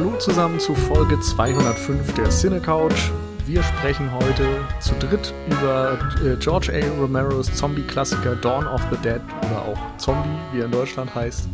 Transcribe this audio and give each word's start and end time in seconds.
Hallo 0.00 0.16
zusammen 0.16 0.58
zu 0.58 0.74
Folge 0.74 1.20
205 1.20 2.14
der 2.14 2.30
Cine 2.30 2.58
Couch. 2.58 3.10
Wir 3.44 3.62
sprechen 3.62 4.10
heute 4.10 4.46
zu 4.80 4.94
dritt 4.94 5.34
über 5.46 5.98
äh, 6.24 6.36
George 6.36 6.72
A. 6.72 6.98
Romeros 6.98 7.54
Zombie-Klassiker 7.54 8.34
Dawn 8.34 8.66
of 8.66 8.80
the 8.90 8.96
Dead 8.96 9.20
oder 9.42 9.60
auch 9.60 9.96
Zombie, 9.98 10.38
wie 10.52 10.60
er 10.60 10.64
in 10.64 10.70
Deutschland 10.70 11.14
heißt. 11.14 11.50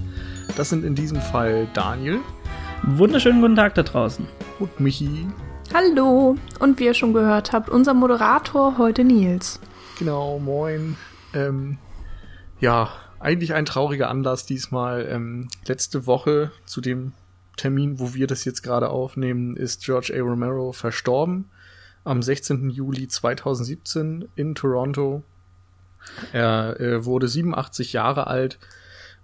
Das 0.57 0.69
sind 0.69 0.85
in 0.85 0.95
diesem 0.95 1.21
Fall 1.21 1.67
Daniel. 1.75 2.21
Wunderschönen 2.85 3.41
guten 3.41 3.57
Tag 3.57 3.75
da 3.75 3.83
draußen. 3.83 4.29
Und 4.61 4.79
Michi. 4.79 5.27
Hallo. 5.75 6.37
Und 6.61 6.79
wie 6.79 6.85
ihr 6.85 6.95
schon 6.95 7.15
gehört 7.15 7.53
habt, 7.53 7.69
unser 7.69 7.95
Moderator 7.95 8.79
heute 8.79 9.03
Nils. 9.03 9.59
Genau, 9.99 10.39
moin. 10.39 10.97
Ähm, 11.35 11.79
ja, 12.61 12.91
eigentlich 13.19 13.55
ein 13.55 13.65
trauriger 13.65 14.09
Anlass 14.09 14.47
diesmal. 14.47 15.05
Ähm, 15.11 15.49
letzte 15.67 16.07
Woche 16.07 16.53
zu 16.65 16.81
dem 16.81 17.13
Termin, 17.57 17.99
wo 17.99 18.15
wir 18.15 18.27
das 18.27 18.45
jetzt 18.45 18.63
gerade 18.63 18.91
aufnehmen, 18.91 19.57
ist 19.57 19.85
George 19.85 20.13
A. 20.15 20.21
Romero 20.21 20.73
verstorben. 20.73 21.51
Am 22.05 22.23
16. 22.23 22.71
Juli 22.71 23.09
2017 23.09 24.29
in 24.37 24.55
Toronto. 24.55 25.23
Er, 26.33 26.77
er 26.79 27.05
wurde 27.05 27.27
87 27.27 27.93
Jahre 27.93 28.29
alt 28.29 28.59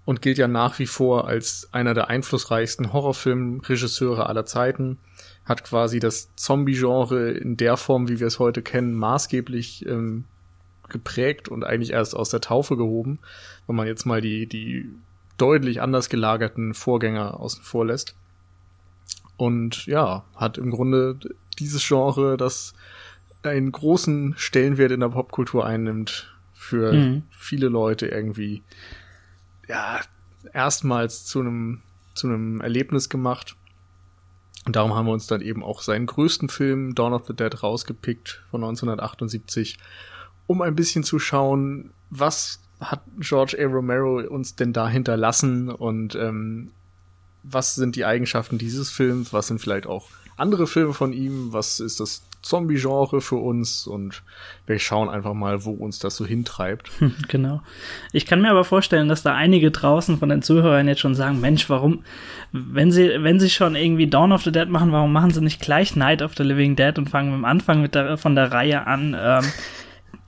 und 0.05 0.21
gilt 0.21 0.39
ja 0.39 0.49
nach 0.49 0.79
wie 0.79 0.87
vor 0.87 1.29
als 1.29 1.69
einer 1.73 1.95
der 1.95 2.09
einflussreichsten 2.09 2.93
Horrorfilmregisseure 2.93 4.27
aller 4.27 4.47
Zeiten. 4.47 4.99
Hat 5.45 5.65
quasi 5.65 6.01
das 6.01 6.35
Zombie-Genre 6.35 7.31
in 7.31 7.57
der 7.57 7.77
Form, 7.77 8.09
wie 8.09 8.19
wir 8.19 8.27
es 8.27 8.39
heute 8.39 8.63
kennen, 8.63 8.95
maßgeblich 8.95 9.87
ähm, 9.87 10.25
geprägt 10.89 11.49
und 11.49 11.65
eigentlich 11.65 11.93
erst 11.93 12.15
aus 12.15 12.31
der 12.31 12.41
Taufe 12.41 12.77
gehoben, 12.77 13.19
wenn 13.67 13.77
man 13.77 13.87
jetzt 13.87 14.05
mal 14.05 14.21
die, 14.21 14.47
die 14.47 14.89
deutlich 15.39 15.81
anders 15.81 16.09
gelagerten 16.09 16.75
Vorgänger 16.75 17.41
außen 17.41 17.63
vor 17.63 17.87
lässt. 17.87 18.15
Und 19.43 19.87
ja, 19.87 20.25
hat 20.37 20.57
im 20.57 20.71
Grunde 20.71 21.19
dieses 21.59 21.85
Genre, 21.85 22.37
das 22.37 22.75
einen 23.43 23.73
großen 23.73 24.35
Stellenwert 24.37 24.93
in 24.93 25.01
der 25.01 25.09
Popkultur 25.09 25.67
einnimmt, 25.67 26.33
für 26.53 26.93
mhm. 26.93 27.23
viele 27.33 27.67
Leute 27.67 28.07
irgendwie, 28.07 28.63
ja, 29.67 29.99
erstmals 30.53 31.25
zu 31.25 31.41
einem, 31.41 31.81
zu 32.15 32.29
einem 32.29 32.61
Erlebnis 32.61 33.09
gemacht. 33.09 33.57
Und 34.65 34.77
darum 34.77 34.95
haben 34.95 35.07
wir 35.07 35.13
uns 35.13 35.27
dann 35.27 35.41
eben 35.41 35.65
auch 35.65 35.83
seinen 35.83 36.07
größten 36.07 36.49
Film 36.49 36.95
Dawn 36.95 37.13
of 37.13 37.27
the 37.27 37.35
Dead 37.35 37.65
rausgepickt 37.65 38.45
von 38.49 38.63
1978, 38.63 39.77
um 40.47 40.63
ein 40.63 40.77
bisschen 40.77 41.03
zu 41.03 41.19
schauen, 41.19 41.91
was 42.11 42.61
hat 42.79 43.03
George 43.19 43.57
A. 43.59 43.67
Romero 43.67 44.21
uns 44.21 44.55
denn 44.55 44.73
da 44.73 44.89
hinterlassen 44.89 45.69
und 45.69 46.15
ähm, 46.15 46.71
was 47.43 47.75
sind 47.75 47.97
die 47.97 48.05
Eigenschaften 48.05 48.59
dieses 48.59 48.91
Films, 48.91 49.33
was 49.33 49.49
sind 49.49 49.61
vielleicht 49.61 49.87
auch 49.87 50.09
andere 50.37 50.67
Filme 50.67 50.95
von 50.95 51.13
ihm, 51.13 51.53
was 51.53 51.81
ist 51.81 52.01
das 52.01 52.23
Zombie-Genre 52.43 53.21
für 53.21 53.37
uns 53.37 53.87
und 53.87 54.23
wir 54.67 54.79
schauen 54.81 55.09
einfach 55.09 55.33
mal, 55.33 55.65
wo 55.65 55.71
uns 55.71 56.01
das 56.01 56.17
so 56.17 56.27
hintreibt. 56.27 56.91
Genau. 57.29 57.63
Ich 58.13 58.27
kann 58.27 58.43
mir 58.43 58.51
aber 58.51 58.65
vorstellen, 58.65 59.09
dass 59.09 59.23
da 59.23 59.35
einige 59.35 59.71
draußen 59.71 60.19
von 60.19 60.29
den 60.29 60.43
Zuhörern 60.43 60.89
jetzt 60.89 61.01
schon 61.01 61.15
sagen, 61.15 61.41
Mensch, 61.41 61.71
warum, 61.71 62.05
wenn 62.53 62.91
sie, 62.91 63.11
wenn 63.21 63.39
sie 63.39 63.49
schon 63.49 63.77
irgendwie 63.77 64.09
Dawn 64.09 64.33
of 64.33 64.43
the 64.43 64.53
Dead 64.53 64.69
machen, 64.69 64.93
warum 64.93 65.13
machen 65.13 65.31
sie 65.31 65.41
nicht 65.41 65.61
gleich 65.61 65.97
Night 65.97 66.21
of 66.21 66.33
the 66.37 66.43
Living 66.43 66.77
Dead 66.77 66.99
und 66.99 67.09
fangen 67.09 67.33
am 67.33 67.45
Anfang 67.45 67.81
mit 67.81 67.95
der, 67.95 68.19
von 68.19 68.35
der 68.35 68.51
Reihe 68.53 68.87
an? 68.87 69.17
Ähm, 69.19 69.45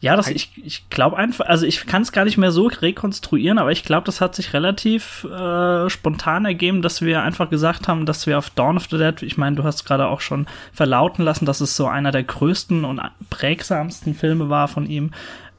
ja, 0.05 0.17
das, 0.17 0.29
ich, 0.29 0.51
ich 0.63 0.91
glaube 0.91 1.17
einfach, 1.17 1.47
also 1.47 1.65
ich 1.65 1.87
kann 1.87 2.03
es 2.03 2.13
gar 2.13 2.27
nicht 2.27 2.37
mehr 2.37 2.51
so 2.51 2.67
rekonstruieren, 2.67 3.57
aber 3.57 3.73
ich 3.73 3.85
glaube, 3.85 4.05
das 4.05 4.21
hat 4.21 4.35
sich 4.35 4.53
relativ 4.53 5.25
äh, 5.25 5.89
spontan 5.89 6.45
ergeben, 6.45 6.83
dass 6.83 7.01
wir 7.01 7.23
einfach 7.23 7.49
gesagt 7.49 7.89
haben, 7.89 8.05
dass 8.05 8.27
wir 8.27 8.37
auf 8.37 8.51
Dawn 8.51 8.77
of 8.77 8.89
the 8.91 8.99
Dead, 8.99 9.23
ich 9.23 9.39
meine, 9.39 9.57
du 9.57 9.65
hast 9.65 9.87
gerade 9.87 10.07
auch 10.09 10.21
schon 10.21 10.45
verlauten 10.75 11.25
lassen, 11.25 11.47
dass 11.47 11.63
es 11.63 11.75
so 11.75 11.87
einer 11.87 12.13
der 12.13 12.23
größten 12.23 12.85
und 12.85 13.01
prägsamsten 13.31 14.15
Filme 14.15 14.51
war 14.51 14.69
von 14.69 14.85
ihm, 14.85 15.11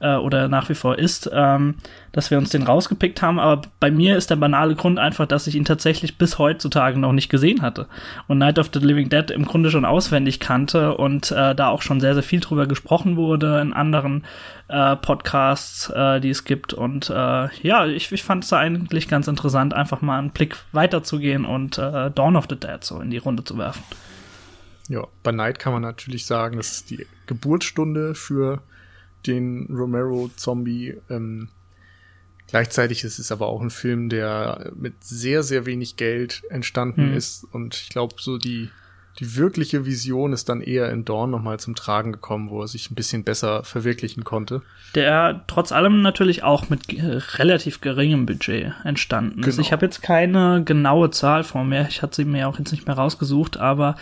äh, 0.06 0.16
oder 0.18 0.48
nach 0.48 0.70
wie 0.70 0.76
vor 0.76 1.00
ist, 1.00 1.30
ähm, 1.34 1.76
dass 2.12 2.30
wir 2.30 2.38
uns 2.38 2.50
den 2.50 2.64
rausgepickt 2.64 3.22
haben. 3.22 3.40
Aber 3.40 3.64
bei 3.80 3.90
mir 3.90 4.18
ist 4.18 4.30
der 4.30 4.36
banale 4.36 4.76
Grund 4.76 5.00
einfach, 5.00 5.26
dass 5.26 5.48
ich 5.48 5.56
ihn 5.56 5.66
tatsächlich 5.66 6.18
bis 6.18 6.38
heutzutage 6.38 7.00
noch 7.00 7.12
nicht 7.12 7.30
gesehen 7.30 7.62
hatte 7.62 7.88
und 8.28 8.38
Night 8.38 8.60
of 8.60 8.70
the 8.72 8.80
Living 8.80 9.10
Dead 9.10 9.32
im 9.32 9.46
Grunde 9.46 9.72
schon 9.72 9.86
auswendig 9.86 10.40
kannte 10.40 10.96
und 10.96 11.32
äh, 11.32 11.56
da 11.56 11.70
auch 11.70 11.82
schon 11.82 12.00
sehr, 12.00 12.14
sehr 12.14 12.24
viel 12.24 12.40
drüber 12.40 12.68
gesprochen 12.68 13.18
wurde 13.18 13.60
in 13.60 13.74
anderen 13.74 14.24
äh, 14.68 14.96
Podcasts, 14.96 15.90
äh, 15.90 16.22
die 16.22 16.30
es 16.30 16.44
gibt. 16.44 16.74
Und 16.74 17.10
äh, 17.10 17.48
ja, 17.62 17.88
ich, 17.88 18.12
ich 18.12 18.24
fand 18.24 18.44
es 18.44 18.54
eigentlich 18.54 19.08
ganz 19.08 19.28
interessant, 19.28 19.74
einfach 19.74 20.02
mal 20.02 20.20
einen 20.20 20.32
Blick 20.32 20.58
weiterzugehen 20.72 21.46
und 21.46 21.78
äh, 21.78 22.12
Dawn 22.12 22.36
of 22.36 22.46
the 22.50 22.60
Dead 22.60 22.84
so 22.84 23.00
in 23.00 23.10
die 23.10 23.18
Runde 23.18 23.44
zu 23.44 23.58
werfen. 23.58 23.84
Ja, 24.88 25.08
bei 25.24 25.32
Night 25.32 25.58
kann 25.58 25.74
man 25.74 25.82
natürlich 25.82 26.28
sagen, 26.28 26.58
das 26.58 26.72
ist 26.72 26.92
die 26.92 27.08
Geburtsstunde 27.26 28.14
für 28.14 28.62
den 29.28 29.68
Romero-Zombie. 29.70 30.98
Ähm, 31.10 31.50
gleichzeitig 32.48 33.04
ist 33.04 33.20
es 33.20 33.32
aber 33.32 33.48
auch 33.48 33.62
ein 33.62 33.70
Film, 33.70 34.10
der 34.10 34.72
mit 34.76 35.04
sehr, 35.04 35.44
sehr 35.44 35.66
wenig 35.66 35.98
Geld 35.98 36.44
entstanden 36.50 37.12
mhm. 37.12 37.18
ist. 37.18 37.44
Und 37.44 37.76
ich 37.76 37.90
glaube, 37.90 38.16
so 38.20 38.38
die, 38.38 38.70
die 39.20 39.38
wirkliche 39.38 39.86
Vision 39.86 40.34
ist 40.34 40.50
dann 40.50 40.62
eher 40.62 40.92
in 40.92 41.06
Dawn 41.06 41.32
nochmal 41.32 41.60
zum 41.60 41.76
Tragen 41.76 42.12
gekommen, 42.12 42.50
wo 42.50 42.62
er 42.62 42.68
sich 42.68 42.92
ein 42.92 42.96
bisschen 42.96 43.24
besser 43.24 43.64
verwirklichen 43.64 44.26
konnte. 44.26 44.62
Der 44.94 45.44
trotz 45.48 45.72
allem 45.72 46.02
natürlich 46.02 46.44
auch 46.44 46.70
mit 46.70 46.82
relativ 47.38 47.80
geringem 47.80 48.26
Budget 48.26 48.74
entstanden 48.84 49.40
ist. 49.40 49.56
Genau. 49.56 49.62
Ich 49.62 49.72
habe 49.72 49.86
jetzt 49.86 50.02
keine 50.02 50.64
genaue 50.64 51.12
Zahl 51.12 51.44
vor 51.44 51.64
mir, 51.64 51.88
ich 51.88 52.02
hatte 52.02 52.18
sie 52.18 52.26
mir 52.26 52.50
auch 52.50 52.60
jetzt 52.60 52.72
nicht 52.72 52.88
mehr 52.88 52.98
rausgesucht, 52.98 53.58
aber 53.58 53.96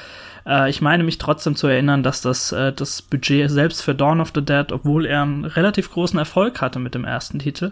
äh, 0.47 0.69
ich 0.69 0.81
meine 0.81 1.03
mich 1.03 1.19
trotzdem 1.19 1.55
zu 1.55 1.67
erinnern, 1.67 2.01
dass 2.01 2.21
das, 2.21 2.51
äh, 2.51 2.73
das 2.73 3.03
Budget 3.03 3.51
selbst 3.51 3.81
für 3.81 3.93
Dawn 3.93 4.19
of 4.19 4.31
the 4.33 4.43
Dead, 4.43 4.71
obwohl 4.71 5.05
er 5.05 5.21
einen 5.21 5.45
relativ 5.45 5.91
großen 5.91 6.17
Erfolg 6.17 6.59
hatte 6.59 6.79
mit 6.79 6.95
dem 6.95 7.05
ersten 7.05 7.37
Titel, 7.37 7.71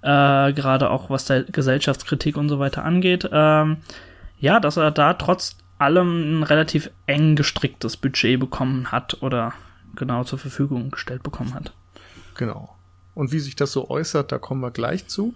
äh, 0.00 0.52
gerade 0.54 0.88
auch 0.88 1.10
was 1.10 1.26
der 1.26 1.42
Gesellschaftskritik 1.44 2.38
und 2.38 2.48
so 2.48 2.58
weiter 2.58 2.84
angeht, 2.84 3.28
ähm, 3.30 3.78
ja, 4.40 4.58
dass 4.60 4.78
er 4.78 4.90
da 4.90 5.14
trotz 5.14 5.56
allem 5.78 6.40
ein 6.40 6.42
relativ 6.42 6.90
eng 7.06 7.36
gestricktes 7.36 7.96
Budget 7.96 8.38
bekommen 8.38 8.92
hat 8.92 9.22
oder 9.22 9.52
genau 9.94 10.24
zur 10.24 10.38
Verfügung 10.38 10.90
gestellt 10.90 11.22
bekommen 11.22 11.54
hat. 11.54 11.72
Genau. 12.34 12.74
Und 13.14 13.32
wie 13.32 13.40
sich 13.40 13.56
das 13.56 13.72
so 13.72 13.90
äußert, 13.90 14.30
da 14.30 14.38
kommen 14.38 14.60
wir 14.60 14.70
gleich 14.70 15.08
zu. 15.08 15.34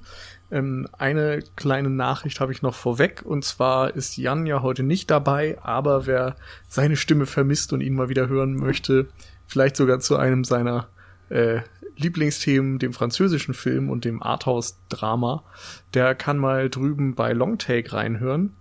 Ähm, 0.53 0.87
eine 0.99 1.43
kleine 1.57 1.91
Nachricht 1.91 2.39
habe 2.39 2.53
ich 2.53 2.63
noch 2.63 2.77
vorweg. 2.77 3.23
Und 3.25 3.45
zwar 3.45 3.97
ist 3.97 4.17
Jan 4.17 4.47
ja 4.47 4.63
heute 4.63 4.85
nicht 4.85 5.11
dabei, 5.11 5.59
aber 5.63 6.07
wer 6.07 6.37
seine 6.69 6.97
Stimme 6.97 7.27
vermisst 7.27 7.73
und 7.73 7.81
ihn 7.81 7.95
mal 7.95 8.09
wieder 8.09 8.29
hören 8.29 8.55
möchte, 8.55 9.09
vielleicht 9.47 9.77
sogar 9.77 9.99
zu 9.99 10.17
einem 10.17 10.45
seiner 10.45 10.89
äh, 11.29 11.63
Lieblingsthemen, 11.97 12.79
dem 12.79 12.93
französischen 12.93 13.55
Film 13.55 13.91
und 13.91 14.05
dem 14.05 14.23
Arthouse-Drama, 14.23 15.43
der 15.95 16.15
kann 16.15 16.39
mal 16.39 16.71
drüben 16.71 17.15
bei 17.15 17.33
Longtake 17.33 17.93
reinhören. 17.93 18.55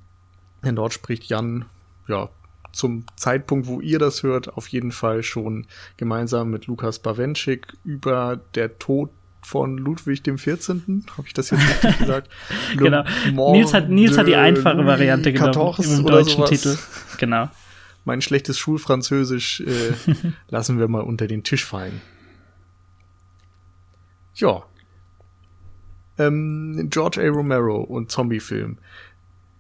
Denn 0.64 0.76
dort 0.76 0.94
spricht 0.94 1.26
Jan, 1.26 1.66
ja, 2.08 2.30
zum 2.72 3.06
Zeitpunkt, 3.16 3.68
wo 3.68 3.82
ihr 3.82 4.00
das 4.00 4.24
hört, 4.24 4.56
auf 4.56 4.68
jeden 4.68 4.92
Fall 4.92 5.24
schon 5.24 5.68
gemeinsam 5.98 6.50
mit 6.50 6.68
Lukas 6.68 7.00
Bawenschik 7.00 7.74
über 7.84 8.40
der 8.56 8.80
Tod 8.80 9.10
von 9.44 9.78
Ludwig 9.78 10.24
dem 10.24 10.38
14. 10.38 11.06
Habe 11.18 11.28
ich 11.28 11.34
das 11.34 11.50
jetzt 11.50 11.68
richtig 11.68 12.00
gesagt? 12.00 12.30
genau. 12.78 13.04
Nils 13.52 13.74
hat, 13.74 13.90
Nils 13.90 14.18
hat 14.18 14.28
die 14.28 14.36
einfache 14.36 14.86
Variante 14.86 15.34
genommen 15.34 15.76
im 15.80 16.06
deutschen 16.06 16.46
Titel. 16.46 16.78
Genau. 17.18 17.50
Mein 18.06 18.22
schlechtes 18.22 18.58
Schulfranzösisch 18.58 19.62
äh, 19.62 19.94
lassen 20.50 20.80
wir 20.80 20.88
mal 20.88 21.02
unter 21.02 21.28
den 21.28 21.44
Tisch 21.44 21.66
fallen. 21.66 22.02
Ja. 24.36 24.64
Ähm, 26.18 26.88
George 26.90 27.22
A. 27.22 27.30
Romero 27.30 27.82
und 27.82 28.12
Zombiefilm. 28.12 28.78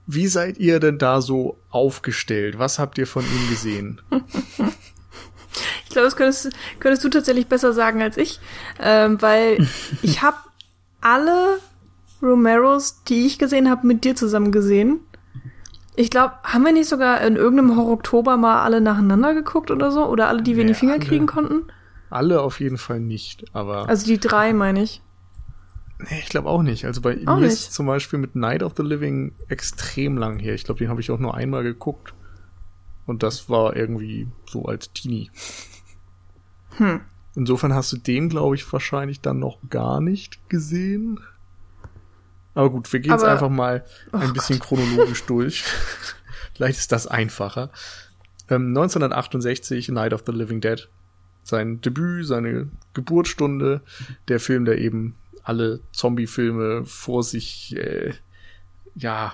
Wie 0.07 0.27
seid 0.27 0.57
ihr 0.57 0.79
denn 0.79 0.97
da 0.97 1.21
so 1.21 1.57
aufgestellt? 1.69 2.59
Was 2.59 2.79
habt 2.79 2.97
ihr 2.97 3.07
von 3.07 3.23
ihm 3.23 3.49
gesehen? 3.49 4.01
ich 5.85 5.89
glaube, 5.89 6.05
das 6.05 6.15
könntest, 6.15 6.49
könntest, 6.79 7.03
du 7.03 7.09
tatsächlich 7.09 7.47
besser 7.47 7.73
sagen 7.73 8.01
als 8.01 8.17
ich, 8.17 8.39
ähm, 8.79 9.21
weil 9.21 9.65
ich 10.01 10.21
habe 10.21 10.37
alle 11.01 11.59
Romeros, 12.21 13.03
die 13.03 13.25
ich 13.25 13.39
gesehen 13.39 13.69
habe, 13.69 13.87
mit 13.87 14.03
dir 14.03 14.15
zusammen 14.15 14.51
gesehen. 14.51 14.99
Ich 15.95 16.09
glaube, 16.09 16.33
haben 16.43 16.63
wir 16.63 16.71
nicht 16.71 16.87
sogar 16.87 17.21
in 17.21 17.35
irgendeinem 17.35 17.75
Horror-Oktober 17.75 18.37
mal 18.37 18.63
alle 18.63 18.79
nacheinander 18.79 19.33
geguckt 19.33 19.71
oder 19.71 19.91
so? 19.91 20.05
Oder 20.05 20.29
alle, 20.29 20.41
die 20.41 20.55
wir 20.55 20.63
nee, 20.63 20.69
in 20.69 20.73
die 20.73 20.79
Finger 20.79 20.93
alle, 20.93 21.05
kriegen 21.05 21.25
konnten? 21.25 21.63
Alle 22.09 22.41
auf 22.41 22.59
jeden 22.59 22.77
Fall 22.77 22.99
nicht, 22.99 23.45
aber. 23.53 23.89
Also 23.89 24.05
die 24.05 24.19
drei, 24.19 24.53
meine 24.53 24.83
ich. 24.83 25.01
Nee, 26.09 26.19
ich 26.19 26.29
glaube 26.29 26.49
auch 26.49 26.63
nicht. 26.63 26.85
Also 26.85 27.01
bei 27.01 27.15
auch 27.25 27.35
mir 27.35 27.41
nicht. 27.41 27.53
ist 27.53 27.73
zum 27.73 27.85
Beispiel 27.85 28.19
mit 28.19 28.35
Night 28.35 28.63
of 28.63 28.73
the 28.77 28.83
Living 28.83 29.33
extrem 29.47 30.17
lang 30.17 30.39
her. 30.39 30.53
Ich 30.55 30.63
glaube, 30.63 30.79
den 30.79 30.89
habe 30.89 31.01
ich 31.01 31.11
auch 31.11 31.19
nur 31.19 31.35
einmal 31.35 31.63
geguckt. 31.63 32.13
Und 33.05 33.23
das 33.23 33.49
war 33.49 33.75
irgendwie 33.75 34.27
so 34.45 34.65
als 34.65 34.91
Teenie. 34.93 35.29
Hm. 36.77 37.01
Insofern 37.35 37.73
hast 37.73 37.91
du 37.91 37.97
den, 37.97 38.29
glaube 38.29 38.55
ich, 38.55 38.71
wahrscheinlich 38.71 39.21
dann 39.21 39.39
noch 39.39 39.57
gar 39.69 40.01
nicht 40.01 40.49
gesehen. 40.49 41.19
Aber 42.53 42.69
gut, 42.69 42.91
wir 42.91 42.99
gehen 42.99 43.11
jetzt 43.11 43.23
einfach 43.23 43.49
mal 43.49 43.85
ein 44.11 44.33
bisschen 44.33 44.59
Gott. 44.59 44.67
chronologisch 44.69 45.23
durch. 45.27 45.63
vielleicht 46.53 46.79
ist 46.79 46.91
das 46.91 47.07
einfacher. 47.07 47.69
Ähm, 48.49 48.69
1968, 48.69 49.89
Night 49.89 50.13
of 50.13 50.23
the 50.25 50.33
Living 50.33 50.59
Dead. 50.61 50.89
Sein 51.43 51.81
Debüt, 51.81 52.27
seine 52.27 52.69
Geburtsstunde, 52.93 53.81
der 54.27 54.39
Film, 54.39 54.65
der 54.65 54.77
eben 54.79 55.15
alle 55.43 55.79
Zombie-Filme 55.91 56.85
vor 56.85 57.23
sich, 57.23 57.75
äh, 57.75 58.13
ja, 58.95 59.33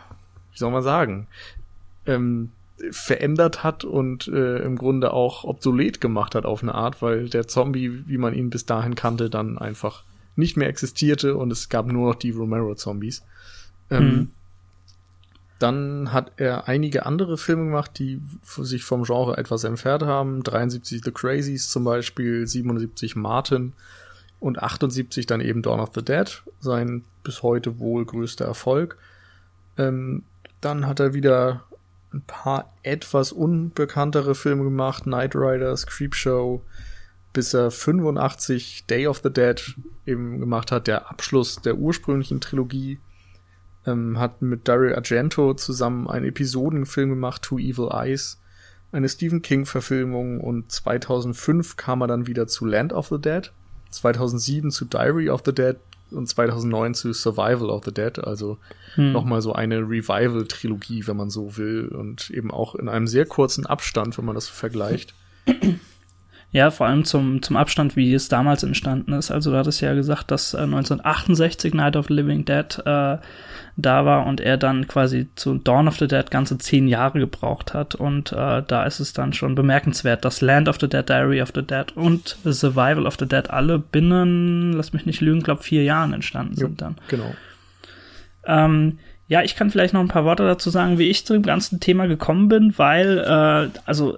wie 0.51 0.57
soll 0.57 0.71
man 0.71 0.83
sagen, 0.83 1.27
ähm, 2.05 2.51
verändert 2.91 3.63
hat 3.63 3.83
und 3.83 4.27
äh, 4.27 4.59
im 4.59 4.77
Grunde 4.77 5.11
auch 5.11 5.43
obsolet 5.43 5.99
gemacht 5.99 6.35
hat 6.35 6.45
auf 6.45 6.61
eine 6.61 6.75
Art, 6.75 7.01
weil 7.01 7.27
der 7.27 7.47
Zombie, 7.47 8.03
wie 8.07 8.17
man 8.17 8.33
ihn 8.33 8.49
bis 8.49 8.65
dahin 8.65 8.95
kannte, 8.95 9.29
dann 9.29 9.57
einfach 9.57 10.03
nicht 10.35 10.57
mehr 10.57 10.69
existierte 10.69 11.35
und 11.35 11.51
es 11.51 11.69
gab 11.69 11.87
nur 11.87 12.09
noch 12.09 12.15
die 12.15 12.31
Romero-Zombies. 12.31 13.23
Ähm, 13.89 14.03
mhm. 14.03 14.31
Dann 15.59 16.13
hat 16.13 16.33
er 16.37 16.67
einige 16.67 17.07
andere 17.07 17.37
Filme 17.37 17.65
gemacht, 17.65 17.97
die 17.97 18.21
sich 18.43 18.83
vom 18.83 19.03
Genre 19.03 19.37
etwas 19.37 19.63
entfernt 19.63 20.03
haben. 20.03 20.43
73 20.43 21.01
The 21.03 21.11
Crazies 21.11 21.69
zum 21.69 21.83
Beispiel, 21.83 22.45
77 22.45 23.15
Martin 23.15 23.73
und 24.39 24.61
78 24.61 25.25
dann 25.25 25.41
eben 25.41 25.61
Dawn 25.61 25.79
of 25.79 25.91
the 25.95 26.03
Dead, 26.03 26.43
sein 26.59 27.03
bis 27.23 27.43
heute 27.43 27.79
wohl 27.79 28.05
größter 28.05 28.45
Erfolg. 28.45 28.97
Ähm, 29.77 30.23
dann 30.61 30.85
hat 30.87 30.99
er 30.99 31.13
wieder 31.13 31.63
ein 32.13 32.21
paar 32.21 32.73
etwas 32.83 33.31
unbekanntere 33.31 34.35
Filme 34.35 34.63
gemacht, 34.63 35.03
Knight 35.03 35.35
Riders, 35.35 35.85
Creepshow, 35.85 36.61
bis 37.33 37.53
er 37.53 37.69
85 37.69 38.85
Day 38.87 39.07
of 39.07 39.21
the 39.23 39.31
Dead 39.31 39.75
eben 40.05 40.39
gemacht 40.39 40.71
hat, 40.71 40.87
der 40.87 41.09
Abschluss 41.09 41.61
der 41.61 41.77
ursprünglichen 41.77 42.41
Trilogie. 42.41 42.99
Ähm, 43.85 44.19
hat 44.19 44.41
mit 44.41 44.67
Dario 44.67 44.95
Argento 44.95 45.53
zusammen 45.53 46.09
einen 46.09 46.25
Episodenfilm 46.25 47.09
gemacht, 47.09 47.43
Two 47.43 47.57
Evil 47.57 47.89
Eyes, 47.91 48.39
eine 48.91 49.09
Stephen 49.09 49.41
King-Verfilmung 49.41 50.39
und 50.41 50.71
2005 50.71 51.75
kam 51.75 52.01
er 52.01 52.07
dann 52.07 52.27
wieder 52.27 52.47
zu 52.47 52.65
Land 52.65 52.93
of 52.93 53.09
the 53.09 53.19
Dead, 53.19 53.51
2007 53.89 54.71
zu 54.71 54.85
Diary 54.85 55.29
of 55.29 55.41
the 55.45 55.53
Dead 55.53 55.77
und 56.11 56.27
2009 56.27 56.93
zu 56.93 57.13
Survival 57.13 57.69
of 57.69 57.83
the 57.85 57.93
Dead, 57.93 58.19
also 58.19 58.57
hm. 58.95 59.11
nochmal 59.11 59.41
so 59.41 59.53
eine 59.53 59.79
Revival-Trilogie, 59.79 61.05
wenn 61.07 61.17
man 61.17 61.29
so 61.29 61.57
will 61.57 61.89
und 61.89 62.29
eben 62.29 62.51
auch 62.51 62.75
in 62.75 62.87
einem 62.87 63.07
sehr 63.07 63.25
kurzen 63.25 63.65
Abstand, 63.65 64.17
wenn 64.17 64.25
man 64.25 64.35
das 64.35 64.47
vergleicht. 64.47 65.13
Ja, 66.51 66.71
vor 66.71 66.87
allem 66.87 67.03
zum, 67.03 67.41
zum 67.41 67.57
Abstand, 67.57 67.97
wie 67.97 68.13
es 68.13 68.29
damals 68.29 68.63
entstanden 68.63 69.11
ist. 69.13 69.31
Also 69.31 69.51
du 69.51 69.57
hattest 69.57 69.81
ja 69.81 69.93
gesagt, 69.93 70.31
dass 70.31 70.53
äh, 70.53 70.59
1968 70.59 71.73
Night 71.73 71.97
of 71.97 72.07
the 72.07 72.13
Living 72.13 72.45
Dead 72.45 72.81
äh, 72.85 73.17
da 73.77 74.05
war 74.05 74.25
und 74.25 74.41
er 74.41 74.57
dann 74.57 74.87
quasi 74.87 75.29
zu 75.35 75.55
Dawn 75.55 75.87
of 75.87 75.97
the 75.97 76.07
Dead 76.07 76.29
ganze 76.31 76.57
zehn 76.57 76.87
Jahre 76.87 77.19
gebraucht 77.19 77.73
hat. 77.75 77.93
Und 77.93 78.31
äh, 78.31 78.63
da 78.67 78.83
ist 78.85 78.99
es 78.99 79.13
dann 79.13 79.33
schon 79.33 79.53
bemerkenswert, 79.53 80.25
dass 80.25 80.41
Land 80.41 80.67
of 80.67 80.77
the 80.79 80.89
Dead, 80.89 81.07
Diary 81.07 81.41
of 81.41 81.51
the 81.53 81.61
Dead 81.61 81.95
und 81.95 82.37
Survival 82.43 83.05
of 83.05 83.17
the 83.19 83.27
Dead 83.27 83.49
alle 83.51 83.77
binnen, 83.77 84.73
lass 84.73 84.93
mich 84.93 85.05
nicht 85.05 85.21
lügen, 85.21 85.43
glaube 85.43 85.63
vier 85.63 85.83
Jahren 85.83 86.11
entstanden 86.11 86.55
jo, 86.55 86.67
sind 86.67 86.81
dann. 86.81 86.95
Genau. 87.07 87.35
Ähm, 88.45 88.97
ja, 89.27 89.43
ich 89.43 89.55
kann 89.55 89.69
vielleicht 89.69 89.93
noch 89.93 90.01
ein 90.01 90.07
paar 90.07 90.25
Worte 90.25 90.43
dazu 90.43 90.69
sagen, 90.69 90.97
wie 90.97 91.09
ich 91.09 91.25
zu 91.25 91.33
dem 91.33 91.43
ganzen 91.43 91.79
Thema 91.79 92.07
gekommen 92.07 92.47
bin, 92.47 92.73
weil, 92.77 93.19
äh, 93.19 93.79
also 93.85 94.17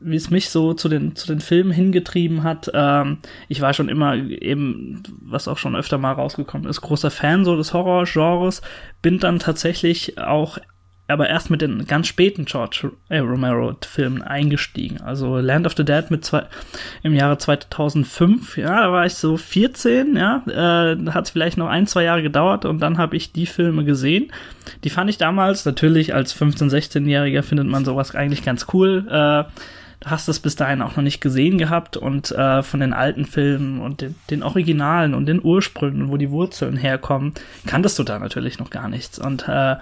wie 0.00 0.16
es 0.16 0.30
mich 0.30 0.48
so 0.48 0.72
zu 0.72 0.88
den, 0.88 1.14
zu 1.14 1.26
den 1.26 1.40
Filmen 1.40 1.72
hingetrieben 1.72 2.42
hat. 2.42 2.70
Ähm, 2.72 3.18
ich 3.48 3.60
war 3.60 3.74
schon 3.74 3.88
immer 3.88 4.14
eben, 4.16 5.02
was 5.20 5.46
auch 5.46 5.58
schon 5.58 5.76
öfter 5.76 5.98
mal 5.98 6.12
rausgekommen 6.12 6.68
ist, 6.68 6.80
großer 6.80 7.10
Fan 7.10 7.44
so 7.44 7.56
des 7.56 7.74
Horror-Genres. 7.74 8.62
Bin 9.02 9.18
dann 9.18 9.38
tatsächlich 9.38 10.18
auch, 10.18 10.58
aber 11.06 11.28
erst 11.28 11.50
mit 11.50 11.60
den 11.60 11.86
ganz 11.86 12.06
späten 12.06 12.46
George 12.46 12.92
Romero-Filmen 13.10 14.22
eingestiegen. 14.22 15.02
Also 15.02 15.36
Land 15.38 15.66
of 15.66 15.76
the 15.76 15.84
Dead 15.84 16.10
mit 16.10 16.24
zwei, 16.24 16.46
im 17.02 17.14
Jahre 17.14 17.36
2005, 17.36 18.56
ja, 18.56 18.80
da 18.80 18.92
war 18.92 19.04
ich 19.04 19.14
so 19.14 19.36
14, 19.36 20.16
ja, 20.16 20.42
äh, 20.46 20.96
hat 21.10 21.26
es 21.26 21.30
vielleicht 21.30 21.58
noch 21.58 21.68
ein, 21.68 21.86
zwei 21.86 22.04
Jahre 22.04 22.22
gedauert 22.22 22.64
und 22.64 22.80
dann 22.80 22.96
habe 22.96 23.16
ich 23.16 23.32
die 23.32 23.46
Filme 23.46 23.84
gesehen. 23.84 24.32
Die 24.82 24.90
fand 24.90 25.10
ich 25.10 25.18
damals, 25.18 25.66
natürlich 25.66 26.14
als 26.14 26.34
15-, 26.34 26.70
16-Jähriger 26.70 27.42
findet 27.42 27.66
man 27.66 27.84
sowas 27.84 28.14
eigentlich 28.14 28.42
ganz 28.42 28.66
cool. 28.72 29.06
Äh, 29.10 29.44
Du 30.00 30.10
hast 30.10 30.28
es 30.28 30.40
bis 30.40 30.56
dahin 30.56 30.80
auch 30.80 30.96
noch 30.96 31.02
nicht 31.02 31.20
gesehen 31.20 31.58
gehabt 31.58 31.96
und 31.96 32.30
äh, 32.32 32.62
von 32.62 32.80
den 32.80 32.94
alten 32.94 33.26
Filmen 33.26 33.80
und 33.80 34.00
den, 34.00 34.14
den 34.30 34.42
Originalen 34.42 35.14
und 35.14 35.26
den 35.26 35.44
Ursprüngen, 35.44 36.08
wo 36.08 36.16
die 36.16 36.30
Wurzeln 36.30 36.76
herkommen, 36.76 37.34
kanntest 37.66 37.98
du 37.98 38.02
da 38.02 38.18
natürlich 38.18 38.58
noch 38.58 38.70
gar 38.70 38.88
nichts. 38.88 39.18
Und 39.18 39.46
äh, 39.46 39.76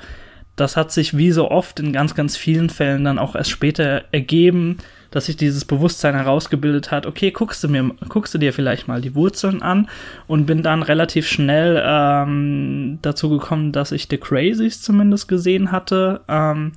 das 0.56 0.76
hat 0.76 0.90
sich 0.90 1.16
wie 1.16 1.30
so 1.30 1.50
oft 1.50 1.78
in 1.78 1.92
ganz, 1.92 2.16
ganz 2.16 2.36
vielen 2.36 2.68
Fällen 2.68 3.04
dann 3.04 3.18
auch 3.18 3.36
erst 3.36 3.50
später 3.50 4.04
ergeben, 4.10 4.78
dass 5.10 5.26
sich 5.26 5.36
dieses 5.36 5.64
Bewusstsein 5.64 6.14
herausgebildet 6.14 6.90
hat, 6.90 7.06
okay, 7.06 7.30
guckst 7.30 7.62
du 7.64 7.68
mir, 7.68 7.90
guckst 8.08 8.34
du 8.34 8.38
dir 8.38 8.52
vielleicht 8.52 8.88
mal 8.88 9.00
die 9.00 9.14
Wurzeln 9.14 9.62
an 9.62 9.88
und 10.26 10.46
bin 10.46 10.62
dann 10.62 10.82
relativ 10.82 11.26
schnell 11.26 11.82
ähm, 11.84 12.98
dazu 13.02 13.30
gekommen, 13.30 13.72
dass 13.72 13.92
ich 13.92 14.08
The 14.10 14.18
Crazies 14.18 14.82
zumindest 14.82 15.28
gesehen 15.28 15.72
hatte. 15.72 16.20
Ähm, 16.28 16.72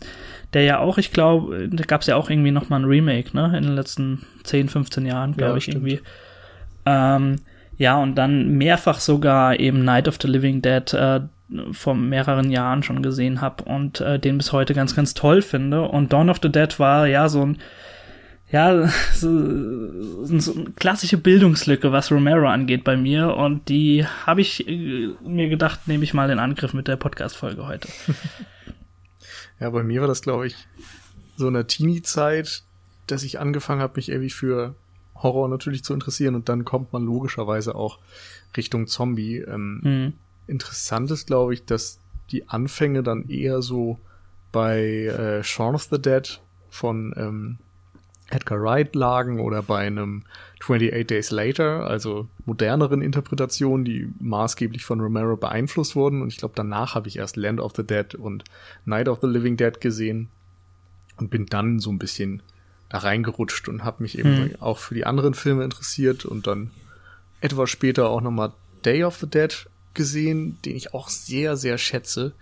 der 0.53 0.63
ja 0.63 0.79
auch, 0.79 0.97
ich 0.97 1.11
glaube, 1.11 1.69
da 1.69 1.83
gab 1.83 2.01
es 2.01 2.07
ja 2.07 2.15
auch 2.15 2.29
irgendwie 2.29 2.51
noch 2.51 2.69
mal 2.69 2.79
ein 2.79 2.85
Remake, 2.85 3.35
ne, 3.35 3.57
in 3.57 3.63
den 3.63 3.75
letzten 3.75 4.25
10, 4.43 4.69
15 4.69 5.05
Jahren, 5.05 5.35
glaube 5.35 5.53
ja, 5.53 5.57
ich, 5.57 5.63
stimmt. 5.63 5.87
irgendwie. 5.87 6.01
Ähm, 6.85 7.37
ja, 7.77 7.97
und 7.97 8.15
dann 8.15 8.49
mehrfach 8.57 8.99
sogar 8.99 9.59
eben 9.59 9.83
Night 9.83 10.07
of 10.07 10.17
the 10.21 10.27
Living 10.27 10.61
Dead 10.61 10.93
äh, 10.93 11.21
vor 11.71 11.95
mehreren 11.95 12.51
Jahren 12.51 12.83
schon 12.83 13.01
gesehen 13.01 13.41
habe 13.41 13.63
und 13.63 14.01
äh, 14.01 14.19
den 14.19 14.37
bis 14.37 14.51
heute 14.51 14.73
ganz, 14.73 14.95
ganz 14.95 15.13
toll 15.13 15.41
finde. 15.41 15.81
Und 15.81 16.13
Dawn 16.13 16.29
of 16.29 16.39
the 16.41 16.51
Dead 16.51 16.79
war 16.79 17.07
ja 17.07 17.27
so 17.29 17.45
ein 17.45 17.57
ja, 18.51 18.87
so, 19.13 19.29
so 20.25 20.53
eine 20.53 20.71
klassische 20.75 21.17
Bildungslücke, 21.17 21.91
was 21.91 22.11
Romero 22.11 22.47
angeht 22.47 22.83
bei 22.83 22.97
mir. 22.97 23.35
Und 23.35 23.69
die 23.69 24.05
habe 24.25 24.41
ich 24.41 24.67
äh, 24.67 25.09
mir 25.25 25.49
gedacht, 25.49 25.87
nehme 25.87 26.03
ich 26.03 26.13
mal 26.13 26.29
in 26.29 26.39
Angriff 26.39 26.73
mit 26.73 26.87
der 26.87 26.97
Podcast-Folge 26.97 27.65
heute. 27.65 27.87
Ja, 29.61 29.69
bei 29.69 29.83
mir 29.83 30.01
war 30.01 30.07
das, 30.07 30.23
glaube 30.23 30.47
ich, 30.47 30.55
so 31.37 31.47
in 31.47 31.53
der 31.53 31.67
Teenie-Zeit, 31.67 32.63
dass 33.05 33.23
ich 33.23 33.39
angefangen 33.39 33.79
habe, 33.79 33.93
mich 33.97 34.09
irgendwie 34.09 34.31
für 34.31 34.75
Horror 35.15 35.47
natürlich 35.47 35.83
zu 35.83 35.93
interessieren 35.93 36.33
und 36.33 36.49
dann 36.49 36.65
kommt 36.65 36.91
man 36.93 37.05
logischerweise 37.05 37.75
auch 37.75 37.99
Richtung 38.57 38.87
Zombie. 38.87 39.37
Ähm, 39.37 39.79
mhm. 39.83 40.13
Interessant 40.47 41.11
ist, 41.11 41.27
glaube 41.27 41.53
ich, 41.53 41.63
dass 41.63 41.99
die 42.31 42.49
Anfänge 42.49 43.03
dann 43.03 43.29
eher 43.29 43.61
so 43.61 43.99
bei 44.51 44.81
äh, 44.81 45.43
Shaun 45.43 45.75
of 45.75 45.83
the 45.91 46.01
Dead 46.01 46.41
von 46.71 47.13
ähm, 47.15 47.57
Edgar 48.31 48.61
Wright 48.61 48.95
lagen 48.95 49.39
oder 49.39 49.61
bei 49.61 49.85
einem 49.85 50.23
28 50.61 51.07
Days 51.07 51.31
Later, 51.31 51.85
also 51.87 52.27
moderneren 52.45 53.01
Interpretationen, 53.01 53.85
die 53.85 54.09
maßgeblich 54.19 54.85
von 54.85 55.01
Romero 55.01 55.37
beeinflusst 55.37 55.95
wurden. 55.95 56.21
Und 56.21 56.29
ich 56.29 56.37
glaube, 56.37 56.53
danach 56.55 56.95
habe 56.95 57.07
ich 57.07 57.17
erst 57.17 57.35
Land 57.35 57.59
of 57.59 57.73
the 57.75 57.83
Dead 57.83 58.15
und 58.15 58.43
Night 58.85 59.07
of 59.07 59.19
the 59.21 59.27
Living 59.27 59.57
Dead 59.57 59.79
gesehen 59.81 60.29
und 61.17 61.29
bin 61.29 61.45
dann 61.45 61.79
so 61.79 61.91
ein 61.91 61.99
bisschen 61.99 62.41
da 62.89 62.99
reingerutscht 62.99 63.69
und 63.69 63.83
habe 63.83 64.03
mich 64.03 64.17
eben 64.17 64.49
hm. 64.49 64.55
auch 64.59 64.77
für 64.77 64.95
die 64.95 65.05
anderen 65.05 65.33
Filme 65.33 65.63
interessiert 65.63 66.25
und 66.25 66.47
dann 66.47 66.71
etwas 67.39 67.69
später 67.69 68.09
auch 68.09 68.21
nochmal 68.21 68.51
Day 68.85 69.03
of 69.03 69.17
the 69.17 69.27
Dead 69.27 69.67
gesehen, 69.93 70.57
den 70.65 70.75
ich 70.75 70.93
auch 70.93 71.09
sehr, 71.09 71.57
sehr 71.57 71.77
schätze. 71.77 72.33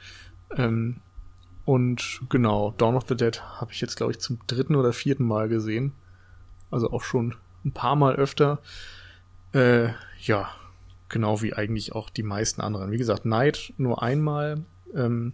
Ähm, 0.56 0.98
und 1.70 2.22
genau, 2.30 2.74
Dawn 2.80 2.96
of 2.96 3.06
the 3.08 3.16
Dead 3.16 3.44
habe 3.62 3.72
ich 3.72 3.80
jetzt, 3.80 3.96
glaube 3.96 4.12
ich, 4.12 4.20
zum 4.20 4.40
dritten 4.48 4.76
oder 4.76 4.92
vierten 4.92 5.24
Mal 5.24 5.48
gesehen. 5.48 5.92
Also 6.72 6.90
auch 6.90 7.04
schon 7.04 7.36
ein 7.64 7.74
paar 7.74 7.96
Mal 7.96 8.16
öfter. 8.16 8.58
Äh, 9.54 9.90
ja, 10.20 10.50
genau 11.10 11.44
wie 11.44 11.54
eigentlich 11.54 11.94
auch 11.94 12.10
die 12.10 12.24
meisten 12.24 12.62
anderen. 12.62 12.90
Wie 12.90 12.98
gesagt, 12.98 13.24
Night 13.26 13.72
nur 13.78 14.02
einmal. 14.02 14.64
Ähm, 14.96 15.34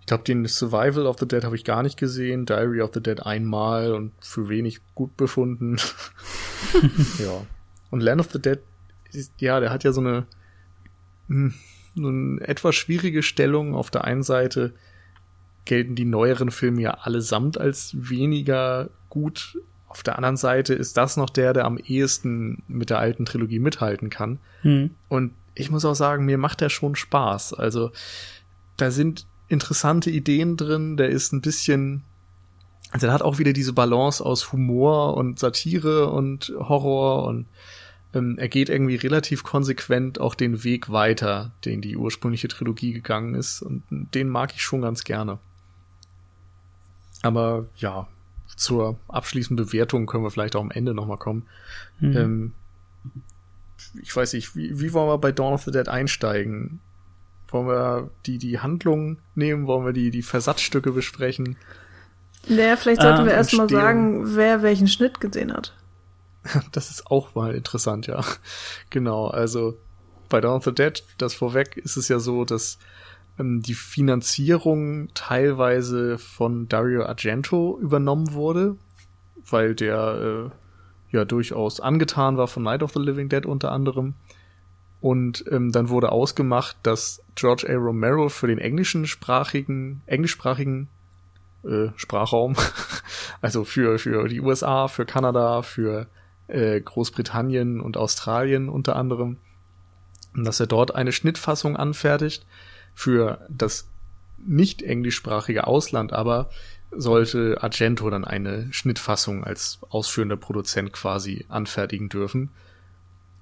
ich 0.00 0.06
glaube, 0.06 0.24
den 0.24 0.46
Survival 0.46 1.04
of 1.04 1.18
the 1.18 1.28
Dead 1.28 1.44
habe 1.44 1.54
ich 1.54 1.64
gar 1.64 1.82
nicht 1.82 1.98
gesehen. 1.98 2.46
Diary 2.46 2.80
of 2.80 2.92
the 2.94 3.02
Dead 3.02 3.20
einmal 3.26 3.92
und 3.92 4.12
für 4.20 4.48
wenig 4.48 4.80
gut 4.94 5.18
befunden. 5.18 5.76
ja. 7.18 7.44
Und 7.90 8.00
Land 8.00 8.22
of 8.22 8.32
the 8.32 8.40
Dead, 8.40 8.60
ja, 9.36 9.60
der 9.60 9.68
hat 9.68 9.84
ja 9.84 9.92
so 9.92 10.00
eine, 10.00 10.24
mh, 11.26 11.52
hm, 11.52 11.54
so 11.94 12.08
eine 12.08 12.40
etwas 12.40 12.74
schwierige 12.74 13.22
Stellung. 13.22 13.74
Auf 13.74 13.90
der 13.90 14.04
einen 14.04 14.22
Seite 14.22 14.72
gelten 15.68 15.94
die 15.94 16.04
neueren 16.04 16.50
Filme 16.50 16.82
ja 16.82 16.90
allesamt 16.94 17.60
als 17.60 17.94
weniger 17.96 18.90
gut. 19.08 19.58
Auf 19.86 20.02
der 20.02 20.16
anderen 20.16 20.36
Seite 20.36 20.74
ist 20.74 20.96
das 20.96 21.16
noch 21.16 21.30
der, 21.30 21.52
der 21.52 21.64
am 21.64 21.78
ehesten 21.78 22.62
mit 22.66 22.90
der 22.90 22.98
alten 22.98 23.24
Trilogie 23.24 23.60
mithalten 23.60 24.10
kann. 24.10 24.40
Hm. 24.62 24.90
Und 25.08 25.32
ich 25.54 25.70
muss 25.70 25.84
auch 25.84 25.94
sagen, 25.94 26.24
mir 26.24 26.38
macht 26.38 26.60
der 26.60 26.68
schon 26.68 26.96
Spaß. 26.96 27.54
Also 27.54 27.92
da 28.76 28.90
sind 28.90 29.26
interessante 29.48 30.10
Ideen 30.10 30.56
drin. 30.56 30.96
Der 30.96 31.08
ist 31.10 31.32
ein 31.32 31.40
bisschen, 31.40 32.02
also 32.90 33.06
er 33.06 33.12
hat 33.12 33.22
auch 33.22 33.38
wieder 33.38 33.52
diese 33.52 33.72
Balance 33.72 34.24
aus 34.24 34.52
Humor 34.52 35.16
und 35.16 35.38
Satire 35.38 36.10
und 36.10 36.52
Horror 36.58 37.24
und 37.24 37.46
ähm, 38.14 38.36
er 38.38 38.48
geht 38.48 38.70
irgendwie 38.70 38.96
relativ 38.96 39.42
konsequent 39.42 40.18
auch 40.20 40.34
den 40.34 40.64
Weg 40.64 40.90
weiter, 40.90 41.52
den 41.64 41.82
die 41.82 41.96
ursprüngliche 41.96 42.48
Trilogie 42.48 42.92
gegangen 42.92 43.34
ist. 43.34 43.60
Und 43.60 43.82
den 43.90 44.28
mag 44.28 44.52
ich 44.54 44.62
schon 44.62 44.80
ganz 44.80 45.04
gerne. 45.04 45.38
Aber 47.22 47.66
ja, 47.76 48.06
zur 48.56 48.98
abschließenden 49.08 49.66
Bewertung 49.66 50.06
können 50.06 50.24
wir 50.24 50.30
vielleicht 50.30 50.56
auch 50.56 50.60
am 50.60 50.70
Ende 50.70 50.94
nochmal 50.94 51.18
kommen. 51.18 51.46
Mhm. 52.00 52.16
Ähm, 52.16 52.52
ich 54.02 54.14
weiß 54.14 54.32
nicht, 54.34 54.56
wie, 54.56 54.80
wie 54.80 54.92
wollen 54.92 55.08
wir 55.08 55.18
bei 55.18 55.32
Dawn 55.32 55.54
of 55.54 55.62
the 55.62 55.70
Dead 55.70 55.88
einsteigen? 55.88 56.80
Wollen 57.48 57.66
wir 57.66 58.10
die, 58.26 58.38
die 58.38 58.58
Handlung 58.58 59.18
nehmen? 59.34 59.66
Wollen 59.66 59.86
wir 59.86 59.92
die, 59.92 60.10
die 60.10 60.22
Versatzstücke 60.22 60.92
besprechen? 60.92 61.56
Naja, 62.46 62.76
vielleicht 62.76 63.02
sollten 63.02 63.22
ah, 63.22 63.24
wir 63.24 63.32
erstmal 63.32 63.68
sagen, 63.68 64.36
wer 64.36 64.62
welchen 64.62 64.88
Schnitt 64.88 65.20
gesehen 65.20 65.52
hat. 65.52 65.74
Das 66.72 66.90
ist 66.90 67.08
auch 67.08 67.34
mal 67.34 67.54
interessant, 67.54 68.06
ja. 68.06 68.24
Genau, 68.90 69.26
also 69.26 69.76
bei 70.28 70.40
Dawn 70.40 70.58
of 70.58 70.64
the 70.64 70.74
Dead, 70.74 71.02
das 71.18 71.34
vorweg, 71.34 71.76
ist 71.76 71.96
es 71.96 72.08
ja 72.08 72.18
so, 72.18 72.44
dass 72.44 72.78
ähm, 73.38 73.62
die 73.62 73.74
Finanzierung 73.74 75.08
teilweise 75.14 76.18
von 76.18 76.68
Dario 76.68 77.04
Argento 77.04 77.78
übernommen 77.80 78.32
wurde, 78.32 78.76
weil 79.50 79.74
der 79.74 80.50
äh, 81.12 81.16
ja 81.16 81.24
durchaus 81.24 81.80
angetan 81.80 82.36
war 82.36 82.48
von 82.48 82.62
Night 82.62 82.82
of 82.82 82.92
the 82.92 83.00
Living 83.00 83.28
Dead 83.28 83.46
unter 83.46 83.72
anderem. 83.72 84.14
Und 85.00 85.44
ähm, 85.50 85.70
dann 85.70 85.90
wurde 85.90 86.10
ausgemacht, 86.10 86.76
dass 86.82 87.22
George 87.36 87.66
A. 87.68 87.74
Romero 87.74 88.28
für 88.28 88.48
den 88.48 88.58
englischen 88.58 89.06
sprachigen, 89.06 90.02
englischsprachigen 90.06 90.88
äh, 91.64 91.88
Sprachraum, 91.96 92.56
also 93.40 93.64
für, 93.64 93.98
für 93.98 94.28
die 94.28 94.40
USA, 94.40 94.88
für 94.88 95.06
Kanada, 95.06 95.62
für 95.62 96.08
äh, 96.48 96.80
Großbritannien 96.80 97.80
und 97.80 97.96
Australien 97.96 98.68
unter 98.68 98.96
anderem, 98.96 99.36
dass 100.34 100.58
er 100.58 100.66
dort 100.66 100.94
eine 100.94 101.12
Schnittfassung 101.12 101.76
anfertigt 101.76 102.44
für 102.98 103.46
das 103.48 103.86
nicht 104.38 104.82
englischsprachige 104.82 105.68
Ausland, 105.68 106.12
aber 106.12 106.50
sollte 106.90 107.62
Argento 107.62 108.10
dann 108.10 108.24
eine 108.24 108.72
Schnittfassung 108.72 109.44
als 109.44 109.78
ausführender 109.88 110.36
Produzent 110.36 110.92
quasi 110.92 111.46
anfertigen 111.48 112.08
dürfen. 112.08 112.50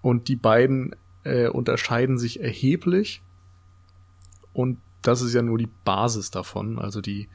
Und 0.02 0.28
die 0.28 0.36
beiden 0.36 0.94
äh, 1.24 1.48
unterscheiden 1.48 2.18
sich 2.18 2.40
erheblich. 2.40 3.22
Und 4.52 4.76
das 5.00 5.22
ist 5.22 5.32
ja 5.32 5.40
nur 5.40 5.56
die 5.56 5.70
Basis 5.86 6.30
davon. 6.30 6.78
Also 6.78 7.00
die 7.00 7.30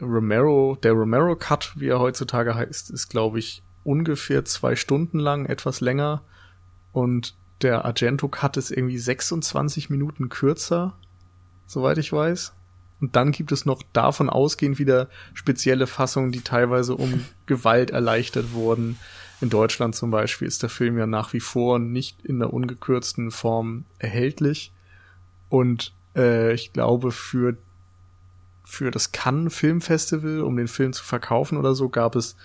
Romero, 0.00 0.78
der 0.82 0.92
Romero 0.92 1.36
Cut, 1.36 1.74
wie 1.76 1.88
er 1.88 2.00
heutzutage 2.00 2.54
heißt, 2.54 2.88
ist, 2.88 3.08
glaube 3.08 3.40
ich, 3.40 3.62
ungefähr 3.84 4.46
zwei 4.46 4.74
Stunden 4.74 5.18
lang, 5.18 5.44
etwas 5.44 5.82
länger. 5.82 6.22
Und 6.92 7.34
der 7.60 7.84
Argento 7.84 8.26
Cut 8.28 8.56
ist 8.56 8.70
irgendwie 8.70 8.98
26 8.98 9.90
Minuten 9.90 10.30
kürzer, 10.30 10.96
soweit 11.66 11.98
ich 11.98 12.12
weiß. 12.12 12.52
Und 13.00 13.14
dann 13.14 13.32
gibt 13.32 13.52
es 13.52 13.66
noch 13.66 13.82
davon 13.92 14.30
ausgehend 14.30 14.78
wieder 14.78 15.08
spezielle 15.34 15.86
Fassungen, 15.86 16.32
die 16.32 16.40
teilweise 16.40 16.94
um 16.96 17.24
Gewalt 17.46 17.90
erleichtert 17.90 18.52
wurden. 18.52 18.98
In 19.40 19.50
Deutschland 19.50 19.94
zum 19.94 20.10
Beispiel 20.10 20.48
ist 20.48 20.62
der 20.62 20.70
Film 20.70 20.96
ja 20.96 21.06
nach 21.06 21.34
wie 21.34 21.40
vor 21.40 21.78
nicht 21.78 22.24
in 22.24 22.38
der 22.38 22.54
ungekürzten 22.54 23.30
Form 23.30 23.84
erhältlich. 23.98 24.72
Und 25.50 25.92
äh, 26.16 26.54
ich 26.54 26.72
glaube, 26.72 27.12
für, 27.12 27.56
für 28.64 28.90
das 28.90 29.12
Cannes 29.12 29.54
Filmfestival, 29.54 30.40
um 30.40 30.56
den 30.56 30.68
Film 30.68 30.94
zu 30.94 31.04
verkaufen 31.04 31.58
oder 31.58 31.74
so, 31.74 31.90
gab 31.90 32.16
es 32.16 32.36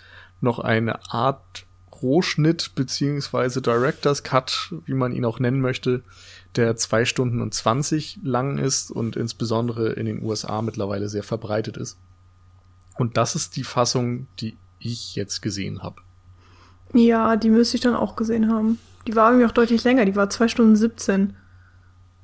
noch 0.41 0.59
eine 0.59 1.11
Art 1.11 1.65
Rohschnitt 2.01 2.71
beziehungsweise 2.75 3.61
Director's 3.61 4.23
Cut, 4.23 4.73
wie 4.85 4.93
man 4.93 5.13
ihn 5.13 5.23
auch 5.23 5.39
nennen 5.39 5.61
möchte, 5.61 6.03
der 6.55 6.75
zwei 6.75 7.05
Stunden 7.05 7.41
und 7.41 7.53
zwanzig 7.53 8.19
lang 8.23 8.57
ist 8.57 8.91
und 8.91 9.15
insbesondere 9.15 9.93
in 9.93 10.05
den 10.05 10.23
USA 10.23 10.61
mittlerweile 10.61 11.09
sehr 11.09 11.23
verbreitet 11.23 11.77
ist. 11.77 11.97
Und 12.97 13.17
das 13.17 13.35
ist 13.35 13.55
die 13.55 13.63
Fassung, 13.63 14.27
die 14.39 14.57
ich 14.79 15.15
jetzt 15.15 15.41
gesehen 15.41 15.81
habe. 15.81 16.01
Ja, 16.93 17.35
die 17.37 17.49
müsste 17.49 17.77
ich 17.77 17.81
dann 17.81 17.95
auch 17.95 18.15
gesehen 18.15 18.51
haben. 18.51 18.79
Die 19.07 19.15
war 19.15 19.29
irgendwie 19.29 19.47
auch 19.47 19.53
deutlich 19.53 19.83
länger, 19.83 20.05
die 20.05 20.15
war 20.15 20.29
zwei 20.29 20.47
Stunden 20.47 20.75
17. 20.75 21.35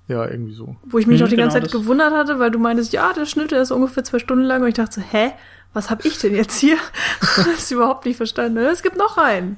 Ja, 0.08 0.26
irgendwie 0.30 0.54
so. 0.54 0.78
Wo 0.84 1.00
ich 1.00 1.08
mich 1.08 1.20
hm, 1.20 1.26
auch 1.26 1.30
die 1.30 1.36
genau 1.36 1.50
ganze 1.50 1.62
Zeit 1.62 1.72
gewundert 1.72 2.14
hatte, 2.14 2.40
weil 2.40 2.52
du 2.52 2.60
meintest, 2.60 2.94
ja, 2.94 3.12
der 3.14 3.26
Schnitt 3.26 3.52
der 3.52 3.62
ist 3.62 3.72
ungefähr 3.72 4.04
zwei 4.04 4.20
Stunden 4.20 4.46
lang 4.46 4.62
und 4.62 4.68
ich 4.68 4.76
dachte 4.76 5.02
so, 5.02 5.02
hä? 5.02 5.32
Was 5.74 5.90
habe 5.90 6.08
ich 6.08 6.18
denn 6.18 6.36
jetzt 6.36 6.60
hier? 6.60 6.78
das 7.20 7.48
ist 7.48 7.72
überhaupt 7.72 8.06
nicht 8.06 8.18
verstanden. 8.18 8.58
Es 8.58 8.82
gibt 8.82 8.98
noch 8.98 9.18
einen. 9.18 9.58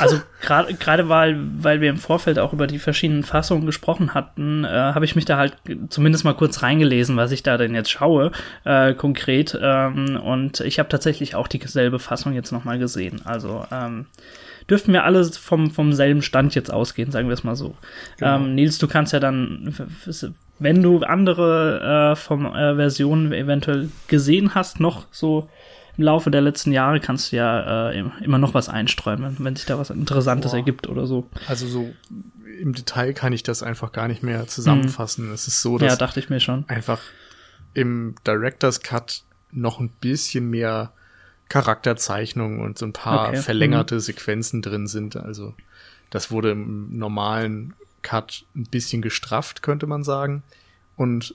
Also 0.00 0.20
gerade 0.40 0.74
gerade 0.74 1.08
weil 1.08 1.38
weil 1.58 1.80
wir 1.80 1.90
im 1.90 1.98
Vorfeld 1.98 2.38
auch 2.38 2.52
über 2.52 2.66
die 2.66 2.78
verschiedenen 2.78 3.22
Fassungen 3.22 3.66
gesprochen 3.66 4.14
hatten, 4.14 4.64
äh, 4.64 4.68
habe 4.68 5.04
ich 5.04 5.14
mich 5.14 5.24
da 5.24 5.36
halt 5.36 5.56
zumindest 5.88 6.24
mal 6.24 6.34
kurz 6.34 6.62
reingelesen, 6.62 7.16
was 7.16 7.30
ich 7.30 7.42
da 7.42 7.56
denn 7.56 7.74
jetzt 7.74 7.90
schaue 7.90 8.32
äh, 8.64 8.94
konkret. 8.94 9.56
Ähm, 9.60 10.18
und 10.20 10.60
ich 10.60 10.78
habe 10.78 10.88
tatsächlich 10.88 11.34
auch 11.34 11.48
dieselbe 11.48 11.98
Fassung 11.98 12.32
jetzt 12.32 12.50
noch 12.50 12.64
mal 12.64 12.78
gesehen. 12.78 13.20
Also 13.24 13.64
ähm, 13.70 14.06
dürften 14.68 14.92
wir 14.92 15.04
alle 15.04 15.24
vom, 15.24 15.70
vom 15.70 15.92
selben 15.92 16.22
Stand 16.22 16.54
jetzt 16.54 16.72
ausgehen, 16.72 17.10
sagen 17.10 17.28
wir 17.28 17.34
es 17.34 17.44
mal 17.44 17.56
so. 17.56 17.76
Genau. 18.18 18.36
Ähm, 18.36 18.54
Nils, 18.54 18.78
du 18.78 18.88
kannst 18.88 19.12
ja 19.12 19.20
dann 19.20 19.74
wenn 20.58 20.82
du 20.82 21.00
andere 21.00 22.12
äh, 22.12 22.16
vom 22.16 22.46
äh, 22.46 22.74
Versionen 22.74 23.32
eventuell 23.32 23.90
gesehen 24.08 24.54
hast, 24.54 24.80
noch 24.80 25.06
so 25.10 25.48
im 25.96 26.04
Laufe 26.04 26.30
der 26.30 26.40
letzten 26.40 26.72
Jahre, 26.72 27.00
kannst 27.00 27.32
du 27.32 27.36
ja 27.36 27.90
äh, 27.90 28.04
immer 28.22 28.38
noch 28.38 28.54
was 28.54 28.68
einstreuen, 28.68 29.36
wenn 29.38 29.56
sich 29.56 29.66
da 29.66 29.78
was 29.78 29.90
Interessantes 29.90 30.52
Boah. 30.52 30.58
ergibt 30.58 30.88
oder 30.88 31.06
so. 31.06 31.28
Also 31.46 31.66
so 31.66 31.92
im 32.60 32.72
Detail 32.72 33.12
kann 33.14 33.32
ich 33.32 33.42
das 33.42 33.62
einfach 33.62 33.92
gar 33.92 34.08
nicht 34.08 34.22
mehr 34.22 34.46
zusammenfassen. 34.46 35.26
Hm. 35.26 35.32
Es 35.32 35.46
ist 35.46 35.62
so, 35.62 35.78
dass 35.78 35.92
ja, 35.92 35.96
dachte 35.96 36.20
ich 36.20 36.28
mir 36.28 36.40
schon. 36.40 36.64
einfach 36.68 37.00
im 37.74 38.16
Director's 38.26 38.80
Cut 38.80 39.22
noch 39.50 39.80
ein 39.80 39.90
bisschen 40.00 40.50
mehr 40.50 40.92
Charakterzeichnung 41.48 42.60
und 42.60 42.78
so 42.78 42.86
ein 42.86 42.92
paar 42.92 43.28
okay. 43.28 43.38
verlängerte 43.38 43.96
mhm. 43.96 44.00
Sequenzen 44.00 44.62
drin 44.62 44.86
sind. 44.86 45.16
Also 45.16 45.54
das 46.10 46.30
wurde 46.30 46.50
im 46.50 46.96
normalen 46.98 47.74
Cut 48.02 48.44
ein 48.54 48.64
bisschen 48.64 49.02
gestrafft, 49.02 49.62
könnte 49.62 49.86
man 49.86 50.04
sagen. 50.04 50.42
Und 50.96 51.34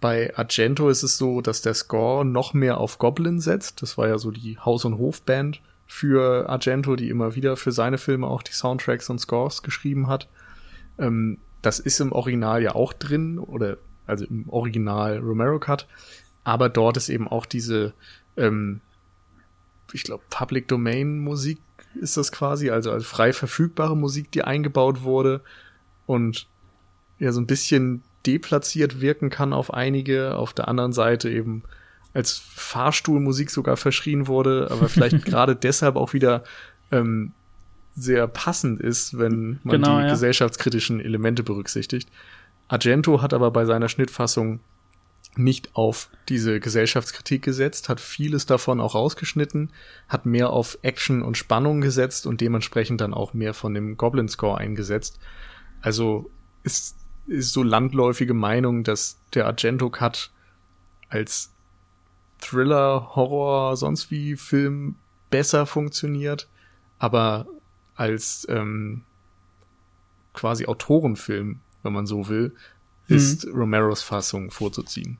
bei 0.00 0.36
Argento 0.36 0.88
ist 0.88 1.02
es 1.02 1.18
so, 1.18 1.40
dass 1.40 1.62
der 1.62 1.74
Score 1.74 2.24
noch 2.24 2.54
mehr 2.54 2.78
auf 2.78 2.98
Goblin 2.98 3.40
setzt. 3.40 3.82
Das 3.82 3.98
war 3.98 4.08
ja 4.08 4.18
so 4.18 4.30
die 4.30 4.58
Haus- 4.58 4.84
und 4.84 4.98
Hofband 4.98 5.60
für 5.86 6.48
Argento, 6.48 6.94
die 6.94 7.08
immer 7.08 7.34
wieder 7.34 7.56
für 7.56 7.72
seine 7.72 7.98
Filme 7.98 8.26
auch 8.26 8.42
die 8.42 8.52
Soundtracks 8.52 9.10
und 9.10 9.18
Scores 9.18 9.62
geschrieben 9.62 10.06
hat. 10.06 10.28
Ähm, 10.98 11.38
das 11.62 11.80
ist 11.80 12.00
im 12.00 12.12
Original 12.12 12.62
ja 12.62 12.74
auch 12.74 12.92
drin, 12.92 13.38
oder 13.38 13.78
also 14.06 14.24
im 14.24 14.48
Original 14.48 15.18
Romero 15.18 15.58
Cut. 15.58 15.86
Aber 16.44 16.68
dort 16.68 16.96
ist 16.96 17.08
eben 17.08 17.26
auch 17.26 17.46
diese, 17.46 17.92
ähm, 18.36 18.80
ich 19.92 20.02
glaube, 20.04 20.24
Public 20.30 20.68
Domain 20.68 21.18
Musik 21.18 21.58
ist 21.94 22.16
das 22.16 22.32
quasi, 22.32 22.70
also 22.70 22.90
als 22.90 23.06
frei 23.06 23.32
verfügbare 23.32 23.96
Musik, 23.96 24.30
die 24.30 24.42
eingebaut 24.42 25.02
wurde 25.02 25.42
und 26.06 26.46
ja 27.18 27.32
so 27.32 27.40
ein 27.40 27.46
bisschen 27.46 28.02
deplatziert 28.26 29.00
wirken 29.00 29.30
kann 29.30 29.52
auf 29.52 29.72
einige, 29.72 30.36
auf 30.36 30.52
der 30.52 30.68
anderen 30.68 30.92
Seite 30.92 31.30
eben 31.30 31.62
als 32.14 32.38
Fahrstuhlmusik 32.38 33.50
sogar 33.50 33.76
verschrien 33.76 34.26
wurde, 34.26 34.68
aber 34.70 34.88
vielleicht 34.88 35.24
gerade 35.24 35.56
deshalb 35.56 35.96
auch 35.96 36.12
wieder 36.12 36.44
ähm, 36.90 37.32
sehr 37.94 38.26
passend 38.28 38.80
ist, 38.80 39.18
wenn 39.18 39.60
man 39.62 39.82
genau, 39.82 39.98
die 39.98 40.04
ja. 40.04 40.10
gesellschaftskritischen 40.10 41.00
Elemente 41.00 41.42
berücksichtigt. 41.42 42.08
Argento 42.68 43.22
hat 43.22 43.34
aber 43.34 43.50
bei 43.50 43.64
seiner 43.64 43.88
Schnittfassung 43.88 44.60
nicht 45.38 45.74
auf 45.74 46.10
diese 46.28 46.60
Gesellschaftskritik 46.60 47.42
gesetzt, 47.42 47.88
hat 47.88 48.00
vieles 48.00 48.46
davon 48.46 48.80
auch 48.80 48.94
rausgeschnitten, 48.94 49.70
hat 50.08 50.26
mehr 50.26 50.50
auf 50.50 50.78
Action 50.82 51.22
und 51.22 51.36
Spannung 51.36 51.80
gesetzt 51.80 52.26
und 52.26 52.40
dementsprechend 52.40 53.00
dann 53.00 53.14
auch 53.14 53.34
mehr 53.34 53.54
von 53.54 53.74
dem 53.74 53.96
Goblin 53.96 54.28
Score 54.28 54.58
eingesetzt. 54.58 55.18
Also 55.80 56.30
ist, 56.62 56.96
ist 57.26 57.52
so 57.52 57.62
landläufige 57.62 58.34
Meinung, 58.34 58.84
dass 58.84 59.18
der 59.34 59.46
Argento 59.46 59.90
Cut 59.90 60.30
als 61.08 61.52
Thriller, 62.38 63.14
Horror, 63.14 63.76
sonst 63.76 64.10
wie 64.10 64.36
Film 64.36 64.96
besser 65.30 65.66
funktioniert, 65.66 66.48
aber 66.98 67.46
als 67.94 68.46
ähm, 68.48 69.02
quasi 70.32 70.66
Autorenfilm, 70.66 71.60
wenn 71.82 71.92
man 71.92 72.06
so 72.06 72.28
will, 72.28 72.54
mhm. 73.08 73.16
ist 73.16 73.46
Romeros 73.48 74.02
Fassung 74.02 74.50
vorzuziehen. 74.50 75.18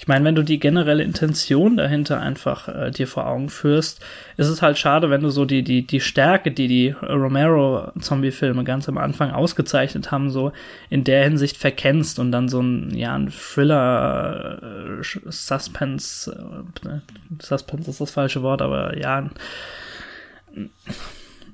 Ich 0.00 0.06
meine, 0.06 0.24
wenn 0.24 0.36
du 0.36 0.44
die 0.44 0.60
generelle 0.60 1.02
Intention 1.02 1.76
dahinter 1.76 2.20
einfach 2.20 2.68
äh, 2.68 2.92
dir 2.92 3.08
vor 3.08 3.26
Augen 3.26 3.48
führst, 3.50 4.00
ist 4.36 4.46
es 4.46 4.62
halt 4.62 4.78
schade, 4.78 5.10
wenn 5.10 5.22
du 5.22 5.30
so 5.30 5.44
die, 5.44 5.64
die, 5.64 5.84
die 5.84 5.98
Stärke, 6.00 6.52
die 6.52 6.68
die 6.68 6.90
Romero-Zombie-Filme 6.90 8.62
ganz 8.62 8.88
am 8.88 8.96
Anfang 8.96 9.32
ausgezeichnet 9.32 10.12
haben, 10.12 10.30
so 10.30 10.52
in 10.88 11.02
der 11.02 11.24
Hinsicht 11.24 11.56
verkennst 11.56 12.20
und 12.20 12.30
dann 12.30 12.48
so 12.48 12.62
ein, 12.62 12.94
ja, 12.94 13.12
ein 13.12 13.32
Thriller, 13.32 15.00
äh, 15.00 15.02
Suspense, 15.02 16.62
äh, 16.86 17.42
Suspense 17.42 17.90
ist 17.90 18.00
das 18.00 18.12
falsche 18.12 18.42
Wort, 18.42 18.62
aber 18.62 18.96
ja, 18.96 19.18
ein, 19.18 20.70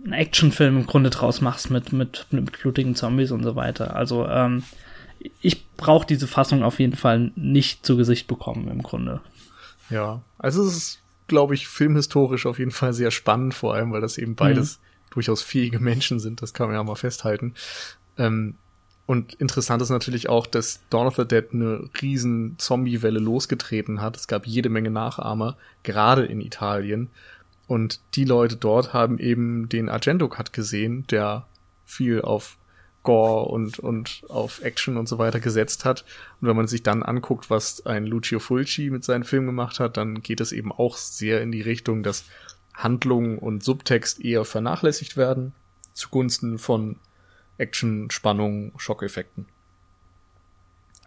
ein 0.05 0.13
Actionfilm 0.13 0.77
im 0.77 0.87
Grunde 0.87 1.09
draus 1.09 1.41
machst 1.41 1.71
mit, 1.71 1.95
mit, 1.95 2.27
mit 2.31 2.53
blutigen 2.53 2.95
Zombies 2.95 3.31
und 3.31 3.43
so 3.43 3.57
weiter. 3.57 3.97
Also, 3.97 4.29
ähm, 4.29 4.65
ich 5.41 5.67
brauche 5.77 6.07
diese 6.07 6.27
Fassung 6.27 6.63
auf 6.63 6.79
jeden 6.79 6.97
Fall 6.97 7.33
nicht 7.37 7.85
zu 7.85 7.97
Gesicht 7.97 8.27
bekommen 8.27 8.69
im 8.69 8.83
Grunde. 8.83 9.21
Ja, 9.91 10.23
also 10.39 10.65
es 10.65 10.77
ist, 10.77 10.99
glaube 11.27 11.55
ich, 11.55 11.69
filmhistorisch 11.69 12.47
auf 12.47 12.59
jeden 12.59 12.71
Fall 12.71 12.93
sehr 12.93 13.11
spannend, 13.11 13.55
vor 13.55 13.75
allem, 13.75 13.93
weil 13.93 14.01
das 14.01 14.19
eben 14.19 14.35
beides 14.35 14.79
mhm. 14.79 15.15
durchaus 15.15 15.43
fähige 15.43 15.81
Menschen 15.81 16.21
sind, 16.21 16.43
das 16.43 16.55
kann 16.55 16.69
man 16.69 16.77
ja 16.77 16.83
mal 16.83 16.95
festhalten. 16.95 17.55
Ähm, 18.19 18.55
und 19.07 19.35
interessant 19.35 19.83
ist 19.83 19.91
natürlich 19.91 20.31
auch, 20.31 20.47
dass 20.47 20.81
Dawn 20.89 21.07
of 21.07 21.17
the 21.17 21.27
Dead 21.27 21.45
eine 21.53 21.91
riesen 22.01 22.55
Zombie-Welle 22.59 23.19
losgetreten 23.19 24.01
hat. 24.01 24.17
Es 24.17 24.29
gab 24.29 24.47
jede 24.47 24.71
Menge 24.71 24.91
Nachahmer, 24.91 25.57
gerade 25.83 26.25
in 26.25 26.41
Italien. 26.41 27.11
Und 27.67 28.01
die 28.15 28.25
Leute 28.25 28.57
dort 28.57 28.95
haben 28.95 29.19
eben 29.19 29.69
den 29.69 29.91
Argento 29.91 30.29
Cut 30.29 30.55
gesehen, 30.55 31.07
der 31.09 31.47
viel 31.85 32.23
auf 32.23 32.57
Gore 33.05 33.45
und, 33.45 33.79
und 33.79 34.25
auf 34.29 34.63
Action 34.63 34.97
und 34.97 35.09
so 35.09 35.19
weiter 35.19 35.39
gesetzt 35.39 35.85
hat. 35.85 36.05
Und 36.41 36.49
wenn 36.49 36.57
man 36.57 36.67
sich 36.67 36.83
dann 36.83 37.05
anguckt, 37.05 37.51
was 37.51 37.87
ein 37.87 38.07
Lucio 38.07 38.41
Fulci 38.41 38.91
mit 38.91 39.05
seinen 39.05 39.25
Filmen 39.25 39.47
gemacht 39.47 39.79
hat, 39.79 39.97
dann 39.97 40.23
geht 40.23 40.41
es 40.41 40.51
eben 40.51 40.73
auch 40.73 40.97
sehr 40.97 41.41
in 41.41 41.53
die 41.53 41.63
Richtung, 41.63 42.03
dass 42.03 42.25
Handlung 42.75 43.39
und 43.39 43.63
Subtext 43.63 44.25
eher 44.25 44.45
vernachlässigt 44.45 45.17
werden, 45.17 45.55
zugunsten 45.93 46.59
von 46.59 46.97
Action, 47.59 48.11
Spannung, 48.11 48.73
Schockeffekten. 48.77 49.47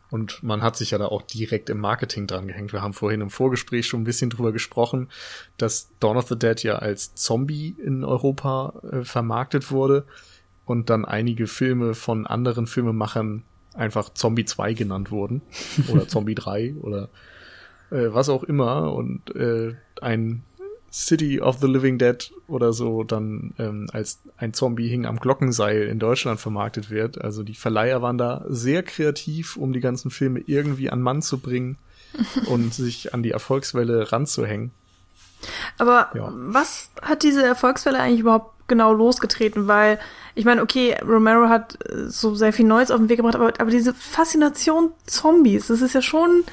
Und 0.09 0.41
man 0.41 0.61
hat 0.61 0.77
sich 0.77 0.91
ja 0.91 0.97
da 0.97 1.07
auch 1.07 1.21
direkt 1.21 1.69
im 1.69 1.79
Marketing 1.79 2.27
dran 2.27 2.47
gehängt. 2.47 2.71
Wir 2.71 2.81
haben 2.81 2.93
vorhin 2.93 3.19
im 3.19 3.29
Vorgespräch 3.29 3.87
schon 3.87 4.01
ein 4.01 4.05
bisschen 4.05 4.29
drüber 4.29 4.53
gesprochen, 4.53 5.09
dass 5.57 5.89
Dawn 5.99 6.15
of 6.15 6.29
the 6.29 6.39
Dead 6.39 6.61
ja 6.63 6.77
als 6.77 7.15
Zombie 7.15 7.75
in 7.83 8.05
Europa 8.05 8.81
äh, 8.89 9.03
vermarktet 9.03 9.69
wurde 9.69 10.05
und 10.67 10.89
dann 10.89 11.05
einige 11.05 11.47
Filme 11.47 11.95
von 11.95 12.27
anderen 12.27 12.67
Filmemachern 12.67 13.43
einfach 13.73 14.13
Zombie 14.13 14.45
2 14.45 14.73
genannt 14.73 15.11
wurden 15.11 15.41
oder 15.87 16.07
Zombie 16.07 16.35
3 16.35 16.75
oder 16.81 17.09
äh, 17.89 18.07
was 18.09 18.29
auch 18.29 18.43
immer 18.43 18.93
und 18.93 19.35
äh, 19.35 19.75
ein 20.01 20.43
City 20.91 21.41
of 21.41 21.59
the 21.59 21.67
Living 21.67 21.97
Dead 21.97 22.31
oder 22.47 22.73
so 22.73 23.03
dann 23.03 23.53
ähm, 23.59 23.87
als 23.93 24.19
ein 24.37 24.53
Zombie 24.53 24.87
hing 24.87 25.05
am 25.05 25.19
Glockenseil 25.19 25.83
in 25.83 25.99
Deutschland 25.99 26.39
vermarktet 26.39 26.89
wird. 26.89 27.21
Also 27.21 27.43
die 27.43 27.55
Verleiher 27.55 28.01
waren 28.01 28.17
da 28.17 28.45
sehr 28.47 28.83
kreativ, 28.83 29.57
um 29.57 29.73
die 29.73 29.79
ganzen 29.79 30.11
Filme 30.11 30.39
irgendwie 30.39 30.89
an 30.89 31.01
Mann 31.01 31.21
zu 31.21 31.39
bringen 31.39 31.77
und 32.47 32.73
sich 32.73 33.13
an 33.13 33.21
die 33.21 33.31
Erfolgswelle 33.31 34.11
ranzuhängen. 34.11 34.71
Aber 35.77 36.09
ja. 36.15 36.31
was 36.33 36.89
hat 37.01 37.23
diese 37.23 37.45
Erfolgswelle 37.45 37.99
eigentlich 37.99 38.21
überhaupt 38.21 38.56
genau 38.67 38.93
losgetreten? 38.93 39.67
Weil 39.67 39.99
ich 40.35 40.45
meine, 40.45 40.61
okay, 40.61 40.95
Romero 41.05 41.49
hat 41.49 41.77
äh, 41.89 42.07
so 42.07 42.35
sehr 42.35 42.53
viel 42.53 42.65
Neues 42.65 42.91
auf 42.91 42.97
den 42.99 43.09
Weg 43.09 43.17
gebracht, 43.17 43.35
aber, 43.35 43.53
aber 43.57 43.71
diese 43.71 43.93
Faszination 43.93 44.91
Zombies, 45.05 45.67
das 45.67 45.81
ist 45.81 45.93
ja 45.93 46.01
schon 46.01 46.43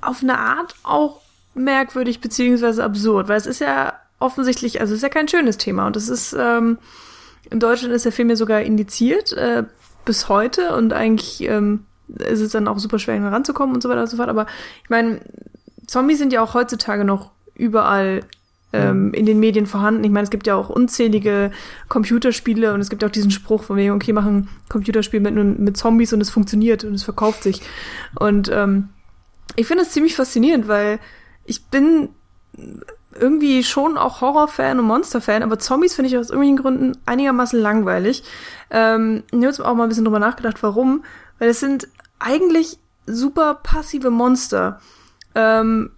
auf 0.00 0.22
eine 0.22 0.38
Art 0.38 0.74
auch 0.82 1.20
merkwürdig 1.54 2.20
beziehungsweise 2.20 2.84
absurd, 2.84 3.28
weil 3.28 3.36
es 3.36 3.46
ist 3.46 3.60
ja 3.60 3.94
offensichtlich, 4.18 4.80
also 4.80 4.92
es 4.92 4.98
ist 4.98 5.02
ja 5.02 5.08
kein 5.08 5.28
schönes 5.28 5.56
Thema 5.58 5.86
und 5.86 5.96
es 5.96 6.08
ist, 6.08 6.34
ähm, 6.38 6.78
in 7.50 7.60
Deutschland 7.60 7.94
ist 7.94 8.04
der 8.04 8.12
Film 8.12 8.30
ja 8.30 8.36
sogar 8.36 8.62
indiziert, 8.62 9.32
äh, 9.32 9.64
bis 10.04 10.28
heute 10.28 10.74
und 10.74 10.92
eigentlich 10.92 11.42
ähm, 11.42 11.86
ist 12.08 12.40
es 12.40 12.52
dann 12.52 12.68
auch 12.68 12.78
super 12.78 12.98
schwer 12.98 13.22
ranzukommen 13.22 13.74
und 13.74 13.82
so 13.82 13.88
weiter 13.88 14.02
und 14.02 14.08
so 14.08 14.16
fort, 14.16 14.28
aber 14.28 14.46
ich 14.82 14.90
meine, 14.90 15.20
Zombies 15.86 16.18
sind 16.18 16.32
ja 16.32 16.42
auch 16.42 16.54
heutzutage 16.54 17.04
noch 17.04 17.30
überall 17.54 18.22
ähm, 18.74 19.14
in 19.14 19.26
den 19.26 19.40
Medien 19.40 19.66
vorhanden. 19.66 20.04
Ich 20.04 20.10
meine, 20.10 20.24
es 20.24 20.30
gibt 20.30 20.46
ja 20.46 20.54
auch 20.54 20.68
unzählige 20.68 21.50
Computerspiele 21.88 22.74
und 22.74 22.80
es 22.80 22.90
gibt 22.90 23.04
auch 23.04 23.10
diesen 23.10 23.30
Spruch 23.30 23.62
von 23.62 23.76
wegen, 23.76 23.92
okay, 23.92 24.12
machen 24.12 24.36
ein 24.36 24.48
Computerspiel 24.68 25.20
mit, 25.20 25.34
mit 25.34 25.76
Zombies 25.76 26.12
und 26.12 26.20
es 26.20 26.30
funktioniert 26.30 26.84
und 26.84 26.94
es 26.94 27.04
verkauft 27.04 27.42
sich. 27.42 27.62
Und 28.18 28.50
ähm, 28.52 28.88
ich 29.56 29.66
finde 29.66 29.84
es 29.84 29.90
ziemlich 29.90 30.16
faszinierend, 30.16 30.68
weil 30.68 30.98
ich 31.44 31.66
bin 31.66 32.10
irgendwie 33.18 33.62
schon 33.62 33.96
auch 33.96 34.20
Horrorfan 34.20 34.80
und 34.80 34.86
Monsterfan, 34.86 35.42
aber 35.42 35.58
Zombies 35.58 35.94
finde 35.94 36.08
ich 36.08 36.18
aus 36.18 36.30
irgendwelchen 36.30 36.56
Gründen 36.56 36.98
einigermaßen 37.06 37.60
langweilig. 37.60 38.24
Ähm, 38.70 39.22
ich 39.30 39.36
habe 39.36 39.46
jetzt 39.46 39.60
auch 39.60 39.74
mal 39.74 39.84
ein 39.84 39.88
bisschen 39.88 40.04
drüber 40.04 40.18
nachgedacht, 40.18 40.62
warum. 40.62 41.04
Weil 41.38 41.50
es 41.50 41.60
sind 41.60 41.88
eigentlich 42.18 42.78
super 43.06 43.54
passive 43.62 44.10
Monster. 44.10 44.80
Ähm, 45.34 45.90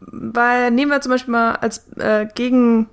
weil 0.00 0.70
nehmen 0.70 0.90
wir 0.90 1.00
zum 1.00 1.10
Beispiel 1.10 1.32
mal 1.32 1.52
als 1.56 1.86
äh, 1.96 2.26
Gegen, 2.34 2.88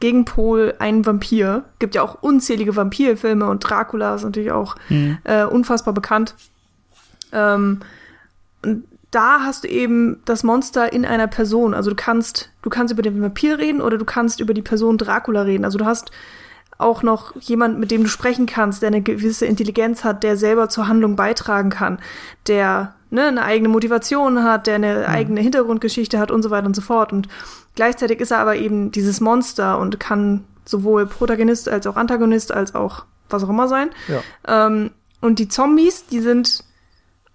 Gegenpol 0.00 0.74
einen 0.78 1.04
Vampir. 1.04 1.64
Gibt 1.78 1.94
ja 1.94 2.02
auch 2.02 2.22
unzählige 2.22 2.76
Vampirfilme 2.76 3.48
und 3.48 3.60
Dracula 3.60 4.14
ist 4.14 4.24
natürlich 4.24 4.52
auch 4.52 4.76
mhm. 4.88 5.18
äh, 5.24 5.44
unfassbar 5.44 5.94
bekannt. 5.94 6.34
Ähm, 7.32 7.80
und 8.64 8.84
da 9.10 9.40
hast 9.40 9.64
du 9.64 9.68
eben 9.68 10.20
das 10.24 10.42
Monster 10.42 10.92
in 10.92 11.06
einer 11.06 11.26
Person. 11.26 11.74
Also 11.74 11.90
du 11.90 11.96
kannst, 11.96 12.50
du 12.62 12.70
kannst 12.70 12.92
über 12.92 13.02
den 13.02 13.22
Vampir 13.22 13.58
reden 13.58 13.80
oder 13.80 13.98
du 13.98 14.04
kannst 14.04 14.40
über 14.40 14.52
die 14.52 14.62
Person 14.62 14.98
Dracula 14.98 15.42
reden. 15.42 15.64
Also 15.64 15.78
du 15.78 15.86
hast 15.86 16.10
auch 16.78 17.02
noch 17.02 17.34
jemand, 17.40 17.78
mit 17.78 17.90
dem 17.90 18.02
du 18.02 18.08
sprechen 18.08 18.46
kannst, 18.46 18.82
der 18.82 18.88
eine 18.88 19.00
gewisse 19.00 19.46
Intelligenz 19.46 20.04
hat, 20.04 20.22
der 20.22 20.36
selber 20.36 20.68
zur 20.68 20.88
Handlung 20.88 21.16
beitragen 21.16 21.70
kann, 21.70 21.98
der 22.46 22.95
ne, 23.10 23.26
eine 23.26 23.42
eigene 23.42 23.68
Motivation 23.68 24.42
hat, 24.42 24.66
der 24.66 24.76
eine 24.76 24.98
mhm. 25.00 25.14
eigene 25.14 25.40
Hintergrundgeschichte 25.40 26.18
hat 26.18 26.30
und 26.30 26.42
so 26.42 26.50
weiter 26.50 26.66
und 26.66 26.76
so 26.76 26.82
fort. 26.82 27.12
Und 27.12 27.28
gleichzeitig 27.74 28.20
ist 28.20 28.30
er 28.30 28.38
aber 28.38 28.56
eben 28.56 28.90
dieses 28.90 29.20
Monster 29.20 29.78
und 29.78 30.00
kann 30.00 30.44
sowohl 30.64 31.06
Protagonist 31.06 31.68
als 31.68 31.86
auch 31.86 31.96
Antagonist 31.96 32.52
als 32.52 32.74
auch 32.74 33.04
was 33.28 33.44
auch 33.44 33.48
immer 33.48 33.68
sein. 33.68 33.90
Ja. 34.08 34.66
Ähm, 34.66 34.90
und 35.20 35.38
die 35.38 35.48
Zombies, 35.48 36.06
die 36.06 36.20
sind 36.20 36.64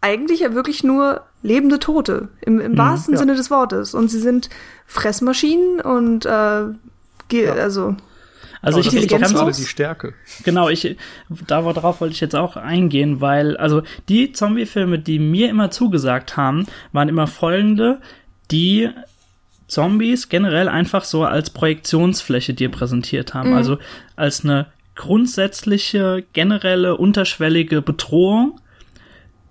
eigentlich 0.01 0.41
ja 0.41 0.53
wirklich 0.53 0.83
nur 0.83 1.21
lebende 1.43 1.79
Tote, 1.79 2.29
im, 2.41 2.59
im 2.59 2.73
mhm, 2.73 2.77
wahrsten 2.77 3.13
ja. 3.13 3.19
Sinne 3.19 3.35
des 3.35 3.49
Wortes. 3.49 3.93
Und 3.93 4.09
sie 4.09 4.19
sind 4.19 4.49
Fressmaschinen 4.85 5.81
und 5.81 6.25
äh, 6.25 6.29
ja. 6.29 7.53
also 7.53 7.95
also 8.61 8.79
ich, 8.79 8.93
ich 8.93 9.07
kann 9.07 9.35
alle 9.35 9.51
die 9.51 9.65
Stärke. 9.65 10.13
Genau, 10.43 10.69
ich 10.69 10.95
darauf 11.47 12.01
wollte 12.01 12.13
ich 12.13 12.21
jetzt 12.21 12.35
auch 12.35 12.55
eingehen, 12.55 13.21
weil 13.21 13.57
also 13.57 13.81
die 14.07 14.31
Zombie-Filme, 14.33 14.99
die 14.99 15.19
mir 15.19 15.49
immer 15.49 15.71
zugesagt 15.71 16.37
haben, 16.37 16.67
waren 16.91 17.09
immer 17.09 17.27
folgende, 17.27 18.01
die 18.51 18.89
Zombies 19.67 20.29
generell 20.29 20.67
einfach 20.67 21.05
so 21.05 21.23
als 21.23 21.49
Projektionsfläche 21.49 22.53
dir 22.53 22.69
präsentiert 22.69 23.33
haben, 23.33 23.51
mhm. 23.51 23.57
also 23.57 23.77
als 24.15 24.43
eine 24.43 24.67
grundsätzliche, 24.95 26.23
generelle, 26.33 26.97
unterschwellige 26.97 27.81
Bedrohung, 27.81 28.59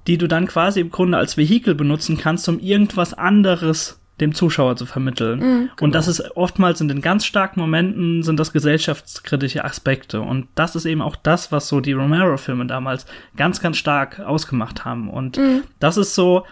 die 0.06 0.18
du 0.18 0.28
dann 0.28 0.46
quasi 0.46 0.80
im 0.80 0.90
Grunde 0.90 1.18
als 1.18 1.36
Vehikel 1.36 1.74
benutzen 1.74 2.18
kannst, 2.18 2.48
um 2.48 2.60
irgendwas 2.60 3.14
anderes 3.14 3.99
dem 4.20 4.34
Zuschauer 4.34 4.76
zu 4.76 4.86
vermitteln. 4.86 5.38
Mhm, 5.38 5.44
genau. 5.44 5.70
Und 5.80 5.94
das 5.94 6.08
ist 6.08 6.36
oftmals 6.36 6.80
in 6.80 6.88
den 6.88 7.00
ganz 7.00 7.24
starken 7.24 7.60
Momenten 7.60 8.22
sind 8.22 8.38
das 8.38 8.52
gesellschaftskritische 8.52 9.64
Aspekte. 9.64 10.20
Und 10.20 10.48
das 10.54 10.76
ist 10.76 10.84
eben 10.84 11.02
auch 11.02 11.16
das, 11.16 11.52
was 11.52 11.68
so 11.68 11.80
die 11.80 11.92
Romero-Filme 11.92 12.66
damals 12.66 13.06
ganz, 13.36 13.60
ganz 13.60 13.76
stark 13.76 14.20
ausgemacht 14.20 14.84
haben. 14.84 15.08
Und 15.08 15.38
mhm. 15.38 15.62
das 15.78 15.96
ist 15.96 16.14
so 16.14 16.44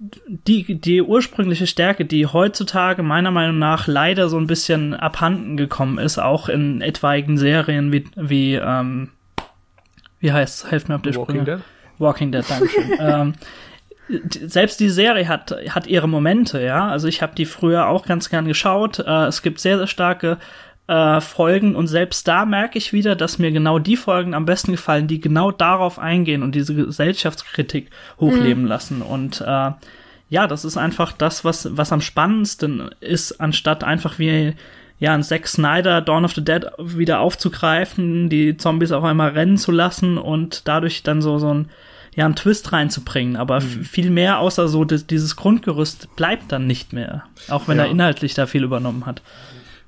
die, 0.00 0.80
die 0.80 1.02
ursprüngliche 1.02 1.66
Stärke, 1.66 2.06
die 2.06 2.26
heutzutage 2.26 3.02
meiner 3.02 3.30
Meinung 3.30 3.58
nach 3.58 3.86
leider 3.86 4.30
so 4.30 4.38
ein 4.38 4.46
bisschen 4.46 4.94
abhanden 4.94 5.58
gekommen 5.58 5.98
ist, 5.98 6.18
auch 6.18 6.48
in 6.48 6.80
etwaigen 6.80 7.36
Serien 7.36 7.92
wie, 7.92 8.06
wie, 8.16 8.54
ähm, 8.54 9.10
wie 10.18 10.32
heißt, 10.32 10.70
helft 10.70 10.88
mir 10.88 10.94
auf 10.94 11.02
der 11.02 11.14
Walking 11.14 11.42
Sprünge. 11.42 11.56
Dead? 11.58 11.64
Walking 11.98 12.32
Dead, 12.32 12.44
danke 12.48 12.68
schön. 12.68 12.92
ähm, 12.98 13.34
selbst 14.40 14.80
die 14.80 14.90
Serie 14.90 15.28
hat, 15.28 15.54
hat 15.70 15.86
ihre 15.86 16.08
Momente, 16.08 16.62
ja. 16.62 16.88
Also 16.88 17.08
ich 17.08 17.22
habe 17.22 17.34
die 17.34 17.46
früher 17.46 17.86
auch 17.86 18.06
ganz 18.06 18.30
gern 18.30 18.46
geschaut. 18.46 18.98
Äh, 18.98 19.26
es 19.26 19.42
gibt 19.42 19.60
sehr, 19.60 19.78
sehr 19.78 19.86
starke 19.86 20.38
äh, 20.86 21.20
Folgen 21.20 21.76
und 21.76 21.86
selbst 21.86 22.26
da 22.26 22.44
merke 22.44 22.76
ich 22.76 22.92
wieder, 22.92 23.14
dass 23.14 23.38
mir 23.38 23.52
genau 23.52 23.78
die 23.78 23.96
Folgen 23.96 24.34
am 24.34 24.46
besten 24.46 24.72
gefallen, 24.72 25.06
die 25.06 25.20
genau 25.20 25.52
darauf 25.52 25.98
eingehen 25.98 26.42
und 26.42 26.54
diese 26.54 26.74
Gesellschaftskritik 26.74 27.90
hochleben 28.18 28.62
mhm. 28.62 28.68
lassen. 28.68 29.02
Und 29.02 29.40
äh, 29.40 29.70
ja, 30.28 30.46
das 30.46 30.64
ist 30.64 30.76
einfach 30.76 31.12
das, 31.12 31.44
was, 31.44 31.76
was 31.76 31.92
am 31.92 32.00
spannendsten 32.00 32.90
ist, 33.00 33.40
anstatt 33.40 33.84
einfach 33.84 34.18
wie 34.18 34.54
ja, 34.98 35.14
ein 35.14 35.22
Zack 35.22 35.48
Snyder 35.48 36.02
Dawn 36.02 36.24
of 36.24 36.34
the 36.34 36.44
Dead 36.44 36.66
wieder 36.78 37.20
aufzugreifen, 37.20 38.28
die 38.28 38.56
Zombies 38.56 38.92
auf 38.92 39.02
einmal 39.02 39.30
rennen 39.30 39.56
zu 39.58 39.72
lassen 39.72 40.18
und 40.18 40.68
dadurch 40.68 41.02
dann 41.02 41.22
so, 41.22 41.38
so 41.38 41.54
ein 41.54 41.70
ja, 42.14 42.24
einen 42.24 42.36
Twist 42.36 42.72
reinzubringen, 42.72 43.36
aber 43.36 43.60
mhm. 43.60 43.84
viel 43.84 44.10
mehr 44.10 44.38
außer 44.38 44.68
so 44.68 44.84
dieses 44.84 45.36
Grundgerüst 45.36 46.14
bleibt 46.16 46.50
dann 46.50 46.66
nicht 46.66 46.92
mehr, 46.92 47.24
auch 47.48 47.68
wenn 47.68 47.78
ja. 47.78 47.84
er 47.84 47.90
inhaltlich 47.90 48.34
da 48.34 48.46
viel 48.46 48.64
übernommen 48.64 49.06
hat. 49.06 49.22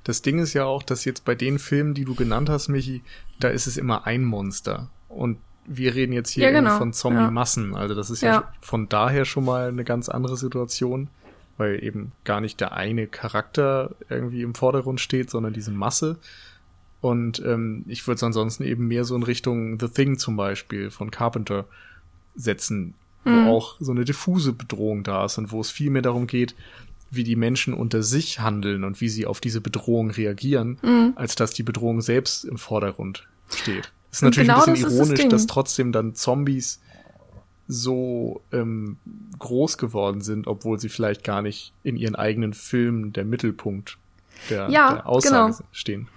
Das 0.05 0.23
Ding 0.23 0.39
ist 0.39 0.53
ja 0.55 0.65
auch, 0.65 0.83
dass 0.83 1.05
jetzt 1.05 1.25
bei 1.25 1.35
den 1.35 1.59
Filmen, 1.59 1.95
die 1.95 2.05
du 2.05 2.15
genannt 2.15 2.49
hast, 2.49 2.69
Michi, 2.69 3.03
da 3.41 3.49
ist 3.49 3.67
es 3.67 3.77
immer 3.77 4.07
ein 4.07 4.25
Monster 4.25 4.89
und 5.09 5.39
wir 5.65 5.95
reden 5.95 6.13
jetzt 6.13 6.31
hier 6.31 6.45
ja, 6.45 6.51
genau. 6.51 6.77
von 6.79 6.93
Zombie-Massen, 6.93 7.73
ja. 7.73 7.79
also 7.79 7.95
das 7.95 8.11
ist 8.11 8.23
ja, 8.23 8.33
ja 8.33 8.53
von 8.61 8.89
daher 8.89 9.25
schon 9.25 9.45
mal 9.45 9.69
eine 9.69 9.85
ganz 9.85 10.09
andere 10.09 10.37
Situation, 10.37 11.09
weil 11.57 11.83
eben 11.85 12.13
gar 12.25 12.41
nicht 12.41 12.61
der 12.61 12.73
eine 12.73 13.07
Charakter 13.07 13.95
irgendwie 14.09 14.43
im 14.43 14.55
Vordergrund 14.55 15.01
steht, 15.01 15.31
sondern 15.31 15.53
diese 15.53 15.71
Masse. 15.71 16.19
Und 17.01 17.43
ähm, 17.45 17.85
ich 17.89 18.07
würde 18.07 18.17
es 18.17 18.23
ansonsten 18.23 18.65
eben 18.65 18.89
mehr 18.89 19.05
so 19.05 19.15
in 19.17 19.23
Richtung 19.23 19.79
The 19.79 19.89
Thing 19.89 20.19
zum 20.19 20.37
Beispiel 20.37 20.91
von 20.91 21.11
Carpenter 21.11 21.67
setzen. 22.35 22.95
wo 23.25 23.31
mhm. 23.31 23.49
auch 23.49 23.77
so 23.79 23.92
eine 23.92 24.05
diffuse 24.05 24.53
Bedrohung 24.53 25.05
da 25.05 25.25
ist 25.27 25.38
und 25.38 25.53
wo 25.53 25.61
es 25.61 25.71
viel 25.71 25.90
mehr 25.90 26.03
darum 26.03 26.27
geht, 26.27 26.55
wie 27.11 27.25
die 27.25 27.37
Menschen 27.37 27.75
unter 27.75 28.03
sich 28.03 28.40
handeln 28.40 28.85
und 28.85 29.01
wie 29.01 29.09
sie 29.09 29.27
auf 29.27 29.40
diese 29.40 29.61
Bedrohung 29.61 30.11
reagieren, 30.11 30.79
mhm. 30.83 31.12
als 31.14 31.35
dass 31.35 31.53
die 31.53 31.62
Bedrohung 31.62 32.01
selbst 32.01 32.45
im 32.45 32.59
Vordergrund 32.59 33.29
steht. 33.55 33.92
Es 34.11 34.18
ist 34.18 34.23
natürlich 34.23 34.49
genau 34.49 34.64
ein 34.64 34.73
bisschen 34.73 34.90
ironisch, 34.90 35.21
das 35.21 35.29
dass 35.31 35.47
trotzdem 35.47 35.92
dann 35.92 36.14
Zombies 36.14 36.81
so 37.68 38.42
ähm, 38.51 38.97
groß 39.38 39.79
geworden 39.79 40.21
sind, 40.21 40.47
obwohl 40.47 40.79
sie 40.79 40.88
vielleicht 40.88 41.23
gar 41.25 41.42
nicht 41.42 41.73
in 41.83 41.97
ihren 41.97 42.16
eigenen 42.16 42.55
Filmen 42.55 43.12
der 43.12 43.25
Mittelpunkt 43.25 43.99
der, 44.51 44.68
ja, 44.71 44.95
der 44.95 45.07
Aussage 45.09 45.57
genau. 45.57 45.68
stehen. 45.73 46.09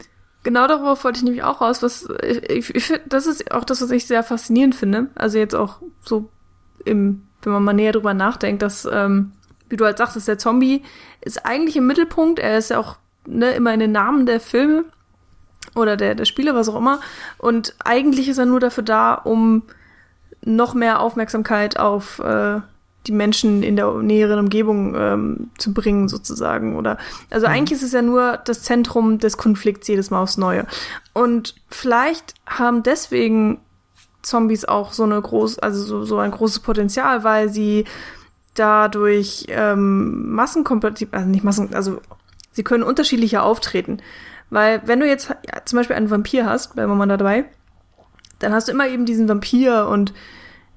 Genau 0.45 0.67
darauf 0.67 1.03
wollte 1.03 1.17
ich 1.17 1.23
nämlich 1.23 1.41
auch 1.41 1.59
raus. 1.59 1.81
Was 1.81 2.07
ich, 2.21 2.69
ich 2.75 2.93
das 3.07 3.25
ist 3.25 3.51
auch 3.51 3.63
das, 3.63 3.81
was 3.81 3.89
ich 3.89 4.05
sehr 4.05 4.21
faszinierend 4.21 4.75
finde. 4.75 5.07
Also 5.15 5.39
jetzt 5.39 5.55
auch 5.55 5.79
so 6.01 6.29
im, 6.85 7.23
wenn 7.41 7.51
man 7.51 7.63
mal 7.63 7.73
näher 7.73 7.93
drüber 7.93 8.13
nachdenkt, 8.13 8.61
dass, 8.61 8.87
ähm, 8.89 9.31
wie 9.69 9.75
du 9.75 9.85
halt 9.85 9.97
sagst, 9.97 10.27
der 10.27 10.37
Zombie 10.37 10.83
ist 11.21 11.47
eigentlich 11.47 11.77
im 11.77 11.87
Mittelpunkt. 11.87 12.37
Er 12.37 12.59
ist 12.59 12.69
ja 12.69 12.77
auch 12.77 12.97
ne, 13.25 13.53
immer 13.53 13.73
in 13.73 13.79
den 13.79 13.91
Namen 13.91 14.27
der 14.27 14.39
Filme 14.39 14.85
oder 15.73 15.97
der, 15.97 16.13
der 16.13 16.25
Spiele, 16.25 16.53
was 16.53 16.69
auch 16.69 16.77
immer. 16.77 16.99
Und 17.39 17.73
eigentlich 17.83 18.29
ist 18.29 18.37
er 18.37 18.45
nur 18.45 18.59
dafür 18.59 18.83
da, 18.83 19.15
um 19.15 19.63
noch 20.43 20.75
mehr 20.75 20.99
Aufmerksamkeit 20.99 21.79
auf 21.79 22.19
äh, 22.19 22.61
die 23.07 23.11
Menschen 23.11 23.63
in 23.63 23.75
der 23.75 23.91
näheren 23.93 24.39
Umgebung 24.39 24.95
ähm, 24.95 25.49
zu 25.57 25.73
bringen, 25.73 26.07
sozusagen. 26.07 26.75
Oder 26.75 26.97
also 27.29 27.47
mhm. 27.47 27.53
eigentlich 27.53 27.79
ist 27.79 27.85
es 27.85 27.93
ja 27.93 28.01
nur 28.01 28.37
das 28.37 28.63
Zentrum 28.63 29.19
des 29.19 29.37
Konflikts 29.37 29.87
jedes 29.87 30.11
Mal 30.11 30.21
aufs 30.21 30.37
Neue. 30.37 30.65
Und 31.13 31.55
vielleicht 31.69 32.33
haben 32.45 32.83
deswegen 32.83 33.59
Zombies 34.21 34.65
auch 34.65 34.93
so 34.93 35.03
eine 35.03 35.21
groß, 35.21 35.59
also 35.59 35.83
so, 35.83 36.03
so 36.03 36.17
ein 36.17 36.31
großes 36.31 36.59
Potenzial, 36.59 37.23
weil 37.23 37.49
sie 37.49 37.85
dadurch 38.55 39.45
ähm, 39.49 40.31
massenkompatibel, 40.31 41.17
also 41.17 41.29
nicht 41.29 41.43
Massen, 41.43 41.73
also 41.73 42.01
sie 42.51 42.63
können 42.63 42.83
unterschiedlicher 42.83 43.43
auftreten. 43.43 43.99
Weil 44.49 44.81
wenn 44.85 44.99
du 44.99 45.07
jetzt 45.07 45.29
ja, 45.29 45.65
zum 45.65 45.77
Beispiel 45.77 45.95
einen 45.95 46.09
Vampir 46.09 46.45
hast, 46.45 46.73
bleiben 46.73 46.91
wir 46.91 46.95
mal 46.95 47.07
dabei, 47.07 47.45
dann 48.39 48.53
hast 48.53 48.67
du 48.67 48.71
immer 48.71 48.87
eben 48.87 49.05
diesen 49.05 49.27
Vampir 49.27 49.87
und 49.87 50.13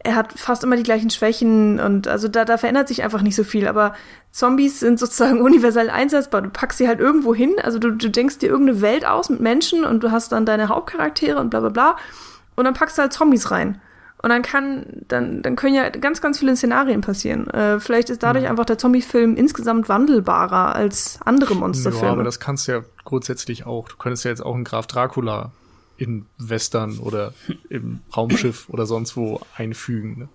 er 0.09 0.17
hat 0.17 0.33
fast 0.33 0.65
immer 0.65 0.77
die 0.77 0.83
gleichen 0.85 1.11
Schwächen 1.11 1.79
und 1.81 2.09
also 2.09 2.29
da, 2.29 2.47
da 2.47 2.57
verändert 2.57 2.89
sich 2.89 3.03
einfach 3.03 3.21
nicht 3.21 3.37
so 3.37 3.45
viel. 3.45 3.69
Aber 3.69 3.93
Zombies 4.33 4.81
sind 4.81 4.99
sozusagen 4.99 5.41
universell 5.43 5.91
einsetzbar. 5.91 6.41
Du 6.41 6.49
packst 6.49 6.79
sie 6.79 6.89
halt 6.89 6.99
irgendwo 6.99 7.35
hin, 7.35 7.57
also 7.63 7.79
du, 7.79 7.91
du 7.91 8.09
denkst 8.09 8.39
dir 8.39 8.49
irgendeine 8.49 8.81
Welt 8.81 9.05
aus 9.05 9.29
mit 9.29 9.41
Menschen 9.41 9.85
und 9.85 10.03
du 10.03 10.11
hast 10.11 10.33
dann 10.33 10.47
deine 10.47 10.71
Hauptcharaktere 10.71 11.39
und 11.39 11.51
bla 11.51 11.61
bla 11.61 11.69
bla. 11.69 11.97
Und 12.57 12.65
dann 12.65 12.73
packst 12.73 12.97
du 12.97 13.03
halt 13.03 13.13
Zombies 13.13 13.51
rein. 13.51 13.83
Und 14.21 14.31
dann 14.31 14.41
kann, 14.43 14.87
dann, 15.07 15.43
dann 15.43 15.55
können 15.55 15.75
ja 15.75 15.91
ganz, 15.91 16.23
ganz 16.23 16.39
viele 16.39 16.57
Szenarien 16.57 17.03
passieren. 17.03 17.49
Äh, 17.51 17.79
vielleicht 17.79 18.09
ist 18.09 18.23
dadurch 18.23 18.45
mhm. 18.45 18.51
einfach 18.51 18.65
der 18.65 18.79
Zombie-Film 18.79 19.37
insgesamt 19.37 19.89
wandelbarer 19.91 20.75
als 20.75 21.21
andere 21.25 21.55
Monsterfilme. 21.55 22.07
Ja, 22.07 22.13
aber 22.13 22.25
das 22.25 22.41
kannst 22.41 22.67
du 22.67 22.73
ja 22.73 22.83
grundsätzlich 23.05 23.67
auch. 23.67 23.89
Du 23.89 23.97
könntest 23.97 24.25
ja 24.25 24.31
jetzt 24.31 24.45
auch 24.45 24.55
einen 24.55 24.65
Graf 24.65 24.87
Dracula 24.89 25.53
in 25.99 26.27
Western 26.39 26.99
oder 27.01 27.35
im 27.69 28.01
Raumschiff 28.17 28.69
oder 28.71 28.87
sonst 28.87 29.17
wo 29.17 29.41
einfügen. 29.55 30.19
Ne? 30.19 30.29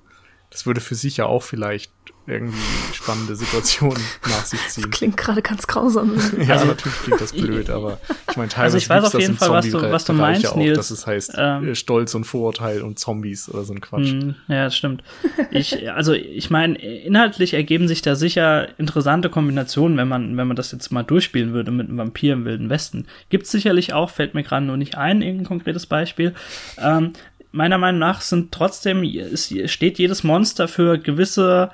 Das 0.51 0.65
würde 0.67 0.81
für 0.81 0.95
sich 0.95 1.17
ja 1.17 1.25
auch 1.25 1.41
vielleicht 1.41 1.91
irgendwie 2.25 2.57
spannende 2.93 3.35
Situationen 3.35 4.01
nach 4.23 4.45
sich 4.45 4.59
ziehen. 4.69 4.83
Das 4.93 4.99
klingt 4.99 5.17
gerade 5.17 5.41
ganz 5.41 5.67
grausam. 5.67 6.13
ja, 6.41 6.53
also, 6.53 6.65
natürlich 6.67 6.97
klingt 6.99 7.21
das 7.21 7.33
blöd, 7.33 7.69
aber 7.69 7.99
ich 8.29 8.37
meine, 8.37 8.49
teilweise 8.49 8.75
also 8.75 8.77
ich 8.77 8.89
weiß 8.89 9.03
auf 9.05 9.19
jeden 9.19 9.37
Fall, 9.37 9.49
was 9.49 9.69
du, 9.69 9.81
was 9.81 10.05
du 10.05 10.13
meinst, 10.13 10.47
auch, 10.47 10.55
Nils. 10.55 10.77
dass 10.77 10.91
es 10.91 11.07
heißt 11.07 11.33
ähm, 11.37 11.69
äh, 11.69 11.75
Stolz 11.75 12.15
und 12.15 12.23
Vorurteil 12.23 12.81
und 12.81 12.99
Zombies 12.99 13.49
oder 13.49 13.63
so 13.63 13.73
ein 13.73 13.81
Quatsch. 13.81 14.13
Mh, 14.13 14.35
ja, 14.47 14.65
das 14.65 14.77
stimmt. 14.77 15.03
Ich, 15.51 15.91
also 15.91 16.13
ich 16.13 16.49
meine, 16.49 16.77
inhaltlich 16.77 17.53
ergeben 17.53 17.87
sich 17.87 18.01
da 18.01 18.15
sicher 18.15 18.67
interessante 18.77 19.29
Kombinationen, 19.29 19.97
wenn 19.97 20.07
man, 20.07 20.37
wenn 20.37 20.47
man 20.47 20.55
das 20.55 20.71
jetzt 20.71 20.91
mal 20.91 21.03
durchspielen 21.03 21.53
würde 21.53 21.71
mit 21.71 21.89
einem 21.89 21.97
Vampir 21.97 22.33
im 22.33 22.45
Wilden 22.45 22.69
Westen. 22.69 23.07
Gibt's 23.29 23.51
sicherlich 23.51 23.93
auch, 23.93 24.09
fällt 24.09 24.33
mir 24.33 24.43
gerade 24.43 24.65
nur 24.65 24.77
nicht 24.77 24.95
ein, 24.95 25.21
irgendein 25.21 25.47
konkretes 25.47 25.85
Beispiel. 25.85 26.33
Ähm, 26.77 27.13
meiner 27.51 27.77
Meinung 27.77 27.99
nach 27.99 28.21
sind 28.21 28.51
trotzdem, 28.51 29.03
es 29.03 29.53
steht 29.65 29.99
jedes 29.99 30.23
Monster 30.23 30.67
für 30.67 30.97
gewisse 30.97 31.69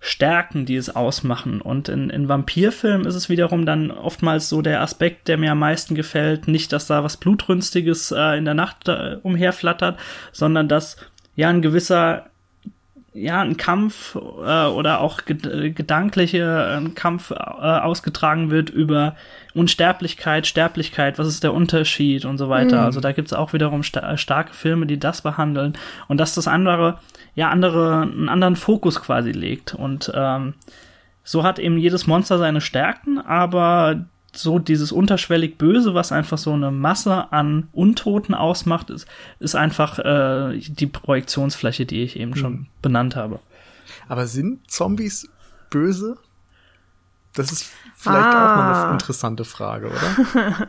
Stärken, 0.00 0.64
die 0.64 0.76
es 0.76 0.94
ausmachen. 0.94 1.60
Und 1.60 1.88
in, 1.88 2.10
in 2.10 2.28
Vampirfilmen 2.28 3.06
ist 3.06 3.16
es 3.16 3.28
wiederum 3.28 3.66
dann 3.66 3.90
oftmals 3.90 4.48
so 4.48 4.62
der 4.62 4.80
Aspekt, 4.80 5.28
der 5.28 5.38
mir 5.38 5.52
am 5.52 5.58
meisten 5.58 5.94
gefällt. 5.94 6.46
Nicht, 6.46 6.72
dass 6.72 6.86
da 6.86 7.02
was 7.02 7.16
Blutrünstiges 7.16 8.12
äh, 8.12 8.38
in 8.38 8.44
der 8.44 8.54
Nacht 8.54 8.88
äh, 8.88 9.16
umherflattert, 9.22 9.98
sondern 10.32 10.68
dass 10.68 10.96
ja 11.34 11.48
ein 11.48 11.62
gewisser 11.62 12.26
ja, 13.14 13.40
ein 13.40 13.56
Kampf 13.56 14.14
äh, 14.14 14.66
oder 14.66 15.00
auch 15.00 15.24
ged 15.24 15.74
gedankliche 15.74 16.78
ein 16.78 16.94
Kampf 16.94 17.30
äh, 17.32 17.34
ausgetragen 17.34 18.50
wird 18.50 18.70
über 18.70 19.16
Unsterblichkeit, 19.58 20.46
Sterblichkeit, 20.46 21.18
was 21.18 21.28
ist 21.28 21.42
der 21.42 21.52
Unterschied 21.52 22.24
und 22.24 22.38
so 22.38 22.48
weiter. 22.48 22.80
Mhm. 22.80 22.84
Also 22.84 23.00
da 23.00 23.12
gibt's 23.12 23.32
auch 23.32 23.52
wiederum 23.52 23.82
sta 23.82 24.16
starke 24.16 24.54
Filme, 24.54 24.86
die 24.86 24.98
das 24.98 25.22
behandeln 25.22 25.76
und 26.06 26.18
dass 26.18 26.34
das 26.34 26.48
andere 26.48 26.98
ja 27.34 27.50
andere 27.50 28.02
einen 28.02 28.28
anderen 28.28 28.56
Fokus 28.56 29.00
quasi 29.00 29.32
legt 29.32 29.74
und 29.74 30.10
ähm, 30.14 30.54
so 31.24 31.42
hat 31.42 31.58
eben 31.58 31.76
jedes 31.76 32.06
Monster 32.06 32.38
seine 32.38 32.62
Stärken, 32.62 33.18
aber 33.18 34.06
so 34.32 34.58
dieses 34.58 34.92
unterschwellig 34.92 35.58
Böse, 35.58 35.92
was 35.92 36.12
einfach 36.12 36.38
so 36.38 36.52
eine 36.52 36.70
Masse 36.70 37.32
an 37.32 37.68
Untoten 37.72 38.34
ausmacht, 38.34 38.88
ist, 38.88 39.06
ist 39.38 39.54
einfach 39.54 39.98
äh, 39.98 40.58
die 40.58 40.86
Projektionsfläche, 40.86 41.84
die 41.84 42.02
ich 42.02 42.18
eben 42.18 42.34
schon 42.36 42.52
hm. 42.52 42.66
benannt 42.80 43.16
habe. 43.16 43.40
Aber 44.08 44.26
sind 44.26 44.70
Zombies 44.70 45.28
böse? 45.68 46.16
Das 47.34 47.52
ist 47.52 47.72
vielleicht 47.98 48.26
ah. 48.26 48.52
auch 48.52 48.56
mal 48.56 48.84
eine 48.84 48.92
interessante 48.92 49.44
Frage, 49.44 49.88
oder? 49.88 50.68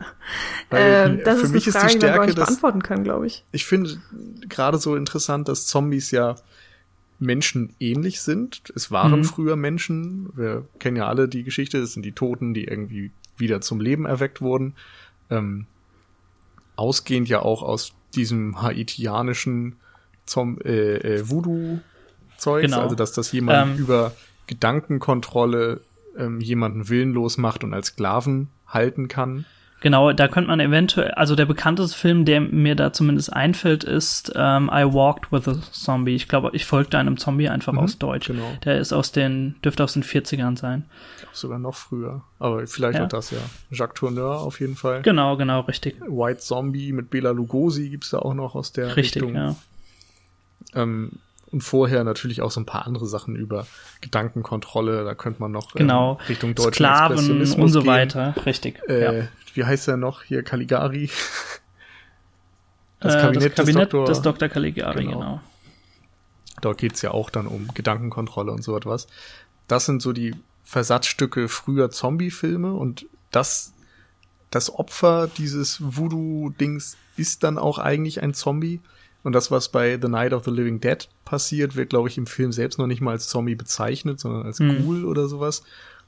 Weil, 0.70 0.82
äh, 0.82 1.24
das 1.24 1.38
für 1.38 1.46
ist 1.46 1.52
mich 1.52 1.64
eine 1.66 1.72
Frage, 1.72 1.86
ist 1.86 1.94
die 1.94 1.98
Stärke, 1.98 2.12
die 2.12 2.18
man 2.18 2.26
nicht 2.26 2.36
beantworten 2.36 2.82
kann, 2.82 3.04
glaube 3.04 3.26
ich. 3.26 3.44
Ich 3.52 3.64
finde 3.66 4.00
gerade 4.48 4.78
so 4.78 4.96
interessant, 4.96 5.48
dass 5.48 5.66
Zombies 5.66 6.10
ja 6.10 6.36
Menschen 7.20 7.74
ähnlich 7.78 8.20
sind. 8.20 8.62
Es 8.74 8.90
waren 8.90 9.20
mhm. 9.20 9.24
früher 9.24 9.54
Menschen. 9.54 10.30
Wir 10.34 10.66
kennen 10.80 10.96
ja 10.96 11.06
alle 11.06 11.28
die 11.28 11.44
Geschichte. 11.44 11.78
Es 11.78 11.92
sind 11.92 12.02
die 12.04 12.12
Toten, 12.12 12.52
die 12.52 12.64
irgendwie 12.64 13.12
wieder 13.36 13.60
zum 13.60 13.80
Leben 13.80 14.06
erweckt 14.06 14.40
wurden. 14.40 14.74
Ähm, 15.28 15.66
ausgehend 16.76 17.28
ja 17.28 17.42
auch 17.42 17.62
aus 17.62 17.92
diesem 18.14 18.60
haitianischen 18.60 19.76
Zom 20.26 20.58
äh, 20.62 20.96
äh, 20.96 21.28
Voodoo-Zeugs, 21.28 22.66
genau. 22.66 22.82
also 22.82 22.96
dass 22.96 23.12
das 23.12 23.30
jemand 23.32 23.76
ähm, 23.76 23.78
über 23.78 24.12
Gedankenkontrolle 24.46 25.80
ähm, 26.16 26.40
jemanden 26.40 26.88
willenlos 26.88 27.38
macht 27.38 27.64
und 27.64 27.74
als 27.74 27.88
Sklaven 27.88 28.48
halten 28.66 29.08
kann. 29.08 29.44
Genau, 29.80 30.12
da 30.12 30.28
könnte 30.28 30.48
man 30.48 30.60
eventuell, 30.60 31.12
also 31.12 31.34
der 31.34 31.46
bekannteste 31.46 31.96
Film, 31.96 32.26
der 32.26 32.42
mir 32.42 32.74
da 32.74 32.92
zumindest 32.92 33.32
einfällt, 33.32 33.82
ist 33.82 34.30
ähm, 34.36 34.70
I 34.70 34.84
Walked 34.84 35.32
with 35.32 35.48
a 35.48 35.58
Zombie. 35.72 36.14
Ich 36.14 36.28
glaube, 36.28 36.50
ich 36.52 36.66
folgte 36.66 36.98
einem 36.98 37.16
Zombie 37.16 37.48
einfach 37.48 37.72
mhm, 37.72 37.78
aus 37.78 37.96
Deutsch. 37.96 38.26
Genau. 38.26 38.52
Der 38.64 38.78
ist 38.78 38.92
aus 38.92 39.10
den, 39.10 39.56
dürfte 39.64 39.82
aus 39.82 39.94
den 39.94 40.02
40ern 40.02 40.58
sein. 40.58 40.84
Ich 41.16 41.22
glaube 41.22 41.36
sogar 41.36 41.58
noch 41.58 41.74
früher. 41.74 42.22
Aber 42.38 42.66
vielleicht 42.66 42.98
ja. 42.98 43.04
auch 43.06 43.08
das, 43.08 43.30
ja. 43.30 43.38
Jacques 43.70 43.98
Tourneur 43.98 44.40
auf 44.40 44.60
jeden 44.60 44.76
Fall. 44.76 45.00
Genau, 45.00 45.38
genau, 45.38 45.60
richtig. 45.60 45.98
White 46.02 46.40
Zombie 46.40 46.92
mit 46.92 47.08
Bela 47.08 47.30
Lugosi 47.30 47.88
gibt's 47.88 48.10
da 48.10 48.18
auch 48.18 48.34
noch 48.34 48.54
aus 48.54 48.72
der 48.72 48.96
richtig, 48.96 49.22
Richtung. 49.22 49.34
Ja. 49.34 49.56
Ähm, 50.74 51.12
und 51.52 51.62
vorher 51.62 52.04
natürlich 52.04 52.42
auch 52.42 52.50
so 52.50 52.60
ein 52.60 52.66
paar 52.66 52.86
andere 52.86 53.06
Sachen 53.06 53.34
über 53.34 53.66
Gedankenkontrolle. 54.00 55.04
Da 55.04 55.14
könnte 55.14 55.40
man 55.40 55.50
noch 55.50 55.74
ähm, 55.74 55.78
genau. 55.78 56.18
ähm, 56.20 56.26
Richtung 56.28 56.54
deutschen 56.54 56.74
Sklaven 56.74 57.42
und 57.60 57.68
so 57.68 57.86
weiter. 57.86 58.34
Richtig. 58.46 58.80
Äh, 58.88 59.18
ja. 59.20 59.28
Wie 59.54 59.64
heißt 59.64 59.88
er 59.88 59.96
noch 59.96 60.22
hier? 60.22 60.42
Caligari. 60.42 61.10
Das 63.02 63.14
Kabinett, 63.14 63.44
äh, 63.44 63.48
das 63.48 63.56
Kabinett 63.56 63.82
des, 63.84 63.98
Doktor, 63.98 64.04
des 64.04 64.20
Dr. 64.20 64.48
Caligari, 64.50 65.04
genau. 65.04 65.18
genau. 65.18 65.40
Dort 66.60 66.76
geht's 66.76 67.00
ja 67.00 67.12
auch 67.12 67.30
dann 67.30 67.46
um 67.46 67.68
Gedankenkontrolle 67.72 68.52
und 68.52 68.62
so 68.62 68.76
etwas. 68.76 69.06
Das 69.68 69.86
sind 69.86 70.02
so 70.02 70.12
die 70.12 70.34
Versatzstücke 70.64 71.48
früher 71.48 71.90
Zombie-Filme 71.90 72.74
und 72.74 73.06
das, 73.30 73.72
das 74.50 74.70
Opfer 74.74 75.28
dieses 75.28 75.80
Voodoo-Dings 75.80 76.98
ist 77.16 77.42
dann 77.42 77.56
auch 77.56 77.78
eigentlich 77.78 78.22
ein 78.22 78.34
Zombie. 78.34 78.80
Und 79.22 79.32
das, 79.32 79.50
was 79.50 79.68
bei 79.68 79.98
The 80.00 80.08
Night 80.08 80.32
of 80.32 80.44
the 80.44 80.50
Living 80.50 80.80
Dead 80.80 81.08
passiert, 81.24 81.76
wird, 81.76 81.90
glaube 81.90 82.08
ich, 82.08 82.16
im 82.16 82.26
Film 82.26 82.52
selbst 82.52 82.78
noch 82.78 82.86
nicht 82.86 83.00
mal 83.00 83.12
als 83.12 83.28
Zombie 83.28 83.54
bezeichnet, 83.54 84.18
sondern 84.20 84.46
als 84.46 84.60
mhm. 84.60 84.82
Ghoul 84.82 85.04
oder 85.04 85.28
sowas. 85.28 85.62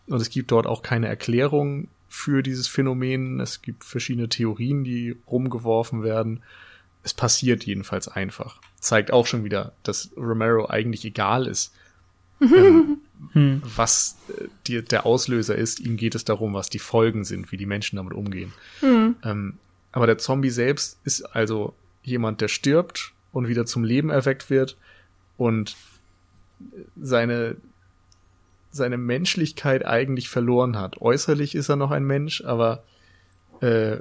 Und 0.06 0.20
es 0.20 0.30
gibt 0.30 0.50
dort 0.50 0.66
auch 0.66 0.82
keine 0.82 1.08
Erklärung 1.08 1.88
für 2.08 2.42
dieses 2.42 2.68
Phänomen. 2.68 3.40
Es 3.40 3.62
gibt 3.62 3.84
verschiedene 3.84 4.28
Theorien, 4.28 4.84
die 4.84 5.16
rumgeworfen 5.30 6.02
werden. 6.02 6.42
Es 7.02 7.14
passiert 7.14 7.64
jedenfalls 7.64 8.08
einfach. 8.08 8.60
Zeigt 8.78 9.12
auch 9.12 9.26
schon 9.26 9.44
wieder, 9.44 9.72
dass 9.82 10.10
Romero 10.16 10.68
eigentlich 10.68 11.04
egal 11.04 11.46
ist, 11.46 11.72
ähm, 12.40 12.98
hm. 13.32 13.62
was 13.76 14.16
äh, 14.28 14.48
die, 14.66 14.82
der 14.82 15.06
Auslöser 15.06 15.54
ist. 15.54 15.80
Ihm 15.80 15.96
geht 15.96 16.14
es 16.14 16.24
darum, 16.24 16.54
was 16.54 16.70
die 16.70 16.78
Folgen 16.78 17.24
sind, 17.24 17.52
wie 17.52 17.56
die 17.56 17.66
Menschen 17.66 17.96
damit 17.96 18.14
umgehen. 18.14 18.52
Hm. 18.80 19.16
Ähm, 19.22 19.54
aber 19.92 20.06
der 20.06 20.18
Zombie 20.18 20.50
selbst 20.50 20.98
ist 21.04 21.22
also 21.22 21.74
jemand, 22.02 22.40
der 22.40 22.48
stirbt 22.48 23.12
und 23.32 23.48
wieder 23.48 23.66
zum 23.66 23.84
Leben 23.84 24.10
erweckt 24.10 24.50
wird 24.50 24.76
und 25.36 25.76
seine, 27.00 27.56
seine 28.70 28.98
Menschlichkeit 28.98 29.84
eigentlich 29.84 30.28
verloren 30.28 30.78
hat. 30.78 31.00
Äußerlich 31.00 31.54
ist 31.54 31.68
er 31.68 31.76
noch 31.76 31.90
ein 31.90 32.04
Mensch, 32.04 32.44
aber 32.44 32.84
äh, 33.60 33.98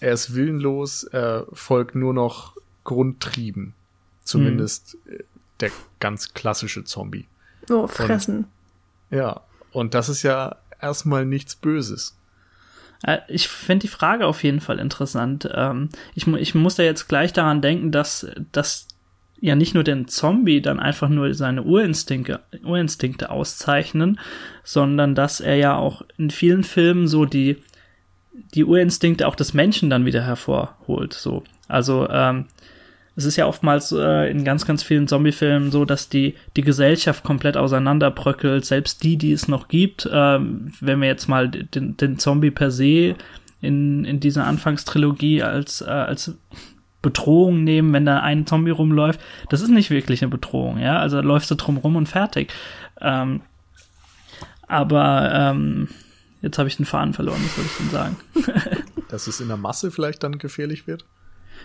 er 0.00 0.12
ist 0.12 0.34
willenlos, 0.34 1.04
er 1.04 1.46
folgt 1.52 1.94
nur 1.94 2.12
noch 2.12 2.56
Grundtrieben. 2.84 3.74
Zumindest 4.22 4.96
mhm. 5.04 5.24
der 5.60 5.70
ganz 6.00 6.34
klassische 6.34 6.84
Zombie. 6.84 7.26
Oh, 7.70 7.86
fressen. 7.86 8.46
Und, 9.10 9.16
ja, 9.16 9.40
und 9.72 9.94
das 9.94 10.08
ist 10.08 10.22
ja 10.22 10.56
erstmal 10.80 11.24
nichts 11.24 11.56
Böses. 11.56 12.16
Äh, 13.02 13.18
ich 13.28 13.48
finde 13.48 13.82
die 13.82 13.88
Frage 13.92 14.26
auf 14.26 14.42
jeden 14.42 14.60
Fall 14.60 14.78
interessant. 14.78 15.48
Ähm, 15.52 15.90
ich, 16.14 16.26
ich 16.26 16.54
muss 16.54 16.76
da 16.76 16.82
jetzt 16.82 17.08
gleich 17.08 17.32
daran 17.32 17.60
denken, 17.62 17.92
dass, 17.92 18.26
dass 18.52 18.88
ja 19.40 19.54
nicht 19.54 19.74
nur 19.74 19.84
den 19.84 20.08
Zombie 20.08 20.60
dann 20.60 20.80
einfach 20.80 21.08
nur 21.08 21.32
seine 21.34 21.62
Urinstinkte, 21.62 22.40
Urinstinkte 22.64 23.30
auszeichnen, 23.30 24.18
sondern 24.64 25.14
dass 25.14 25.40
er 25.40 25.56
ja 25.56 25.76
auch 25.76 26.02
in 26.16 26.30
vielen 26.30 26.64
Filmen 26.64 27.06
so 27.06 27.26
die, 27.26 27.58
die 28.54 28.64
Urinstinkte 28.64 29.26
auch 29.28 29.34
des 29.36 29.54
Menschen 29.54 29.90
dann 29.90 30.06
wieder 30.06 30.22
hervorholt. 30.22 31.12
So. 31.12 31.44
Also 31.68 32.08
ähm, 32.08 32.46
es 33.16 33.24
ist 33.24 33.36
ja 33.36 33.46
oftmals 33.46 33.92
äh, 33.92 34.30
in 34.30 34.44
ganz, 34.44 34.66
ganz 34.66 34.82
vielen 34.82 35.08
Zombie-Filmen 35.08 35.70
so, 35.70 35.86
dass 35.86 36.10
die, 36.10 36.34
die 36.54 36.60
Gesellschaft 36.60 37.24
komplett 37.24 37.56
auseinanderbröckelt, 37.56 38.64
selbst 38.66 39.02
die, 39.02 39.16
die 39.16 39.32
es 39.32 39.48
noch 39.48 39.68
gibt. 39.68 40.08
Ähm, 40.12 40.72
wenn 40.80 41.00
wir 41.00 41.08
jetzt 41.08 41.26
mal 41.26 41.48
den, 41.48 41.96
den 41.96 42.18
Zombie 42.18 42.50
per 42.50 42.70
se 42.70 43.16
in, 43.62 44.04
in 44.04 44.20
dieser 44.20 44.46
Anfangstrilogie 44.46 45.42
als, 45.42 45.80
äh, 45.80 45.86
als 45.86 46.34
Bedrohung 47.00 47.64
nehmen, 47.64 47.92
wenn 47.94 48.04
da 48.04 48.20
ein 48.20 48.46
Zombie 48.46 48.70
rumläuft, 48.70 49.18
das 49.48 49.62
ist 49.62 49.70
nicht 49.70 49.90
wirklich 49.90 50.20
eine 50.20 50.30
Bedrohung, 50.30 50.78
ja. 50.78 50.98
Also 50.98 51.22
läufst 51.22 51.50
du 51.50 51.54
drum 51.54 51.78
rum 51.78 51.96
und 51.96 52.08
fertig. 52.10 52.52
Ähm, 53.00 53.40
aber 54.68 55.30
ähm, 55.32 55.88
jetzt 56.42 56.58
habe 56.58 56.68
ich 56.68 56.76
den 56.76 56.84
Faden 56.84 57.14
verloren, 57.14 57.40
was 57.42 57.56
soll 57.56 57.64
ich 57.64 57.76
denn 57.78 57.90
sagen? 57.90 58.16
Dass 59.08 59.26
es 59.26 59.40
in 59.40 59.48
der 59.48 59.56
Masse 59.56 59.90
vielleicht 59.90 60.22
dann 60.22 60.36
gefährlich 60.36 60.86
wird? 60.86 61.06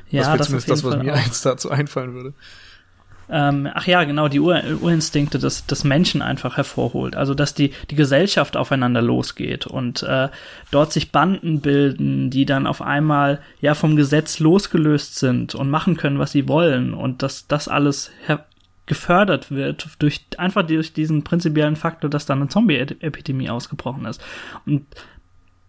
Ja, 0.09 0.21
das 0.21 0.27
wäre 0.27 0.43
zumindest 0.43 0.69
das, 0.69 0.83
was 0.83 0.93
Fall 0.93 1.03
mir 1.03 1.13
auch. 1.13 1.17
eins 1.17 1.41
dazu 1.41 1.69
einfallen 1.71 2.13
würde. 2.13 2.33
Ähm, 3.33 3.69
ach 3.73 3.87
ja, 3.87 4.03
genau, 4.03 4.27
die 4.27 4.41
Ur 4.41 4.61
Urinstinkte 4.81 5.39
des, 5.39 5.65
des 5.65 5.85
Menschen 5.85 6.21
einfach 6.21 6.57
hervorholt. 6.57 7.15
Also, 7.15 7.33
dass 7.33 7.53
die, 7.53 7.71
die 7.89 7.95
Gesellschaft 7.95 8.57
aufeinander 8.57 9.01
losgeht 9.01 9.65
und 9.65 10.03
äh, 10.03 10.27
dort 10.69 10.91
sich 10.91 11.13
Banden 11.13 11.61
bilden, 11.61 12.29
die 12.29 12.45
dann 12.45 12.67
auf 12.67 12.81
einmal 12.81 13.39
ja 13.61 13.73
vom 13.73 13.95
Gesetz 13.95 14.39
losgelöst 14.39 15.15
sind 15.15 15.55
und 15.55 15.69
machen 15.69 15.95
können, 15.95 16.19
was 16.19 16.33
sie 16.33 16.49
wollen 16.49 16.93
und 16.93 17.23
dass 17.23 17.47
das 17.47 17.69
alles 17.69 18.11
gefördert 18.85 19.51
wird 19.51 19.87
durch 19.99 20.25
einfach 20.37 20.67
durch 20.67 20.91
diesen 20.91 21.23
prinzipiellen 21.23 21.77
Faktor, 21.77 22.09
dass 22.09 22.25
dann 22.25 22.39
eine 22.39 22.49
Zombie-Epidemie 22.49 23.49
ausgebrochen 23.49 24.05
ist. 24.05 24.21
Und 24.65 24.85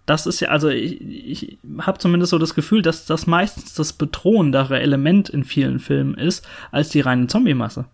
das 0.06 0.26
ist 0.26 0.40
ja, 0.40 0.48
also 0.48 0.68
ich, 0.68 1.00
ich 1.00 1.58
habe 1.78 1.98
zumindest 1.98 2.30
so 2.30 2.38
das 2.38 2.54
Gefühl, 2.54 2.82
dass 2.82 3.06
das 3.06 3.26
meistens 3.26 3.74
das 3.74 3.92
bedrohendere 3.92 4.80
Element 4.80 5.28
in 5.28 5.44
vielen 5.44 5.78
Filmen 5.78 6.14
ist, 6.14 6.44
als 6.70 6.88
die 6.88 7.00
reine 7.00 7.28
Zombie-Masse. 7.28 7.84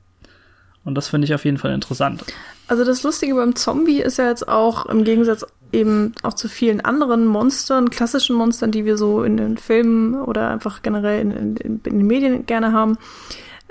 Und 0.85 0.95
das 0.95 1.09
finde 1.09 1.27
ich 1.27 1.35
auf 1.35 1.45
jeden 1.45 1.59
Fall 1.59 1.73
interessant. 1.73 2.25
Also 2.67 2.85
das 2.85 3.03
Lustige 3.03 3.35
beim 3.35 3.55
Zombie 3.57 4.01
ist 4.01 4.17
ja 4.17 4.29
jetzt 4.29 4.49
auch 4.49 4.87
im 4.87 5.05
Gegensatz 5.05 5.45
eben 5.73 6.15
auch 6.23 6.35
zu 6.35 6.49
vielen 6.49 6.81
anderen 6.81 7.27
Monstern, 7.27 7.91
klassischen 7.91 8.37
Monstern, 8.37 8.71
die 8.71 8.87
wir 8.87 8.97
so 8.97 9.23
in 9.23 9.37
den 9.37 9.59
Filmen 9.59 10.15
oder 10.15 10.49
einfach 10.49 10.81
generell 10.81 11.21
in, 11.21 11.31
in, 11.31 11.57
in 11.57 11.83
den 11.83 12.07
Medien 12.07 12.47
gerne 12.47 12.73
haben. 12.73 12.97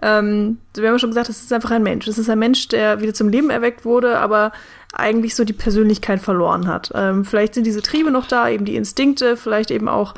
Ähm, 0.01 0.59
wir 0.75 0.87
haben 0.87 0.95
ja 0.95 0.99
schon 0.99 1.09
gesagt, 1.09 1.29
es 1.29 1.41
ist 1.41 1.53
einfach 1.53 1.71
ein 1.71 1.83
Mensch. 1.83 2.07
Es 2.07 2.17
ist 2.17 2.29
ein 2.29 2.39
Mensch, 2.39 2.67
der 2.67 3.01
wieder 3.01 3.13
zum 3.13 3.29
Leben 3.29 3.49
erweckt 3.49 3.85
wurde, 3.85 4.19
aber 4.19 4.51
eigentlich 4.93 5.35
so 5.35 5.43
die 5.43 5.53
Persönlichkeit 5.53 6.21
verloren 6.21 6.67
hat. 6.67 6.91
Ähm, 6.95 7.25
vielleicht 7.25 7.53
sind 7.53 7.65
diese 7.65 7.81
Triebe 7.81 8.11
noch 8.11 8.27
da, 8.27 8.49
eben 8.49 8.65
die 8.65 8.75
Instinkte, 8.75 9.37
vielleicht 9.37 9.71
eben 9.71 9.87
auch 9.87 10.13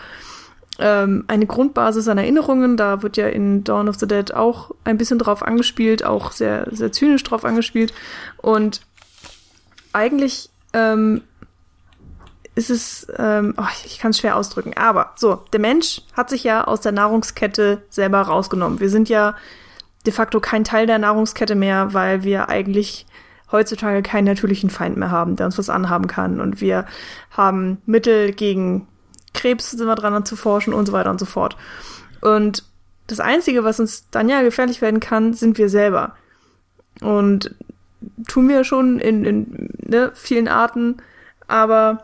ähm, 0.79 1.25
eine 1.27 1.45
Grundbasis 1.45 2.07
an 2.07 2.17
Erinnerungen. 2.17 2.77
Da 2.77 3.01
wird 3.01 3.17
ja 3.17 3.27
in 3.27 3.63
Dawn 3.63 3.89
of 3.89 3.95
the 3.97 4.07
Dead 4.07 4.33
auch 4.33 4.71
ein 4.83 4.97
bisschen 4.97 5.19
drauf 5.19 5.43
angespielt, 5.43 6.03
auch 6.03 6.31
sehr, 6.31 6.67
sehr 6.71 6.91
zynisch 6.91 7.23
drauf 7.23 7.45
angespielt. 7.45 7.93
Und 8.37 8.81
eigentlich 9.93 10.49
ähm, 10.73 11.21
ist 12.55 12.69
es, 12.69 13.07
ähm, 13.17 13.53
oh, 13.57 13.63
ich 13.85 13.99
kann 13.99 14.11
es 14.11 14.19
schwer 14.19 14.35
ausdrücken, 14.35 14.73
aber 14.75 15.13
so, 15.15 15.39
der 15.53 15.59
Mensch 15.59 16.01
hat 16.13 16.29
sich 16.29 16.43
ja 16.43 16.65
aus 16.65 16.81
der 16.81 16.91
Nahrungskette 16.91 17.81
selber 17.89 18.21
rausgenommen. 18.21 18.79
Wir 18.79 18.89
sind 18.89 19.09
ja 19.09 19.35
de 20.05 20.13
facto 20.13 20.39
kein 20.39 20.63
Teil 20.63 20.85
der 20.87 20.99
Nahrungskette 20.99 21.55
mehr, 21.55 21.93
weil 21.93 22.23
wir 22.23 22.49
eigentlich 22.49 23.05
heutzutage 23.51 24.01
keinen 24.01 24.25
natürlichen 24.25 24.69
Feind 24.69 24.97
mehr 24.97 25.11
haben, 25.11 25.35
der 25.35 25.47
uns 25.47 25.57
was 25.57 25.69
anhaben 25.69 26.07
kann. 26.07 26.39
Und 26.39 26.61
wir 26.61 26.85
haben 27.31 27.81
Mittel 27.85 28.31
gegen 28.31 28.87
Krebs, 29.33 29.71
sind 29.71 29.87
wir 29.87 29.95
dran 29.95 30.25
zu 30.25 30.35
forschen 30.35 30.73
und 30.73 30.85
so 30.85 30.93
weiter 30.93 31.09
und 31.09 31.19
so 31.19 31.25
fort. 31.25 31.57
Und 32.21 32.63
das 33.07 33.19
Einzige, 33.19 33.63
was 33.63 33.79
uns 33.79 34.09
dann 34.11 34.29
ja 34.29 34.41
gefährlich 34.41 34.81
werden 34.81 34.99
kann, 34.99 35.33
sind 35.33 35.57
wir 35.57 35.69
selber. 35.69 36.15
Und 37.01 37.55
tun 38.27 38.47
wir 38.49 38.63
schon 38.63 38.99
in, 38.99 39.25
in 39.25 39.69
ne, 39.79 40.11
vielen 40.13 40.47
Arten, 40.47 40.97
aber 41.47 42.03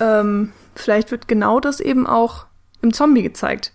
ähm, 0.00 0.52
vielleicht 0.74 1.10
wird 1.10 1.28
genau 1.28 1.60
das 1.60 1.80
eben 1.80 2.06
auch 2.06 2.46
im 2.80 2.92
Zombie 2.92 3.22
gezeigt, 3.22 3.72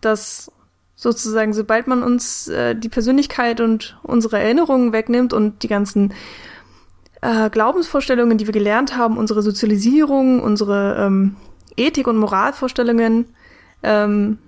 dass 0.00 0.50
sozusagen, 0.98 1.52
sobald 1.52 1.86
man 1.86 2.02
uns 2.02 2.48
äh, 2.48 2.74
die 2.74 2.88
Persönlichkeit 2.88 3.60
und 3.60 3.96
unsere 4.02 4.40
Erinnerungen 4.40 4.92
wegnimmt 4.92 5.32
und 5.32 5.62
die 5.62 5.68
ganzen 5.68 6.12
äh, 7.22 7.48
Glaubensvorstellungen, 7.50 8.36
die 8.36 8.46
wir 8.46 8.52
gelernt 8.52 8.96
haben, 8.96 9.16
unsere 9.16 9.42
Sozialisierung, 9.42 10.42
unsere 10.42 10.96
ähm, 10.98 11.36
Ethik- 11.76 12.08
und 12.08 12.16
Moralvorstellungen, 12.16 13.26
ähm, 13.84 14.38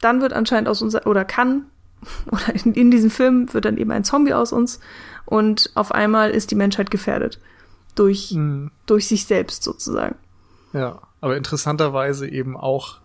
dann 0.00 0.22
wird 0.22 0.32
anscheinend 0.32 0.68
aus 0.68 0.80
uns, 0.80 0.94
oder 1.04 1.26
kann, 1.26 1.66
oder 2.32 2.54
in, 2.64 2.72
in 2.72 2.90
diesem 2.90 3.10
Film 3.10 3.52
wird 3.52 3.66
dann 3.66 3.76
eben 3.76 3.90
ein 3.90 4.04
Zombie 4.04 4.32
aus 4.32 4.52
uns 4.52 4.80
und 5.26 5.70
auf 5.74 5.92
einmal 5.92 6.30
ist 6.30 6.50
die 6.50 6.56
Menschheit 6.56 6.90
gefährdet. 6.90 7.40
Durch, 7.94 8.32
mhm. 8.32 8.70
durch 8.86 9.06
sich 9.06 9.26
selbst 9.26 9.62
sozusagen. 9.62 10.16
Ja, 10.72 11.02
aber 11.20 11.36
interessanterweise 11.36 12.26
eben 12.26 12.56
auch 12.56 13.00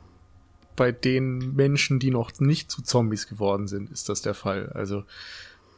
bei 0.80 0.94
den 0.94 1.58
Menschen, 1.58 2.00
die 2.00 2.10
noch 2.10 2.32
nicht 2.40 2.72
zu 2.72 2.82
Zombies 2.82 3.28
geworden 3.28 3.68
sind, 3.68 3.92
ist 3.92 4.08
das 4.08 4.22
der 4.22 4.34
Fall. 4.34 4.72
Also 4.74 5.04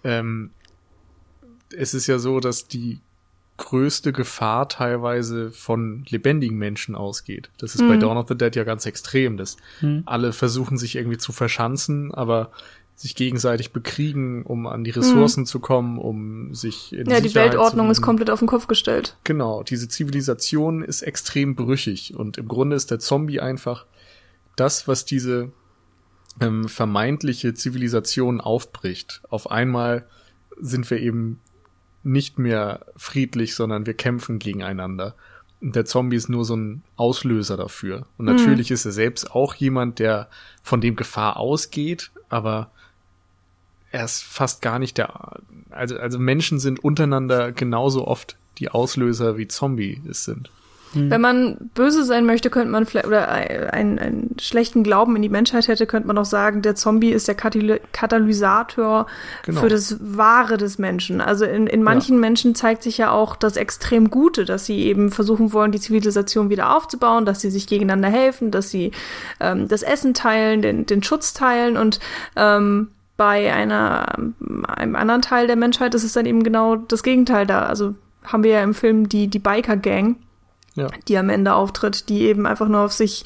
ähm, 0.03 0.51
es 1.75 1.95
ist 1.95 2.05
ja 2.05 2.19
so, 2.19 2.39
dass 2.39 2.67
die 2.67 2.99
größte 3.57 4.13
Gefahr 4.13 4.69
teilweise 4.69 5.49
von 5.49 6.05
lebendigen 6.07 6.55
Menschen 6.59 6.93
ausgeht. 6.93 7.49
Das 7.57 7.73
ist 7.73 7.81
mhm. 7.81 7.87
bei 7.87 7.97
Dawn 7.97 8.17
of 8.17 8.27
the 8.27 8.37
Dead 8.37 8.55
ja 8.55 8.63
ganz 8.63 8.85
extrem, 8.85 9.37
dass 9.37 9.57
mhm. 9.81 10.03
alle 10.05 10.33
versuchen 10.33 10.77
sich 10.77 10.95
irgendwie 10.95 11.17
zu 11.17 11.31
verschanzen, 11.31 12.13
aber 12.13 12.51
sich 12.95 13.15
gegenseitig 13.15 13.71
bekriegen, 13.71 14.43
um 14.43 14.67
an 14.67 14.83
die 14.83 14.91
Ressourcen 14.91 15.41
mhm. 15.41 15.45
zu 15.47 15.59
kommen, 15.59 15.97
um 15.97 16.53
sich 16.53 16.93
in 16.93 17.09
Ja, 17.09 17.15
Sicherheit 17.15 17.25
die 17.25 17.33
Weltordnung 17.33 17.89
ist 17.89 18.03
komplett 18.03 18.29
auf 18.29 18.37
den 18.37 18.47
Kopf 18.47 18.67
gestellt. 18.67 19.17
Genau, 19.23 19.63
diese 19.63 19.87
Zivilisation 19.87 20.83
ist 20.83 21.01
extrem 21.01 21.55
brüchig 21.55 22.15
und 22.15 22.37
im 22.37 22.47
Grunde 22.47 22.75
ist 22.75 22.91
der 22.91 22.99
Zombie 22.99 23.39
einfach 23.39 23.87
das, 24.61 24.87
was 24.87 25.05
diese 25.05 25.51
ähm, 26.39 26.69
vermeintliche 26.69 27.55
Zivilisation 27.55 28.39
aufbricht. 28.39 29.21
Auf 29.29 29.49
einmal 29.49 30.07
sind 30.59 30.89
wir 30.91 30.99
eben 30.99 31.41
nicht 32.03 32.37
mehr 32.37 32.85
friedlich, 32.95 33.55
sondern 33.55 33.87
wir 33.87 33.95
kämpfen 33.95 34.37
gegeneinander. 34.37 35.15
Und 35.61 35.75
der 35.75 35.85
Zombie 35.85 36.15
ist 36.15 36.29
nur 36.29 36.45
so 36.45 36.55
ein 36.55 36.83
Auslöser 36.95 37.57
dafür. 37.57 38.05
Und 38.17 38.25
mhm. 38.25 38.35
natürlich 38.35 38.69
mhm. 38.69 38.75
ist 38.75 38.85
er 38.85 38.91
selbst 38.91 39.31
auch 39.31 39.55
jemand, 39.55 39.97
der 39.97 40.29
von 40.61 40.79
dem 40.79 40.95
Gefahr 40.95 41.37
ausgeht, 41.37 42.11
aber 42.29 42.69
er 43.91 44.05
ist 44.05 44.23
fast 44.23 44.61
gar 44.61 44.77
nicht 44.77 44.97
der, 44.99 45.39
also, 45.71 45.97
also 45.97 46.19
Menschen 46.19 46.59
sind 46.59 46.83
untereinander 46.83 47.51
genauso 47.51 48.07
oft 48.07 48.37
die 48.59 48.69
Auslöser 48.69 49.37
wie 49.37 49.47
Zombie 49.47 50.01
es 50.07 50.23
sind. 50.23 50.51
Hm. 50.93 51.09
Wenn 51.09 51.21
man 51.21 51.57
böse 51.73 52.03
sein 52.03 52.25
möchte, 52.25 52.49
könnte 52.49 52.69
man 52.69 52.85
vielleicht, 52.85 53.07
oder 53.07 53.29
einen, 53.29 53.97
einen 53.99 54.35
schlechten 54.39 54.83
Glauben 54.83 55.15
in 55.15 55.21
die 55.21 55.29
Menschheit 55.29 55.67
hätte, 55.67 55.85
könnte 55.85 56.07
man 56.07 56.17
auch 56.17 56.25
sagen, 56.25 56.61
der 56.61 56.75
Zombie 56.75 57.11
ist 57.11 57.27
der 57.27 57.35
Katalysator 57.35 59.07
genau. 59.43 59.61
für 59.61 59.69
das 59.69 59.97
Wahre 60.01 60.57
des 60.57 60.77
Menschen. 60.77 61.21
Also 61.21 61.45
in, 61.45 61.67
in 61.67 61.83
manchen 61.83 62.15
ja. 62.15 62.21
Menschen 62.21 62.55
zeigt 62.55 62.83
sich 62.83 62.97
ja 62.97 63.11
auch 63.11 63.35
das 63.35 63.55
extrem 63.55 64.09
Gute, 64.09 64.45
dass 64.45 64.65
sie 64.65 64.79
eben 64.79 65.11
versuchen 65.11 65.53
wollen, 65.53 65.71
die 65.71 65.79
Zivilisation 65.79 66.49
wieder 66.49 66.75
aufzubauen, 66.75 67.25
dass 67.25 67.41
sie 67.41 67.51
sich 67.51 67.67
gegeneinander 67.67 68.09
helfen, 68.09 68.51
dass 68.51 68.69
sie 68.69 68.91
ähm, 69.39 69.67
das 69.67 69.83
Essen 69.83 70.13
teilen, 70.13 70.61
den, 70.61 70.85
den 70.85 71.03
Schutz 71.03 71.33
teilen 71.33 71.77
und 71.77 71.99
ähm, 72.35 72.89
bei 73.17 73.53
einer, 73.53 74.15
einem 74.67 74.95
anderen 74.95 75.21
Teil 75.21 75.45
der 75.45 75.55
Menschheit 75.55 75.93
ist 75.93 76.03
es 76.03 76.13
dann 76.13 76.25
eben 76.25 76.43
genau 76.43 76.75
das 76.75 77.03
Gegenteil 77.03 77.45
da. 77.45 77.67
Also 77.67 77.93
haben 78.23 78.43
wir 78.43 78.51
ja 78.51 78.63
im 78.63 78.73
Film 78.73 79.09
die, 79.09 79.27
die 79.27 79.37
Biker-Gang, 79.37 80.15
ja. 80.75 80.87
die 81.07 81.17
am 81.17 81.29
Ende 81.29 81.53
auftritt, 81.53 82.09
die 82.09 82.21
eben 82.21 82.45
einfach 82.45 82.67
nur 82.67 82.81
auf 82.81 82.93
sich 82.93 83.25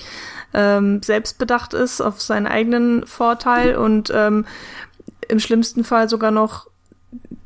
ähm, 0.53 1.01
selbst 1.03 1.37
bedacht 1.37 1.73
ist, 1.73 2.01
auf 2.01 2.21
seinen 2.21 2.47
eigenen 2.47 3.05
Vorteil 3.05 3.75
und 3.75 4.11
ähm, 4.13 4.45
im 5.27 5.39
schlimmsten 5.39 5.83
Fall 5.83 6.09
sogar 6.09 6.31
noch 6.31 6.67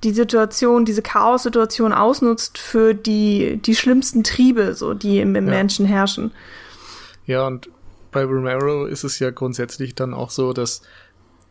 die 0.03 0.11
Situation, 0.11 0.85
diese 0.85 1.01
Chaos-Situation 1.01 1.93
ausnutzt 1.93 2.57
für 2.57 2.93
die, 2.93 3.57
die 3.57 3.75
schlimmsten 3.75 4.23
Triebe, 4.23 4.73
so, 4.73 4.93
die 4.93 5.19
im, 5.19 5.35
im 5.35 5.45
ja. 5.45 5.51
Menschen 5.51 5.85
herrschen. 5.85 6.31
Ja, 7.25 7.45
und 7.45 7.69
bei 8.11 8.23
Romero 8.23 8.85
ist 8.85 9.03
es 9.03 9.19
ja 9.19 9.29
grundsätzlich 9.29 9.95
dann 9.95 10.13
auch 10.13 10.29
so, 10.29 10.53
dass 10.53 10.81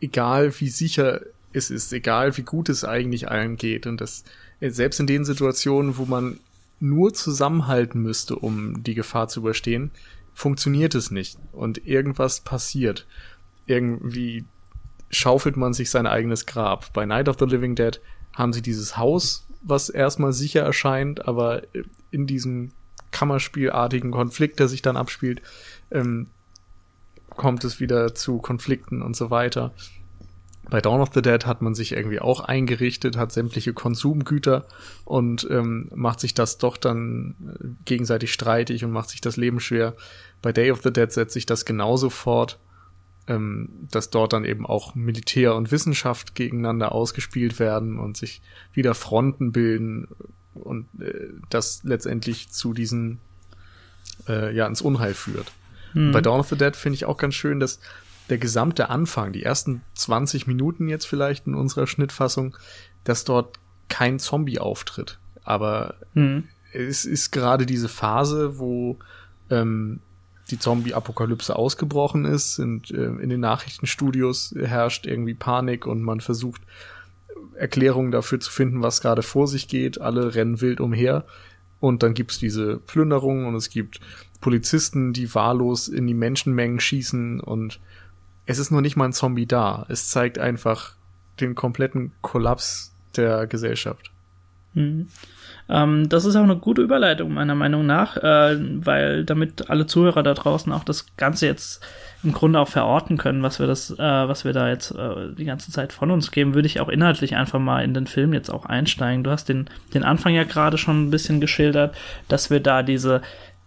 egal 0.01 0.53
wie 0.61 0.69
sicher 0.69 1.21
es 1.53 1.71
ist, 1.71 1.93
egal 1.93 2.37
wie 2.37 2.43
gut 2.43 2.69
es 2.69 2.85
eigentlich 2.85 3.31
allen 3.31 3.57
geht 3.57 3.87
und 3.87 4.01
das 4.01 4.25
selbst 4.61 4.99
in 5.01 5.07
den 5.07 5.25
Situationen, 5.25 5.99
wo 5.99 6.05
man 6.05 6.41
nur 6.81 7.13
zusammenhalten 7.13 8.01
müsste, 8.01 8.37
um 8.37 8.83
die 8.83 8.95
Gefahr 8.95 9.29
zu 9.29 9.41
überstehen, 9.41 9.91
funktioniert 10.33 10.95
es 10.95 11.11
nicht 11.11 11.39
und 11.53 11.87
irgendwas 11.87 12.41
passiert. 12.41 13.07
Irgendwie 13.67 14.45
schaufelt 15.11 15.57
man 15.57 15.73
sich 15.73 15.91
sein 15.91 16.07
eigenes 16.07 16.47
Grab. 16.47 16.93
Bei 16.93 17.07
Night 17.07 17.29
of 17.29 17.37
the 17.39 17.47
Living 17.47 17.75
Dead 17.75 18.01
haben 18.35 18.53
sie 18.53 18.63
dieses 18.63 18.97
Haus, 18.97 19.47
was 19.63 19.89
erstmal 19.89 20.33
sicher 20.33 20.63
erscheint, 20.63 21.27
aber 21.27 21.63
in 22.11 22.27
diesem 22.27 22.71
Kammerspielartigen 23.11 24.11
Konflikt, 24.11 24.61
der 24.61 24.69
sich 24.69 24.83
dann 24.83 24.97
abspielt, 24.97 25.43
ähm, 25.91 26.29
kommt 27.31 27.65
es 27.65 27.81
wieder 27.81 28.15
zu 28.15 28.39
Konflikten 28.39 29.03
und 29.03 29.17
so 29.17 29.31
weiter. 29.31 29.73
Bei 30.71 30.81
Dawn 30.81 31.01
of 31.01 31.11
the 31.15 31.23
Dead 31.23 31.47
hat 31.47 31.63
man 31.63 31.75
sich 31.75 31.93
irgendwie 31.93 32.21
auch 32.21 32.41
eingerichtet, 32.41 33.17
hat 33.17 33.33
sämtliche 33.33 33.73
Konsumgüter 33.73 34.67
und 35.05 35.47
ähm, 35.51 35.89
macht 35.95 36.21
sich 36.21 36.35
das 36.35 36.59
doch 36.59 36.77
dann 36.77 37.35
äh, 37.41 37.69
gegenseitig 37.85 38.33
streitig 38.33 38.85
und 38.85 38.93
macht 38.93 39.09
sich 39.11 39.21
das 39.21 39.37
Leben 39.37 39.61
schwer. 39.61 39.95
Bei 40.43 40.53
Day 40.53 40.71
of 40.71 40.83
the 40.83 40.93
Dead 40.93 41.11
setzt 41.11 41.33
sich 41.33 41.47
das 41.47 41.65
genauso 41.65 42.11
fort, 42.11 42.59
ähm, 43.29 43.71
dass 43.91 44.11
dort 44.11 44.35
dann 44.35 44.45
eben 44.45 44.67
auch 44.67 44.95
Militär 44.95 45.55
und 45.55 45.73
Wissenschaft 45.73 46.35
gegeneinander 46.35 46.93
ausgespielt 46.93 47.59
werden 47.59 47.99
und 47.99 48.17
sich 48.17 48.43
wieder 48.75 48.95
Fronten 48.95 49.53
bilden 49.53 50.09
und 50.55 50.87
äh, 51.01 51.29
das 51.49 51.83
letztendlich 51.85 52.51
zu 52.51 52.75
diesen 52.75 53.21
äh, 54.29 54.55
ja 54.55 54.67
ins 54.67 54.83
Unheil 54.83 55.15
führt. 55.15 55.53
Hm. 55.93 56.13
Bei 56.13 56.21
Dawn 56.21 56.41
of 56.41 56.49
the 56.49 56.57
Dead 56.57 56.77
finde 56.77 56.95
ich 56.95 57.07
auch 57.07 57.17
ganz 57.17 57.35
schön, 57.35 57.61
dass 57.61 57.81
der 58.31 58.39
gesamte 58.39 58.91
Anfang, 58.91 59.33
die 59.33 59.43
ersten 59.43 59.83
20 59.95 60.47
Minuten 60.47 60.89
jetzt 60.89 61.07
vielleicht 61.07 61.47
in 61.47 61.55
unserer 61.55 61.87
Schnittfassung, 61.87 62.57
dass 63.05 63.25
dort 63.25 63.59
kein 63.89 64.19
Zombie 64.19 64.59
auftritt. 64.59 65.19
Aber 65.43 65.95
hm. 66.15 66.45
es 66.73 67.05
ist 67.05 67.31
gerade 67.31 67.65
diese 67.65 67.89
Phase, 67.89 68.59
wo 68.59 68.99
ähm, 69.51 70.01
die 70.51 70.59
Zombie-Apokalypse 70.59 71.55
ausgebrochen 71.55 72.25
ist 72.25 72.59
und 72.59 72.91
äh, 72.91 73.07
in 73.07 73.29
den 73.29 73.41
Nachrichtenstudios 73.41 74.55
herrscht 74.59 75.07
irgendwie 75.07 75.35
Panik 75.35 75.87
und 75.87 76.03
man 76.03 76.21
versucht 76.21 76.63
Erklärungen 77.55 78.13
dafür 78.13 78.41
zu 78.41 78.51
finden, 78.51 78.83
was 78.83 79.01
gerade 79.01 79.23
vor 79.23 79.47
sich 79.47 79.69
geht. 79.69 80.01
Alle 80.01 80.35
rennen 80.35 80.61
wild 80.61 80.81
umher 80.81 81.25
und 81.81 82.03
dann 82.03 82.15
gibt's 82.15 82.39
diese 82.39 82.79
Plünderungen 82.79 83.47
und 83.47 83.55
es 83.55 83.71
gibt 83.71 84.01
Polizisten, 84.41 85.13
die 85.13 85.35
wahllos 85.35 85.89
in 85.89 86.07
die 86.07 86.15
Menschenmengen 86.15 86.81
schießen 86.81 87.41
und 87.41 87.81
es 88.49 88.59
ist 88.59 88.71
nur 88.71 88.81
nicht 88.81 88.97
mal 88.97 89.05
ein 89.05 89.13
Zombie 89.13 89.47
da. 89.47 89.85
Es 89.89 90.09
zeigt 90.09 90.39
einfach 90.39 90.95
den 91.39 91.55
kompletten 91.55 92.13
Kollaps 92.23 92.95
der 93.15 93.47
Gesellschaft. 93.47 94.11
Mhm. 94.73 95.09
Ähm, 95.69 96.09
das 96.09 96.25
ist 96.25 96.35
auch 96.35 96.45
eine 96.45 96.57
gute 96.57 96.81
Überleitung 96.81 97.35
meiner 97.35 97.55
Meinung 97.55 97.85
nach, 97.85 98.17
äh, 98.17 98.57
weil 98.59 99.27
damit 99.27 99.69
alle 99.69 99.87
Zuhörer 99.87 100.23
da 100.23 100.33
draußen 100.33 100.73
auch 100.73 100.83
das 100.83 101.15
Ganze 101.19 101.47
jetzt 101.47 101.85
im 102.25 102.33
Grunde 102.33 102.59
auch 102.59 102.69
verorten 102.69 103.19
können, 103.19 103.43
was 103.43 103.61
wir 103.61 103.67
das, 103.67 103.91
äh, 103.91 103.99
was 103.99 104.47
wir 104.47 104.55
da 104.55 104.69
jetzt 104.69 104.93
äh, 104.93 105.35
die 105.37 105.45
ganze 105.45 105.71
Zeit 105.71 105.93
von 105.93 106.11
uns 106.11 106.31
geben, 106.31 106.55
würde 106.55 106.67
ich 106.67 106.81
auch 106.81 106.89
inhaltlich 106.89 107.37
einfach 107.37 107.59
mal 107.59 107.85
in 107.85 107.93
den 107.93 108.07
Film 108.07 108.33
jetzt 108.33 108.51
auch 108.51 108.65
einsteigen. 108.65 109.25
Du 109.25 109.31
hast 109.31 109.51
den, 109.51 109.69
den 109.93 110.05
Anfang 110.05 110.33
ja 110.33 110.45
gerade 110.45 110.79
schon 110.79 111.05
ein 111.05 111.11
bisschen 111.11 111.41
geschildert, 111.41 111.95
dass 112.29 112.49
wir 112.49 112.61
da 112.61 112.83
diese 112.83 113.21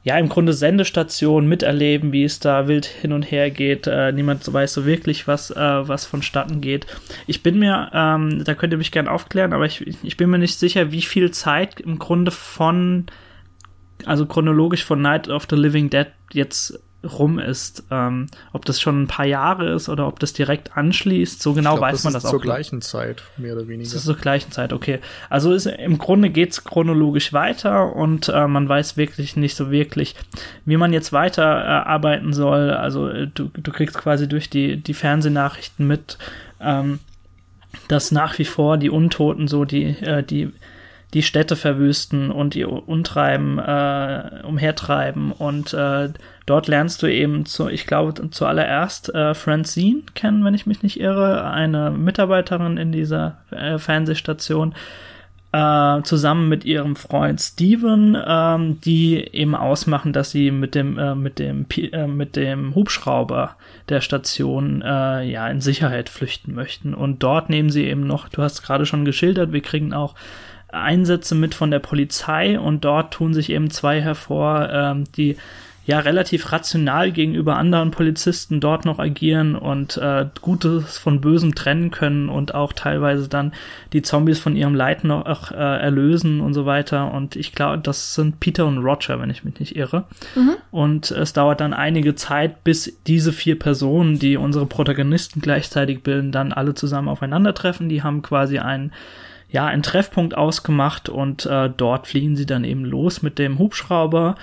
ja, 0.04 0.18
im 0.18 0.30
Grunde 0.30 0.54
Sendestation 0.54 1.48
miterleben, 1.48 2.12
wie 2.12 2.24
es 2.24 2.40
da 2.40 2.68
wild 2.68 2.86
hin 2.86 3.14
und 3.14 3.24
her 3.24 3.52
geht. 3.52 3.86
Äh, 3.86 4.12
niemand 4.12 4.52
weiß 4.52 4.74
so 4.74 4.86
wirklich, 4.86 5.28
was, 5.28 5.52
äh, 5.52 5.56
was 5.88 6.06
vonstatten 6.06 6.60
geht. 6.60 6.88
Ich 7.28 7.44
bin 7.44 7.60
mir, 7.60 7.92
ähm, 7.94 8.44
da 8.44 8.56
könnt 8.56 8.74
ihr 8.74 8.78
mich 8.78 8.92
gerne 8.92 9.12
aufklären, 9.12 9.54
aber 9.54 9.66
ich, 9.66 9.86
ich 10.04 10.18
bin 10.18 10.32
mir 10.32 10.40
nicht 10.40 10.58
sicher, 10.58 10.92
wie 10.92 11.04
viel 11.04 11.30
Zeit 11.30 11.80
im 11.80 12.00
Grunde 12.00 12.32
von, 12.32 13.06
also 14.06 14.26
chronologisch 14.26 14.84
von 14.84 15.02
Night 15.02 15.30
of 15.30 15.46
the 15.50 15.56
Living 15.56 15.92
Dead 15.92 16.08
jetzt 16.34 16.80
rum 17.04 17.40
ist. 17.40 17.84
Ähm, 17.90 18.28
ob 18.54 18.66
das 18.66 18.80
schon 18.80 19.04
ein 19.04 19.08
paar 19.08 19.26
Jahre 19.26 19.74
ist 19.74 19.90
oder 19.90 20.08
ob 20.08 20.20
das 20.20 20.34
direkt 20.34 20.78
anschließt, 20.78 21.42
so 21.42 21.54
genau 21.54 21.76
glaub, 21.76 21.82
weiß 21.82 22.04
man 22.04 22.14
das, 22.14 22.24
das 22.24 22.30
auch. 22.30 22.34
Zur 22.34 22.42
gleichen 22.42 22.82
Zeit, 22.82 23.24
mehr 23.38 23.54
oder 23.54 23.68
weniger. 23.68 23.90
Das 23.90 23.96
ist 23.96 24.06
zur 24.06 24.16
gleichen 24.16 24.52
Zeit, 24.52 24.74
okay. 24.74 25.00
Also 25.30 25.54
ist, 25.54 25.66
im 25.66 25.98
Grunde 25.98 26.30
geht's 26.30 26.64
chronologisch 26.64 27.34
weiter 27.34 27.96
und 27.96 28.30
äh, 28.30 28.48
man 28.48 28.70
weiß 28.70 28.98
wirklich 28.98 29.36
nicht 29.36 29.56
so 29.56 29.72
wirklich, 29.72 30.16
wie 30.66 30.78
man 30.78 30.94
jetzt 30.94 31.12
weiter 31.12 31.44
äh, 31.44 31.68
arbeiten 31.90 32.34
soll. 32.34 32.72
Also 32.72 33.10
äh, 33.10 33.28
du, 33.34 33.50
du 33.54 33.72
kriegst 33.72 33.98
quasi 33.98 34.28
durch 34.28 34.50
die, 34.50 34.78
die 34.78 34.94
Fernsehnachrichten 34.94 35.88
mit, 35.88 36.18
ähm, 36.60 37.00
dass 37.88 38.12
nach 38.12 38.38
wie 38.38 38.46
vor 38.46 38.78
die 38.78 38.90
Untoten 38.90 39.48
so 39.48 39.66
die, 39.66 39.86
äh, 40.02 40.24
die 40.24 40.52
die 41.14 41.24
Städte 41.24 41.56
verwüsten 41.56 42.32
und 42.32 42.56
ihr 42.56 42.72
Untreiben 42.72 43.60
äh, 43.60 44.44
umhertreiben. 44.44 45.32
Und 45.32 45.74
äh, 45.74 46.10
dort 46.46 46.68
lernst 46.68 47.04
du 47.04 47.08
eben 47.08 47.46
zu, 47.46 47.68
ich 47.68 47.86
glaube, 47.86 48.30
zuallererst 48.32 49.14
äh, 49.14 49.34
Francine 49.34 50.04
kennen, 50.16 50.46
wenn 50.46 50.54
ich 50.54 50.66
mich 50.66 50.84
nicht 50.84 51.00
irre, 51.00 51.44
eine 51.44 51.92
Mitarbeiterin 51.92 52.78
in 52.78 52.92
dieser 52.92 53.40
äh, 53.52 53.78
Fernsehstation. 53.78 54.74
Äh, 55.54 56.04
zusammen 56.04 56.48
mit 56.48 56.64
ihrem 56.64 56.96
Freund 56.96 57.42
Steven, 57.42 58.18
ähm, 58.26 58.80
die 58.80 59.18
eben 59.18 59.54
ausmachen, 59.54 60.14
dass 60.14 60.32
sie 60.32 60.50
mit 60.50 60.76
dem 60.76 60.98
äh, 60.98 61.14
mit 61.14 61.40
dem 61.40 61.66
äh, 61.76 62.08
mit 62.08 62.38
dem 62.38 62.74
Hubschrauber 62.74 63.58
der 63.90 64.00
Station 64.00 64.82
äh, 64.82 65.24
ja 65.24 65.50
in 65.50 65.60
Sicherheit 65.60 66.08
flüchten 66.08 66.56
möchten 66.56 66.94
und 66.94 67.22
dort 67.22 67.50
nehmen 67.50 67.70
sie 67.70 67.84
eben 67.84 68.08
noch, 68.08 68.30
du 68.30 68.42
hast 68.42 68.62
gerade 68.62 68.86
schon 68.86 69.04
geschildert, 69.04 69.52
wir 69.52 69.60
kriegen 69.60 69.92
auch 69.92 70.16
Einsätze 70.72 71.36
mit 71.36 71.56
von 71.56 71.72
der 71.72 71.80
Polizei 71.80 72.60
und 72.60 72.86
dort 72.86 73.14
tun 73.14 73.34
sich 73.34 73.50
eben 73.50 73.70
zwei 73.70 74.02
hervor, 74.02 74.70
ähm, 74.72 75.04
die 75.16 75.38
ja 75.86 76.00
relativ 76.00 76.52
rational 76.52 77.12
gegenüber 77.12 77.56
anderen 77.56 77.90
Polizisten 77.90 78.60
dort 78.60 78.86
noch 78.86 79.00
agieren 79.00 79.56
und 79.56 79.98
äh, 79.98 80.28
Gutes 80.40 81.00
von 81.00 81.22
Bösem 81.22 81.56
trennen 81.56 81.90
können 81.90 82.30
und 82.30 82.54
auch 82.54 82.72
teilweise 82.72 83.28
dann 83.28 83.52
die 83.92 84.04
Zombies 84.04 84.40
von 84.40 84.56
ihrem 84.56 84.76
Leid 84.76 85.04
noch 85.04 85.52
äh, 85.52 85.56
erlösen 85.56 86.40
und 86.40 86.54
so 86.54 86.68
weiter. 86.68 87.12
Und 87.12 87.36
ich 87.36 87.54
glaube, 87.54 87.80
das 87.80 88.14
sind 88.14 88.40
Peter 88.40 88.68
und 88.68 88.78
Roger, 88.78 89.20
wenn 89.20 89.32
ich 89.32 89.44
mich 89.44 89.60
nicht 89.60 89.76
irre. 89.76 90.06
Mhm. 90.36 90.56
Und 90.70 91.10
es 91.10 91.34
dauert 91.34 91.62
dann 91.62 91.74
einige 91.74 92.14
Zeit, 92.14 92.64
bis 92.64 92.98
diese 93.08 93.34
vier 93.34 93.58
Personen, 93.58 94.20
die 94.20 94.38
unsere 94.38 94.68
Protagonisten 94.68 95.42
gleichzeitig 95.42 96.04
bilden, 96.04 96.32
dann 96.32 96.54
alle 96.54 96.76
zusammen 96.76 97.10
aufeinandertreffen. 97.10 97.90
Die 97.90 98.04
haben 98.04 98.22
quasi 98.22 98.60
einen 98.60 98.92
ja, 99.52 99.66
einen 99.66 99.84
Treffpunkt 99.84 100.36
ausgemacht 100.36 101.10
und 101.10 101.46
äh, 101.46 101.70
dort 101.76 102.08
fliegen 102.08 102.36
sie 102.36 102.46
dann 102.46 102.64
eben 102.64 102.86
los 102.86 103.22
mit 103.22 103.38
dem 103.38 103.60
Hubschrauber 103.60 104.36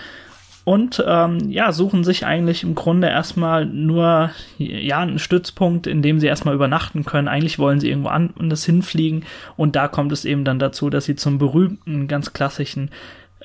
und 0.68 1.02
ähm, 1.06 1.48
ja, 1.48 1.72
suchen 1.72 2.04
sich 2.04 2.26
eigentlich 2.26 2.62
im 2.62 2.74
Grunde 2.74 3.08
erstmal 3.08 3.64
nur 3.64 4.32
ja 4.58 4.98
einen 4.98 5.18
Stützpunkt, 5.18 5.86
in 5.86 6.02
dem 6.02 6.20
sie 6.20 6.26
erstmal 6.26 6.54
übernachten 6.54 7.06
können. 7.06 7.26
Eigentlich 7.26 7.58
wollen 7.58 7.80
sie 7.80 7.88
irgendwo 7.88 8.10
anders 8.10 8.66
hinfliegen 8.66 9.24
und 9.56 9.76
da 9.76 9.88
kommt 9.88 10.12
es 10.12 10.26
eben 10.26 10.44
dann 10.44 10.58
dazu, 10.58 10.90
dass 10.90 11.06
sie 11.06 11.16
zum 11.16 11.38
berühmten, 11.38 12.06
ganz 12.06 12.34
klassischen 12.34 12.90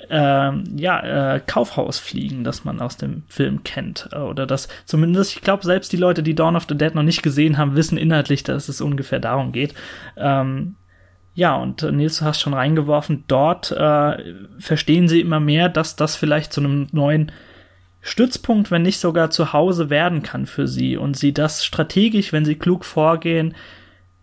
äh, 0.10 0.52
ja, 0.76 1.36
äh, 1.36 1.40
Kaufhaus 1.40 1.98
fliegen, 1.98 2.44
das 2.44 2.66
man 2.66 2.82
aus 2.82 2.98
dem 2.98 3.24
Film 3.30 3.64
kennt. 3.64 4.10
Äh, 4.12 4.18
oder 4.18 4.46
das 4.46 4.68
zumindest, 4.84 5.34
ich 5.38 5.42
glaube, 5.42 5.64
selbst 5.64 5.94
die 5.94 5.98
Leute, 5.98 6.24
die 6.24 6.36
Dawn 6.36 6.58
of 6.58 6.66
the 6.68 6.78
Dead 6.78 6.94
noch 6.94 7.04
nicht 7.04 7.24
gesehen 7.24 7.58
haben, 7.58 7.78
wissen 7.78 7.98
inhaltlich, 7.98 8.44
dass 8.44 8.68
es 8.68 8.82
ungefähr 8.82 9.20
darum 9.20 9.54
geht. 9.54 9.74
Ähm, 10.18 10.76
ja, 11.36 11.56
und 11.56 11.82
äh, 11.84 11.92
Nils, 11.92 12.20
du 12.20 12.26
hast 12.26 12.42
schon 12.42 12.54
reingeworfen, 12.54 13.24
dort 13.28 13.72
äh, 13.72 14.34
verstehen 14.60 15.08
sie 15.08 15.22
immer 15.22 15.40
mehr, 15.40 15.70
dass 15.70 15.96
das 15.96 16.16
vielleicht 16.16 16.54
zu 16.54 16.62
einem 16.62 16.88
neuen 16.92 17.32
Stützpunkt, 18.02 18.70
wenn 18.70 18.82
nicht 18.82 19.00
sogar 19.00 19.32
zu 19.32 19.54
Hause 19.54 19.90
werden 19.90 20.24
kann 20.24 20.46
für 20.46 20.68
sie 20.68 20.98
und 20.98 21.18
sie 21.18 21.34
das 21.34 21.66
strategisch, 21.66 22.34
wenn 22.34 22.46
sie 22.46 22.56
klug 22.56 22.86
vorgehen, 22.86 23.56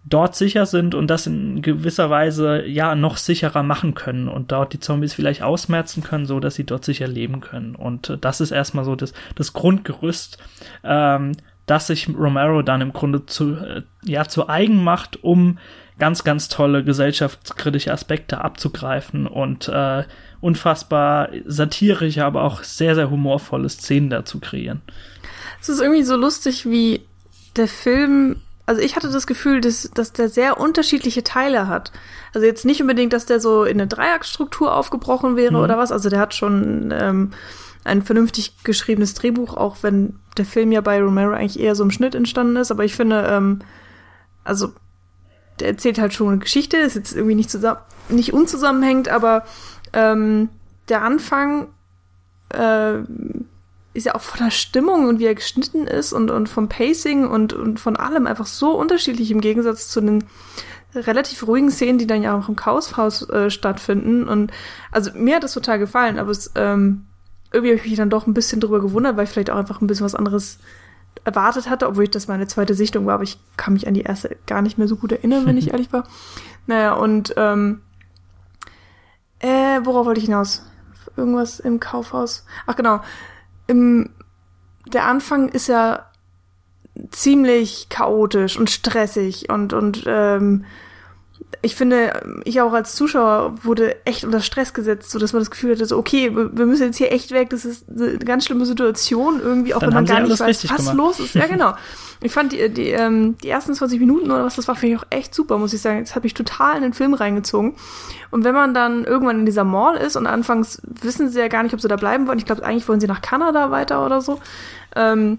dort 0.04 0.34
sicher 0.36 0.66
sind 0.66 0.94
und 0.94 1.08
das 1.08 1.26
in 1.26 1.62
gewisser 1.62 2.10
Weise 2.10 2.64
ja 2.66 2.94
noch 2.94 3.16
sicherer 3.16 3.62
machen 3.62 3.94
können 3.94 4.28
und 4.28 4.52
dort 4.52 4.72
die 4.72 4.80
Zombies 4.80 5.14
vielleicht 5.14 5.42
ausmerzen 5.42 6.02
können, 6.02 6.26
so 6.26 6.40
dass 6.40 6.54
sie 6.54 6.64
dort 6.64 6.84
sicher 6.84 7.08
leben 7.08 7.40
können. 7.40 7.74
Und 7.74 8.10
äh, 8.10 8.18
das 8.18 8.40
ist 8.40 8.50
erstmal 8.50 8.84
so 8.84 8.96
das, 8.96 9.12
das 9.34 9.52
Grundgerüst, 9.52 10.38
ähm, 10.84 11.32
das 11.66 11.86
sich 11.86 12.08
Romero 12.08 12.62
dann 12.62 12.80
im 12.80 12.92
Grunde 12.92 13.26
zu, 13.26 13.54
äh, 13.54 13.82
ja, 14.04 14.24
zu 14.26 14.48
eigen 14.48 14.82
macht, 14.82 15.22
um 15.22 15.58
ganz, 16.00 16.24
ganz 16.24 16.48
tolle 16.48 16.82
gesellschaftskritische 16.82 17.92
Aspekte 17.92 18.40
abzugreifen 18.40 19.28
und 19.28 19.68
äh, 19.68 20.02
unfassbar 20.40 21.28
satirische, 21.46 22.24
aber 22.24 22.42
auch 22.42 22.64
sehr, 22.64 22.96
sehr 22.96 23.10
humorvolle 23.10 23.68
Szenen 23.68 24.10
dazu 24.10 24.40
kreieren. 24.40 24.82
Es 25.60 25.68
ist 25.68 25.80
irgendwie 25.80 26.02
so 26.02 26.16
lustig, 26.16 26.66
wie 26.66 27.02
der 27.56 27.68
Film 27.68 28.36
also 28.70 28.82
ich 28.82 28.94
hatte 28.94 29.10
das 29.10 29.26
Gefühl, 29.26 29.60
dass, 29.60 29.90
dass 29.94 30.12
der 30.12 30.28
sehr 30.28 30.60
unterschiedliche 30.60 31.24
Teile 31.24 31.66
hat. 31.66 31.90
Also 32.32 32.46
jetzt 32.46 32.64
nicht 32.64 32.80
unbedingt, 32.80 33.12
dass 33.12 33.26
der 33.26 33.40
so 33.40 33.64
in 33.64 33.80
eine 33.80 33.88
Dreieckstruktur 33.88 34.72
aufgebrochen 34.72 35.34
wäre 35.34 35.54
mhm. 35.54 35.64
oder 35.64 35.76
was. 35.76 35.90
Also 35.90 36.08
der 36.08 36.20
hat 36.20 36.34
schon 36.36 36.94
ähm, 36.96 37.32
ein 37.82 38.02
vernünftig 38.02 38.62
geschriebenes 38.62 39.14
Drehbuch, 39.14 39.56
auch 39.56 39.78
wenn 39.82 40.20
der 40.36 40.44
Film 40.44 40.70
ja 40.70 40.82
bei 40.82 41.02
Romero 41.02 41.32
eigentlich 41.32 41.58
eher 41.58 41.74
so 41.74 41.82
im 41.82 41.90
Schnitt 41.90 42.14
entstanden 42.14 42.54
ist. 42.54 42.70
Aber 42.70 42.84
ich 42.84 42.94
finde, 42.94 43.26
ähm, 43.28 43.58
also 44.44 44.72
der 45.60 45.68
erzählt 45.68 45.98
halt 45.98 46.14
schon 46.14 46.28
eine 46.28 46.38
Geschichte, 46.38 46.76
ist 46.76 46.96
jetzt 46.96 47.14
irgendwie 47.14 47.34
nicht 47.34 47.50
zusammen, 47.50 47.80
nicht 48.08 48.32
unzusammenhängend, 48.32 49.08
aber 49.08 49.44
ähm, 49.92 50.48
der 50.88 51.02
Anfang 51.02 51.68
äh, 52.50 52.98
ist 53.92 54.06
ja 54.06 54.14
auch 54.14 54.20
von 54.20 54.44
der 54.44 54.50
Stimmung 54.50 55.08
und 55.08 55.18
wie 55.18 55.26
er 55.26 55.34
geschnitten 55.34 55.86
ist 55.86 56.12
und, 56.12 56.30
und 56.30 56.48
vom 56.48 56.68
Pacing 56.68 57.26
und, 57.26 57.52
und 57.52 57.80
von 57.80 57.96
allem 57.96 58.26
einfach 58.26 58.46
so 58.46 58.72
unterschiedlich 58.72 59.30
im 59.30 59.40
Gegensatz 59.40 59.88
zu 59.88 60.00
den 60.00 60.24
relativ 60.94 61.46
ruhigen 61.46 61.70
Szenen, 61.70 61.98
die 61.98 62.06
dann 62.06 62.22
ja 62.22 62.36
auch 62.36 62.48
im 62.48 62.56
Chaoshaus 62.56 63.28
äh, 63.30 63.50
stattfinden. 63.50 64.28
Und 64.28 64.52
also 64.90 65.10
mir 65.14 65.36
hat 65.36 65.44
das 65.44 65.54
total 65.54 65.78
gefallen, 65.78 66.18
aber 66.18 66.30
es 66.30 66.50
ähm, 66.54 67.06
irgendwie 67.52 67.72
habe 67.72 67.84
ich 67.84 67.90
mich 67.90 67.96
dann 67.96 68.10
doch 68.10 68.26
ein 68.26 68.34
bisschen 68.34 68.60
drüber 68.60 68.80
gewundert, 68.80 69.16
weil 69.16 69.24
ich 69.24 69.30
vielleicht 69.30 69.50
auch 69.50 69.56
einfach 69.56 69.80
ein 69.80 69.86
bisschen 69.86 70.04
was 70.04 70.14
anderes 70.14 70.58
erwartet 71.24 71.68
hatte, 71.68 71.86
obwohl 71.86 72.04
ich 72.04 72.10
das 72.10 72.28
meine 72.28 72.46
zweite 72.46 72.74
Sichtung 72.74 73.06
war, 73.06 73.14
aber 73.14 73.22
ich 73.22 73.38
kann 73.56 73.74
mich 73.74 73.86
an 73.86 73.94
die 73.94 74.02
erste 74.02 74.36
gar 74.46 74.62
nicht 74.62 74.78
mehr 74.78 74.88
so 74.88 74.96
gut 74.96 75.12
erinnern, 75.12 75.46
wenn 75.46 75.58
ich 75.58 75.68
ehrlich 75.72 75.92
war. 75.92 76.04
Naja, 76.66 76.92
und 76.94 77.34
ähm, 77.36 77.82
äh, 79.40 79.80
worauf 79.82 80.06
wollte 80.06 80.20
ich 80.20 80.26
hinaus? 80.26 80.64
Irgendwas 81.16 81.60
im 81.60 81.80
Kaufhaus. 81.80 82.44
Ach 82.66 82.76
genau. 82.76 83.00
Im, 83.66 84.10
der 84.86 85.06
Anfang 85.06 85.48
ist 85.48 85.66
ja 85.66 86.06
ziemlich 87.10 87.88
chaotisch 87.88 88.58
und 88.58 88.70
stressig 88.70 89.50
und, 89.50 89.72
und 89.72 90.04
ähm, 90.06 90.64
ich 91.62 91.76
finde, 91.76 92.40
ich 92.44 92.60
auch 92.60 92.72
als 92.72 92.94
Zuschauer 92.94 93.54
wurde 93.62 94.04
echt 94.06 94.24
unter 94.24 94.40
Stress 94.40 94.72
gesetzt, 94.72 95.10
so 95.10 95.18
dass 95.18 95.32
man 95.32 95.40
das 95.40 95.50
Gefühl 95.50 95.72
hatte, 95.72 95.84
so, 95.84 95.98
okay, 95.98 96.34
wir 96.34 96.66
müssen 96.66 96.84
jetzt 96.84 96.96
hier 96.96 97.12
echt 97.12 97.32
weg, 97.32 97.50
das 97.50 97.64
ist 97.64 97.86
eine 97.88 98.18
ganz 98.18 98.46
schlimme 98.46 98.64
Situation 98.64 99.40
irgendwie, 99.42 99.74
auch 99.74 99.80
Dann 99.80 99.90
wenn 99.90 99.94
man 99.94 100.06
gar 100.06 100.20
nicht 100.20 100.40
weiß, 100.40 100.70
was 100.70 100.76
gemacht. 100.76 100.96
los 100.96 101.20
ist. 101.20 101.34
Ja, 101.34 101.46
genau. 101.50 101.74
Ich 102.22 102.32
fand 102.32 102.52
die, 102.52 102.68
die, 102.70 102.90
ähm, 102.90 103.36
die 103.42 103.48
ersten 103.48 103.74
20 103.74 103.98
Minuten 104.00 104.30
oder 104.30 104.44
was, 104.44 104.56
das 104.56 104.68
war 104.68 104.74
für 104.74 104.86
mich 104.86 104.96
auch 104.98 105.06
echt 105.10 105.34
super, 105.34 105.58
muss 105.58 105.72
ich 105.72 105.80
sagen. 105.80 106.00
Das 106.00 106.14
hat 106.14 106.22
mich 106.22 106.34
total 106.34 106.76
in 106.76 106.82
den 106.82 106.92
Film 106.92 107.14
reingezogen. 107.14 107.74
Und 108.30 108.44
wenn 108.44 108.54
man 108.54 108.74
dann 108.74 109.04
irgendwann 109.04 109.40
in 109.40 109.46
dieser 109.46 109.64
Mall 109.64 109.96
ist 109.96 110.16
und 110.16 110.26
anfangs 110.26 110.80
wissen 110.84 111.30
sie 111.30 111.40
ja 111.40 111.48
gar 111.48 111.62
nicht, 111.62 111.74
ob 111.74 111.80
sie 111.80 111.88
da 111.88 111.96
bleiben 111.96 112.26
wollen, 112.26 112.38
ich 112.38 112.46
glaube, 112.46 112.64
eigentlich 112.64 112.88
wollen 112.88 113.00
sie 113.00 113.06
nach 113.06 113.22
Kanada 113.22 113.70
weiter 113.70 114.04
oder 114.04 114.20
so, 114.20 114.38
ähm, 114.96 115.38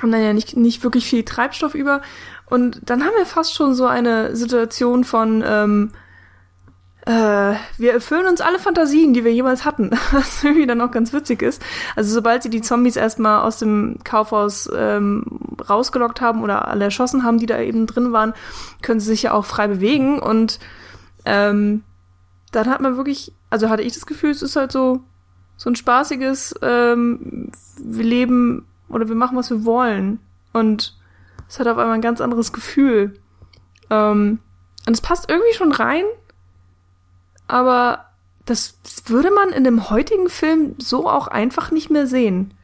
haben 0.00 0.12
dann 0.12 0.22
ja 0.22 0.32
nicht, 0.32 0.56
nicht 0.56 0.82
wirklich 0.82 1.06
viel 1.06 1.22
Treibstoff 1.24 1.74
über. 1.74 2.02
Und 2.48 2.80
dann 2.84 3.02
haben 3.02 3.14
wir 3.16 3.26
fast 3.26 3.54
schon 3.54 3.74
so 3.74 3.86
eine 3.86 4.36
Situation 4.36 5.04
von, 5.04 5.42
ähm, 5.44 5.92
äh, 7.04 7.54
wir 7.78 7.92
erfüllen 7.92 8.26
uns 8.26 8.40
alle 8.40 8.58
Fantasien, 8.58 9.14
die 9.14 9.24
wir 9.24 9.32
jemals 9.32 9.64
hatten, 9.64 9.90
was 10.12 10.44
irgendwie 10.44 10.66
dann 10.66 10.80
auch 10.80 10.90
ganz 10.90 11.12
witzig 11.12 11.42
ist. 11.42 11.62
Also 11.96 12.12
sobald 12.14 12.42
sie 12.42 12.50
die 12.50 12.62
Zombies 12.62 12.96
erstmal 12.96 13.42
aus 13.42 13.58
dem 13.58 13.98
Kaufhaus 14.04 14.70
ähm, 14.74 15.24
rausgelockt 15.68 16.20
haben 16.20 16.42
oder 16.42 16.68
alle 16.68 16.84
erschossen 16.84 17.24
haben, 17.24 17.38
die 17.38 17.46
da 17.46 17.58
eben 17.58 17.86
drin 17.86 18.12
waren, 18.12 18.34
können 18.82 19.00
sie 19.00 19.06
sich 19.06 19.24
ja 19.24 19.32
auch 19.32 19.44
frei 19.44 19.66
bewegen. 19.66 20.18
Und 20.20 20.60
ähm, 21.24 21.82
dann 22.52 22.68
hat 22.68 22.80
man 22.80 22.96
wirklich, 22.96 23.32
also 23.50 23.68
hatte 23.68 23.82
ich 23.82 23.94
das 23.94 24.06
Gefühl, 24.06 24.30
es 24.30 24.42
ist 24.42 24.56
halt 24.56 24.72
so 24.72 25.02
so 25.56 25.70
ein 25.70 25.76
spaßiges, 25.76 26.54
ähm, 26.62 27.50
wir 27.78 28.04
leben 28.04 28.66
oder 28.88 29.08
wir 29.08 29.16
machen, 29.16 29.36
was 29.36 29.50
wir 29.50 29.64
wollen. 29.64 30.20
Und 30.52 30.95
es 31.48 31.58
hat 31.58 31.66
auf 31.68 31.78
einmal 31.78 31.94
ein 31.94 32.02
ganz 32.02 32.20
anderes 32.20 32.52
Gefühl. 32.52 33.18
Ähm, 33.90 34.40
und 34.86 34.92
es 34.92 35.00
passt 35.00 35.28
irgendwie 35.28 35.54
schon 35.54 35.72
rein, 35.72 36.04
aber 37.48 38.06
das, 38.44 38.80
das 38.82 39.08
würde 39.08 39.30
man 39.30 39.50
in 39.50 39.64
dem 39.64 39.90
heutigen 39.90 40.28
Film 40.28 40.76
so 40.78 41.08
auch 41.08 41.28
einfach 41.28 41.70
nicht 41.70 41.90
mehr 41.90 42.06
sehen. 42.06 42.54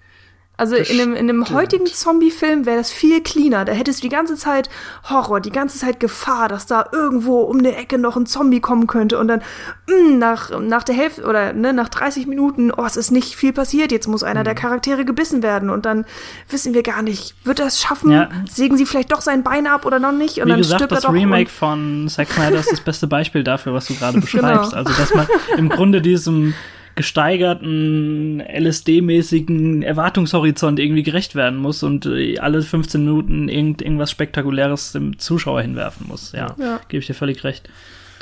Also 0.63 0.77
Das 0.77 0.91
in 0.91 0.99
dem, 0.99 1.17
in 1.17 1.27
stimmt. 1.29 1.51
heutigen 1.51 1.87
Zombie-Film 1.87 2.67
wäre 2.67 2.77
das 2.77 2.93
viel 2.93 3.21
cleaner. 3.21 3.65
Da 3.65 3.73
hättest 3.73 3.99
du 3.99 4.03
die 4.09 4.15
ganze 4.15 4.37
Zeit 4.37 4.71
Horror, 5.11 5.41
die 5.41 5.51
ganze 5.51 5.77
Zeit 5.77 5.99
Gefahr, 5.99 6.49
dass 6.49 6.67
da 6.67 6.87
irgendwo 6.93 7.41
um 7.41 7.59
eine 7.59 7.75
Ecke 7.77 7.99
noch 7.99 8.17
ein 8.17 8.27
Zombie 8.27 8.61
kommen 8.61 8.87
könnte 8.87 9.19
und 9.19 9.27
dann 9.27 9.43
mh, 9.89 10.17
nach, 10.19 10.59
nach 10.61 10.85
der 10.85 10.95
Hälfte 10.95 11.25
oder 11.25 11.53
ne, 11.53 11.73
nach 11.73 11.89
30 11.89 12.29
Minuten, 12.29 12.71
oh, 12.71 12.85
es 12.87 12.97
ist 12.97 13.11
nicht 13.11 13.35
viel 13.35 13.53
passiert, 13.53 13.91
jetzt 13.91 14.07
muss 14.07 14.23
einer 14.23 14.41
Mhm. 14.41 14.45
der 14.45 14.55
Charaktere 14.55 15.05
gebissen 15.05 15.43
werden 15.43 15.69
und 15.69 15.85
dann 15.85 16.05
wissen 16.49 16.75
wir 16.75 16.83
gar 16.85 17.03
nicht, 17.03 17.35
wird 17.45 17.59
er 17.59 17.67
es 17.67 17.81
schaffen? 17.81 18.13
Ja. 18.13 18.29
Sägen 18.49 18.77
sie 18.77 18.87
vielleicht 18.87 19.11
doch 19.11 19.21
sein 19.21 19.43
Bein 19.43 19.67
ab 19.67 19.85
oder 19.85 19.99
noch 19.99 20.13
nicht? 20.13 20.39
Und 20.39 20.47
Wie 20.47 20.51
dann 20.51 20.59
gesagt, 20.61 20.79
stirbt 20.81 20.93
er 20.93 20.97
das 20.97 21.05
doch 21.05 21.13
Remake 21.13 21.51
von 21.51 22.07
Zack 22.09 22.31
Snyder 22.33 22.61
ist 22.61 22.71
das 22.71 22.81
beste 22.81 23.07
Beispiel 23.09 23.43
dafür, 23.43 23.75
was 23.75 23.87
du 23.87 23.95
gerade 23.95 24.21
beschreibst. 24.21 24.71
Genau. 24.71 24.77
Also, 24.85 24.93
dass 24.97 25.13
man 25.15 25.27
im 25.59 25.69
Grunde 25.69 26.01
diesem 26.01 26.55
gesteigerten, 26.95 28.41
LSD-mäßigen 28.43 29.83
Erwartungshorizont 29.83 30.79
irgendwie 30.79 31.03
gerecht 31.03 31.35
werden 31.35 31.59
muss 31.59 31.83
und 31.83 32.07
äh, 32.07 32.39
alle 32.39 32.63
15 32.63 33.01
Minuten 33.05 33.49
irgend, 33.49 33.83
irgendwas 33.83 34.11
Spektakuläres 34.11 34.93
dem 34.93 35.19
Zuschauer 35.19 35.63
hinwerfen 35.63 36.07
muss. 36.09 36.33
Ja, 36.33 36.55
Ja. 36.59 36.81
gebe 36.89 37.01
ich 37.01 37.07
dir 37.07 37.15
völlig 37.15 37.45
recht. 37.45 37.69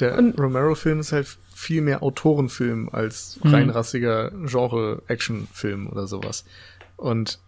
Der 0.01 0.17
Romero-Film 0.19 1.01
ist 1.01 1.13
halt 1.13 1.27
viel 1.55 1.83
mehr 1.83 2.03
Autorenfilm 2.03 2.89
als 2.91 3.39
Mhm. 3.43 3.55
reinrassiger 3.55 4.31
Genre-Action-Film 4.47 5.89
oder 5.89 6.07
sowas. 6.07 6.45
Und 6.97 7.39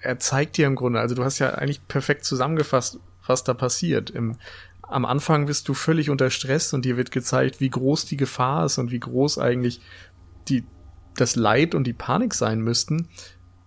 er 0.00 0.18
zeigt 0.18 0.56
dir 0.56 0.66
im 0.66 0.74
Grunde, 0.74 1.00
also 1.00 1.14
du 1.14 1.24
hast 1.24 1.38
ja 1.38 1.50
eigentlich 1.50 1.86
perfekt 1.88 2.24
zusammengefasst, 2.24 2.98
was 3.26 3.44
da 3.44 3.54
passiert. 3.54 4.10
Im, 4.10 4.36
am 4.82 5.04
Anfang 5.04 5.46
bist 5.46 5.68
du 5.68 5.74
völlig 5.74 6.10
unter 6.10 6.30
Stress 6.30 6.72
und 6.72 6.84
dir 6.84 6.96
wird 6.96 7.10
gezeigt, 7.10 7.60
wie 7.60 7.70
groß 7.70 8.04
die 8.06 8.16
Gefahr 8.16 8.66
ist 8.66 8.78
und 8.78 8.90
wie 8.92 9.00
groß 9.00 9.38
eigentlich 9.38 9.80
die, 10.48 10.64
das 11.16 11.36
Leid 11.36 11.74
und 11.74 11.84
die 11.84 11.92
Panik 11.92 12.34
sein 12.34 12.60
müssten. 12.60 13.08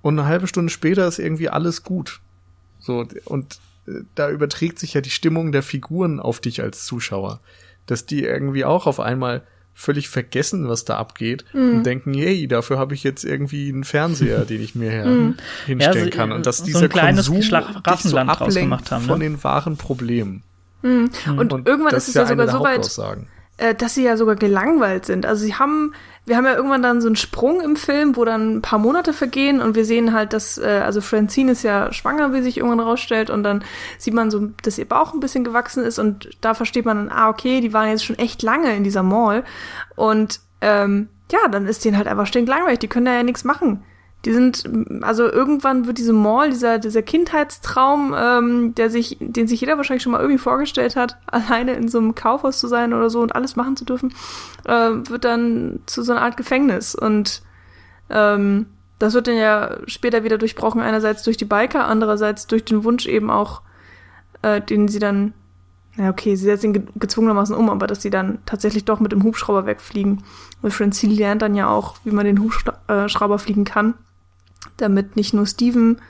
Und 0.02 0.18
eine 0.18 0.28
halbe 0.28 0.48
Stunde 0.48 0.72
später 0.72 1.08
ist 1.08 1.20
irgendwie 1.20 1.50
alles 1.50 1.84
gut. 1.84 2.22
So, 2.80 3.06
und 3.26 3.60
äh, 3.88 4.02
da 4.16 4.30
überträgt 4.30 4.80
sich 4.80 4.94
ja 4.94 5.02
die 5.02 5.10
Stimmung 5.10 5.52
der 5.52 5.64
Figuren 5.64 6.20
auf 6.20 6.40
dich 6.40 6.62
als 6.62 6.86
Zuschauer. 6.86 7.40
Dass 7.86 8.06
die 8.06 8.24
irgendwie 8.24 8.66
auch 8.66 8.88
auf 8.88 9.00
einmal 9.00 9.44
völlig 9.74 10.10
vergessen, 10.10 10.68
was 10.68 10.84
da 10.84 10.98
abgeht 10.98 11.46
und 11.54 11.84
denken, 11.84 12.14
yay, 12.14 12.48
dafür 12.48 12.78
habe 12.78 12.94
ich 12.94 13.04
jetzt 13.04 13.24
irgendwie 13.24 13.70
einen 13.70 13.86
Fernseher, 13.86 14.44
den 14.46 14.62
ich 14.62 14.76
mir 14.76 14.90
her 14.92 15.06
hinstellen 15.66 15.80
Ja, 15.80 15.94
sie- 16.04 16.10
kann. 16.10 16.34
Und 16.34 16.46
dass 16.46 16.58
so 16.58 16.66
dieser 16.66 16.90
Konsum 16.90 17.40
dich 17.40 17.50
so 17.50 18.18
ablenkt 18.18 18.56
gemacht 18.56 18.92
haben, 18.92 19.06
von 19.06 19.20
ne? 19.20 19.26
den 19.26 19.44
wahren 19.44 19.78
Problemen. 19.78 20.44
Und, 20.82 21.52
irgendwann 21.68 21.92
das 21.92 22.04
ist 22.04 22.10
es 22.10 22.16
ja 22.16 22.26
sogar 22.26 22.50
so 22.50 22.60
weit. 22.60 22.86
Äh, 23.60 23.76
dass 23.76 23.95
sie 23.95 24.03
ja 24.03 24.18
sogar 24.18 24.36
gelangweilt 24.36 25.05
sind. 25.05 25.26
Also 25.26 25.45
sie 25.45 25.55
haben, 25.55 25.93
wir 26.26 26.38
haben 26.38 26.45
ja 26.45 26.55
irgendwann 26.55 26.82
dann 26.82 27.01
so 27.01 27.07
einen 27.07 27.16
Sprung 27.16 27.62
im 27.62 27.76
Film, 27.76 28.16
wo 28.16 28.26
dann 28.26 28.57
ein 28.57 28.62
paar 28.62 28.80
Monate 28.80 29.14
vergehen 29.14 29.62
und 29.62 29.76
wir 29.76 29.86
sehen 29.86 30.14
halt, 30.14 30.34
dass, 30.34 30.57
äh, 30.57 30.82
also 30.84 31.01
Francine 31.01 31.51
ist 31.51 31.64
ja 31.64 31.91
schwanger, 31.91 32.34
wie 32.34 32.41
sich 32.41 32.57
irgendwann 32.57 32.80
rausstellt 32.80 33.30
und 33.30 33.43
dann 33.43 33.64
sieht 33.97 34.14
man 34.14 34.32
so, 34.32 34.49
dass 34.64 34.78
ihr 34.78 34.88
Bauch 34.88 35.14
ein 35.14 35.20
bisschen 35.20 35.43
gewachsen 35.43 35.84
ist 35.84 35.99
und 35.99 36.30
da 36.41 36.53
versteht 36.53 36.86
man 36.86 36.97
dann, 36.97 37.10
ah, 37.10 37.30
okay, 37.30 37.60
die 37.62 37.74
waren 37.74 37.89
jetzt 37.89 38.05
schon 38.05 38.18
echt 38.18 38.41
lange 38.43 38.76
in 38.76 38.84
dieser 38.84 39.03
Mall 39.03 39.43
und 39.95 40.39
ähm, 40.62 41.10
ja, 41.32 41.47
dann 41.49 41.68
ist 41.68 41.86
denen 41.86 41.97
halt 41.97 42.07
einfach 42.07 42.28
stinklangweilig, 42.28 42.80
die 42.80 42.88
können 42.88 43.05
da 43.05 43.14
ja 43.14 43.24
nichts 43.24 43.43
machen. 43.43 43.84
Die 44.26 44.34
sind, 44.34 44.70
also 45.02 45.24
irgendwann 45.32 45.88
wird 45.88 45.98
diese 45.98 46.12
Mall, 46.12 46.50
dieser, 46.50 46.78
dieser 46.78 47.02
Kindheitstraum, 47.02 48.14
ähm, 48.18 48.76
der 48.76 48.90
sich, 48.90 49.16
den 49.22 49.48
sich 49.48 49.62
jeder 49.62 49.78
wahrscheinlich 49.78 50.04
schon 50.04 50.12
mal 50.12 50.20
irgendwie 50.20 50.40
vorgestellt 50.40 50.98
hat, 50.98 51.18
alleine 51.28 51.74
in 51.74 51.88
so 51.88 52.00
einem 52.00 52.16
Kaufhaus 52.16 52.60
zu 52.60 52.68
sein 52.68 52.94
oder 52.94 53.10
so 53.10 53.22
und 53.22 53.34
alles 53.34 53.56
machen 53.56 53.78
zu 53.78 53.86
dürfen, 53.86 54.14
äh, 54.66 54.90
wird 54.92 55.24
dann 55.24 55.80
zu 55.86 56.04
so 56.04 56.12
einer 56.12 56.22
Art 56.22 56.36
Gefängnis. 56.36 56.96
Und 56.96 57.44
ähm, 58.10 58.66
das 59.00 59.14
wird 59.14 59.28
dann 59.28 59.38
ja 59.38 59.78
später 59.86 60.26
wieder 60.26 60.38
durchbrochen, 60.38 60.82
einerseits 60.82 61.24
durch 61.24 61.38
die 61.38 61.46
Biker, 61.46 61.88
andererseits 61.88 62.46
durch 62.48 62.66
den 62.66 62.84
Wunsch 62.84 63.06
eben 63.08 63.32
auch, 63.32 63.62
äh, 64.42 64.60
den 64.60 64.90
sie 64.90 65.00
dann, 65.00 65.34
na 65.96 66.10
okay, 66.10 66.36
sie 66.36 66.44
setzen 66.44 66.68
ihn 66.68 66.74
ge 66.74 66.84
gezwungenermaßen 66.96 67.56
um, 67.56 67.70
aber 67.70 67.88
dass 67.88 68.02
sie 68.02 68.10
dann 68.10 68.40
tatsächlich 68.46 68.84
doch 68.84 69.00
mit 69.00 69.14
dem 69.14 69.24
Hubschrauber 69.24 69.66
wegfliegen. 69.66 70.24
Und 70.62 70.74
Francine 70.74 71.14
lernt 71.14 71.42
dann 71.42 71.56
ja 71.56 71.70
auch, 71.70 71.96
wie 72.04 72.12
man 72.12 72.26
den 72.26 72.42
Hubschrauber 72.42 73.40
fliegen 73.40 73.64
kann, 73.64 73.94
damit 74.82 75.16
nicht 75.16 75.34
nur 75.34 75.46
Steven 75.46 76.02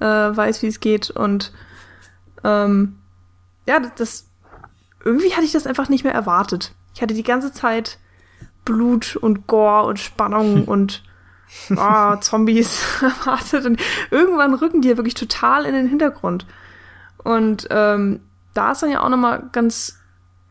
äh, 0.00 0.04
weiß, 0.04 0.62
wie 0.62 0.68
es 0.68 0.80
geht. 0.80 1.10
Und 1.10 1.52
ähm, 2.44 2.98
ja, 3.66 3.80
das, 3.80 4.28
irgendwie 5.04 5.32
hatte 5.34 5.44
ich 5.44 5.52
das 5.52 5.66
einfach 5.66 5.88
nicht 5.88 6.04
mehr 6.04 6.14
erwartet. 6.14 6.74
Ich 6.94 7.02
hatte 7.02 7.14
die 7.14 7.22
ganze 7.22 7.52
Zeit 7.52 7.98
Blut 8.64 9.16
und 9.16 9.46
Gore 9.46 9.86
und 9.86 9.98
Spannung 9.98 10.64
und 10.66 11.02
ah, 11.76 12.20
Zombies 12.20 12.82
erwartet. 13.02 13.66
Und 13.66 13.80
irgendwann 14.10 14.54
rücken 14.54 14.82
die 14.82 14.88
ja 14.88 14.96
wirklich 14.96 15.14
total 15.14 15.64
in 15.64 15.74
den 15.74 15.88
Hintergrund. 15.88 16.46
Und 17.24 17.66
ähm, 17.70 18.20
da 18.54 18.72
ist 18.72 18.82
dann 18.82 18.90
ja 18.90 19.02
auch 19.02 19.08
nochmal 19.08 19.48
ganz 19.52 19.98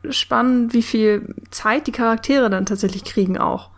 spannend, 0.09 0.73
wie 0.73 0.83
viel 0.83 1.33
Zeit 1.49 1.87
die 1.87 1.91
Charaktere 1.91 2.49
dann 2.49 2.65
tatsächlich 2.65 3.03
kriegen 3.03 3.37
auch. 3.37 3.71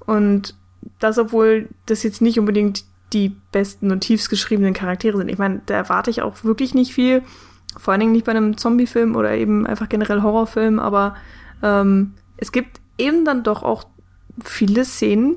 Und 0.00 0.54
das, 0.98 1.18
obwohl 1.18 1.68
das 1.86 2.02
jetzt 2.02 2.22
nicht 2.22 2.38
unbedingt 2.38 2.84
die 3.12 3.36
besten 3.52 3.92
und 3.92 4.00
tiefst 4.00 4.30
geschriebenen 4.30 4.74
Charaktere 4.74 5.16
sind. 5.16 5.28
Ich 5.28 5.38
meine, 5.38 5.62
da 5.66 5.74
erwarte 5.74 6.10
ich 6.10 6.22
auch 6.22 6.44
wirklich 6.44 6.74
nicht 6.74 6.92
viel. 6.92 7.22
Vor 7.76 7.92
allen 7.92 8.00
Dingen 8.00 8.12
nicht 8.12 8.24
bei 8.24 8.32
einem 8.32 8.56
Zombie-Film 8.56 9.16
oder 9.16 9.34
eben 9.34 9.66
einfach 9.66 9.88
generell 9.88 10.22
Horrorfilm, 10.22 10.78
aber 10.78 11.16
ähm, 11.62 12.14
es 12.36 12.52
gibt 12.52 12.80
eben 12.98 13.24
dann 13.24 13.42
doch 13.42 13.62
auch 13.62 13.84
viele 14.44 14.84
Szenen, 14.84 15.36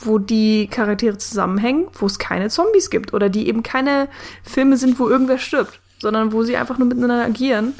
wo 0.00 0.18
die 0.18 0.66
Charaktere 0.68 1.18
zusammenhängen, 1.18 1.86
wo 1.94 2.06
es 2.06 2.18
keine 2.18 2.48
Zombies 2.48 2.90
gibt 2.90 3.12
oder 3.12 3.28
die 3.28 3.48
eben 3.48 3.62
keine 3.62 4.08
Filme 4.42 4.76
sind, 4.76 4.98
wo 4.98 5.08
irgendwer 5.08 5.38
stirbt, 5.38 5.80
sondern 6.00 6.32
wo 6.32 6.42
sie 6.42 6.56
einfach 6.56 6.78
nur 6.78 6.88
miteinander 6.88 7.24
agieren 7.24 7.74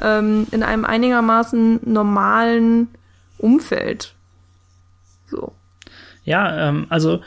ähm, 0.00 0.46
in 0.50 0.62
einem 0.62 0.84
einigermaßen 0.84 1.80
normalen 1.84 2.88
Umfeld. 3.38 4.14
So. 5.30 5.52
Ja, 6.24 6.68
ähm, 6.68 6.86
also 6.88 7.20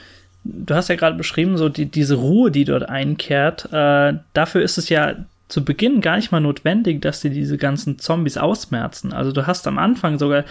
du 0.43 0.75
hast 0.75 0.89
ja 0.89 0.95
gerade 0.95 1.17
beschrieben, 1.17 1.57
so 1.57 1.69
die, 1.69 1.85
diese 1.85 2.15
Ruhe, 2.15 2.51
die 2.51 2.65
dort 2.65 2.89
einkehrt, 2.89 3.69
äh, 3.71 4.13
dafür 4.33 4.61
ist 4.61 4.77
es 4.77 4.89
ja 4.89 5.15
zu 5.47 5.63
Beginn 5.63 6.01
gar 6.01 6.15
nicht 6.15 6.31
mal 6.31 6.39
notwendig, 6.39 7.01
dass 7.01 7.21
sie 7.21 7.29
diese 7.29 7.57
ganzen 7.57 7.99
Zombies 7.99 8.37
ausmerzen. 8.37 9.13
Also 9.13 9.31
du 9.31 9.45
hast 9.45 9.67
am 9.67 9.77
Anfang 9.77 10.17
sogar 10.17 10.45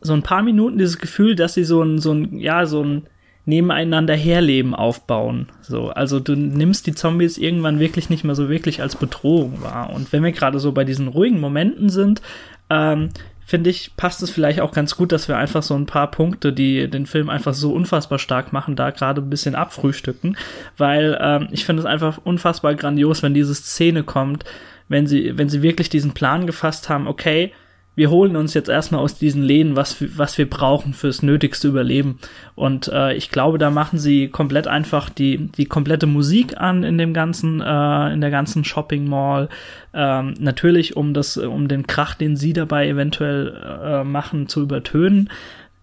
so 0.00 0.12
ein 0.12 0.22
paar 0.22 0.42
Minuten 0.42 0.78
dieses 0.78 0.98
Gefühl, 0.98 1.34
dass 1.34 1.54
sie 1.54 1.64
so 1.64 1.82
ein, 1.82 1.98
so 1.98 2.12
ein, 2.12 2.38
ja, 2.38 2.66
so 2.66 2.82
ein 2.84 3.02
nebeneinander 3.46 4.14
herleben 4.14 4.74
aufbauen. 4.74 5.48
So, 5.62 5.90
also 5.90 6.20
du 6.20 6.34
nimmst 6.34 6.86
die 6.86 6.94
Zombies 6.94 7.38
irgendwann 7.38 7.78
wirklich 7.78 8.10
nicht 8.10 8.24
mehr 8.24 8.34
so 8.34 8.48
wirklich 8.48 8.82
als 8.82 8.96
Bedrohung 8.96 9.62
wahr. 9.62 9.90
Und 9.92 10.12
wenn 10.12 10.24
wir 10.24 10.32
gerade 10.32 10.58
so 10.58 10.72
bei 10.72 10.84
diesen 10.84 11.08
ruhigen 11.08 11.40
Momenten 11.40 11.88
sind, 11.88 12.22
ähm, 12.70 13.10
finde 13.46 13.70
ich, 13.70 13.96
passt 13.96 14.22
es 14.22 14.30
vielleicht 14.30 14.60
auch 14.60 14.72
ganz 14.72 14.96
gut, 14.96 15.12
dass 15.12 15.28
wir 15.28 15.38
einfach 15.38 15.62
so 15.62 15.74
ein 15.74 15.86
paar 15.86 16.10
Punkte, 16.10 16.52
die 16.52 16.90
den 16.90 17.06
Film 17.06 17.30
einfach 17.30 17.54
so 17.54 17.72
unfassbar 17.72 18.18
stark 18.18 18.52
machen, 18.52 18.74
da 18.74 18.90
gerade 18.90 19.22
ein 19.22 19.30
bisschen 19.30 19.54
abfrühstücken, 19.54 20.36
weil 20.76 21.16
ähm, 21.20 21.48
ich 21.52 21.64
finde 21.64 21.80
es 21.80 21.86
einfach 21.86 22.18
unfassbar 22.24 22.74
grandios, 22.74 23.22
wenn 23.22 23.34
diese 23.34 23.54
Szene 23.54 24.02
kommt, 24.02 24.44
wenn 24.88 25.06
sie, 25.06 25.38
wenn 25.38 25.48
sie 25.48 25.62
wirklich 25.62 25.88
diesen 25.88 26.12
Plan 26.12 26.46
gefasst 26.46 26.88
haben, 26.88 27.06
okay, 27.06 27.52
wir 27.96 28.10
holen 28.10 28.36
uns 28.36 28.52
jetzt 28.52 28.68
erstmal 28.68 29.00
aus 29.00 29.18
diesen 29.18 29.42
Läden, 29.42 29.74
was, 29.74 29.96
was 30.18 30.36
wir 30.36 30.48
brauchen 30.48 30.92
fürs 30.92 31.22
nötigste 31.22 31.68
Überleben. 31.68 32.18
Und 32.54 32.88
äh, 32.88 33.14
ich 33.14 33.30
glaube, 33.30 33.56
da 33.56 33.70
machen 33.70 33.98
sie 33.98 34.28
komplett 34.28 34.68
einfach 34.68 35.08
die, 35.08 35.48
die 35.48 35.64
komplette 35.64 36.06
Musik 36.06 36.60
an 36.60 36.84
in 36.84 36.98
dem 36.98 37.14
ganzen, 37.14 37.62
äh, 37.62 38.12
in 38.12 38.20
der 38.20 38.30
ganzen 38.30 38.64
Shopping 38.64 39.08
Mall. 39.08 39.48
Ähm, 39.94 40.34
natürlich, 40.38 40.94
um 40.94 41.14
das, 41.14 41.38
um 41.38 41.68
den 41.68 41.86
Krach, 41.86 42.14
den 42.14 42.36
sie 42.36 42.52
dabei 42.52 42.86
eventuell 42.86 43.80
äh, 43.82 44.04
machen, 44.04 44.46
zu 44.46 44.60
übertönen. 44.60 45.30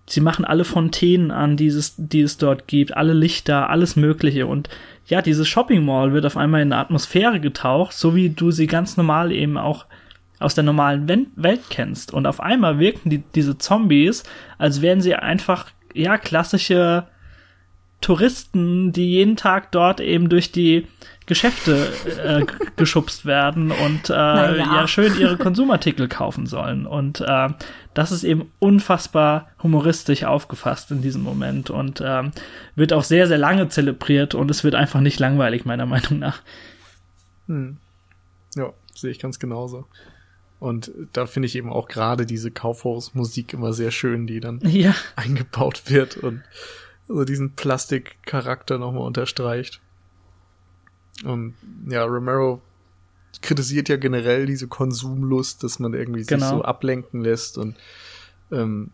Sie 0.05 0.22
machen 0.22 0.45
alle 0.45 0.66
Fontänen 0.66 1.32
an, 1.32 1.57
die 1.57 1.68
es, 1.68 1.95
die 1.97 2.22
es 2.22 2.38
dort 2.38 2.68
gibt, 2.68 2.95
alle 2.95 3.14
Lichter, 3.14 3.72
alles 3.72 3.95
Mögliche. 3.95 4.45
Und 4.45 4.70
ja, 5.07 5.24
diese 5.24 5.45
Shopping 5.45 5.84
Mall 5.84 6.14
wird 6.14 6.28
auf 6.28 6.38
einmal 6.38 6.61
in 6.61 6.72
eine 6.72 6.82
Atmosphäre 6.82 7.39
getaucht, 7.39 7.93
so 7.93 8.14
wie 8.14 8.30
du 8.30 8.51
sie 8.51 8.68
ganz 8.68 8.97
normal 8.97 9.32
eben 9.32 9.57
auch 9.57 9.86
aus 10.44 10.56
der 10.56 10.64
normalen 10.64 11.08
Welt 11.36 11.62
kennst. 11.70 12.14
Und 12.14 12.28
auf 12.28 12.39
einmal 12.39 12.80
wirken 12.80 13.10
die, 13.10 13.24
diese 13.36 13.58
Zombies, 13.58 14.24
als 14.58 14.82
wären 14.82 15.02
sie 15.02 15.16
einfach, 15.16 15.70
ja, 15.94 16.18
klassische 16.18 17.08
Touristen, 18.02 18.91
die 18.91 19.10
jeden 19.12 19.38
Tag 19.38 19.72
dort 19.72 20.02
eben 20.02 20.28
durch 20.28 20.52
die 20.52 20.88
Geschäfte 21.26 21.88
äh, 22.22 22.46
geschubst 22.76 23.26
werden 23.26 23.72
und 23.72 24.10
äh, 24.10 24.14
ja. 24.14 24.56
ja. 24.58 24.88
schön 24.88 25.18
ihre 25.18 25.38
Konsumartikel 25.38 26.10
kaufen 26.10 26.46
sollen. 26.46 26.86
Und 26.86 27.22
äh, 27.22 27.50
das 27.94 28.12
ist 28.12 28.26
eben 28.26 28.52
unfassbar 28.60 29.48
humoristisch 29.62 30.26
aufgefasst 30.26 30.91
in 30.91 31.02
diesem 31.02 31.24
Moment 31.24 31.70
und 31.70 32.02
äh, 32.02 32.24
wird 32.76 32.91
auch 32.91 33.04
sehr, 33.04 33.28
sehr 33.28 33.38
lange 33.38 33.70
zelebriert 33.70 34.36
und 34.36 34.52
es 34.52 34.66
wird 34.66 34.76
einfach 34.76 35.00
nicht 35.00 35.20
langweilig, 35.20 35.64
meiner 35.64 35.86
Meinung 35.86 36.20
nach. 36.20 36.41
Hm. 37.48 37.78
Ja, 38.56 38.74
sehe 38.94 39.12
ich 39.12 39.20
ganz 39.20 39.39
genauso. 39.39 39.86
Und 40.64 40.93
da 41.11 41.26
finde 41.26 41.47
ich 41.47 41.57
eben 41.57 41.74
auch 41.74 41.89
gerade 41.89 42.26
diese 42.26 42.49
Kaufhausmusik 42.49 43.51
immer 43.51 43.74
sehr 43.74 43.91
schön, 43.91 44.28
die 44.28 44.39
dann 44.39 44.61
ja. 44.64 44.95
eingebaut 45.18 45.84
wird 45.88 46.16
und 46.16 46.41
so 47.05 47.26
diesen 47.26 47.51
Plastikcharakter 47.51 48.78
nochmal 48.78 49.05
unterstreicht. 49.05 49.82
Und 51.26 51.55
ja, 51.89 52.05
Romero 52.05 52.61
kritisiert 53.41 53.89
ja 53.89 53.97
generell 53.97 54.45
diese 54.45 54.70
Konsumlust, 54.70 55.66
dass 55.66 55.80
man 55.80 55.93
irgendwie 55.93 56.24
genau. 56.24 56.45
sich 56.45 56.55
so 56.55 56.61
ablenken 56.64 57.20
lässt 57.20 57.57
und 57.57 57.76
ähm, 58.49 58.91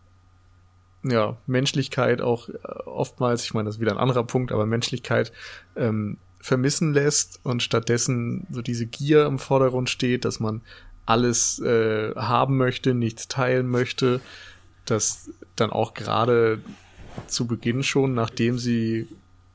ja, 1.04 1.36
Menschlichkeit 1.46 2.20
auch 2.20 2.48
äh, 2.48 2.52
oftmals, 2.84 3.44
ich 3.44 3.54
meine, 3.54 3.68
das 3.68 3.76
ist 3.76 3.80
wieder 3.80 3.92
ein 3.92 3.98
anderer 3.98 4.24
Punkt, 4.24 4.50
aber 4.50 4.66
Menschlichkeit 4.66 5.30
ähm, 5.76 6.16
vermissen 6.40 6.92
lässt 6.92 7.38
und 7.44 7.62
stattdessen 7.62 8.48
so 8.50 8.60
diese 8.60 8.86
Gier 8.86 9.26
im 9.26 9.38
Vordergrund 9.38 9.88
steht, 9.88 10.24
dass 10.24 10.40
man 10.40 10.62
alles 11.06 11.58
äh, 11.60 12.14
haben 12.14 12.56
möchte, 12.56 12.94
nichts 12.94 13.28
teilen 13.28 13.68
möchte, 13.68 14.20
dass 14.84 15.30
dann 15.56 15.70
auch 15.70 15.94
gerade 15.94 16.60
zu 17.26 17.46
Beginn 17.46 17.82
schon, 17.82 18.14
nachdem 18.14 18.58
sie 18.58 19.08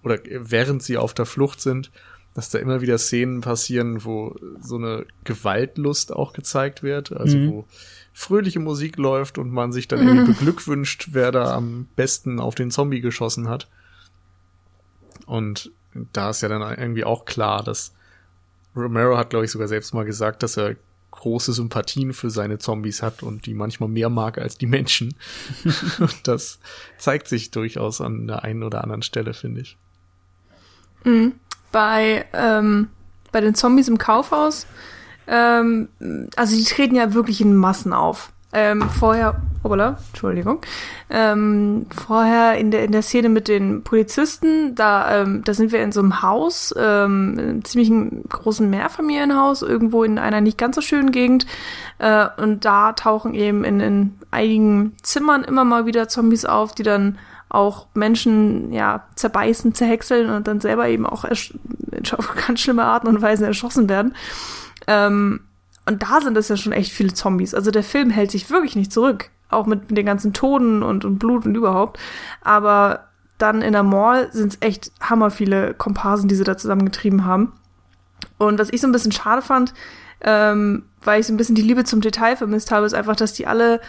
oder 0.04 0.20
während 0.30 0.84
sie 0.84 0.98
auf 0.98 1.14
der 1.14 1.26
Flucht 1.26 1.62
sind, 1.62 1.92
dass 2.36 2.50
da 2.50 2.60
immer 2.60 2.82
wieder 2.82 2.98
Szenen 2.98 3.42
passieren, 3.42 4.04
wo 4.04 4.36
so 4.60 4.76
eine 4.76 5.06
Gewaltlust 5.24 6.14
auch 6.14 6.34
gezeigt 6.34 6.84
wird, 6.84 7.12
also 7.12 7.38
mhm. 7.38 7.50
wo 7.50 7.66
fröhliche 8.14 8.60
Musik 8.60 8.98
läuft 8.98 9.38
und 9.38 9.52
man 9.52 9.72
sich 9.72 9.88
dann 9.88 10.00
irgendwie 10.08 10.34
beglückwünscht, 10.34 11.10
wer 11.12 11.32
da 11.32 11.56
am 11.56 11.88
besten 11.96 12.40
auf 12.40 12.54
den 12.54 12.72
Zombie 12.72 13.02
geschossen 13.02 13.50
hat. 13.50 13.68
Und 15.26 15.72
da 16.14 16.30
ist 16.30 16.42
ja 16.42 16.50
dann 16.50 16.62
irgendwie 16.78 17.06
auch 17.06 17.26
klar, 17.26 17.64
dass 17.64 17.94
Romero 18.76 19.18
hat, 19.18 19.30
glaube 19.30 19.46
ich, 19.46 19.52
sogar 19.52 19.68
selbst 19.68 19.94
mal 19.94 20.06
gesagt, 20.06 20.44
dass 20.44 20.58
er 20.58 20.76
große 21.16 21.54
Sympathien 21.54 22.14
für 22.14 22.30
seine 22.30 22.58
Zombies 22.60 23.02
hat 23.02 23.24
und 23.24 23.46
die 23.46 23.54
manchmal 23.54 23.90
mehr 23.90 24.10
mag 24.10 24.38
als 24.38 24.58
die 24.58 24.68
Menschen. 24.68 25.16
und 26.00 26.20
das 26.28 26.60
zeigt 26.98 27.28
sich 27.28 27.52
durchaus 27.52 28.02
an 28.02 28.28
der 28.28 28.44
einen 28.44 28.64
oder 28.64 28.84
anderen 28.84 29.02
Stelle, 29.02 29.34
finde 29.34 29.62
ich. 29.62 29.78
Mhm. 31.04 31.34
Bei, 31.72 32.26
ähm, 32.34 32.90
bei 33.32 33.42
den 33.42 33.56
Zombies 33.56 33.88
im 33.88 33.98
Kaufhaus, 33.98 34.66
ähm, 35.28 35.90
also 36.36 36.56
die 36.56 36.64
treten 36.64 36.96
ja 36.96 37.14
wirklich 37.14 37.42
in 37.42 37.56
Massen 37.56 37.94
auf. 37.94 38.32
Ähm, 38.58 38.84
vorher, 38.90 39.36
hoppala, 39.66 39.98
Entschuldigung, 40.12 40.62
ähm, 41.10 41.88
vorher 41.94 42.58
in 42.58 42.72
der, 42.72 42.86
in 42.86 42.94
der 42.94 43.02
Szene 43.02 43.28
mit 43.28 43.50
den 43.50 43.84
Polizisten, 43.84 44.76
da, 44.76 45.22
ähm, 45.22 45.44
da 45.44 45.54
sind 45.54 45.74
wir 45.74 45.84
in 45.84 45.92
so 45.92 46.00
einem 46.00 46.22
Haus, 46.22 46.74
ähm, 46.78 47.36
einem 47.38 47.66
ziemlich 47.66 47.92
großen 48.30 48.70
Mehrfamilienhaus, 48.70 49.62
irgendwo 49.62 50.06
in 50.06 50.18
einer 50.18 50.40
nicht 50.40 50.58
ganz 50.58 50.76
so 50.76 50.82
schönen 50.82 51.12
Gegend. 51.12 51.46
Äh, 52.00 52.28
und 52.38 52.64
da 52.64 52.94
tauchen 52.94 53.34
eben 53.34 53.66
in, 53.66 53.82
in 53.82 54.20
einigen 54.32 54.96
Zimmern 55.04 55.44
immer 55.44 55.66
mal 55.66 55.86
wieder 55.86 56.08
Zombies 56.08 56.46
auf, 56.46 56.74
die 56.74 56.84
dann 56.84 57.18
auch 57.50 57.88
Menschen 57.94 58.72
ja 58.72 59.04
zerbeißen, 59.16 59.76
zerhäckseln 59.76 60.30
und 60.30 60.48
dann 60.48 60.62
selber 60.62 60.88
eben 60.88 61.06
auch 61.06 61.26
auf 61.26 62.36
ganz 62.48 62.62
schlimme 62.62 62.86
Arten 62.86 63.08
und 63.08 63.22
Weisen 63.22 63.46
erschossen 63.46 63.90
werden. 63.90 64.16
Ähm, 64.88 65.42
und 65.86 66.02
da 66.04 66.22
sind 66.22 66.36
es 66.38 66.50
ja 66.50 66.58
schon 66.58 66.74
echt 66.74 66.92
viele 66.92 67.14
Zombies. 67.14 67.54
Also 67.54 67.72
der 67.72 67.84
Film 67.84 68.10
hält 68.10 68.32
sich 68.32 68.50
wirklich 68.50 68.76
nicht 68.76 68.92
zurück. 68.92 69.30
Auch 69.50 69.68
mit, 69.68 69.90
mit 69.90 69.98
den 69.98 70.06
ganzen 70.06 70.34
Toten 70.34 70.82
und, 70.82 71.06
und 71.06 71.20
Blut 71.20 71.46
und 71.46 71.56
überhaupt. 71.56 72.00
Aber 72.42 73.08
dann 73.38 73.62
in 73.62 73.74
der 73.74 73.84
Mall 73.84 74.32
sind 74.32 74.54
es 74.54 74.58
echt 74.62 74.92
hammer 75.00 75.30
viele 75.30 75.74
Komparsen, 75.74 76.28
die 76.28 76.36
sie 76.36 76.44
da 76.44 76.58
zusammengetrieben 76.58 77.26
haben. 77.26 77.54
Und 78.38 78.60
was 78.60 78.72
ich 78.72 78.82
so 78.82 78.88
ein 78.88 78.92
bisschen 78.92 79.12
schade 79.12 79.42
fand, 79.42 79.74
ähm, 80.22 80.84
weil 81.04 81.20
ich 81.20 81.28
so 81.28 81.34
ein 81.34 81.38
bisschen 81.38 81.56
die 81.56 81.62
Liebe 81.62 81.84
zum 81.84 82.02
Detail 82.02 82.36
vermisst 82.36 82.72
habe, 82.72 82.86
ist 82.86 82.96
einfach, 82.96 83.16
dass 83.16 83.34
die 83.34 83.46
alle, 83.46 83.80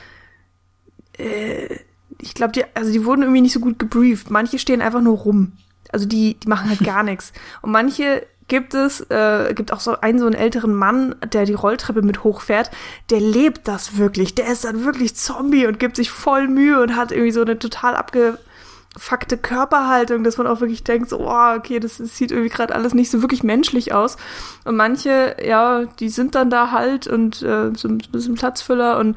äh, 1.16 1.76
ich 2.20 2.34
glaube, 2.34 2.52
die, 2.52 2.64
also 2.74 2.92
die 2.92 3.04
wurden 3.04 3.22
irgendwie 3.22 3.40
nicht 3.40 3.54
so 3.54 3.60
gut 3.60 3.78
gebrieft. 3.78 4.30
Manche 4.30 4.58
stehen 4.58 4.82
einfach 4.82 5.00
nur 5.00 5.16
rum. 5.16 5.52
Also 5.92 6.06
die, 6.06 6.34
die 6.34 6.48
machen 6.48 6.68
halt 6.68 6.80
gar 6.84 7.02
nichts. 7.02 7.32
Und 7.62 7.70
manche 7.70 8.26
gibt 8.48 8.74
es, 8.74 9.00
äh, 9.10 9.52
gibt 9.54 9.72
auch 9.72 9.80
so 9.80 10.00
einen 10.00 10.18
so 10.18 10.26
einen 10.26 10.34
älteren 10.34 10.74
Mann, 10.74 11.14
der 11.32 11.44
die 11.44 11.54
Rolltreppe 11.54 12.02
mit 12.02 12.24
hochfährt, 12.24 12.70
der 13.10 13.20
lebt 13.20 13.66
das 13.66 13.98
wirklich. 13.98 14.34
Der 14.34 14.46
ist 14.46 14.64
dann 14.64 14.84
wirklich 14.84 15.16
Zombie 15.16 15.66
und 15.66 15.80
gibt 15.80 15.96
sich 15.96 16.10
voll 16.10 16.48
Mühe 16.48 16.80
und 16.80 16.96
hat 16.96 17.12
irgendwie 17.12 17.32
so 17.32 17.42
eine 17.42 17.58
total 17.58 17.96
abgefuckte 17.96 19.36
Körperhaltung, 19.36 20.22
dass 20.22 20.38
man 20.38 20.46
auch 20.46 20.60
wirklich 20.60 20.84
denkt, 20.84 21.08
so, 21.08 21.18
oh, 21.20 21.54
okay, 21.56 21.80
das, 21.80 21.98
das 21.98 22.16
sieht 22.16 22.30
irgendwie 22.30 22.50
gerade 22.50 22.74
alles 22.74 22.94
nicht 22.94 23.10
so 23.10 23.20
wirklich 23.20 23.42
menschlich 23.42 23.92
aus. 23.92 24.16
Und 24.64 24.76
manche, 24.76 25.36
ja, 25.44 25.84
die 25.98 26.08
sind 26.08 26.34
dann 26.36 26.50
da 26.50 26.70
halt 26.70 27.08
und 27.08 27.42
äh, 27.42 27.72
so 27.74 27.88
ein 27.88 27.98
bisschen 27.98 28.36
Platzfüller 28.36 28.98
und 28.98 29.16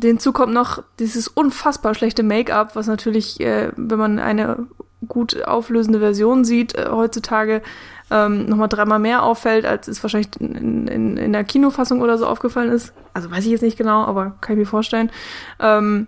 Hinzu 0.00 0.32
kommt 0.32 0.54
noch 0.54 0.82
dieses 0.98 1.28
unfassbar 1.28 1.94
schlechte 1.94 2.22
Make-up, 2.22 2.76
was 2.76 2.86
natürlich, 2.86 3.40
äh, 3.40 3.72
wenn 3.76 3.98
man 3.98 4.18
eine 4.18 4.66
gut 5.08 5.44
auflösende 5.44 5.98
Version 5.98 6.44
sieht, 6.44 6.74
äh, 6.74 6.88
heutzutage 6.90 7.62
ähm, 8.10 8.46
nochmal 8.46 8.68
dreimal 8.68 8.98
mehr 8.98 9.22
auffällt, 9.22 9.64
als 9.64 9.88
es 9.88 10.02
wahrscheinlich 10.02 10.28
in, 10.38 10.86
in, 10.86 11.16
in 11.16 11.32
der 11.32 11.44
Kinofassung 11.44 12.02
oder 12.02 12.18
so 12.18 12.26
aufgefallen 12.26 12.70
ist. 12.70 12.92
Also 13.14 13.30
weiß 13.30 13.44
ich 13.44 13.50
jetzt 13.50 13.62
nicht 13.62 13.78
genau, 13.78 14.04
aber 14.04 14.36
kann 14.40 14.54
ich 14.54 14.60
mir 14.60 14.66
vorstellen. 14.66 15.10
Ähm, 15.58 16.06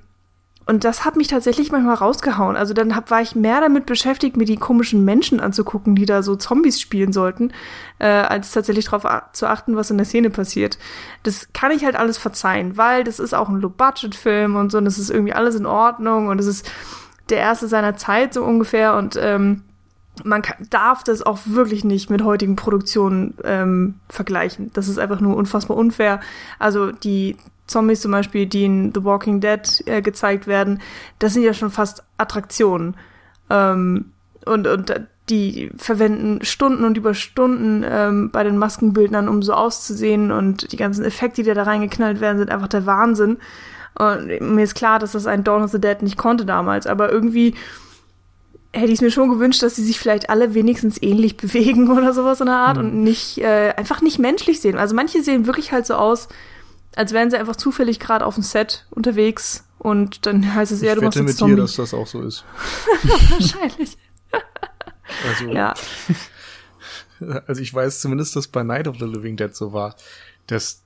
und 0.66 0.84
das 0.84 1.04
hat 1.04 1.16
mich 1.16 1.28
tatsächlich 1.28 1.70
manchmal 1.72 1.96
rausgehauen. 1.96 2.56
Also 2.56 2.72
dann 2.72 2.96
hab, 2.96 3.10
war 3.10 3.20
ich 3.20 3.34
mehr 3.34 3.60
damit 3.60 3.84
beschäftigt, 3.84 4.36
mir 4.36 4.46
die 4.46 4.56
komischen 4.56 5.04
Menschen 5.04 5.40
anzugucken, 5.40 5.94
die 5.94 6.06
da 6.06 6.22
so 6.22 6.36
Zombies 6.36 6.80
spielen 6.80 7.12
sollten, 7.12 7.52
äh, 7.98 8.06
als 8.06 8.52
tatsächlich 8.52 8.86
darauf 8.86 9.06
zu 9.32 9.46
achten, 9.46 9.76
was 9.76 9.90
in 9.90 9.98
der 9.98 10.06
Szene 10.06 10.30
passiert. 10.30 10.78
Das 11.22 11.52
kann 11.52 11.70
ich 11.70 11.84
halt 11.84 11.96
alles 11.96 12.16
verzeihen, 12.16 12.78
weil 12.78 13.04
das 13.04 13.18
ist 13.18 13.34
auch 13.34 13.50
ein 13.50 13.60
Low-Budget-Film 13.60 14.56
und 14.56 14.72
so, 14.72 14.78
und 14.78 14.86
das 14.86 14.98
ist 14.98 15.10
irgendwie 15.10 15.34
alles 15.34 15.54
in 15.54 15.66
Ordnung 15.66 16.28
und 16.28 16.40
es 16.40 16.46
ist 16.46 16.70
der 17.30 17.38
erste 17.38 17.68
seiner 17.68 17.96
Zeit 17.96 18.34
so 18.34 18.44
ungefähr 18.44 18.96
und 18.96 19.18
ähm, 19.20 19.62
man 20.22 20.42
kann, 20.42 20.66
darf 20.70 21.02
das 21.02 21.22
auch 21.22 21.40
wirklich 21.44 21.84
nicht 21.84 22.08
mit 22.10 22.22
heutigen 22.22 22.54
Produktionen 22.54 23.34
ähm, 23.42 23.94
vergleichen. 24.08 24.70
Das 24.72 24.88
ist 24.88 24.98
einfach 24.98 25.20
nur 25.20 25.36
unfassbar 25.36 25.76
unfair. 25.76 26.20
Also 26.58 26.92
die 26.92 27.36
Zombies 27.66 28.00
zum 28.02 28.12
Beispiel, 28.12 28.46
die 28.46 28.64
in 28.64 28.92
The 28.94 29.02
Walking 29.02 29.40
Dead 29.40 29.82
äh, 29.86 30.02
gezeigt 30.02 30.46
werden, 30.46 30.80
das 31.18 31.32
sind 31.32 31.42
ja 31.42 31.54
schon 31.54 31.70
fast 31.70 32.04
Attraktionen. 32.16 32.96
Ähm, 33.50 34.12
und, 34.44 34.66
und 34.66 34.92
die 35.30 35.70
verwenden 35.76 36.44
Stunden 36.44 36.84
und 36.84 36.98
über 36.98 37.14
Stunden 37.14 37.84
ähm, 37.88 38.30
bei 38.30 38.44
den 38.44 38.58
Maskenbildnern, 38.58 39.28
um 39.28 39.42
so 39.42 39.54
auszusehen. 39.54 40.30
Und 40.30 40.70
die 40.72 40.76
ganzen 40.76 41.04
Effekte, 41.04 41.42
die 41.42 41.54
da 41.54 41.62
reingeknallt 41.62 42.20
werden, 42.20 42.38
sind 42.38 42.50
einfach 42.50 42.68
der 42.68 42.86
Wahnsinn. 42.86 43.38
Und 43.98 44.40
mir 44.40 44.64
ist 44.64 44.74
klar, 44.74 44.98
dass 44.98 45.12
das 45.12 45.26
ein 45.26 45.44
Dawn 45.44 45.62
of 45.62 45.70
the 45.70 45.80
Dead 45.80 46.02
nicht 46.02 46.16
konnte 46.16 46.44
damals, 46.44 46.86
aber 46.86 47.12
irgendwie 47.12 47.54
hätte 48.72 48.88
ich 48.88 48.94
es 48.94 49.00
mir 49.00 49.10
schon 49.10 49.30
gewünscht, 49.30 49.62
dass 49.62 49.76
sie 49.76 49.84
sich 49.84 50.00
vielleicht 50.00 50.30
alle 50.30 50.54
wenigstens 50.54 51.00
ähnlich 51.00 51.36
bewegen 51.38 51.90
oder 51.90 52.12
sowas 52.12 52.40
in 52.40 52.46
der 52.46 52.56
Art 52.56 52.76
mhm. 52.76 52.84
und 52.84 53.02
nicht 53.02 53.38
äh, 53.38 53.72
einfach 53.76 54.02
nicht 54.02 54.18
menschlich 54.18 54.60
sehen. 54.60 54.78
Also 54.78 54.94
manche 54.94 55.22
sehen 55.22 55.46
wirklich 55.46 55.72
halt 55.72 55.86
so 55.86 55.94
aus, 55.94 56.28
als 56.96 57.12
wären 57.12 57.30
sie 57.30 57.38
einfach 57.38 57.56
zufällig 57.56 58.00
gerade 58.00 58.26
auf 58.26 58.34
dem 58.34 58.42
Set 58.42 58.86
unterwegs 58.90 59.64
und 59.78 60.26
dann 60.26 60.54
heißt 60.54 60.72
es 60.72 60.82
eher, 60.82 60.92
ich 60.92 60.98
du 60.98 61.04
machst 61.04 61.16
jetzt 61.16 61.26
mit 61.26 61.36
Zombie. 61.36 61.56
dir, 61.56 61.62
dass 61.62 61.76
das 61.76 61.94
auch 61.94 62.06
so 62.06 62.22
ist. 62.22 62.44
Wahrscheinlich. 63.30 63.98
also, 65.28 65.50
ja. 65.52 65.74
Also 67.46 67.60
ich 67.60 67.72
weiß 67.72 68.00
zumindest, 68.00 68.34
dass 68.34 68.48
bei 68.48 68.62
Night 68.62 68.88
of 68.88 68.96
the 68.98 69.04
Living 69.04 69.36
Dead 69.36 69.54
so 69.54 69.72
war, 69.72 69.94
dass 70.46 70.83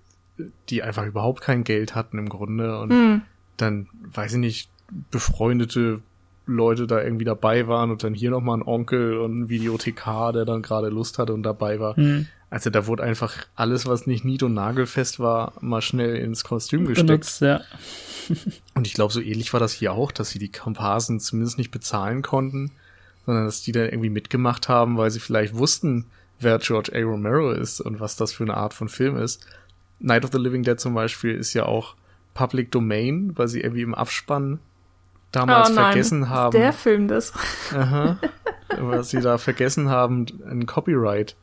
die 0.68 0.82
einfach 0.82 1.07
überhaupt 1.07 1.41
kein 1.41 1.64
Geld 1.64 1.95
hatten 1.95 2.18
im 2.18 2.28
Grunde 2.28 2.78
und 2.78 2.91
mm. 2.91 3.22
dann, 3.57 3.89
weiß 4.12 4.34
ich 4.34 4.39
nicht, 4.39 4.70
befreundete 5.11 6.01
Leute 6.47 6.86
da 6.86 7.03
irgendwie 7.03 7.24
dabei 7.24 7.68
waren 7.68 7.91
und 7.91 8.03
dann 8.03 8.14
hier 8.14 8.30
nochmal 8.30 8.59
ein 8.59 8.62
Onkel 8.62 9.18
und 9.18 9.41
ein 9.41 9.49
Videothekar, 9.49 10.32
der 10.32 10.45
dann 10.45 10.62
gerade 10.62 10.89
Lust 10.89 11.18
hatte 11.18 11.34
und 11.34 11.43
dabei 11.43 11.78
war. 11.78 11.99
Mm. 11.99 12.26
Also 12.51 12.70
da 12.70 12.86
wurde 12.86 13.03
einfach 13.03 13.47
alles, 13.55 13.86
was 13.86 14.07
nicht 14.07 14.24
nied- 14.24 14.43
und 14.43 14.55
nagelfest 14.55 15.20
war, 15.20 15.53
mal 15.61 15.82
schnell 15.82 16.16
ins 16.16 16.45
Kostüm 16.45 16.86
gesteckt. 16.86 17.07
Benutzt, 17.07 17.41
ja. 17.43 17.61
und 18.74 18.86
ich 18.86 18.95
glaube, 18.95 19.12
so 19.12 19.20
ähnlich 19.20 19.53
war 19.53 19.61
das 19.61 19.72
hier 19.72 19.93
auch, 19.93 20.12
dass 20.12 20.30
sie 20.30 20.39
die 20.39 20.51
Komparsen 20.51 21.20
zumindest 21.20 21.59
nicht 21.59 21.70
bezahlen 21.70 22.22
konnten, 22.22 22.72
sondern 23.26 23.45
dass 23.45 23.62
die 23.62 23.72
da 23.72 23.84
irgendwie 23.84 24.11
mitgemacht 24.11 24.68
haben, 24.70 24.97
weil 24.97 25.11
sie 25.11 25.20
vielleicht 25.20 25.55
wussten, 25.55 26.07
wer 26.41 26.59
George 26.59 26.93
A. 26.95 27.03
Romero 27.03 27.53
ist 27.53 27.80
und 27.80 28.01
was 28.01 28.16
das 28.16 28.32
für 28.32 28.45
eine 28.45 28.57
Art 28.57 28.72
von 28.72 28.89
Film 28.89 29.18
ist. 29.18 29.47
Night 30.01 30.24
of 30.24 30.30
the 30.32 30.38
Living 30.38 30.62
Dead 30.62 30.78
zum 30.78 30.94
Beispiel 30.94 31.34
ist 31.34 31.55
ja 31.55 31.64
auch 31.64 31.94
Public 32.34 32.70
Domain, 32.70 33.32
weil 33.36 33.49
sie 33.49 33.61
irgendwie 33.61 33.82
im 33.82 33.94
Abspann 33.94 34.61
damals 35.32 35.70
oh 35.70 35.74
vergessen 35.74 36.28
haben. 36.28 36.53
Der 36.53 36.72
Film 36.72 37.09
das. 37.09 37.32
Aha. 37.72 38.18
weil 38.78 39.05
sie 39.05 39.20
da 39.20 39.38
vergessen 39.38 39.88
haben, 39.88 40.26
ein 40.49 40.66
Copyright 40.66 41.36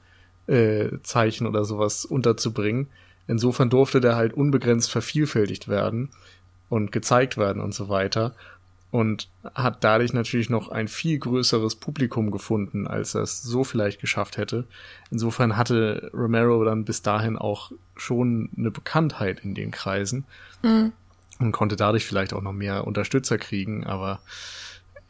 äh, 0.48 0.90
Zeichen 1.04 1.48
oder 1.48 1.66
sowas 1.66 2.06
unterzubringen. 2.06 2.88
Insofern 3.28 3.70
durfte 3.70 4.02
der 4.02 4.16
halt 4.16 4.34
unbegrenzt 4.34 4.92
vervielfältigt 4.92 5.68
werden 5.68 6.10
und 6.70 6.92
gezeigt 6.92 7.38
werden 7.38 7.62
und 7.62 7.74
so 7.74 7.90
weiter. 7.90 8.36
Und 8.96 9.28
hat 9.54 9.84
dadurch 9.84 10.14
natürlich 10.14 10.50
noch 10.50 10.70
ein 10.70 10.88
viel 10.88 11.20
größeres 11.20 11.76
Publikum 11.76 12.32
gefunden, 12.32 12.88
als 12.88 13.14
er 13.14 13.24
es 13.24 13.44
so 13.44 13.66
vielleicht 13.66 14.00
geschafft 14.00 14.38
hätte. 14.38 14.68
Insofern 15.12 15.58
hatte 15.58 16.10
Romero 16.14 16.64
dann 16.64 16.86
bis 16.86 17.02
dahin 17.02 17.38
auch 17.38 17.74
schon 17.98 18.50
eine 18.58 18.72
Bekanntheit 18.72 19.42
in 19.42 19.54
den 19.54 19.72
Kreisen 19.72 20.24
mhm. 20.64 20.94
und 21.40 21.52
konnte 21.52 21.76
dadurch 21.76 22.06
vielleicht 22.06 22.32
auch 22.32 22.42
noch 22.42 22.54
mehr 22.54 22.88
Unterstützer 22.88 23.38
kriegen. 23.38 23.86
Aber 23.86 24.22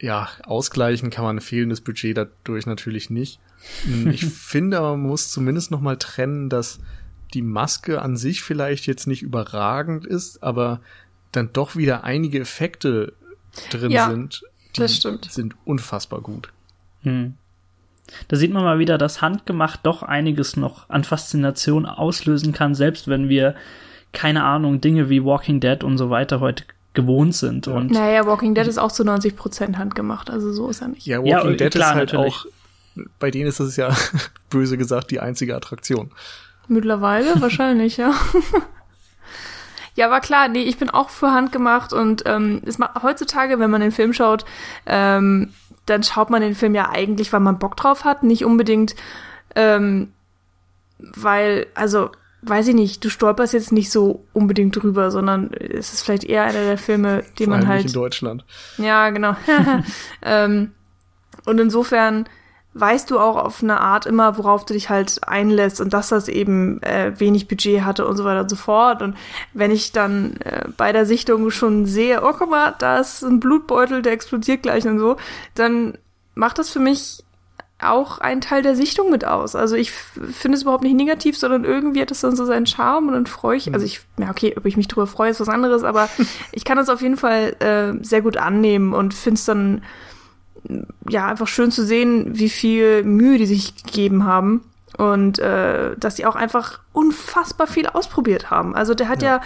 ja, 0.00 0.30
ausgleichen 0.42 1.10
kann 1.10 1.24
man 1.24 1.36
ein 1.36 1.40
fehlendes 1.40 1.80
Budget 1.80 2.16
dadurch 2.16 2.66
natürlich 2.66 3.08
nicht. 3.08 3.38
Hm, 3.84 4.10
ich 4.10 4.24
finde, 4.26 4.80
man 4.80 5.00
muss 5.00 5.30
zumindest 5.30 5.70
noch 5.70 5.80
mal 5.80 5.96
trennen, 5.96 6.48
dass 6.48 6.80
die 7.34 7.42
Maske 7.42 8.02
an 8.02 8.16
sich 8.16 8.42
vielleicht 8.42 8.88
jetzt 8.88 9.06
nicht 9.06 9.22
überragend 9.22 10.04
ist, 10.04 10.42
aber 10.42 10.80
dann 11.30 11.52
doch 11.52 11.76
wieder 11.76 12.02
einige 12.02 12.40
Effekte 12.40 13.12
drin 13.70 13.90
ja, 13.90 14.08
sind, 14.08 14.42
die 14.76 15.28
sind 15.28 15.54
unfassbar 15.64 16.20
gut. 16.20 16.50
Hm. 17.02 17.34
Da 18.28 18.36
sieht 18.36 18.52
man 18.52 18.62
mal 18.62 18.78
wieder, 18.78 18.98
dass 18.98 19.20
handgemacht 19.20 19.80
doch 19.82 20.02
einiges 20.02 20.56
noch 20.56 20.88
an 20.88 21.04
Faszination 21.04 21.86
auslösen 21.86 22.52
kann, 22.52 22.74
selbst 22.74 23.08
wenn 23.08 23.28
wir 23.28 23.56
keine 24.12 24.44
Ahnung, 24.44 24.80
Dinge 24.80 25.10
wie 25.10 25.24
Walking 25.24 25.60
Dead 25.60 25.84
und 25.84 25.98
so 25.98 26.08
weiter 26.08 26.40
heute 26.40 26.64
gewohnt 26.94 27.34
sind. 27.34 27.68
Und 27.68 27.90
naja, 27.90 28.26
Walking 28.26 28.54
Dead 28.54 28.66
ist 28.66 28.78
auch 28.78 28.92
zu 28.92 29.04
90 29.04 29.36
Prozent 29.36 29.76
handgemacht, 29.76 30.30
also 30.30 30.52
so 30.52 30.70
ist 30.70 30.80
er 30.80 30.88
nicht. 30.88 31.06
Ja, 31.06 31.18
Walking 31.18 31.50
ja, 31.50 31.56
Dead 31.56 31.70
klar, 31.70 31.90
ist 31.90 31.96
halt 31.96 32.12
natürlich. 32.12 32.34
auch 32.34 32.46
bei 33.18 33.30
denen 33.30 33.48
ist 33.48 33.60
es 33.60 33.76
ja 33.76 33.94
böse 34.50 34.78
gesagt 34.78 35.10
die 35.10 35.20
einzige 35.20 35.54
Attraktion. 35.54 36.10
Mittlerweile 36.68 37.40
wahrscheinlich, 37.40 37.96
ja. 37.96 38.14
ja, 39.96 40.10
war 40.10 40.20
klar, 40.20 40.48
nee, 40.48 40.62
ich 40.62 40.78
bin 40.78 40.90
auch 40.90 41.08
für 41.08 41.32
Hand 41.32 41.52
gemacht 41.52 41.92
und 41.92 42.22
ähm, 42.26 42.60
ist 42.64 42.78
mal, 42.78 42.90
heutzutage, 43.02 43.58
wenn 43.58 43.70
man 43.70 43.80
den 43.80 43.92
Film 43.92 44.12
schaut, 44.12 44.44
ähm, 44.84 45.52
dann 45.86 46.02
schaut 46.02 46.30
man 46.30 46.42
den 46.42 46.54
Film 46.54 46.74
ja 46.74 46.90
eigentlich, 46.90 47.32
weil 47.32 47.40
man 47.40 47.58
Bock 47.58 47.76
drauf 47.76 48.04
hat, 48.04 48.22
nicht 48.22 48.44
unbedingt, 48.44 48.94
ähm, 49.54 50.12
weil, 50.98 51.66
also, 51.74 52.10
weiß 52.42 52.68
ich 52.68 52.74
nicht, 52.74 53.04
du 53.04 53.08
stolperst 53.08 53.54
jetzt 53.54 53.72
nicht 53.72 53.90
so 53.90 54.24
unbedingt 54.34 54.76
drüber, 54.76 55.10
sondern 55.10 55.50
es 55.52 55.94
ist 55.94 56.02
vielleicht 56.02 56.24
eher 56.24 56.44
einer 56.44 56.64
der 56.64 56.78
Filme, 56.78 57.24
die 57.38 57.44
Vor 57.44 57.56
man 57.56 57.66
halt. 57.66 57.84
Nicht 57.84 57.94
in 57.94 58.00
Deutschland. 58.00 58.44
Ja, 58.76 59.08
genau. 59.10 59.34
ähm, 60.22 60.72
und 61.46 61.58
insofern 61.58 62.28
weißt 62.78 63.10
du 63.10 63.18
auch 63.18 63.36
auf 63.36 63.62
eine 63.62 63.80
Art 63.80 64.04
immer, 64.04 64.36
worauf 64.36 64.64
du 64.66 64.74
dich 64.74 64.90
halt 64.90 65.26
einlässt 65.26 65.80
und 65.80 65.94
dass 65.94 66.08
das 66.08 66.28
eben 66.28 66.82
äh, 66.82 67.18
wenig 67.18 67.48
Budget 67.48 67.84
hatte 67.84 68.06
und 68.06 68.16
so 68.16 68.24
weiter 68.24 68.42
und 68.42 68.50
so 68.50 68.56
fort. 68.56 69.00
Und 69.00 69.16
wenn 69.54 69.70
ich 69.70 69.92
dann 69.92 70.36
äh, 70.44 70.68
bei 70.76 70.92
der 70.92 71.06
Sichtung 71.06 71.50
schon 71.50 71.86
sehe, 71.86 72.22
oh 72.22 72.32
guck 72.38 72.50
mal, 72.50 72.74
da 72.78 72.98
ist 72.98 73.22
ein 73.22 73.40
Blutbeutel, 73.40 74.02
der 74.02 74.12
explodiert 74.12 74.62
gleich 74.62 74.86
und 74.86 74.98
so, 74.98 75.16
dann 75.54 75.96
macht 76.34 76.58
das 76.58 76.68
für 76.68 76.80
mich 76.80 77.24
auch 77.78 78.18
einen 78.18 78.40
Teil 78.40 78.62
der 78.62 78.74
Sichtung 78.74 79.10
mit 79.10 79.24
aus. 79.24 79.54
Also 79.54 79.76
ich 79.76 79.92
finde 79.92 80.56
es 80.56 80.62
überhaupt 80.62 80.82
nicht 80.82 80.96
negativ, 80.96 81.36
sondern 81.36 81.64
irgendwie 81.64 82.00
hat 82.00 82.10
es 82.10 82.20
dann 82.20 82.36
so 82.36 82.44
seinen 82.44 82.66
Charme 82.66 83.08
und 83.08 83.14
dann 83.14 83.26
freue 83.26 83.56
ich, 83.56 83.72
also 83.72 83.84
ich, 83.84 84.00
ja 84.18 84.30
okay, 84.30 84.54
ob 84.56 84.64
ich 84.64 84.76
mich 84.76 84.88
drüber 84.88 85.06
freue, 85.06 85.30
ist 85.30 85.40
was 85.40 85.48
anderes, 85.48 85.82
aber 85.82 86.08
ich 86.52 86.64
kann 86.64 86.78
das 86.78 86.88
auf 86.88 87.02
jeden 87.02 87.16
Fall 87.18 87.56
äh, 87.60 88.02
sehr 88.02 88.22
gut 88.22 88.36
annehmen 88.38 88.94
und 88.94 89.12
finde 89.12 89.38
es 89.38 89.44
dann 89.44 89.82
ja, 91.08 91.26
einfach 91.26 91.48
schön 91.48 91.70
zu 91.70 91.84
sehen, 91.84 92.38
wie 92.38 92.48
viel 92.48 93.02
Mühe 93.04 93.38
die 93.38 93.46
sich 93.46 93.82
gegeben 93.84 94.24
haben 94.24 94.62
und 94.96 95.38
äh, 95.38 95.96
dass 95.96 96.14
die 96.16 96.26
auch 96.26 96.36
einfach 96.36 96.80
unfassbar 96.92 97.66
viel 97.66 97.86
ausprobiert 97.86 98.50
haben. 98.50 98.74
Also 98.74 98.94
der 98.94 99.08
hat 99.08 99.22
ja, 99.22 99.36
ja 99.36 99.42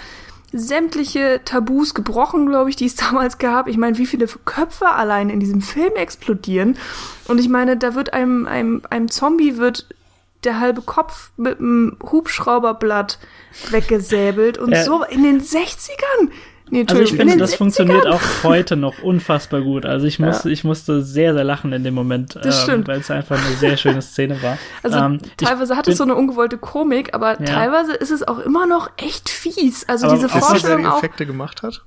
sämtliche 0.53 1.41
Tabus 1.45 1.95
gebrochen, 1.95 2.47
glaube 2.47 2.71
ich, 2.71 2.77
die 2.77 2.87
es 2.87 2.97
damals 2.97 3.39
gab. 3.39 3.69
Ich 3.69 3.77
meine, 3.77 3.99
wie 3.99 4.07
viele 4.07 4.27
Köpfe 4.27 4.89
allein 4.91 5.31
in 5.31 5.41
diesem 5.41 5.63
Film 5.63 5.95
explodieren. 5.97 6.77
Und 7.29 7.39
ich 7.39 7.49
meine, 7.49 7.77
da 7.77 7.95
wird 7.95 8.13
einem, 8.13 8.47
einem, 8.47 8.83
einem 8.91 9.11
Zombie 9.11 9.57
wird 9.57 9.87
der 10.45 10.59
halbe 10.59 10.81
Kopf 10.81 11.33
mit 11.37 11.59
einem 11.59 11.97
Hubschrauberblatt 12.03 13.19
weggesäbelt 13.69 14.57
und 14.57 14.73
ja. 14.73 14.85
so 14.85 15.05
in 15.05 15.23
den 15.23 15.41
60ern. 15.41 16.31
Nee, 16.71 16.87
also 16.89 17.03
ich 17.03 17.13
finde, 17.13 17.37
das 17.37 17.57
funktioniert 17.57 18.07
auch 18.07 18.21
heute 18.45 18.77
noch 18.77 19.03
unfassbar 19.03 19.61
gut. 19.61 19.85
Also 19.85 20.07
ich 20.07 20.19
musste, 20.19 20.49
ja. 20.49 20.53
ich 20.53 20.63
musste 20.63 21.03
sehr, 21.03 21.35
sehr 21.35 21.45
lachen 21.45 21.73
in 21.73 21.83
dem 21.83 21.95
Moment, 21.95 22.37
ähm, 22.37 22.87
weil 22.87 23.01
es 23.01 23.11
einfach 23.11 23.45
eine 23.45 23.57
sehr 23.57 23.77
schöne 23.77 24.03
Szene 24.03 24.41
war. 24.43 24.57
Also 24.83 24.99
ähm, 24.99 25.21
teilweise 25.37 25.77
hat 25.77 25.89
es 25.89 25.99
so 25.99 26.05
eine 26.05 26.15
ungewollte 26.15 26.57
Komik, 26.57 27.13
aber 27.13 27.41
ja. 27.41 27.47
teilweise 27.47 27.93
ist 27.93 28.11
es 28.11 28.27
auch 28.27 28.39
immer 28.39 28.67
noch 28.67 28.91
echt 28.97 29.29
fies. 29.29 29.87
Also 29.89 30.07
aber 30.07 30.15
diese 30.15 30.29
Vorstellung 30.29 30.87
auch. 30.87 30.99
Effekte 30.99 31.27
gemacht 31.27 31.63
hat? 31.63 31.83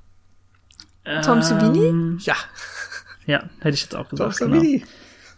Tom 1.24 1.42
Savini? 1.42 1.86
Ähm, 1.86 2.18
ja. 2.22 2.34
Ja, 3.26 3.44
hätte 3.60 3.74
ich 3.74 3.82
jetzt 3.82 3.96
auch 3.96 4.08
gesagt. 4.08 4.38
Tom 4.38 4.52
genau. 4.52 4.84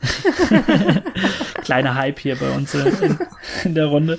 Kleiner 1.62 1.94
Hype 1.94 2.18
hier 2.18 2.36
bei 2.36 2.50
uns 2.50 2.74
in, 2.74 3.18
in 3.64 3.74
der 3.74 3.86
Runde. 3.86 4.18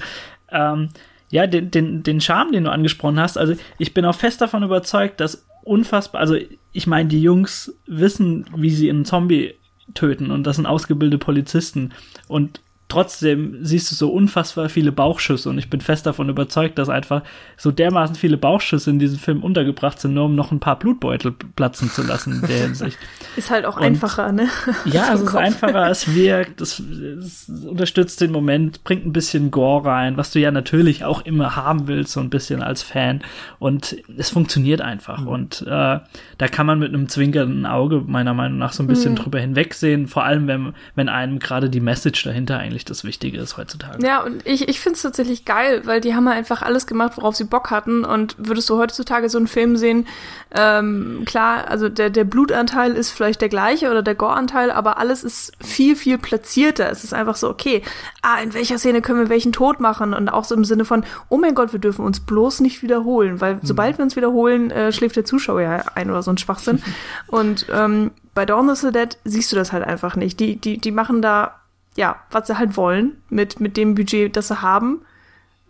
Ähm, 0.52 0.90
ja, 1.30 1.48
den, 1.48 1.72
den, 1.72 2.04
den 2.04 2.22
Charme, 2.22 2.52
den 2.54 2.64
du 2.64 2.72
angesprochen 2.72 3.20
hast, 3.20 3.38
also 3.38 3.56
ich 3.78 3.94
bin 3.94 4.06
auch 4.06 4.16
fest 4.16 4.42
davon 4.42 4.64
überzeugt, 4.64 5.20
dass 5.20 5.46
unfassbar, 5.64 6.22
also 6.22 6.38
ich 6.72 6.88
meine, 6.88 7.10
die 7.10 7.22
Jungs 7.22 7.74
wissen, 7.86 8.46
wie 8.56 8.70
sie 8.70 8.90
einen 8.90 9.06
Zombie 9.06 9.56
töten 9.94 10.32
und 10.32 10.44
das 10.46 10.56
sind 10.56 10.66
ausgebildete 10.66 11.18
Polizisten. 11.18 11.94
Und 12.28 12.62
trotzdem 12.90 13.58
siehst 13.62 13.92
du 13.92 13.96
so 13.96 14.10
unfassbar 14.10 14.70
viele 14.70 14.94
Bauchschüsse 14.94 15.50
und 15.50 15.58
ich 15.58 15.70
bin 15.70 15.82
fest 15.82 16.06
davon 16.06 16.30
überzeugt, 16.30 16.78
dass 16.78 16.88
einfach 16.88 17.22
so 17.58 17.72
dermaßen 17.72 18.16
viele 18.16 18.38
Bauchschüsse 18.38 18.90
in 18.90 19.00
diesem 19.00 19.20
Film 19.20 19.44
untergebracht 19.44 20.00
sind, 20.00 20.14
nur 20.14 20.26
um 20.26 20.36
noch 20.36 20.52
ein 20.52 20.60
paar 20.60 20.80
Blutbeutel 20.80 21.34
platzen 21.56 21.90
zu 21.90 22.04
lassen 22.04 22.34
in 22.34 22.48
der 22.48 22.58
Hinsicht. 22.62 22.98
Ist 23.36 23.52
halt 23.52 23.66
auch 23.66 23.78
und, 23.78 23.84
einfacher, 23.84 24.32
ne? 24.32 24.48
Ja, 24.86 25.14
es 25.14 25.22
ist 25.22 25.36
einfacher, 25.36 25.90
es 25.90 26.14
wirkt, 26.16 26.62
es, 26.62 26.80
es, 26.80 27.50
unterstützt 27.50 28.22
den 28.22 28.32
Moment, 28.32 28.84
bringt 28.84 29.06
ein 29.06 29.14
bisschen 29.14 29.52
Gore 29.52 29.90
rein, 29.90 30.18
was 30.18 30.32
du 30.32 30.40
ja 30.40 30.52
natürlich 30.52 31.04
auch 31.04 31.26
immer 31.26 31.56
haben 31.56 31.88
willst, 31.88 32.14
so 32.14 32.20
ein 32.20 32.30
bisschen 32.30 32.64
als 32.64 32.82
Fan 32.82 33.22
und 33.60 33.98
es 34.18 34.30
funktioniert 34.30 34.82
einfach 34.82 35.22
mhm. 35.22 35.28
und 35.28 35.62
äh, 35.68 36.00
da 36.38 36.48
kann 36.50 36.66
man 36.66 36.80
mit 36.80 36.94
einem 36.94 37.10
zwinkernden 37.10 37.66
Auge 37.66 38.04
meiner 38.06 38.34
Meinung 38.34 38.58
nach 38.58 38.74
so 38.74 38.82
ein 38.82 38.88
bisschen 38.88 39.12
mhm. 39.12 39.18
drüber 39.18 39.40
hinwegsehen, 39.40 40.08
vor 40.08 40.24
allem 40.24 40.48
wenn, 40.48 40.74
wenn 40.96 41.10
einem 41.10 41.40
gerade 41.40 41.70
die 41.70 41.82
Message 41.82 42.24
dahinter 42.24 42.58
eigentlich 42.58 42.77
das 42.86 43.04
Wichtige 43.04 43.38
ist 43.40 43.58
heutzutage. 43.58 44.06
Ja, 44.06 44.22
und 44.24 44.46
ich, 44.46 44.68
ich 44.68 44.80
finde 44.80 44.96
es 44.96 45.02
tatsächlich 45.02 45.46
geil, 45.46 45.82
weil 45.86 46.02
die 46.02 46.16
haben 46.16 46.28
einfach 46.28 46.62
alles 46.62 46.88
gemacht, 46.88 47.14
worauf 47.16 47.36
sie 47.36 47.44
Bock 47.44 47.72
hatten. 47.72 48.04
Und 48.06 48.36
würdest 48.38 48.70
du 48.70 48.78
heutzutage 48.78 49.30
so 49.30 49.38
einen 49.38 49.48
Film 49.48 49.78
sehen, 49.78 50.08
ähm, 50.56 51.24
klar, 51.26 51.68
also 51.68 51.90
der, 51.90 52.10
der 52.10 52.24
Blutanteil 52.24 52.94
ist 52.94 53.12
vielleicht 53.12 53.42
der 53.42 53.50
gleiche 53.50 53.90
oder 53.90 54.02
der 54.02 54.16
Gore-Anteil, 54.16 54.72
aber 54.72 54.98
alles 54.98 55.24
ist 55.24 55.54
viel, 55.64 55.96
viel 55.96 56.18
platzierter. 56.18 56.90
Es 56.90 57.04
ist 57.04 57.14
einfach 57.14 57.36
so, 57.36 57.50
okay, 57.50 57.82
ah, 58.22 58.40
in 58.42 58.54
welcher 58.54 58.78
Szene 58.78 59.02
können 59.02 59.20
wir 59.20 59.30
welchen 59.30 59.52
Tod 59.52 59.80
machen? 59.80 60.14
Und 60.14 60.30
auch 60.30 60.44
so 60.44 60.56
im 60.56 60.66
Sinne 60.66 60.86
von, 60.86 61.04
oh 61.30 61.38
mein 61.38 61.56
Gott, 61.56 61.74
wir 61.74 61.80
dürfen 61.80 62.06
uns 62.06 62.20
bloß 62.20 62.62
nicht 62.62 62.82
wiederholen, 62.84 63.42
weil 63.42 63.56
mhm. 63.56 63.60
sobald 63.64 63.98
wir 63.98 64.04
uns 64.04 64.16
wiederholen, 64.16 64.72
äh, 64.72 64.92
schläft 64.92 65.16
der 65.16 65.26
Zuschauer 65.26 65.62
ja 65.62 65.84
ein 65.96 66.10
oder 66.10 66.24
so 66.24 66.32
ein 66.32 66.38
Schwachsinn. 66.38 66.82
und 67.28 67.68
ähm, 67.72 68.12
bei 68.34 68.46
Dawn 68.46 68.70
of 68.70 68.78
the 68.78 68.92
Dead 68.92 69.18
siehst 69.24 69.52
du 69.52 69.56
das 69.56 69.72
halt 69.72 69.84
einfach 69.84 70.16
nicht. 70.16 70.40
Die, 70.40 70.58
die, 70.58 70.78
die 70.78 70.92
machen 70.92 71.24
da 71.24 71.56
ja, 71.98 72.24
was 72.32 72.48
sie 72.48 72.58
halt 72.58 72.78
wollen 72.78 73.22
mit, 73.30 73.60
mit 73.60 73.76
dem 73.76 73.96
Budget, 73.96 74.38
das 74.38 74.48
sie 74.48 74.62
haben, 74.62 75.02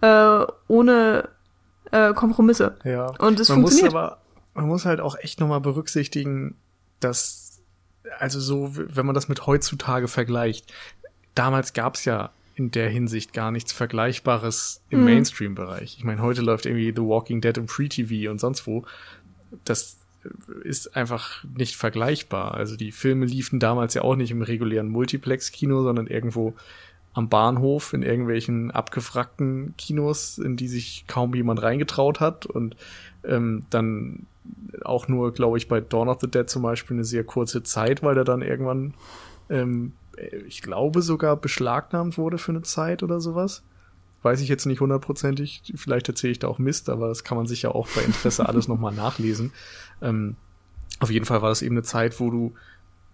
äh, 0.01 0.45
ohne 0.67 1.29
äh, 1.91 2.13
Kompromisse. 2.13 2.77
Ja. 2.83 3.07
Und 3.17 3.39
es 3.39 3.49
man 3.49 3.61
funktioniert. 3.61 3.93
Muss 3.93 3.95
aber, 3.95 4.21
man 4.53 4.67
muss 4.67 4.85
halt 4.85 4.99
auch 4.99 5.17
echt 5.17 5.39
nochmal 5.39 5.61
berücksichtigen, 5.61 6.55
dass, 6.99 7.61
also 8.19 8.39
so, 8.39 8.71
wenn 8.75 9.05
man 9.05 9.15
das 9.15 9.29
mit 9.29 9.47
heutzutage 9.47 10.07
vergleicht, 10.07 10.71
damals 11.33 11.73
gab's 11.73 12.05
ja 12.05 12.31
in 12.55 12.71
der 12.71 12.89
Hinsicht 12.89 13.33
gar 13.33 13.51
nichts 13.51 13.71
Vergleichbares 13.71 14.81
im 14.89 14.99
mhm. 14.99 15.05
Mainstream-Bereich. 15.05 15.95
Ich 15.97 16.03
meine, 16.03 16.21
heute 16.21 16.41
läuft 16.41 16.65
irgendwie 16.65 16.91
The 16.93 17.03
Walking 17.03 17.39
Dead 17.39 17.55
im 17.57 17.67
Free 17.67 17.87
TV 17.87 18.29
und 18.29 18.39
sonst 18.39 18.67
wo. 18.67 18.83
Das 19.63 19.97
ist 20.63 20.95
einfach 20.95 21.43
nicht 21.43 21.75
vergleichbar. 21.75 22.53
Also 22.53 22.75
die 22.75 22.91
Filme 22.91 23.25
liefen 23.25 23.59
damals 23.59 23.93
ja 23.93 24.01
auch 24.01 24.15
nicht 24.15 24.31
im 24.31 24.41
regulären 24.41 24.89
Multiplex-Kino, 24.89 25.83
sondern 25.83 26.07
irgendwo 26.07 26.55
am 27.13 27.29
Bahnhof 27.29 27.93
in 27.93 28.03
irgendwelchen 28.03 28.69
abgefragten 28.69 29.73
Kinos, 29.77 30.37
in 30.37 30.55
die 30.55 30.67
sich 30.67 31.05
kaum 31.07 31.33
jemand 31.33 31.63
reingetraut 31.63 32.19
hat 32.19 32.45
und 32.45 32.75
ähm, 33.23 33.65
dann 33.71 34.27
auch 34.83 35.07
nur, 35.07 35.33
glaube 35.33 35.57
ich, 35.57 35.67
bei 35.67 35.81
Dawn 35.81 36.09
of 36.09 36.19
the 36.21 36.29
Dead 36.29 36.47
zum 36.47 36.61
Beispiel 36.61 36.95
eine 36.95 37.05
sehr 37.05 37.23
kurze 37.23 37.63
Zeit, 37.63 38.03
weil 38.03 38.15
der 38.15 38.23
dann 38.23 38.41
irgendwann, 38.41 38.93
ähm, 39.49 39.93
ich 40.47 40.61
glaube, 40.61 41.01
sogar 41.01 41.35
beschlagnahmt 41.37 42.17
wurde 42.17 42.37
für 42.37 42.51
eine 42.51 42.61
Zeit 42.61 43.01
oder 43.01 43.19
sowas. 43.19 43.63
Weiß 44.27 44.41
ich 44.41 44.49
jetzt 44.49 44.65
nicht 44.65 44.81
hundertprozentig, 44.81 45.71
vielleicht 45.75 46.09
erzähle 46.09 46.31
ich 46.31 46.39
da 46.39 46.49
auch 46.49 46.59
Mist, 46.59 46.89
aber 46.89 47.07
das 47.07 47.23
kann 47.23 47.37
man 47.37 47.47
sich 47.47 47.61
ja 47.61 47.71
auch 47.71 47.87
bei 47.87 48.01
Interesse 48.01 48.45
alles 48.45 48.67
nochmal 48.67 48.93
nachlesen. 48.93 49.53
Ähm, 50.01 50.35
auf 50.99 51.09
jeden 51.09 51.23
Fall 51.23 51.41
war 51.41 51.47
das 51.47 51.61
eben 51.61 51.75
eine 51.75 51.83
Zeit, 51.83 52.19
wo 52.19 52.29
du 52.29 52.53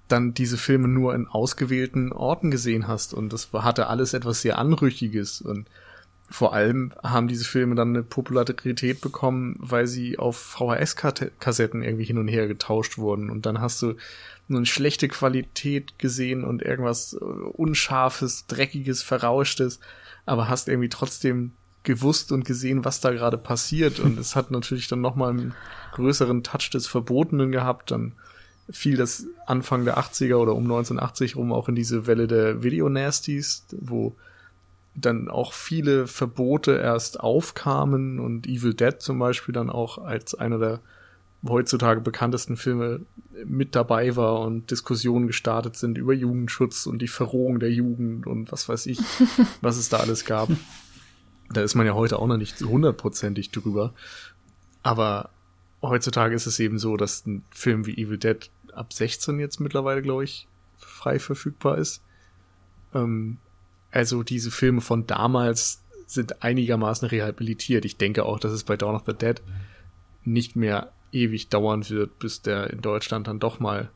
dann 0.08 0.34
diese 0.34 0.58
Filme 0.58 0.88
nur 0.88 1.14
in 1.14 1.28
ausgewählten 1.28 2.12
Orten 2.12 2.50
gesehen 2.50 2.88
hast 2.88 3.14
und 3.14 3.32
das 3.32 3.54
hatte 3.54 3.86
alles 3.86 4.16
etwas 4.16 4.42
sehr 4.42 4.58
Anrüchiges 4.58 5.40
und 5.40 5.70
vor 6.32 6.54
allem 6.54 6.94
haben 7.04 7.28
diese 7.28 7.46
Filme 7.46 7.76
dann 7.76 7.90
eine 7.90 8.02
Popularität 8.02 9.02
bekommen, 9.02 9.56
weil 9.60 9.86
sie 9.86 10.18
auf 10.18 10.36
VHS-Kassetten 10.36 11.84
irgendwie 11.84 12.06
hin 12.06 12.18
und 12.18 12.28
her 12.28 12.48
getauscht 12.48 12.98
wurden 12.98 13.30
und 13.30 13.46
dann 13.46 13.62
hast 13.62 13.84
du 13.84 13.94
nur 14.48 14.58
eine 14.58 14.66
schlechte 14.66 15.08
Qualität 15.08 16.00
gesehen 16.00 16.44
und 16.44 16.64
irgendwas 16.64 17.14
äh, 17.14 17.18
unscharfes, 17.18 18.48
dreckiges, 18.48 19.04
verrauschtes, 19.04 19.80
aber 20.26 20.50
hast 20.50 20.68
irgendwie 20.68 20.90
trotzdem 20.90 21.52
gewusst 21.84 22.32
und 22.32 22.46
gesehen, 22.46 22.86
was 22.86 23.02
da 23.02 23.12
gerade 23.12 23.38
passiert. 23.38 24.00
Und 24.00 24.18
es 24.18 24.36
hat 24.36 24.52
natürlich 24.52 24.88
dann 24.88 25.02
nochmal 25.02 25.32
einen 25.32 25.54
größeren 25.94 26.44
Touch 26.44 26.70
des 26.72 26.88
Verbotenen 26.88 27.52
gehabt, 27.52 27.92
dann 27.92 28.14
fiel 28.70 28.96
das 28.96 29.26
Anfang 29.46 29.84
der 29.84 29.98
80er 29.98 30.36
oder 30.36 30.56
um 30.56 30.64
1980 30.64 31.36
rum 31.36 31.52
auch 31.52 31.68
in 31.68 31.76
diese 31.76 32.08
Welle 32.08 32.28
der 32.28 32.64
Video-Nasties, 32.64 33.66
wo 33.82 34.16
dann 34.96 35.28
auch 35.28 35.54
viele 35.54 36.08
Verbote 36.08 36.78
erst 36.78 37.20
aufkamen 37.20 38.20
und 38.20 38.48
Evil 38.48 38.74
Dead 38.74 38.96
zum 39.00 39.20
Beispiel 39.20 39.54
dann 39.54 39.70
auch 39.70 39.98
als 39.98 40.36
einer 40.36 40.60
der 40.60 40.80
heutzutage 41.48 42.02
bekanntesten 42.02 42.56
Filme 42.56 43.02
mit 43.46 43.76
dabei 43.76 44.16
war 44.16 44.42
und 44.42 44.72
Diskussionen 44.72 45.28
gestartet 45.28 45.76
sind 45.76 45.98
über 45.98 46.14
Jugendschutz 46.14 46.86
und 46.86 47.02
die 47.02 47.08
Verrohung 47.08 47.60
der 47.60 47.72
Jugend 47.72 48.28
und 48.28 48.52
was 48.52 48.70
weiß 48.70 48.86
ich, 48.86 49.00
was 49.62 49.78
es 49.78 49.90
da 49.90 49.98
alles 49.98 50.26
gab. 50.26 50.50
Da 51.50 51.62
ist 51.62 51.76
man 51.76 51.86
ja 51.86 51.94
heute 51.94 52.20
auch 52.20 52.28
noch 52.28 52.38
nicht 52.38 52.62
hundertprozentig 52.62 53.52
drüber. 53.52 53.94
Aber 54.82 55.30
heutzutage 55.82 56.34
ist 56.34 56.46
es 56.46 56.60
eben 56.60 56.80
so, 56.80 56.98
dass 56.98 57.26
ein 57.26 57.44
Film 57.52 57.86
wie 57.86 57.98
Evil 57.98 58.18
Dead 58.18 58.50
ab 58.74 58.94
16 58.94 59.40
jetzt 59.40 59.60
mittlerweile, 59.60 60.02
glaube 60.02 60.24
ich, 60.24 60.48
frei 60.78 61.20
verfügbar 61.20 61.78
ist. 61.78 62.02
Ähm, 62.94 63.38
also 63.92 64.24
diese 64.24 64.50
Filme 64.50 64.82
von 64.82 65.06
damals 65.06 65.84
sind 66.08 66.42
einigermaßen 66.42 67.08
rehabilitiert. 67.08 67.86
Ich 67.86 67.98
denke 67.98 68.26
auch, 68.26 68.40
dass 68.40 68.52
es 68.52 68.64
bei 68.64 68.78
Dawn 68.78 68.96
of 68.96 69.04
the 69.06 69.14
Dead 69.14 69.42
nicht 70.24 70.56
mehr 70.56 70.92
ewig 71.14 71.50
dauern 71.50 71.90
wird, 71.90 72.20
bis 72.20 72.42
der 72.42 72.70
in 72.72 72.82
Deutschland 72.82 73.28
dann 73.28 73.40
doch 73.40 73.60
mal 73.60 73.90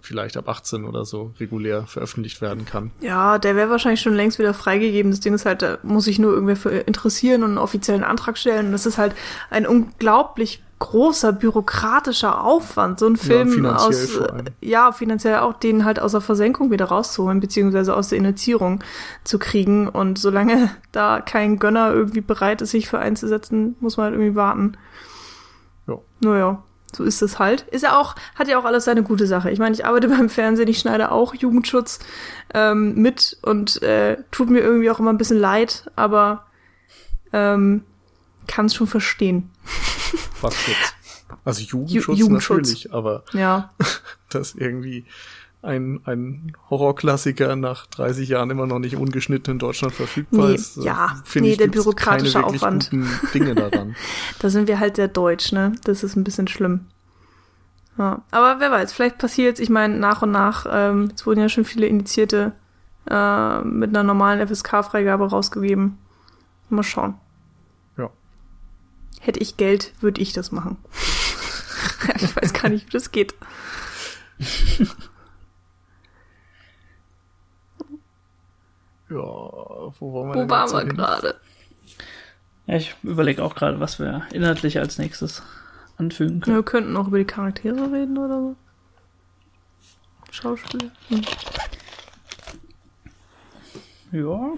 vielleicht 0.00 0.36
ab 0.36 0.48
18 0.48 0.84
oder 0.84 1.04
so 1.04 1.32
regulär 1.38 1.86
veröffentlicht 1.86 2.40
werden 2.40 2.64
kann. 2.64 2.90
Ja, 3.00 3.38
der 3.38 3.56
wäre 3.56 3.70
wahrscheinlich 3.70 4.00
schon 4.00 4.14
längst 4.14 4.38
wieder 4.38 4.54
freigegeben. 4.54 5.10
Das 5.10 5.20
Ding 5.20 5.34
ist 5.34 5.46
halt, 5.46 5.62
da 5.62 5.78
muss 5.82 6.04
sich 6.04 6.18
nur 6.18 6.32
irgendwer 6.32 6.56
für 6.56 6.70
interessieren 6.70 7.42
und 7.42 7.50
einen 7.50 7.58
offiziellen 7.58 8.04
Antrag 8.04 8.36
stellen. 8.36 8.66
Und 8.66 8.72
das 8.72 8.86
ist 8.86 8.98
halt 8.98 9.14
ein 9.50 9.66
unglaublich 9.66 10.62
großer 10.80 11.32
bürokratischer 11.32 12.42
Aufwand, 12.42 12.98
so 12.98 13.06
ein 13.06 13.16
Film 13.16 13.64
ja, 13.64 13.76
aus, 13.76 14.18
ja, 14.60 14.90
finanziell 14.90 15.36
auch, 15.36 15.52
den 15.52 15.84
halt 15.84 16.00
aus 16.00 16.10
der 16.10 16.20
Versenkung 16.20 16.72
wieder 16.72 16.86
rauszuholen, 16.86 17.38
beziehungsweise 17.38 17.94
aus 17.94 18.08
der 18.08 18.18
Initiierung 18.18 18.82
zu 19.22 19.38
kriegen. 19.38 19.88
Und 19.88 20.18
solange 20.18 20.70
da 20.90 21.20
kein 21.20 21.60
Gönner 21.60 21.92
irgendwie 21.92 22.20
bereit 22.20 22.62
ist, 22.62 22.72
sich 22.72 22.88
für 22.88 22.98
einzusetzen, 22.98 23.76
muss 23.78 23.96
man 23.96 24.06
halt 24.06 24.14
irgendwie 24.14 24.34
warten. 24.34 24.76
Ja. 26.22 26.30
Naja 26.30 26.62
so 26.94 27.04
ist 27.04 27.22
es 27.22 27.38
halt. 27.38 27.62
Ist 27.70 27.82
ja 27.82 27.98
auch, 27.98 28.14
hat 28.34 28.48
ja 28.48 28.58
auch 28.58 28.64
alles 28.64 28.84
seine 28.84 29.02
gute 29.02 29.26
Sache. 29.26 29.50
Ich 29.50 29.58
meine, 29.58 29.74
ich 29.74 29.84
arbeite 29.84 30.08
beim 30.10 30.28
Fernsehen, 30.28 30.68
ich 30.68 30.78
schneide 30.78 31.10
auch 31.10 31.34
Jugendschutz 31.34 31.98
ähm, 32.54 32.94
mit 32.94 33.38
und 33.42 33.82
äh, 33.82 34.18
tut 34.30 34.50
mir 34.50 34.60
irgendwie 34.60 34.90
auch 34.90 34.98
immer 34.98 35.12
ein 35.12 35.18
bisschen 35.18 35.38
leid, 35.38 35.90
aber 35.96 36.46
ähm, 37.32 37.84
kann 38.46 38.66
es 38.66 38.74
schon 38.74 38.86
verstehen. 38.86 39.50
Was 40.40 40.54
jetzt? 40.66 40.94
Also 41.44 41.62
Jugendschutz, 41.62 42.18
Ju 42.18 42.26
Jugendschutz. 42.26 42.68
natürlich, 42.68 42.92
aber 42.92 43.24
ja. 43.32 43.72
das 44.28 44.54
irgendwie 44.54 45.06
ein, 45.62 46.00
ein 46.04 46.52
Horrorklassiker 46.70 47.54
nach 47.54 47.86
30 47.86 48.28
Jahren 48.28 48.50
immer 48.50 48.66
noch 48.66 48.80
nicht 48.80 48.96
ungeschnitten 48.96 49.52
in 49.52 49.58
Deutschland 49.60 49.94
verfügbar 49.94 50.48
nee, 50.48 50.54
ist. 50.56 50.76
Äh, 50.76 50.82
ja, 50.82 51.22
nee, 51.36 51.52
ich, 51.52 51.56
der 51.56 51.68
bürokratische 51.68 52.42
Aufwand. 52.42 52.90
Dinge 53.32 53.54
daran. 53.54 53.94
da 54.40 54.50
sind 54.50 54.66
wir 54.66 54.80
halt 54.80 54.96
sehr 54.96 55.08
deutsch, 55.08 55.52
ne? 55.52 55.72
Das 55.84 56.02
ist 56.02 56.16
ein 56.16 56.24
bisschen 56.24 56.48
schlimm. 56.48 56.86
Ja. 57.96 58.22
Aber 58.32 58.58
wer 58.58 58.72
weiß, 58.72 58.92
vielleicht 58.92 59.18
passiert 59.18 59.60
ich 59.60 59.70
meine, 59.70 59.96
nach 59.96 60.22
und 60.22 60.32
nach, 60.32 60.66
ähm, 60.68 61.12
es 61.14 61.26
wurden 61.26 61.40
ja 61.40 61.48
schon 61.48 61.64
viele 61.64 61.86
Indizierte 61.86 62.52
äh, 63.08 63.60
mit 63.60 63.90
einer 63.90 64.02
normalen 64.02 64.46
FSK-Freigabe 64.46 65.30
rausgegeben. 65.30 65.98
Mal 66.70 66.82
schauen. 66.82 67.14
Ja. 67.96 68.10
Hätte 69.20 69.38
ich 69.40 69.56
Geld, 69.56 69.92
würde 70.00 70.20
ich 70.20 70.32
das 70.32 70.50
machen. 70.50 70.76
ich 72.16 72.34
weiß 72.34 72.52
gar 72.52 72.68
nicht, 72.68 72.86
wie 72.88 72.90
das 72.90 73.12
geht. 73.12 73.34
Ja, 79.12 79.92
wo 79.98 80.14
waren 80.14 80.34
wir, 80.34 80.44
wo 80.44 80.50
waren 80.50 80.72
wir 80.72 80.94
gerade? 80.94 81.40
Ja, 82.66 82.76
ich 82.76 82.94
überlege 83.02 83.42
auch 83.44 83.54
gerade, 83.54 83.80
was 83.80 83.98
wir 83.98 84.22
inhaltlich 84.32 84.78
als 84.78 84.98
nächstes 84.98 85.42
anfügen 85.98 86.40
können. 86.40 86.56
Wir 86.56 86.62
könnten 86.62 86.96
auch 86.96 87.08
über 87.08 87.18
die 87.18 87.24
Charaktere 87.24 87.92
reden 87.92 88.16
oder 88.16 88.40
so. 88.40 88.56
Schauspieler. 90.30 90.90
Hm. 91.08 91.22
Ja. 94.12 94.52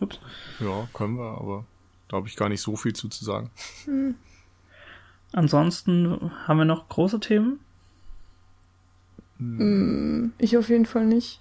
Ups. 0.00 0.18
Ja, 0.58 0.88
können 0.92 1.16
wir, 1.16 1.38
aber 1.38 1.64
da 2.08 2.16
habe 2.16 2.26
ich 2.26 2.36
gar 2.36 2.48
nicht 2.48 2.60
so 2.60 2.76
viel 2.76 2.92
zu, 2.92 3.08
zu 3.08 3.24
sagen. 3.24 3.50
Hm. 3.84 4.14
Ansonsten 5.32 6.32
haben 6.46 6.58
wir 6.58 6.64
noch 6.64 6.88
große 6.88 7.20
Themen? 7.20 7.60
Hm. 9.38 10.32
Ich 10.38 10.56
auf 10.56 10.68
jeden 10.68 10.86
Fall 10.86 11.06
nicht. 11.06 11.40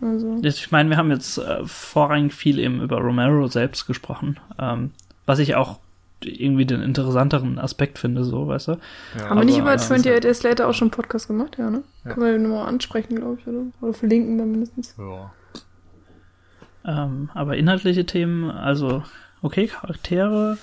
Also. 0.00 0.38
Ich 0.42 0.70
meine, 0.70 0.90
wir 0.90 0.96
haben 0.96 1.10
jetzt 1.10 1.38
äh, 1.38 1.64
vorrangig 1.64 2.34
viel 2.34 2.58
eben 2.58 2.82
über 2.82 2.98
Romero 2.98 3.46
selbst 3.46 3.86
gesprochen, 3.86 4.38
ähm, 4.58 4.90
was 5.24 5.38
ich 5.38 5.54
auch 5.54 5.78
irgendwie 6.22 6.64
den 6.64 6.82
interessanteren 6.82 7.58
Aspekt 7.58 7.98
finde, 7.98 8.24
so, 8.24 8.48
weißt 8.48 8.68
du? 8.68 8.78
Ja, 9.16 9.28
Haben 9.28 9.40
wir 9.40 9.44
nicht 9.44 9.58
über 9.58 9.70
ja, 9.70 9.76
28 9.76 10.20
Days 10.20 10.42
Later 10.42 10.68
auch 10.68 10.74
schon 10.74 10.86
einen 10.86 10.92
Podcast 10.92 11.28
gemacht? 11.28 11.56
Ja, 11.58 11.70
ne? 11.70 11.82
Ja. 12.04 12.12
Können 12.12 12.26
wir 12.26 12.38
nochmal 12.38 12.68
ansprechen, 12.68 13.16
glaube 13.16 13.38
ich, 13.40 13.46
oder? 13.46 13.62
Oder 13.80 13.92
verlinken 13.92 14.38
dann 14.38 14.50
mindestens. 14.50 14.94
Ja. 14.98 15.32
Ähm, 16.84 17.30
aber 17.34 17.56
inhaltliche 17.56 18.06
Themen, 18.06 18.50
also, 18.50 19.02
okay, 19.42 19.66
Charaktere, 19.66 20.58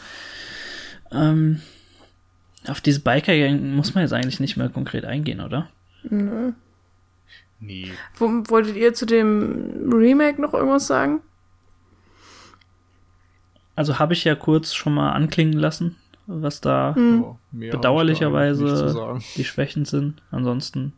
ähm, 1.11 1.61
auf 2.67 2.81
diese 2.81 3.01
Biker-Gang 3.01 3.75
muss 3.75 3.93
man 3.93 4.03
jetzt 4.03 4.13
eigentlich 4.13 4.39
nicht 4.39 4.57
mehr 4.57 4.69
konkret 4.69 5.05
eingehen, 5.05 5.41
oder? 5.41 5.69
Nö. 6.03 6.53
Nee. 7.65 7.91
Wo, 8.15 8.25
wolltet 8.49 8.75
ihr 8.75 8.93
zu 8.93 9.05
dem 9.05 9.91
Remake 9.93 10.41
noch 10.41 10.53
irgendwas 10.53 10.87
sagen? 10.87 11.21
Also 13.75 13.99
habe 13.99 14.13
ich 14.13 14.23
ja 14.23 14.35
kurz 14.35 14.73
schon 14.73 14.93
mal 14.93 15.11
anklingen 15.13 15.53
lassen, 15.57 15.95
was 16.27 16.61
da 16.61 16.93
Hm. 16.95 17.25
Bedauerlicherweise- 17.51 18.93
da 18.93 19.19
die 19.35 19.43
Schwächen 19.43 19.85
sind. 19.85 20.21
Ansonsten, 20.31 20.93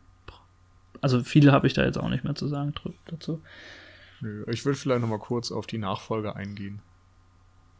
also 1.00 1.22
viel 1.22 1.52
habe 1.52 1.66
ich 1.66 1.72
da 1.74 1.84
jetzt 1.84 1.98
auch 1.98 2.08
nicht 2.08 2.24
mehr 2.24 2.34
zu 2.34 2.48
sagen 2.48 2.74
dazu. 3.06 3.40
Nö, 4.20 4.44
ich 4.48 4.64
würde 4.64 4.78
vielleicht 4.78 5.00
noch 5.00 5.08
mal 5.08 5.18
kurz 5.18 5.52
auf 5.52 5.66
die 5.66 5.78
Nachfolge 5.78 6.36
eingehen. 6.36 6.80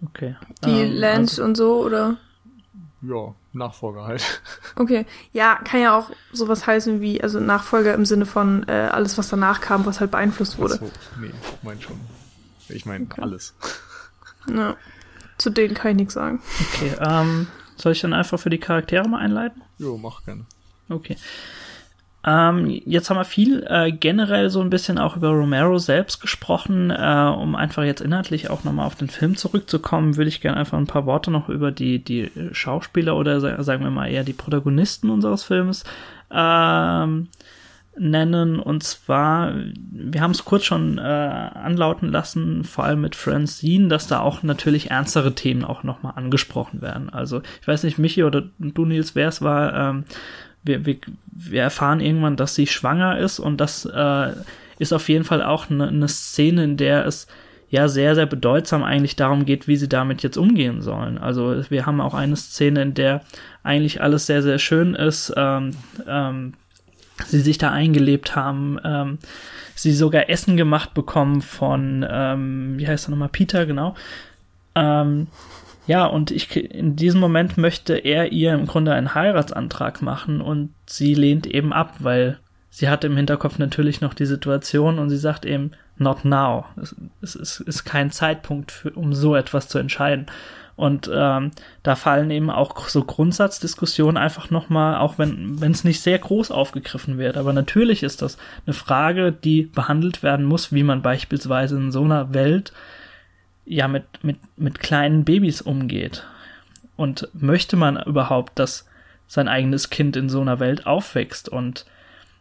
Okay. 0.05 0.37
Die 0.65 0.83
Ähm, 0.83 0.93
Lance 0.93 1.43
also, 1.43 1.45
und 1.45 1.55
so, 1.57 1.85
oder? 1.85 2.19
Ja, 3.03 3.35
Nachfolger 3.53 4.05
halt. 4.07 4.43
Okay. 4.79 5.07
Ja, 5.33 5.55
kann 5.65 5.81
ja 5.81 5.97
auch 5.99 6.11
sowas 6.33 6.67
heißen 6.67 7.01
wie, 7.01 7.23
also 7.23 7.41
Nachfolger 7.41 7.95
im 7.95 8.05
Sinne 8.05 8.27
von 8.27 8.69
äh, 8.69 8.73
alles, 8.93 9.17
was 9.17 9.29
danach 9.29 9.61
kam, 9.63 9.87
was 9.87 10.01
halt 10.01 10.11
beeinflusst 10.11 10.59
wurde. 10.59 10.75
Ach 10.77 10.81
so, 10.87 10.91
nee, 11.21 11.33
mein 11.63 11.81
schon. 11.81 11.99
Ich 12.69 12.85
meine 12.85 13.05
Okay. 13.05 13.23
alles. 13.23 13.55
Ja. 14.53 14.77
Zu 15.39 15.51
denen 15.51 15.75
kann 15.75 15.93
ich 15.93 15.97
nichts 15.97 16.15
sagen. 16.15 16.43
okay, 16.75 16.95
ähm, 17.01 17.47
soll 17.77 17.93
ich 17.93 18.01
dann 18.01 18.13
einfach 18.13 18.39
für 18.39 18.51
die 18.51 18.59
Charaktere 18.59 19.09
mal 19.09 19.21
einleiten? 19.21 19.63
Jo, 19.79 19.97
mach 19.99 20.25
gerne. 20.25 20.47
Okay. 20.89 21.17
Ähm, 22.27 22.69
jetzt 22.85 23.09
haben 23.09 23.19
wir 23.19 23.25
viel 23.25 23.65
äh, 23.69 23.93
generell 23.93 24.51
so 24.51 24.61
ein 24.61 24.69
bisschen 24.69 24.99
auch 24.99 25.17
über 25.17 25.29
Romero 25.29 25.79
selbst 25.79 26.21
gesprochen. 26.21 26.91
Äh, 26.91 27.33
um 27.37 27.55
einfach 27.55 27.85
jetzt 27.85 28.01
inhaltlich 28.01 28.51
auch 28.51 28.65
nochmal 28.65 28.87
auf 28.87 28.97
den 28.97 29.09
Film 29.09 29.37
zurückzukommen, 29.37 30.17
würde 30.17 30.29
ich 30.29 30.41
gerne 30.41 30.59
einfach 30.59 30.77
ein 30.77 30.89
paar 30.89 31.07
Worte 31.07 31.31
noch 31.31 31.49
über 31.49 31.71
die, 31.71 32.03
die 32.03 32.33
Schauspieler 32.51 33.17
oder 33.17 33.41
sa- 33.41 33.63
sagen 33.63 33.85
wir 33.85 33.91
mal 33.93 34.09
eher 34.09 34.25
die 34.25 34.33
Protagonisten 34.33 35.09
unseres 35.09 35.45
Films 35.45 35.85
ähm, 36.33 37.29
nennen. 37.97 38.59
Und 38.59 38.83
zwar, 38.83 39.55
wir 39.91 40.21
haben 40.21 40.33
es 40.33 40.45
kurz 40.45 40.65
schon 40.65 40.99
äh, 40.99 41.01
anlauten 41.01 42.11
lassen, 42.11 42.65
vor 42.65 42.85
allem 42.85 43.03
mit 43.03 43.15
Francine, 43.15 43.89
dass 43.89 44.09
da 44.09 44.19
auch 44.21 44.43
natürlich 44.43 44.91
ernstere 44.91 45.35
Themen 45.35 45.65
auch 45.65 45.85
nochmal 45.85 46.15
angesprochen 46.17 46.83
werden. 46.83 47.09
Also 47.09 47.41
ich 47.61 47.69
weiß 47.69 47.85
nicht, 47.85 47.99
Michi 47.99 48.25
oder 48.25 48.43
du, 48.59 48.85
Nils, 48.85 49.15
wer 49.15 49.29
es 49.29 49.43
war, 49.43 49.73
ähm, 49.75 50.05
wir, 50.67 50.85
wir, 50.87 50.97
wir 51.27 51.63
erfahren 51.63 52.01
irgendwann, 52.01 52.37
dass 52.37 52.55
sie 52.55 52.67
schwanger 52.67 53.19
ist 53.19 53.39
und 53.39 53.61
das 53.61 53.85
äh, 53.87 54.33
ist 54.79 54.93
auf 54.93 55.09
jeden 55.09 55.25
Fall 55.25 55.43
auch 55.43 55.71
eine 55.71 55.91
ne 55.93 56.09
Szene, 56.09 56.65
in 56.65 56.77
der 56.77 57.07
es 57.07 57.27
ja 57.69 57.89
sehr, 57.89 58.15
sehr 58.15 58.27
bedeutsam 58.27 58.83
eigentlich 58.83 59.17
darum 59.17 59.45
geht, 59.45 59.67
wie 59.67 59.77
sie 59.77 59.89
damit 59.89 60.23
jetzt 60.23 60.37
umgehen 60.37 60.83
sollen. 60.83 61.19
Also 61.19 61.63
wir 61.69 61.87
haben 61.87 62.01
auch 62.01 62.15
eine 62.15 62.37
Szene, 62.37 62.83
in 62.83 62.95
der 62.95 63.23
eigentlich 63.63 64.01
alles 64.01 64.27
sehr, 64.27 64.43
sehr 64.43 64.59
schön 64.59 64.95
ist, 64.95 65.33
ähm, 65.37 65.73
ähm, 66.07 66.55
sie 67.27 67.41
sich 67.41 67.59
da 67.59 67.73
eingelebt 67.73 68.37
haben, 68.37 68.79
ähm, 68.85 69.19
sie 69.75 69.93
sogar 69.93 70.31
Essen 70.31 70.57
gemacht 70.57 70.95
bekommen 70.95 71.43
von, 71.43 72.07
ähm, 72.09 72.79
wie 72.79 72.87
heißt 72.87 73.09
er 73.09 73.11
nochmal, 73.11 73.31
Peter, 73.31 73.67
genau. 73.67 73.95
Ähm, 74.75 75.27
ja, 75.87 76.07
und 76.07 76.31
ich, 76.31 76.57
in 76.57 76.97
diesem 76.97 77.21
Moment 77.21 77.59
möchte 77.59 77.95
er 77.95 78.33
ihr 78.33 78.53
im 78.55 78.67
Grunde 78.67 78.93
einen 78.93 79.15
Heiratsantrag 79.15 80.03
machen 80.03 80.41
und 80.41 80.71
sie 80.87 81.15
lehnt 81.15 81.47
eben 81.47 81.73
ab, 81.73 81.95
weil 82.01 82.39
sie 82.71 82.89
hat 82.89 83.05
im 83.05 83.17
Hinterkopf 83.17 83.59
natürlich 83.59 84.01
noch 84.01 84.15
die 84.15 84.27
Situation 84.27 84.99
und 84.99 85.11
sie 85.11 85.17
sagt 85.17 85.45
eben, 85.45 85.73
not 85.99 86.25
now. 86.25 86.67
Es, 86.81 86.95
es, 87.23 87.35
es 87.35 87.61
ist 87.61 87.85
kein 87.85 88.11
Zeitpunkt, 88.11 88.73
für, 88.73 88.91
um 88.91 89.15
so 89.15 89.35
etwas 89.35 89.69
zu 89.69 89.79
entscheiden. 89.79 90.27
Und 90.77 91.11
ähm, 91.13 91.53
da 91.83 91.95
fallen 91.95 92.31
eben 92.31 92.51
auch 92.51 92.89
so 92.89 93.03
Grundsatzdiskussionen 93.03 94.19
einfach 94.19 94.51
nochmal, 94.51 94.99
auch 94.99 95.17
wenn 95.17 95.59
wenn 95.59 95.73
es 95.73 95.85
nicht 95.85 96.03
sehr 96.03 96.19
groß 96.19 96.51
aufgegriffen 96.51 97.17
wird. 97.17 97.39
Aber 97.39 97.55
natürlich 97.55 98.03
ist 98.03 98.21
das 98.21 98.37
eine 98.67 98.75
Frage, 98.75 99.33
die 99.33 99.63
behandelt 99.63 100.23
werden 100.23 100.45
muss, 100.45 100.75
wie 100.75 100.83
man 100.83 101.01
beispielsweise 101.01 101.77
in 101.77 101.93
so 101.93 102.03
einer 102.03 102.35
Welt 102.35 102.75
ja 103.67 103.89
mit, 103.89 104.05
mit, 104.23 104.39
mit 104.57 104.79
kleinen 104.79 105.25
Babys 105.25 105.61
umgeht. 105.61 106.25
Und 106.97 107.29
möchte 107.35 107.77
man 107.77 108.01
überhaupt, 108.03 108.59
dass 108.59 108.87
sein 109.27 109.49
eigenes 109.49 109.91
Kind 109.91 110.17
in 110.17 110.29
so 110.29 110.41
einer 110.41 110.61
Welt 110.61 110.87
aufwächst? 110.87 111.49
Und 111.49 111.85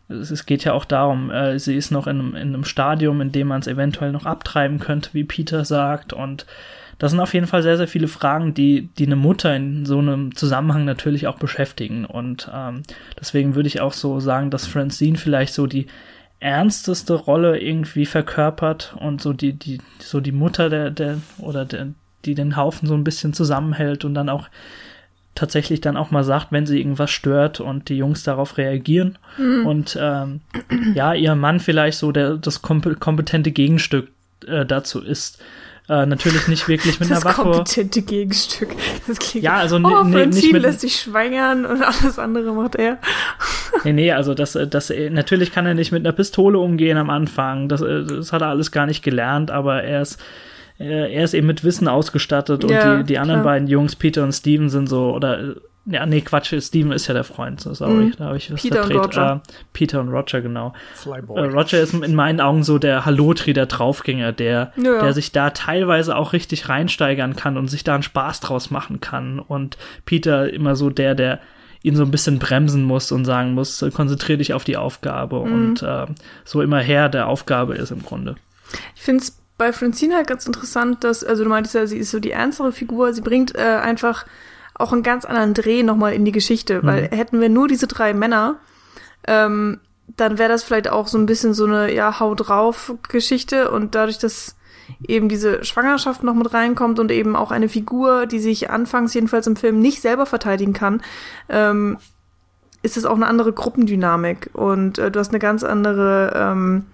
es, 0.07 0.45
geht 0.45 0.63
ja 0.63 0.73
auch 0.73 0.85
darum, 0.85 1.31
äh, 1.31 1.59
sie 1.59 1.75
ist 1.75 1.91
noch 1.91 2.07
in, 2.07 2.19
einem- 2.19 2.35
in 2.35 2.53
einem 2.53 2.63
Stadium, 2.63 3.19
in 3.21 3.31
dem 3.31 3.47
man 3.47 3.61
es 3.61 3.67
eventuell 3.67 4.11
noch 4.11 4.25
abtreiben 4.25 4.79
könnte, 4.79 5.09
wie 5.13 5.23
Peter 5.23 5.65
sagt. 5.65 6.13
Und 6.13 6.45
das 6.99 7.11
sind 7.11 7.19
auf 7.19 7.33
jeden 7.33 7.47
Fall 7.47 7.63
sehr, 7.63 7.75
sehr 7.75 7.89
viele 7.89 8.07
Fragen, 8.07 8.53
die, 8.53 8.87
die 8.97 9.07
eine 9.07 9.17
Mutter 9.17 9.53
in 9.53 9.85
so 9.85 9.97
einem 9.99 10.35
Zusammenhang 10.35 10.85
natürlich 10.85 11.27
auch 11.27 11.37
beschäftigen. 11.37 12.05
Und 12.05 12.49
ähm, 12.53 12.83
deswegen 13.19 13.55
würde 13.55 13.67
ich 13.67 13.81
auch 13.81 13.93
so 13.93 14.19
sagen, 14.21 14.51
dass 14.51 14.67
Francine 14.67 15.17
vielleicht 15.17 15.53
so 15.53 15.67
die 15.67 15.87
ernsteste 16.39 17.13
Rolle 17.13 17.59
irgendwie 17.59 18.05
verkörpert 18.05 18.95
und 18.99 19.21
so 19.21 19.33
die, 19.33 19.53
die, 19.53 19.79
so 19.99 20.19
die 20.19 20.31
Mutter 20.31 20.69
der, 20.69 20.91
der, 20.91 21.17
oder 21.39 21.65
der, 21.65 21.87
die 22.25 22.35
den 22.35 22.55
Haufen 22.55 22.87
so 22.87 22.93
ein 22.93 23.03
bisschen 23.03 23.33
zusammenhält 23.33 24.05
und 24.05 24.13
dann 24.13 24.29
auch 24.29 24.47
tatsächlich 25.33 25.81
dann 25.81 25.97
auch 25.97 26.11
mal 26.11 26.23
sagt, 26.23 26.51
wenn 26.51 26.65
sie 26.65 26.79
irgendwas 26.79 27.11
stört 27.11 27.59
und 27.59 27.89
die 27.89 27.97
Jungs 27.97 28.23
darauf 28.23 28.57
reagieren. 28.57 29.17
Und 29.65 29.97
ähm, 29.99 30.39
ja, 30.93 31.13
ihr 31.13 31.35
Mann 31.35 31.59
vielleicht 31.59 31.97
so 31.97 32.11
der, 32.11 32.37
das 32.37 32.63
kompe- 32.63 32.95
kompetente 32.95 33.51
Gegenstück 33.51 34.09
äh, 34.47 34.65
dazu 34.65 35.01
ist. 35.01 35.41
Äh, 35.87 36.05
natürlich 36.07 36.47
nicht 36.47 36.67
wirklich 36.67 36.99
mit 36.99 37.11
das 37.11 37.23
einer 37.23 37.25
Waffe. 37.37 37.43
kompetente 37.43 38.01
Gegenstück. 38.01 38.69
Das 39.07 39.19
klingt 39.19 39.43
Ja, 39.45 39.57
also 39.57 39.75
oh, 39.75 40.03
nicht 40.03 40.51
mit- 40.51 40.61
lässt 40.63 40.81
sich 40.81 40.95
schwängern 40.99 41.65
und 41.65 41.83
alles 41.83 42.17
andere 42.17 42.53
macht 42.53 42.75
er. 42.75 42.97
Nee, 43.83 43.93
nee, 43.93 44.11
also 44.11 44.33
das, 44.33 44.57
das, 44.69 44.91
natürlich 45.11 45.51
kann 45.53 45.65
er 45.67 45.75
nicht 45.75 45.91
mit 45.91 46.03
einer 46.05 46.13
Pistole 46.13 46.57
umgehen 46.57 46.97
am 46.97 47.09
Anfang. 47.11 47.69
Das, 47.69 47.81
äh, 47.81 48.03
das 48.03 48.33
hat 48.33 48.41
er 48.41 48.47
alles 48.47 48.71
gar 48.71 48.87
nicht 48.87 49.03
gelernt, 49.03 49.51
aber 49.51 49.83
er 49.83 50.01
ist, 50.01 50.19
äh, 50.79 51.13
er 51.13 51.23
ist 51.23 51.35
eben 51.35 51.45
mit 51.45 51.63
Wissen 51.63 51.87
ausgestattet 51.87 52.63
und 52.63 52.71
Ja, 52.71 52.97
die, 52.97 53.03
die 53.03 53.19
anderen 53.19 53.41
klar. 53.41 53.53
beiden 53.53 53.67
Jungs, 53.67 53.95
Peter 53.95 54.23
und 54.23 54.33
Steven, 54.33 54.69
sind 54.69 54.87
so, 54.89 55.13
oder, 55.13 55.39
äh, 55.39 55.55
ja, 55.85 56.05
nee, 56.05 56.21
Quatsch, 56.21 56.53
Steven 56.61 56.91
ist 56.91 57.07
ja 57.07 57.13
der 57.13 57.23
Freund, 57.23 57.61
so, 57.61 57.73
sorry, 57.73 58.05
Mhm. 58.05 58.13
da 58.17 58.25
habe 58.25 58.37
ich 58.37 58.51
was 58.51 58.61
Peter 58.61 58.81
und 58.83 58.91
verdreht. 58.91 59.05
Roger. 59.17 59.41
Äh, 59.47 59.51
Peter 59.73 59.99
und 60.01 60.09
Roger, 60.09 60.41
genau. 60.41 60.73
Flyboy. 60.95 61.37
Äh, 61.39 61.45
Roger 61.51 61.79
ist 61.81 61.93
in 61.93 62.15
meinen 62.15 62.41
Augen 62.41 62.63
so 62.63 62.77
der 62.79 63.05
Hallotri, 63.05 63.53
der 63.53 63.67
Draufgänger, 63.67 64.31
der, 64.31 64.71
Ja. 64.77 65.01
der 65.01 65.13
sich 65.13 65.31
da 65.31 65.51
teilweise 65.51 66.15
auch 66.15 66.33
richtig 66.33 66.69
reinsteigern 66.69 67.35
kann 67.35 67.57
und 67.57 67.67
sich 67.67 67.83
da 67.83 67.93
einen 67.93 68.03
Spaß 68.03 68.39
draus 68.39 68.71
machen 68.71 68.99
kann. 68.99 69.39
Und 69.39 69.77
Peter 70.05 70.51
immer 70.51 70.75
so 70.75 70.89
der, 70.89 71.13
der 71.15 71.39
ihn 71.83 71.95
so 71.95 72.03
ein 72.03 72.09
bisschen 72.09 72.39
bremsen 72.39 72.83
muss 72.83 73.11
und 73.11 73.25
sagen 73.25 73.53
muss, 73.53 73.81
äh, 73.83 73.91
konzentrier 73.91 74.37
dich 74.37 74.53
auf 74.53 74.63
die 74.63 74.77
Aufgabe 74.77 75.37
und 75.39 75.83
äh, 75.83 76.07
so 76.43 76.63
immer 76.63 76.79
Herr 76.79 77.09
der 77.09 77.27
Aufgabe 77.27 77.75
ist 77.75 77.91
im 77.91 78.01
Grunde. 78.01 78.35
Ich 78.95 79.03
finde 79.03 79.21
es 79.23 79.37
bei 79.59 79.71
Francine 79.71 80.15
halt 80.15 80.25
ganz 80.27 80.47
interessant, 80.47 81.03
dass, 81.03 81.23
also 81.23 81.43
du 81.43 81.49
meintest 81.49 81.75
ja, 81.75 81.85
sie 81.85 81.97
ist 81.99 82.09
so 82.09 82.19
die 82.19 82.31
ernstere 82.31 82.71
Figur, 82.71 83.13
sie 83.13 83.21
bringt 83.21 83.55
äh, 83.55 83.59
einfach 83.61 84.25
auch 84.75 84.91
einen 84.93 85.03
ganz 85.03 85.25
anderen 85.25 85.53
Dreh 85.53 85.83
nochmal 85.83 86.13
in 86.13 86.25
die 86.25 86.31
Geschichte, 86.31 86.83
weil 86.83 87.09
hätten 87.11 87.41
wir 87.41 87.49
nur 87.49 87.67
diese 87.67 87.87
drei 87.87 88.13
Männer, 88.13 88.57
ähm, 89.25 89.79
dann 90.07 90.37
wäre 90.37 90.49
das 90.49 90.63
vielleicht 90.63 90.89
auch 90.89 91.07
so 91.07 91.17
ein 91.17 91.25
bisschen 91.25 91.53
so 91.53 91.65
eine, 91.65 91.93
ja, 91.93 92.19
hau 92.19 92.35
drauf 92.35 92.93
Geschichte 93.09 93.71
und 93.71 93.95
dadurch, 93.95 94.19
dass 94.19 94.55
eben 95.07 95.29
diese 95.29 95.63
Schwangerschaft 95.63 96.23
noch 96.23 96.35
mit 96.35 96.53
reinkommt 96.53 96.99
und 96.99 97.11
eben 97.11 97.35
auch 97.35 97.51
eine 97.51 97.69
Figur, 97.69 98.27
die 98.27 98.39
sich 98.39 98.69
anfangs 98.69 99.13
jedenfalls 99.13 99.47
im 99.47 99.55
Film 99.55 99.79
nicht 99.79 100.01
selber 100.01 100.25
verteidigen 100.25 100.73
kann, 100.73 101.01
ähm, 101.49 101.97
ist 102.83 102.97
es 102.97 103.05
auch 103.05 103.15
eine 103.15 103.27
andere 103.27 103.51
Gruppendynamik 103.51 104.51
und 104.53 104.99
äh, 104.99 105.09
du 105.09 105.19
hast 105.19 105.29
eine 105.29 105.39
ganz 105.39 105.63
andere, 105.63 106.33
ähm, 106.35 106.85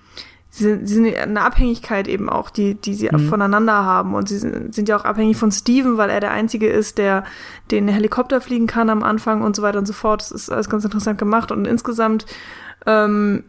sie 0.51 0.65
sind, 0.65 0.87
sie 0.87 0.93
sind 0.95 1.15
eine 1.15 1.41
Abhängigkeit 1.41 2.07
eben 2.07 2.29
auch, 2.29 2.49
die, 2.49 2.75
die 2.75 2.93
sie 2.93 3.09
Mhm. 3.11 3.29
voneinander 3.29 3.83
haben 3.85 4.13
und 4.13 4.29
sie 4.29 4.37
sind, 4.37 4.75
sind 4.75 4.89
ja 4.89 4.97
auch 4.97 5.05
abhängig 5.05 5.37
von 5.37 5.51
Steven, 5.51 5.97
weil 5.97 6.09
er 6.09 6.19
der 6.19 6.31
Einzige 6.31 6.67
ist, 6.67 6.97
der 6.97 7.23
den 7.71 7.87
Helikopter 7.87 8.41
fliegen 8.41 8.67
kann 8.67 8.89
am 8.89 9.01
Anfang 9.01 9.41
und 9.41 9.55
so 9.55 9.61
weiter 9.61 9.79
und 9.79 9.87
so 9.87 9.93
fort. 9.93 10.21
Das 10.21 10.31
ist 10.31 10.51
alles 10.51 10.69
ganz 10.69 10.83
interessant 10.83 11.17
gemacht 11.17 11.51
und 11.51 11.65
insgesamt 11.65 12.25
ähm, 12.85 13.45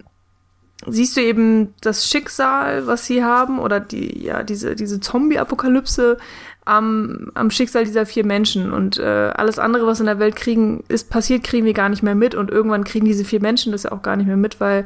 siehst 0.87 1.17
du 1.17 1.21
eben 1.21 1.75
das 1.81 2.09
Schicksal, 2.09 2.87
was 2.87 3.07
sie 3.07 3.23
haben, 3.23 3.59
oder 3.59 3.81
die, 3.81 4.25
ja, 4.25 4.43
diese, 4.43 4.75
diese 4.75 5.01
Zombie-Apokalypse 5.01 6.19
am, 6.65 7.31
am 7.35 7.51
Schicksal 7.51 7.85
dieser 7.85 8.07
vier 8.07 8.25
Menschen. 8.25 8.73
Und 8.73 8.99
äh, 8.99 9.33
alles 9.35 9.59
andere, 9.59 9.87
was 9.87 10.01
in 10.01 10.07
der 10.07 10.19
Welt 10.19 10.37
kriegen, 10.37 10.85
ist 10.89 11.11
passiert, 11.11 11.45
kriegen 11.45 11.67
wir 11.67 11.73
gar 11.73 11.89
nicht 11.89 12.03
mehr 12.03 12.15
mit. 12.15 12.35
Und 12.35 12.51
irgendwann 12.51 12.85
kriegen 12.85 13.07
diese 13.07 13.25
vier 13.25 13.41
Menschen 13.41 13.73
das 13.73 13.85
ja 13.85 13.93
auch 13.93 14.03
gar 14.03 14.17
nicht 14.17 14.27
mehr 14.27 14.37
mit, 14.37 14.61
weil 14.61 14.85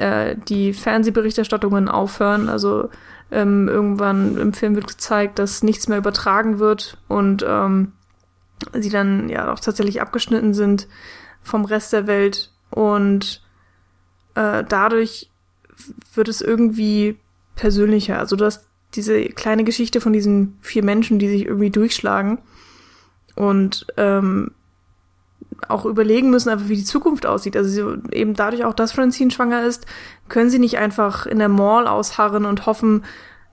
äh, 0.00 0.36
die 0.48 0.72
Fernsehberichterstattungen 0.72 1.88
aufhören. 1.88 2.48
Also 2.48 2.88
ähm, 3.30 3.68
irgendwann 3.68 4.36
im 4.38 4.52
Film 4.52 4.74
wird 4.74 4.88
gezeigt, 4.88 5.38
dass 5.38 5.62
nichts 5.62 5.88
mehr 5.88 5.98
übertragen 5.98 6.58
wird 6.58 6.98
und 7.08 7.44
ähm, 7.46 7.92
sie 8.72 8.90
dann 8.90 9.28
ja 9.28 9.52
auch 9.52 9.60
tatsächlich 9.60 10.00
abgeschnitten 10.00 10.54
sind 10.54 10.88
vom 11.42 11.64
Rest 11.64 11.92
der 11.92 12.06
Welt 12.06 12.50
und 12.70 13.42
äh, 14.34 14.64
dadurch 14.68 15.30
wird 16.14 16.28
es 16.28 16.40
irgendwie 16.40 17.18
persönlicher. 17.54 18.18
Also 18.18 18.36
du 18.36 18.44
hast 18.44 18.66
diese 18.94 19.24
kleine 19.24 19.64
Geschichte 19.64 20.00
von 20.00 20.12
diesen 20.12 20.58
vier 20.60 20.84
Menschen, 20.84 21.18
die 21.18 21.28
sich 21.28 21.46
irgendwie 21.46 21.70
durchschlagen 21.70 22.38
und 23.36 23.86
ähm, 23.96 24.52
auch 25.68 25.84
überlegen 25.84 26.30
müssen, 26.30 26.48
einfach 26.48 26.68
wie 26.68 26.76
die 26.76 26.84
Zukunft 26.84 27.26
aussieht. 27.26 27.56
Also 27.56 27.70
sie, 27.70 28.16
eben 28.16 28.34
dadurch 28.34 28.64
auch, 28.64 28.74
dass 28.74 28.92
Francine 28.92 29.30
schwanger 29.30 29.64
ist, 29.64 29.86
können 30.28 30.50
sie 30.50 30.58
nicht 30.58 30.78
einfach 30.78 31.26
in 31.26 31.38
der 31.38 31.48
Mall 31.48 31.86
ausharren 31.86 32.44
und 32.44 32.66
hoffen, 32.66 33.04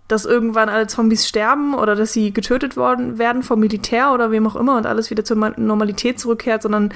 dass 0.07 0.25
irgendwann 0.25 0.69
alle 0.69 0.87
Zombies 0.87 1.27
sterben 1.27 1.73
oder 1.73 1.95
dass 1.95 2.13
sie 2.13 2.31
getötet 2.31 2.77
worden 2.77 3.17
werden 3.17 3.43
vom 3.43 3.59
Militär 3.59 4.13
oder 4.13 4.31
wem 4.31 4.47
auch 4.47 4.55
immer 4.55 4.77
und 4.77 4.85
alles 4.85 5.09
wieder 5.09 5.25
zur 5.25 5.37
Normalität 5.57 6.19
zurückkehrt, 6.19 6.61
sondern 6.61 6.93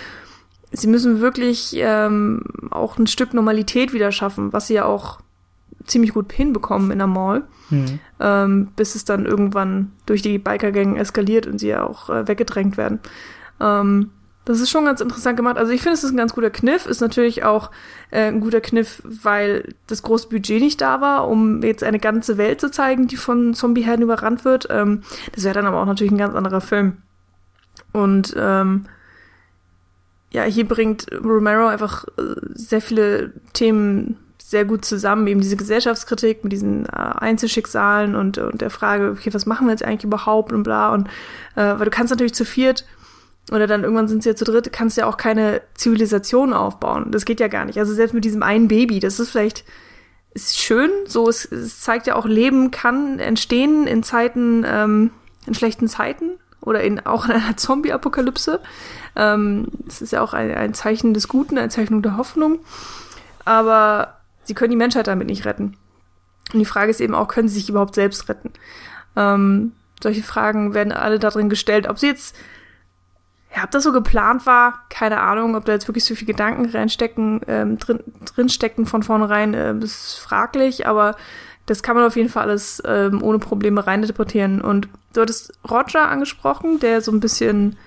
sie 0.72 0.88
müssen 0.88 1.20
wirklich 1.20 1.74
ähm, 1.76 2.44
auch 2.70 2.98
ein 2.98 3.08
Stück 3.08 3.34
Normalität 3.34 3.92
wieder 3.92 4.12
schaffen, 4.12 4.54
was 4.54 4.68
sie 4.68 4.76
ja 4.76 4.86
auch 4.86 5.20
ziemlich 5.86 6.14
gut 6.14 6.32
hinbekommen 6.32 6.92
in 6.92 7.00
der 7.00 7.08
Mall, 7.08 7.44
mhm. 7.70 8.00
ähm, 8.20 8.68
bis 8.76 8.96
es 8.96 9.04
dann 9.04 9.26
irgendwann 9.26 9.92
durch 10.06 10.22
die 10.22 10.38
Biker-Gang 10.38 10.96
eskaliert 10.96 11.48
und 11.48 11.60
sie 11.60 11.70
ja 11.70 11.84
auch 11.86 12.10
äh, 12.10 12.28
weggedrängt 12.28 12.78
werden. 12.78 13.00
Ähm, 13.60 14.12
das 14.46 14.60
ist 14.60 14.72
schon 14.72 14.86
ganz 14.86 15.02
interessant 15.02 15.38
gemacht. 15.38 15.58
Also 15.58 15.72
ich 15.72 15.82
finde, 15.82 15.94
es 15.94 16.04
ist 16.04 16.12
ein 16.12 16.18
ganz 16.18 16.34
guter 16.34 16.50
Kniff. 16.50 16.88
Ist 16.88 17.02
natürlich 17.02 17.44
auch 17.44 17.70
äh, 18.10 18.28
ein 18.28 18.40
guter 18.40 18.62
Kniff, 18.62 19.02
weil 19.04 19.76
das 19.88 20.02
große 20.02 20.30
Budget 20.30 20.62
nicht 20.62 20.82
da 20.82 21.00
war, 21.00 21.28
um 21.28 21.62
jetzt 21.62 21.84
eine 21.84 22.00
ganze 22.00 22.38
Welt 22.38 22.60
zu 22.60 22.72
zeigen, 22.72 23.08
die 23.08 23.18
von 23.18 23.54
Zombieherden 23.54 24.04
überrannt 24.04 24.44
wird. 24.44 24.68
Ähm, 24.72 25.04
das 25.34 25.44
wäre 25.44 25.54
dann 25.54 25.68
aber 25.68 25.82
auch 25.82 25.86
natürlich 25.86 26.12
ein 26.12 26.18
ganz 26.18 26.34
anderer 26.34 26.62
Film. 26.62 26.98
Und 27.94 28.34
ähm, 28.38 28.86
ja, 30.32 30.44
hier 30.44 30.68
bringt 30.68 31.08
Romero 31.24 31.68
einfach 31.68 32.06
äh, 32.18 32.36
sehr 32.54 32.82
viele 32.82 33.34
Themen 33.54 34.18
sehr 34.40 34.66
gut 34.66 34.84
zusammen, 34.84 35.28
eben 35.28 35.40
diese 35.40 35.56
Gesellschaftskritik 35.56 36.44
mit 36.44 36.52
diesen 36.52 36.86
äh, 36.86 36.90
Einzelschicksalen 36.90 38.16
und, 38.16 38.38
und 38.38 38.60
der 38.60 38.70
Frage, 38.70 39.12
okay, 39.12 39.34
was 39.34 39.46
machen 39.46 39.68
wir 39.68 39.72
jetzt 39.72 39.86
eigentlich 39.86 40.04
überhaupt 40.04 40.52
und 40.52 40.64
bla 40.64 40.94
und 40.94 41.08
äh, 41.56 41.78
weil 41.78 41.86
du 41.86 41.92
kannst 41.92 42.12
natürlich 42.12 42.34
zu 42.34 42.44
viert 42.44 42.86
oder 43.50 43.68
dann 43.68 43.84
irgendwann 43.84 44.08
sind 44.08 44.24
sie 44.24 44.30
ja 44.30 44.36
zu 44.36 44.46
dritt, 44.46 44.72
kannst 44.72 44.98
du 44.98 45.02
ja 45.02 45.08
auch 45.08 45.18
keine 45.18 45.62
Zivilisation 45.74 46.54
aufbauen. 46.54 47.12
Das 47.12 47.26
geht 47.26 47.40
ja 47.40 47.48
gar 47.48 47.66
nicht. 47.66 47.80
Also 47.80 47.94
selbst 47.94 48.14
mit 48.14 48.24
diesem 48.24 48.44
einen 48.44 48.68
Baby, 48.68 49.00
das 49.00 49.20
ist 49.20 49.32
vielleicht 49.32 49.66
ist 50.34 50.60
schön, 50.60 50.90
so 51.08 51.28
es, 51.28 51.46
es 51.52 51.82
zeigt 51.82 52.08
ja 52.08 52.16
auch, 52.16 52.26
Leben 52.26 52.72
kann 52.72 53.20
entstehen 53.20 53.88
in 53.88 54.04
Zeiten, 54.04 54.64
ähm, 54.66 55.12
in 55.46 55.54
schlechten 55.54 55.88
Zeiten 55.88 56.38
oder 56.62 56.82
in 56.84 57.06
auch 57.06 57.26
in 57.26 57.32
einer 57.32 57.58
Zombie-Apokalypse. 57.58 58.62
Ähm, 59.16 59.68
das 59.80 60.02
ist 60.02 60.14
ja 60.14 60.22
auch 60.22 60.34
ein, 60.34 60.54
ein 60.54 60.74
Zeichen 60.74 61.14
des 61.14 61.28
Guten, 61.28 61.58
eine 61.58 61.70
Zeichnung 61.70 62.02
der 62.02 62.18
Hoffnung. 62.18 62.60
Aber 63.44 64.20
sie 64.44 64.54
können 64.54 64.72
die 64.72 64.78
Menschheit 64.78 65.08
damit 65.08 65.28
nicht 65.28 65.46
retten. 65.46 65.76
Und 66.54 66.60
die 66.60 66.66
Frage 66.66 66.92
ist 66.92 67.02
eben 67.02 67.16
auch, 67.16 67.28
können 67.28 67.48
sie 67.48 67.60
sich 67.60 67.70
überhaupt 67.70 67.96
selbst 67.96 68.30
retten? 68.30 68.52
Ähm, 69.16 69.74
solche 70.02 70.24
Fragen 70.24 70.74
werden 70.74 70.94
alle 70.94 71.20
darin 71.20 71.50
gestellt. 71.50 71.90
Ob 71.90 72.00
sie 72.00 72.08
jetzt 72.08 72.36
ja, 73.56 73.64
ob 73.64 73.72
das 73.72 73.84
so 73.84 73.92
geplant 73.92 74.46
war, 74.46 74.86
keine 74.90 75.20
Ahnung, 75.20 75.56
ob 75.56 75.66
da 75.66 75.74
jetzt 75.74 75.88
wirklich 75.88 76.06
so 76.06 76.16
viel 76.16 76.28
Gedanken 76.28 76.70
reinstecken, 76.70 77.42
ähm, 77.48 77.78
drin, 77.78 78.00
drinstecken 78.34 78.86
von 78.86 79.04
vornherein, 79.04 79.54
äh, 79.54 79.76
ist 79.80 80.20
fraglich, 80.20 80.88
aber 80.88 81.16
das 81.66 81.84
kann 81.84 81.96
man 81.96 82.06
auf 82.06 82.16
jeden 82.16 82.30
Fall 82.30 82.44
alles 82.44 82.82
ähm, 82.86 83.22
ohne 83.22 83.40
Probleme 83.40 83.86
reininterpretieren. 83.86 84.62
Und 84.62 84.88
du 85.14 85.22
hattest 85.22 85.54
Roger 85.70 86.10
angesprochen, 86.10 86.80
der 86.80 87.02
so 87.02 87.12
ein 87.12 87.20
bisschen 87.20 87.78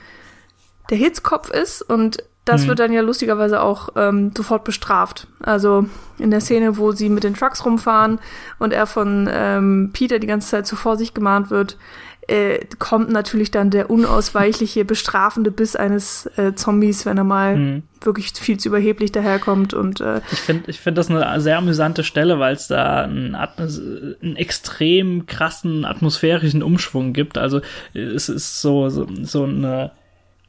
der 0.91 0.99
Hitzkopf 0.99 1.51
ist 1.51 1.83
und 1.83 2.23
das 2.45 2.65
mhm. 2.65 2.69
wird 2.69 2.79
dann 2.79 2.93
ja 2.93 3.01
lustigerweise 3.01 3.63
auch 3.63 3.91
ähm, 3.97 4.33
sofort 4.37 4.65
bestraft. 4.65 5.27
Also 5.41 5.87
in 6.19 6.31
der 6.31 6.41
Szene, 6.41 6.77
wo 6.77 6.93
sie 6.93 7.09
mit 7.09 7.25
den 7.25 7.35
Trucks 7.35 7.65
rumfahren 7.65 8.19
und 8.59 8.73
er 8.73 8.87
von 8.87 9.29
ähm, 9.33 9.91
Peter 9.93 10.19
die 10.19 10.27
ganze 10.27 10.49
Zeit 10.49 10.67
zu 10.67 10.77
Vorsicht 10.77 11.15
gemahnt 11.15 11.51
wird, 11.51 11.79
äh, 12.27 12.61
kommt 12.79 13.11
natürlich 13.11 13.51
dann 13.51 13.71
der 13.71 13.91
unausweichliche, 13.91 14.85
bestrafende 14.85 15.51
Biss 15.51 15.77
eines 15.77 16.27
äh, 16.37 16.55
Zombies, 16.55 17.05
wenn 17.05 17.19
er 17.19 17.25
mal 17.25 17.57
mhm. 17.57 17.83
wirklich 18.01 18.33
viel 18.33 18.59
zu 18.59 18.69
überheblich 18.69 19.13
daherkommt. 19.13 19.75
Und 19.75 20.01
äh, 20.01 20.21
ich 20.33 20.39
finde, 20.41 20.71
ich 20.71 20.81
finde 20.81 21.01
das 21.01 21.11
eine 21.11 21.41
sehr 21.41 21.59
amüsante 21.59 22.05
Stelle, 22.05 22.39
weil 22.39 22.55
es 22.55 22.67
da 22.67 23.03
einen, 23.03 23.35
einen 23.35 24.37
extrem 24.37 25.27
krassen 25.27 25.85
atmosphärischen 25.85 26.63
Umschwung 26.63 27.13
gibt. 27.13 27.37
Also 27.37 27.61
es 27.93 28.29
ist 28.29 28.61
so 28.61 28.89
so, 28.89 29.07
so 29.23 29.45
eine 29.45 29.91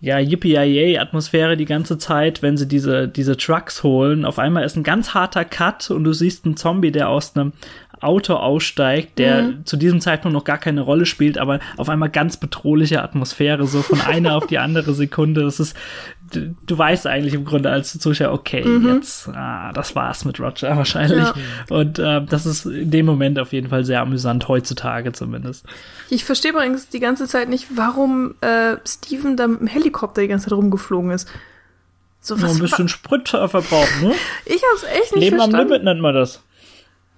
ja, 0.02 0.20
Yippie-Atmosphäre 0.20 1.58
die 1.58 1.66
ganze 1.66 1.98
Zeit, 1.98 2.42
wenn 2.42 2.58
sie 2.58 2.68
diese, 2.68 3.08
diese 3.08 3.38
Trucks 3.38 3.82
holen. 3.82 4.26
Auf 4.26 4.40
einmal 4.40 4.64
ist 4.64 4.76
ein 4.76 4.84
ganz 4.84 5.14
harter 5.14 5.46
Cut 5.46 5.90
und 5.90 6.04
du 6.04 6.14
siehst 6.14 6.46
einen 6.46 6.58
Zombie, 6.58 6.92
der 6.92 7.10
aus 7.10 7.36
einem 7.36 7.54
Auto 8.02 8.34
aussteigt, 8.36 9.18
der 9.20 9.44
mhm. 9.44 9.66
zu 9.66 9.78
diesem 9.78 10.02
Zeitpunkt 10.02 10.34
noch 10.34 10.44
gar 10.44 10.58
keine 10.58 10.82
Rolle 10.82 11.06
spielt, 11.06 11.38
aber 11.38 11.60
auf 11.78 11.90
einmal 11.90 12.10
ganz 12.10 12.38
bedrohliche 12.38 13.02
Atmosphäre, 13.02 13.66
so 13.68 13.82
von 13.82 14.02
einer 14.08 14.36
auf 14.36 14.48
die 14.48 14.58
andere 14.58 14.94
Sekunde. 14.94 15.44
Das 15.44 15.60
ist, 15.60 15.76
du, 16.32 16.56
du, 16.66 16.78
weißt 16.78 17.08
eigentlich 17.08 17.34
im 17.34 17.46
Grunde 17.46 17.70
als 17.70 17.98
Zuschauer, 17.98 18.34
okay, 18.34 18.66
mhm. 18.66 18.96
jetzt, 18.96 19.30
ah, 19.30 19.72
das 19.74 19.96
war's 19.96 20.26
mit 20.26 20.40
Roger 20.40 20.70
wahrscheinlich. 20.78 21.26
Ja. 21.26 21.34
Und 21.70 22.00
äh, 22.00 22.24
das 22.24 22.46
ist 22.46 22.66
in 22.66 22.92
dem 22.92 23.06
Moment 23.06 23.40
auf 23.40 23.54
jeden 23.54 23.70
Fall 23.70 23.86
sehr 23.86 24.02
amüsant, 24.02 24.48
heutzutage 24.48 25.12
zumindest. 25.14 25.66
Ich 26.10 26.26
verstehe 26.26 26.52
übrigens 26.52 26.90
die 26.90 27.00
ganze 27.00 27.28
Zeit 27.28 27.50
nicht, 27.50 27.68
warum 27.76 28.36
äh, 28.42 28.78
Steven 28.86 29.38
da 29.38 29.48
mit 29.48 29.62
dem 29.62 29.68
Helikopter 29.68 30.22
die 30.22 30.28
ganze 30.28 30.50
Zeit 30.50 30.58
rumgeflogen 30.58 31.12
ist. 31.12 31.30
So 32.26 32.36
was. 32.36 32.42
Nur 32.42 32.52
ein 32.52 32.60
bisschen 32.60 32.90
Sprit 32.90 33.30
verbrauchen, 33.30 34.02
ne? 34.02 34.16
ich 34.46 34.62
hab's 34.72 34.84
echt 34.84 35.14
nicht 35.14 35.26
Leben 35.26 35.38
verstanden. 35.38 35.56
am 35.56 35.68
Limit 35.68 35.84
nennt 35.84 36.02
man 36.02 36.16
das. 36.16 36.42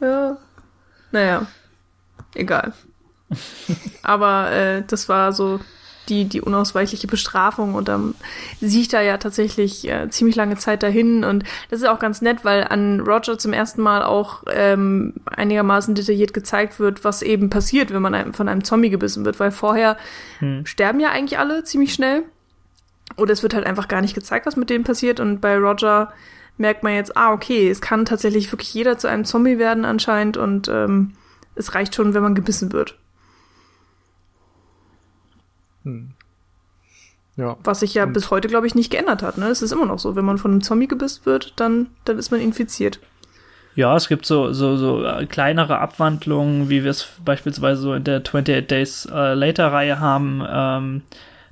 Ja. 0.01 0.37
Naja, 1.11 1.47
egal. 2.35 2.73
Aber 4.03 4.51
äh, 4.51 4.83
das 4.87 5.09
war 5.09 5.33
so 5.33 5.59
die, 6.09 6.25
die 6.25 6.41
unausweichliche 6.41 7.07
Bestrafung 7.07 7.75
und 7.75 7.87
dann 7.87 8.15
sehe 8.61 8.81
ich 8.81 8.87
da 8.87 9.01
ja 9.01 9.17
tatsächlich 9.17 9.87
äh, 9.89 10.09
ziemlich 10.09 10.35
lange 10.35 10.55
Zeit 10.55 10.83
dahin 10.83 11.23
und 11.23 11.43
das 11.69 11.81
ist 11.81 11.87
auch 11.87 11.99
ganz 11.99 12.21
nett, 12.21 12.45
weil 12.45 12.63
an 12.63 13.01
Roger 13.01 13.37
zum 13.37 13.53
ersten 13.53 13.81
Mal 13.81 14.03
auch 14.03 14.43
ähm, 14.49 15.15
einigermaßen 15.25 15.95
detailliert 15.95 16.33
gezeigt 16.33 16.79
wird, 16.79 17.03
was 17.03 17.21
eben 17.21 17.49
passiert, 17.49 17.93
wenn 17.93 18.01
man 18.01 18.15
einem, 18.15 18.33
von 18.33 18.47
einem 18.47 18.63
Zombie 18.63 18.89
gebissen 18.89 19.25
wird, 19.25 19.39
weil 19.39 19.51
vorher 19.51 19.97
hm. 20.39 20.65
sterben 20.65 20.99
ja 20.99 21.09
eigentlich 21.09 21.39
alle 21.39 21.63
ziemlich 21.63 21.93
schnell 21.93 22.23
oder 23.17 23.33
es 23.33 23.43
wird 23.43 23.53
halt 23.53 23.65
einfach 23.65 23.87
gar 23.87 24.01
nicht 24.01 24.15
gezeigt, 24.15 24.45
was 24.45 24.55
mit 24.55 24.69
denen 24.69 24.83
passiert 24.83 25.19
und 25.19 25.41
bei 25.41 25.57
Roger 25.57 26.13
merkt 26.57 26.83
man 26.83 26.93
jetzt, 26.93 27.15
ah, 27.15 27.31
okay, 27.33 27.69
es 27.69 27.81
kann 27.81 28.05
tatsächlich 28.05 28.51
wirklich 28.51 28.73
jeder 28.73 28.97
zu 28.97 29.07
einem 29.07 29.25
Zombie 29.25 29.59
werden 29.59 29.85
anscheinend 29.85 30.37
und 30.37 30.67
ähm, 30.67 31.13
es 31.55 31.75
reicht 31.75 31.95
schon, 31.95 32.13
wenn 32.13 32.23
man 32.23 32.35
gebissen 32.35 32.71
wird. 32.71 32.97
Hm. 35.83 36.11
Ja. 37.35 37.55
Was 37.63 37.81
sich 37.81 37.93
ja 37.93 38.03
und 38.03 38.13
bis 38.13 38.31
heute, 38.31 38.47
glaube 38.47 38.65
ich, 38.65 38.73
nicht 38.73 38.91
geändert 38.91 39.21
hat. 39.21 39.37
Ne? 39.37 39.47
Es 39.47 39.61
ist 39.61 39.71
immer 39.71 39.85
noch 39.85 39.99
so, 39.99 40.15
wenn 40.15 40.25
man 40.25 40.39
von 40.39 40.51
einem 40.51 40.61
Zombie 40.61 40.87
gebissen 40.87 41.25
wird, 41.25 41.53
dann, 41.57 41.87
dann 42.03 42.17
ist 42.17 42.31
man 42.31 42.41
infiziert. 42.41 42.99
Ja, 43.75 43.95
es 43.95 44.07
gibt 44.07 44.25
so, 44.25 44.53
so, 44.53 44.75
so 44.75 45.05
äh, 45.05 45.27
kleinere 45.27 45.77
Abwandlungen, 45.77 46.67
wie 46.69 46.83
wir 46.83 46.89
es 46.89 47.09
beispielsweise 47.23 47.79
so 47.79 47.93
in 47.93 48.03
der 48.03 48.21
28 48.21 48.65
Days 48.65 49.05
äh, 49.05 49.35
Later 49.35 49.71
Reihe 49.71 49.99
haben. 49.99 50.43
Ähm, 50.49 51.01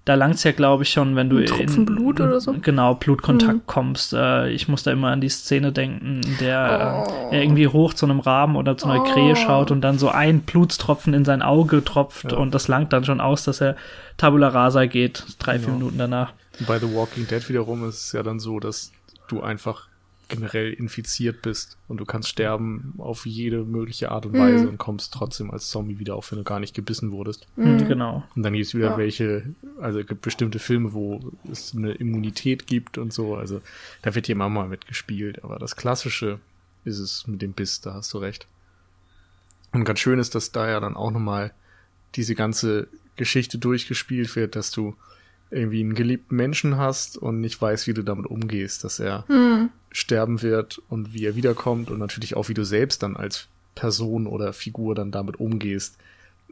da 0.05 0.13
langt's 0.13 0.43
ja, 0.43 0.51
glaube 0.51 0.83
ich, 0.83 0.91
schon, 0.91 1.15
wenn 1.15 1.29
du 1.29 1.37
Ein 1.37 1.47
Tropfen 1.47 1.79
in, 1.79 1.85
Blut 1.85 2.21
oder 2.21 2.39
so. 2.39 2.53
Genau, 2.53 2.93
Blutkontakt 2.93 3.53
mhm. 3.53 3.65
kommst. 3.65 4.13
Äh, 4.13 4.51
ich 4.51 4.67
muss 4.67 4.83
da 4.83 4.91
immer 4.91 5.09
an 5.09 5.19
die 5.19 5.29
Szene 5.29 5.71
denken, 5.71 6.21
in 6.23 6.37
der 6.37 7.05
oh. 7.07 7.31
äh, 7.31 7.37
er 7.37 7.41
irgendwie 7.41 7.67
hoch 7.67 7.95
zu 7.95 8.05
einem 8.05 8.19
Raben 8.19 8.55
oder 8.55 8.77
zu 8.77 8.87
einer 8.87 9.01
oh. 9.01 9.03
Krähe 9.03 9.35
schaut 9.35 9.71
und 9.71 9.81
dann 9.81 9.97
so 9.97 10.09
ein 10.09 10.41
Blutstropfen 10.41 11.15
in 11.15 11.25
sein 11.25 11.41
Auge 11.41 11.83
tropft 11.83 12.31
ja. 12.31 12.37
und 12.37 12.53
das 12.53 12.67
langt 12.67 12.93
dann 12.93 13.03
schon 13.03 13.19
aus, 13.19 13.45
dass 13.45 13.61
er 13.61 13.75
Tabula 14.17 14.49
Rasa 14.49 14.85
geht, 14.85 15.25
drei, 15.39 15.53
genau. 15.53 15.65
vier 15.65 15.73
Minuten 15.73 15.97
danach. 15.97 16.33
Bei 16.67 16.77
The 16.77 16.93
Walking 16.93 17.27
Dead 17.27 17.49
wiederum 17.49 17.89
ist 17.89 18.05
es 18.05 18.11
ja 18.11 18.21
dann 18.21 18.39
so, 18.39 18.59
dass 18.59 18.91
du 19.27 19.41
einfach 19.41 19.87
generell 20.27 20.73
infiziert 20.73 21.41
bist 21.41 21.77
und 21.87 21.97
du 21.97 22.05
kannst 22.05 22.29
sterben 22.29 22.93
auf 22.97 23.25
jede 23.25 23.63
mögliche 23.63 24.11
Art 24.11 24.25
und 24.25 24.33
Weise 24.33 24.63
mhm. 24.63 24.71
und 24.71 24.77
kommst 24.77 25.13
trotzdem 25.13 25.51
als 25.51 25.69
Zombie 25.69 25.99
wieder 25.99 26.15
auf, 26.15 26.31
wenn 26.31 26.39
du 26.39 26.43
gar 26.43 26.59
nicht 26.59 26.73
gebissen 26.73 27.11
wurdest. 27.11 27.47
Mhm. 27.55 27.73
mhm. 27.73 27.87
Genau. 27.87 28.23
Und 28.35 28.43
dann 28.43 28.53
gibt 28.53 28.65
es 28.65 28.73
wieder 28.73 28.91
ja. 28.91 28.97
welche, 28.97 29.43
also 29.79 29.99
es 29.99 30.07
gibt 30.07 30.21
bestimmte 30.21 30.59
Filme, 30.59 30.93
wo 30.93 31.31
es 31.51 31.75
eine 31.75 31.91
Immunität 31.93 32.67
gibt 32.67 32.97
und 32.97 33.13
so. 33.13 33.35
Also 33.35 33.61
da 34.01 34.15
wird 34.15 34.25
hier 34.25 34.35
immer 34.35 34.49
mal 34.49 34.67
mitgespielt, 34.67 35.43
aber 35.43 35.59
das 35.59 35.75
Klassische 35.75 36.39
ist 36.83 36.99
es 36.99 37.27
mit 37.27 37.41
dem 37.41 37.53
Biss, 37.53 37.81
da 37.81 37.93
hast 37.93 38.13
du 38.13 38.17
recht. 38.17 38.47
Und 39.71 39.83
ganz 39.83 39.99
schön 39.99 40.19
ist, 40.19 40.35
dass 40.35 40.51
da 40.51 40.69
ja 40.69 40.79
dann 40.79 40.95
auch 40.95 41.11
nochmal 41.11 41.51
diese 42.15 42.35
ganze 42.35 42.87
Geschichte 43.15 43.57
durchgespielt 43.57 44.35
wird, 44.35 44.55
dass 44.55 44.71
du 44.71 44.95
irgendwie 45.51 45.81
einen 45.81 45.95
geliebten 45.95 46.35
Menschen 46.35 46.77
hast 46.77 47.17
und 47.17 47.39
nicht 47.39 47.61
weißt, 47.61 47.87
wie 47.87 47.93
du 47.93 48.03
damit 48.03 48.25
umgehst, 48.25 48.83
dass 48.83 48.99
er 48.99 49.25
mhm 49.27 49.69
sterben 49.95 50.41
wird 50.41 50.81
und 50.89 51.13
wie 51.13 51.25
er 51.25 51.37
wiederkommt 51.37 51.89
und 51.89 51.99
natürlich 51.99 52.35
auch, 52.35 52.49
wie 52.49 52.53
du 52.53 52.65
selbst 52.65 53.01
dann 53.01 53.15
als 53.15 53.47
Person 53.75 54.27
oder 54.27 54.51
Figur 54.51 54.93
dann 54.93 55.09
damit 55.09 55.39
umgehst, 55.39 55.97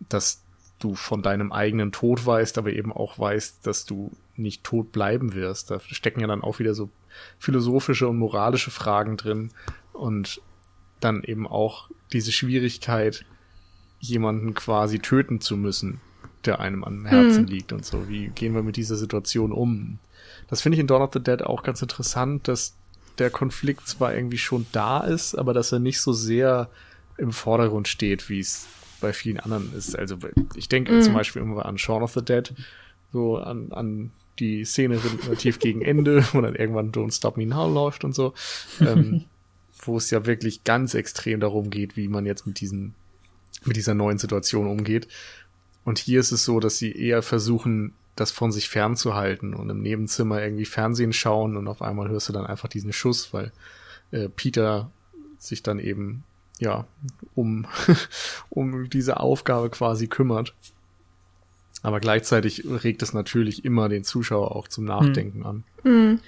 dass 0.07 0.41
du 0.79 0.95
von 0.95 1.21
deinem 1.21 1.51
eigenen 1.51 1.91
Tod 1.91 2.25
weißt, 2.25 2.57
aber 2.57 2.71
eben 2.71 2.93
auch 2.93 3.19
weißt, 3.19 3.67
dass 3.67 3.85
du 3.85 4.11
nicht 4.37 4.63
tot 4.63 4.93
bleiben 4.93 5.33
wirst. 5.33 5.71
Da 5.71 5.81
stecken 5.81 6.21
ja 6.21 6.27
dann 6.27 6.41
auch 6.41 6.59
wieder 6.59 6.73
so 6.73 6.89
philosophische 7.37 8.07
und 8.07 8.17
moralische 8.17 8.71
Fragen 8.71 9.17
drin 9.17 9.51
und 9.91 10.41
dann 11.01 11.21
eben 11.23 11.45
auch 11.45 11.89
diese 12.13 12.31
Schwierigkeit, 12.31 13.25
jemanden 13.99 14.53
quasi 14.53 14.99
töten 14.99 15.41
zu 15.41 15.57
müssen, 15.57 15.99
der 16.45 16.61
einem 16.61 16.85
am 16.85 17.05
Herzen 17.05 17.45
hm. 17.45 17.47
liegt 17.47 17.73
und 17.73 17.85
so. 17.85 18.07
Wie 18.07 18.27
gehen 18.27 18.55
wir 18.55 18.63
mit 18.63 18.77
dieser 18.77 18.95
Situation 18.95 19.51
um? 19.51 19.99
Das 20.47 20.61
finde 20.61 20.77
ich 20.77 20.79
in 20.79 20.87
Dawn 20.87 21.01
of 21.01 21.11
the 21.13 21.21
Dead 21.21 21.41
auch 21.41 21.61
ganz 21.63 21.81
interessant, 21.81 22.47
dass 22.47 22.77
der 23.18 23.30
Konflikt 23.30 23.88
zwar 23.88 24.16
irgendwie 24.16 24.38
schon 24.38 24.66
da 24.72 25.01
ist, 25.01 25.36
aber 25.36 25.53
dass 25.53 25.72
er 25.72 25.80
nicht 25.80 26.01
so 26.01 26.14
sehr 26.14 26.70
im 27.18 27.32
Vordergrund 27.32 27.88
steht, 27.88 28.30
wie 28.30 28.39
es 28.39 28.68
bei 29.01 29.14
vielen 29.14 29.39
anderen 29.39 29.74
ist. 29.76 29.97
Also 29.97 30.18
ich 30.55 30.70
denke 30.70 30.93
mm. 30.93 31.01
zum 31.01 31.14
Beispiel 31.14 31.41
immer 31.41 31.66
an 31.66 31.78
Shaun 31.78 32.03
of 32.03 32.14
the 32.14 32.24
Dead, 32.24 32.53
so 33.11 33.38
an, 33.38 33.72
an 33.72 34.11
die 34.39 34.66
Szene 34.66 34.99
relativ 35.26 35.59
gegen 35.59 35.82
Ende, 35.82 36.26
wo 36.34 36.41
dann 36.41 36.55
irgendwann 36.55 36.91
Don't 36.91 37.16
Stop 37.16 37.38
Me 37.38 37.45
Now 37.45 37.72
läuft 37.72 38.03
und 38.03 38.16
so, 38.16 38.34
ähm, 38.80 39.26
wo 39.86 39.97
es 39.97 40.09
ja 40.09 40.26
wirklich 40.26 40.64
ganz 40.64 40.93
extrem 40.93 41.39
darum 41.39 41.70
geht, 41.70 41.97
wie 41.97 42.07
man 42.07 42.26
jetzt 42.26 42.47
mit 42.47 42.59
diesen, 42.61 42.95
mit 43.66 43.76
dieser 43.76 43.93
neuen 43.93 44.18
Situation 44.18 44.68
umgeht. 44.68 45.07
Und 45.84 45.99
hier 45.99 46.20
ist 46.22 46.32
es 46.32 46.45
so, 46.45 46.59
dass 46.59 46.78
sie 46.78 46.93
eher 46.93 47.22
versuchen, 47.22 47.93
das 48.16 48.32
von 48.32 48.51
sich 48.51 48.70
fernzuhalten 48.70 49.53
und 49.53 49.70
im 49.70 49.82
Nebenzimmer 49.82 50.41
irgendwie 50.41 50.66
Fernsehen 50.66 51.14
schauen 51.14 51.57
und 51.57 51.68
auf 51.68 51.82
einmal 51.82 52.09
hörst 52.09 52.30
du 52.30 52.34
dann 52.34 52.45
einfach 52.45 52.70
diesen 52.70 52.93
Schuss, 52.93 53.34
weil 53.34 53.51
äh, 54.11 54.30
Peter 54.30 54.91
sich 55.39 55.64
dann 55.64 55.80
eben 55.80 56.24
ja 56.59 56.86
um 57.36 57.66
um 58.49 58.89
diese 58.89 59.20
Aufgabe 59.20 59.70
quasi 59.70 60.07
kümmert. 60.07 60.53
Aber 61.82 61.99
gleichzeitig 61.99 62.64
regt 62.66 63.01
es 63.01 63.14
natürlich 63.14 63.66
immer 63.66 63.89
den 63.89 64.05
Zuschauer 64.05 64.55
auch 64.55 64.70
zum 64.70 64.86
Nachdenken 64.86 65.39
hm. 65.39 65.45
an. 65.45 65.64
Hm. 65.82 66.20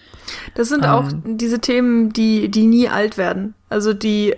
Das 0.56 0.68
sind 0.68 0.84
um. 0.84 0.90
auch 0.90 1.12
ähm. 1.12 1.38
diese 1.38 1.60
Themen, 1.60 2.12
die 2.12 2.50
die 2.50 2.68
nie 2.68 2.90
alt 2.90 3.18
werden. 3.18 3.54
Also 3.70 3.94
die 3.94 4.36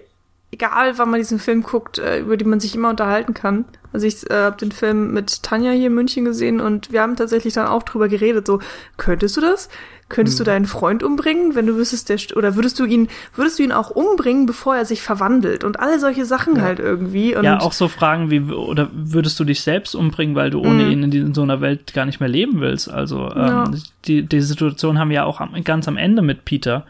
egal 0.51 0.97
wann 0.97 1.09
man 1.09 1.19
diesen 1.19 1.39
Film 1.39 1.63
guckt, 1.63 1.97
äh, 1.97 2.19
über 2.19 2.37
die 2.37 2.45
man 2.45 2.59
sich 2.59 2.75
immer 2.75 2.89
unterhalten 2.89 3.33
kann. 3.33 3.65
Also 3.93 4.05
ich 4.05 4.29
äh, 4.29 4.33
habe 4.33 4.57
den 4.57 4.71
Film 4.71 5.13
mit 5.13 5.43
Tanja 5.43 5.71
hier 5.71 5.87
in 5.87 5.93
München 5.93 6.25
gesehen 6.25 6.59
und 6.59 6.91
wir 6.91 7.01
haben 7.01 7.15
tatsächlich 7.15 7.53
dann 7.53 7.67
auch 7.67 7.83
drüber 7.83 8.07
geredet. 8.07 8.47
So, 8.47 8.59
könntest 8.97 9.37
du 9.37 9.41
das? 9.41 9.69
Könntest 10.09 10.39
hm. 10.39 10.45
du 10.45 10.51
deinen 10.51 10.65
Freund 10.65 11.03
umbringen, 11.03 11.55
wenn 11.55 11.65
du 11.65 11.75
wüsstest, 11.75 12.09
der 12.09 12.17
oder 12.37 12.55
würdest 12.55 12.79
du 12.79 12.85
ihn, 12.85 13.09
würdest 13.35 13.59
du 13.59 13.63
ihn 13.63 13.73
auch 13.73 13.89
umbringen, 13.89 14.45
bevor 14.45 14.75
er 14.75 14.85
sich 14.85 15.01
verwandelt 15.01 15.63
und 15.63 15.79
alle 15.79 15.99
solche 15.99 16.25
Sachen 16.25 16.55
ja. 16.55 16.61
halt 16.61 16.79
irgendwie. 16.79 17.35
Und 17.35 17.43
ja, 17.43 17.59
auch 17.59 17.73
so 17.73 17.87
Fragen 17.87 18.31
wie 18.31 18.39
oder 18.39 18.89
würdest 18.93 19.39
du 19.39 19.43
dich 19.43 19.61
selbst 19.61 19.95
umbringen, 19.95 20.35
weil 20.35 20.49
du 20.49 20.61
ohne 20.61 20.83
hm. 20.83 20.91
ihn 20.91 21.03
in, 21.03 21.11
die, 21.11 21.19
in, 21.19 21.33
so 21.33 21.41
einer 21.41 21.59
Welt 21.59 21.93
gar 21.93 22.05
nicht 22.05 22.19
mehr 22.19 22.29
leben 22.29 22.61
willst? 22.61 22.89
Also 22.89 23.29
ähm, 23.31 23.47
ja. 23.47 23.71
die 24.05 24.23
die 24.23 24.41
Situation 24.41 24.97
haben 24.97 25.09
wir 25.09 25.15
ja 25.15 25.23
auch 25.25 25.41
am, 25.41 25.61
ganz 25.63 25.87
am 25.87 25.97
Ende 25.97 26.21
mit 26.21 26.45
Peter. 26.45 26.85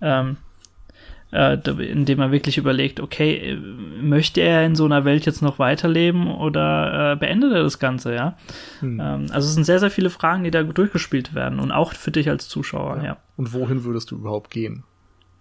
Ähm, 0.00 0.36
äh, 1.34 1.58
indem 1.82 2.20
er 2.20 2.30
wirklich 2.30 2.58
überlegt, 2.58 3.00
okay, 3.00 3.34
äh, 3.34 3.56
möchte 3.56 4.40
er 4.40 4.64
in 4.64 4.76
so 4.76 4.84
einer 4.84 5.04
Welt 5.04 5.26
jetzt 5.26 5.42
noch 5.42 5.58
weiterleben 5.58 6.30
oder 6.30 7.12
äh, 7.12 7.16
beendet 7.16 7.52
er 7.52 7.64
das 7.64 7.80
Ganze, 7.80 8.14
ja? 8.14 8.36
Hm. 8.80 9.00
Ähm, 9.00 9.26
also 9.32 9.48
es 9.48 9.54
sind 9.54 9.64
sehr, 9.64 9.80
sehr 9.80 9.90
viele 9.90 10.10
Fragen, 10.10 10.44
die 10.44 10.52
da 10.52 10.62
durchgespielt 10.62 11.34
werden 11.34 11.58
und 11.58 11.72
auch 11.72 11.92
für 11.92 12.12
dich 12.12 12.28
als 12.30 12.48
Zuschauer, 12.48 12.98
ja. 12.98 13.04
ja. 13.04 13.16
Und 13.36 13.52
wohin 13.52 13.84
würdest 13.84 14.12
du 14.12 14.16
überhaupt 14.16 14.50
gehen? 14.50 14.84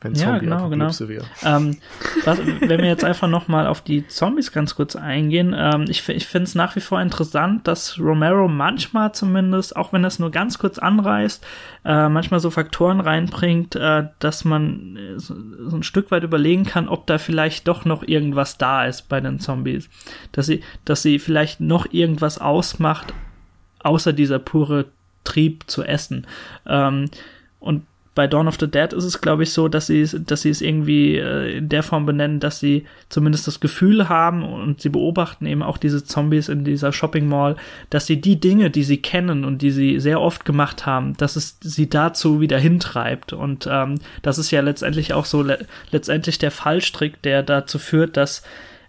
Wenn 0.04 0.14
ja, 0.16 0.38
genau, 0.38 0.70
genau. 0.70 0.92
wäre. 1.00 1.26
Ähm, 1.44 1.78
was, 2.26 2.40
wenn 2.40 2.82
wir 2.82 2.88
jetzt 2.88 3.04
einfach 3.04 3.28
noch 3.28 3.48
mal 3.48 3.68
auf 3.68 3.82
die 3.82 4.08
Zombies 4.08 4.52
ganz 4.52 4.76
kurz 4.76 4.96
eingehen, 4.96 5.56
ähm, 5.58 5.86
ich, 5.88 6.08
ich 6.10 6.28
finde 6.28 6.44
es 6.44 6.56
nach 6.56 6.76
wie 6.76 6.82
vor 6.82 7.02
interessant, 7.02 7.68
dass 7.68 7.98
Romero 7.98 8.48
manchmal 8.48 9.14
zumindest, 9.14 9.76
auch 9.76 9.94
wenn 9.94 10.04
es 10.04 10.20
nur 10.20 10.30
ganz 10.30 10.58
kurz 10.60 10.78
anreißt, 10.78 11.46
äh, 11.86 12.10
manchmal 12.10 12.40
so 12.40 12.52
Faktoren 12.52 13.00
reinbringt, 13.00 13.76
äh, 13.76 14.08
dass 14.20 14.46
man 14.46 14.98
äh, 14.98 15.20
so, 15.20 15.36
so, 15.68 15.76
ein 15.76 15.84
Stück 15.84 16.12
weit 16.12 16.24
überlegen 16.24 16.66
kann, 16.66 16.88
ob 16.88 17.08
da 17.08 17.18
vielleicht 17.18 17.68
doch 17.68 17.86
noch 17.86 18.04
irgendwas 18.04 18.58
da 18.58 18.86
ist 18.86 19.10
bei 19.10 19.22
den 19.22 19.40
Zombies. 19.40 19.90
Dass 20.34 20.46
sie, 20.46 20.62
dass 20.86 21.02
sie 21.02 21.20
vielleicht 21.20 21.62
noch 21.62 21.88
irgendwas 21.92 22.40
ausmacht, 22.40 23.14
außer 23.80 24.14
dieser 24.14 24.40
pure 24.40 24.86
Trieb 25.24 25.64
zu 25.68 25.84
essen. 25.84 26.28
Ähm, 26.66 27.10
und 27.60 27.84
bei 28.16 28.28
Dawn 28.28 28.48
of 28.48 28.58
the 28.60 28.70
Dead 28.70 28.94
ist 28.94 29.06
es, 29.06 29.22
glaube 29.22 29.44
ich, 29.44 29.52
so, 29.52 29.68
dass 29.68 29.88
sie, 29.88 30.08
dass 30.26 30.44
sie 30.44 30.50
es 30.50 30.62
irgendwie 30.62 31.18
äh, 31.18 31.58
in 31.58 31.70
der 31.70 31.82
Form 31.82 32.06
benennen, 32.06 32.40
dass 32.40 32.60
sie 32.60 32.86
zumindest 33.10 33.48
das 33.48 33.60
Gefühl 33.60 34.08
haben 34.08 34.44
und 34.44 34.82
sie 34.82 34.90
beobachten 34.90 35.48
eben 35.48 35.64
auch 35.64 35.78
diese 35.78 36.04
Zombies 36.04 36.48
in 36.48 36.64
dieser 36.64 36.94
Shopping 36.94 37.28
Mall, 37.28 37.56
dass 37.90 38.06
sie 38.06 38.22
die 38.22 38.40
Dinge, 38.40 38.70
die 38.70 38.84
sie 38.84 38.98
kennen 38.98 39.44
und 39.44 39.62
die 39.62 39.72
sie 39.72 40.00
sehr 40.00 40.22
oft 40.22 40.46
gemacht 40.46 40.86
haben, 40.86 41.18
dass 41.18 41.36
es 41.36 41.58
sie 41.62 41.90
dazu 41.90 42.40
wieder 42.40 42.60
hintreibt. 42.60 43.34
Und 43.34 43.68
ähm, 43.70 44.00
das 44.22 44.38
ist 44.38 44.52
ja 44.52 44.62
letztendlich 44.62 45.14
auch 45.14 45.26
so 45.26 45.42
le 45.42 45.66
letztendlich 45.92 46.38
der 46.38 46.52
Fallstrick, 46.52 47.22
der 47.22 47.42
dazu 47.42 47.80
führt, 47.80 48.18
dass 48.18 48.44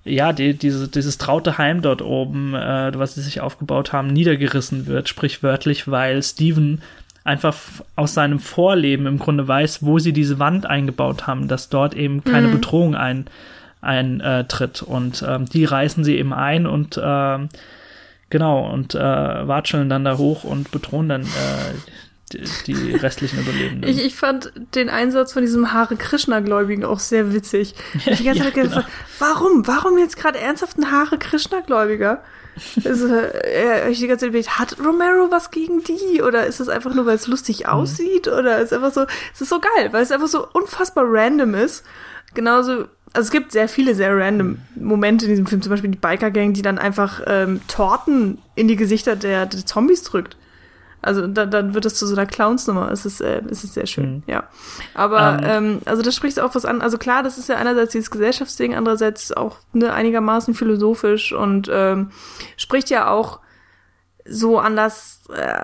ja, 0.04 0.34
die, 0.34 0.54
diese, 0.54 0.88
dieses 0.88 1.16
traute 1.16 1.56
Heim 1.56 1.80
dort 1.80 2.02
oben, 2.02 2.54
äh, 2.54 2.92
was 2.94 3.14
sie 3.14 3.22
sich 3.22 3.40
aufgebaut 3.40 3.92
haben, 3.92 4.08
niedergerissen 4.08 4.86
wird, 4.86 5.08
sprichwörtlich, 5.08 5.90
weil 5.90 6.22
Steven 6.22 6.82
einfach 7.24 7.56
aus 7.96 8.14
seinem 8.14 8.38
Vorleben 8.38 9.06
im 9.06 9.18
Grunde 9.18 9.48
weiß, 9.48 9.84
wo 9.84 9.98
sie 9.98 10.12
diese 10.12 10.38
Wand 10.38 10.66
eingebaut 10.66 11.26
haben, 11.26 11.48
dass 11.48 11.70
dort 11.70 11.94
eben 11.94 12.22
keine 12.22 12.48
mhm. 12.48 12.52
Bedrohung 12.52 12.94
ein 12.94 13.26
eintritt 13.80 14.82
äh, 14.82 14.90
und 14.90 15.24
ähm, 15.28 15.46
die 15.46 15.64
reißen 15.64 16.04
sie 16.04 16.16
eben 16.16 16.32
ein 16.32 16.66
und 16.66 16.96
äh, 16.96 17.38
genau 18.30 18.70
und 18.70 18.94
äh, 18.94 18.98
watscheln 18.98 19.88
dann 19.88 20.04
da 20.04 20.16
hoch 20.16 20.44
und 20.44 20.70
bedrohen 20.70 21.08
dann 21.08 21.22
äh, 21.22 21.74
die, 22.34 22.74
die 22.74 22.94
restlichen 22.94 23.40
Überlebenden. 23.40 23.88
Ich, 23.88 24.04
ich 24.04 24.14
fand 24.14 24.52
den 24.74 24.88
Einsatz 24.88 25.32
von 25.32 25.42
diesem 25.42 25.72
Hare 25.72 25.96
Krishna-Gläubigen 25.96 26.84
auch 26.84 26.98
sehr 26.98 27.32
witzig. 27.32 27.74
Ich 27.94 28.18
die 28.18 28.24
ganze 28.24 28.38
ja, 28.40 28.44
Zeit 28.44 28.54
gedacht, 28.54 28.74
genau. 28.74 28.86
warum? 29.18 29.66
Warum 29.66 29.98
jetzt 29.98 30.16
gerade 30.16 30.38
ernsthaft 30.38 30.78
ein 30.78 30.90
Hare 30.90 31.18
Krishna-Gläubiger? 31.18 32.22
Also, 32.84 33.08
äh, 33.08 33.90
ich 33.90 33.98
die 33.98 34.06
ganze 34.06 34.26
Zeit 34.26 34.28
überlegt, 34.28 34.58
hat 34.58 34.76
Romero 34.78 35.30
was 35.30 35.50
gegen 35.50 35.82
die? 35.82 36.22
Oder 36.22 36.46
ist 36.46 36.60
es 36.60 36.68
einfach 36.68 36.94
nur, 36.94 37.06
weil 37.06 37.16
es 37.16 37.26
lustig 37.26 37.60
mhm. 37.60 37.66
aussieht? 37.66 38.28
Oder 38.28 38.58
ist 38.58 38.72
einfach 38.72 38.92
so, 38.92 39.06
es 39.32 39.40
ist 39.40 39.48
so 39.48 39.60
geil, 39.60 39.92
weil 39.92 40.02
es 40.02 40.12
einfach 40.12 40.28
so 40.28 40.46
unfassbar 40.52 41.04
random 41.06 41.54
ist. 41.54 41.84
Genauso, 42.34 42.86
also 43.12 43.26
es 43.26 43.30
gibt 43.30 43.52
sehr 43.52 43.68
viele 43.68 43.94
sehr 43.94 44.16
random 44.16 44.58
Momente 44.76 45.26
in 45.26 45.30
diesem 45.30 45.46
Film, 45.46 45.62
zum 45.62 45.70
Beispiel 45.70 45.90
die 45.90 45.98
Biker-Gang, 45.98 46.52
die 46.52 46.62
dann 46.62 46.78
einfach 46.78 47.22
ähm, 47.26 47.60
Torten 47.68 48.38
in 48.54 48.68
die 48.68 48.76
Gesichter 48.76 49.16
der, 49.16 49.46
der 49.46 49.66
Zombies 49.66 50.02
drückt. 50.02 50.36
Also 51.04 51.26
da, 51.26 51.46
dann 51.46 51.74
wird 51.74 51.84
es 51.84 51.94
zu 51.94 52.06
so 52.06 52.14
einer 52.14 52.26
Clownsnummer. 52.26 52.90
Es 52.90 53.04
ist, 53.04 53.20
äh, 53.20 53.42
es 53.50 53.64
ist 53.64 53.74
sehr 53.74 53.86
schön, 53.86 54.16
mhm. 54.16 54.22
ja. 54.26 54.44
Aber 54.94 55.40
ähm, 55.42 55.64
ähm, 55.64 55.80
also 55.84 56.02
das 56.02 56.14
spricht 56.14 56.40
auch 56.40 56.54
was 56.54 56.64
an. 56.64 56.80
Also 56.80 56.98
klar, 56.98 57.22
das 57.22 57.38
ist 57.38 57.48
ja 57.48 57.56
einerseits 57.56 57.92
dieses 57.92 58.10
Gesellschaftsding, 58.10 58.74
andererseits 58.74 59.32
auch 59.32 59.58
ne, 59.72 59.92
einigermaßen 59.92 60.54
philosophisch 60.54 61.32
und 61.32 61.70
ähm, 61.72 62.10
spricht 62.56 62.90
ja 62.90 63.08
auch 63.08 63.40
so 64.26 64.58
an 64.58 64.76
das, 64.76 65.20
äh, 65.34 65.62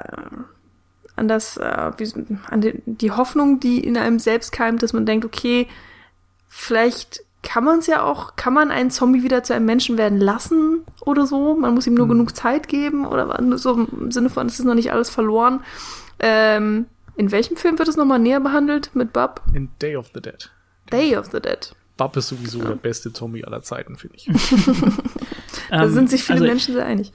an 1.17 1.29
das, 1.29 1.57
äh, 1.57 1.93
wie, 1.97 2.39
an 2.49 2.61
die, 2.61 2.83
die 2.85 3.11
Hoffnung, 3.11 3.61
die 3.61 3.81
in 3.81 3.97
einem 3.97 4.19
selbst 4.19 4.53
keimt, 4.53 4.83
dass 4.83 4.93
man 4.93 5.07
denkt, 5.07 5.25
okay, 5.25 5.67
vielleicht 6.49 7.25
kann 7.43 7.65
man 7.65 7.79
es 7.79 7.87
ja 7.87 8.03
auch, 8.03 8.37
kann 8.37 8.53
man 8.53 8.71
einen 8.71 8.91
Zombie 8.91 9.23
wieder 9.23 9.43
zu 9.43 9.55
einem 9.55 9.67
Menschen 9.67 9.97
werden 9.97 10.19
lassen 10.19 10.85
oder 11.01 11.27
so? 11.27 11.55
Man 11.55 11.75
muss 11.75 11.87
ihm 11.87 11.95
nur 11.95 12.07
hm. 12.07 12.12
genug 12.12 12.37
Zeit 12.37 12.69
geben 12.69 13.07
oder 13.07 13.39
so 13.59 13.75
im 13.75 14.11
Sinne 14.11 14.31
von, 14.31 14.47
es 14.47 14.59
ist 14.59 14.65
noch 14.65 14.75
nicht 14.75 14.93
alles 14.93 15.11
verloren. 15.11 15.62
Ähm, 16.19 16.87
in 17.17 17.33
welchem 17.33 17.57
Film 17.57 17.79
wird 17.79 17.89
es 17.89 17.97
nochmal 17.97 18.19
näher 18.19 18.41
behandelt 18.41 18.91
mit 18.95 19.12
Bub? 19.12 19.43
In 19.55 19.71
Day 19.81 19.97
of 19.97 20.11
the 20.15 20.21
Dead. 20.21 20.51
Day 20.93 21.17
of 21.17 21.27
the 21.27 21.41
Dead. 21.41 21.75
Bub 21.97 22.17
ist 22.17 22.29
sowieso 22.29 22.59
ja. 22.59 22.67
der 22.67 22.75
beste 22.77 23.12
Zombie 23.12 23.45
aller 23.45 23.62
Zeiten, 23.62 23.97
finde 23.97 24.17
ich. 24.17 24.27
da 25.71 25.89
sind 25.89 26.11
sich 26.11 26.25
viele 26.25 26.41
also 26.41 26.49
Menschen 26.49 26.75
sehr 26.75 26.87
einig 26.87 27.12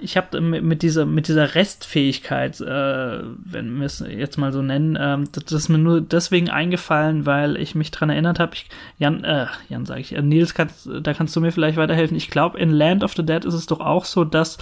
ich 0.00 0.16
habe 0.16 0.40
mit 0.40 0.82
dieser 0.82 1.06
mit 1.06 1.28
dieser 1.28 1.54
Restfähigkeit, 1.54 2.60
äh, 2.60 3.20
wenn 3.44 3.78
wir 3.78 3.86
es 3.86 4.04
jetzt 4.08 4.38
mal 4.38 4.52
so 4.52 4.62
nennen, 4.62 4.96
äh, 4.96 5.18
das, 5.32 5.44
das, 5.44 5.62
ist 5.62 5.68
mir 5.68 5.78
nur 5.78 6.00
deswegen 6.00 6.50
eingefallen, 6.50 7.26
weil 7.26 7.56
ich 7.56 7.74
mich 7.74 7.90
dran 7.90 8.10
erinnert 8.10 8.38
habe. 8.38 8.52
Jan, 8.98 9.24
äh, 9.24 9.46
Jan 9.68 9.86
sage 9.86 10.00
ich, 10.00 10.14
äh, 10.14 10.22
Nils, 10.22 10.54
kannst, 10.54 10.88
da 11.02 11.14
kannst 11.14 11.34
du 11.34 11.40
mir 11.40 11.52
vielleicht 11.52 11.76
weiterhelfen. 11.76 12.16
Ich 12.16 12.30
glaube, 12.30 12.58
in 12.58 12.70
Land 12.70 13.02
of 13.02 13.14
the 13.14 13.24
Dead 13.24 13.44
ist 13.44 13.54
es 13.54 13.66
doch 13.66 13.80
auch 13.80 14.04
so, 14.04 14.24
dass 14.24 14.58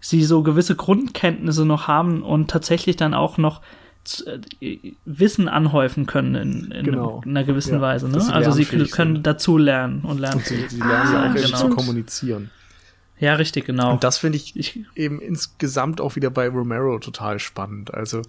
sie 0.00 0.24
so 0.24 0.42
gewisse 0.42 0.76
Grundkenntnisse 0.76 1.64
noch 1.64 1.88
haben 1.88 2.22
und 2.22 2.50
tatsächlich 2.50 2.96
dann 2.96 3.14
auch 3.14 3.38
noch 3.38 3.60
äh, 4.60 4.92
Wissen 5.04 5.48
anhäufen 5.48 6.06
können 6.06 6.34
in, 6.34 6.70
in 6.70 6.84
genau. 6.84 7.22
einer 7.24 7.44
gewissen 7.44 7.74
ja, 7.74 7.80
Weise. 7.80 8.08
Ne? 8.08 8.22
Also 8.32 8.50
sie 8.52 8.64
können 8.64 9.22
dazu 9.22 9.58
lernen 9.58 10.00
und 10.02 10.18
lernen. 10.18 10.38
Und 10.38 10.46
sie, 10.46 10.68
sie 10.68 10.78
lernen 10.78 11.14
ah, 11.14 11.30
auch 11.30 11.34
genau. 11.34 11.56
zu 11.56 11.68
kommunizieren. 11.70 12.50
Ja, 13.18 13.34
richtig, 13.34 13.64
genau. 13.64 13.92
Und 13.92 14.04
das 14.04 14.18
finde 14.18 14.36
ich, 14.36 14.56
ich 14.56 14.84
eben 14.94 15.20
insgesamt 15.20 16.00
auch 16.00 16.16
wieder 16.16 16.30
bei 16.30 16.48
Romero 16.48 16.98
total 16.98 17.38
spannend. 17.38 17.94
Also 17.94 18.22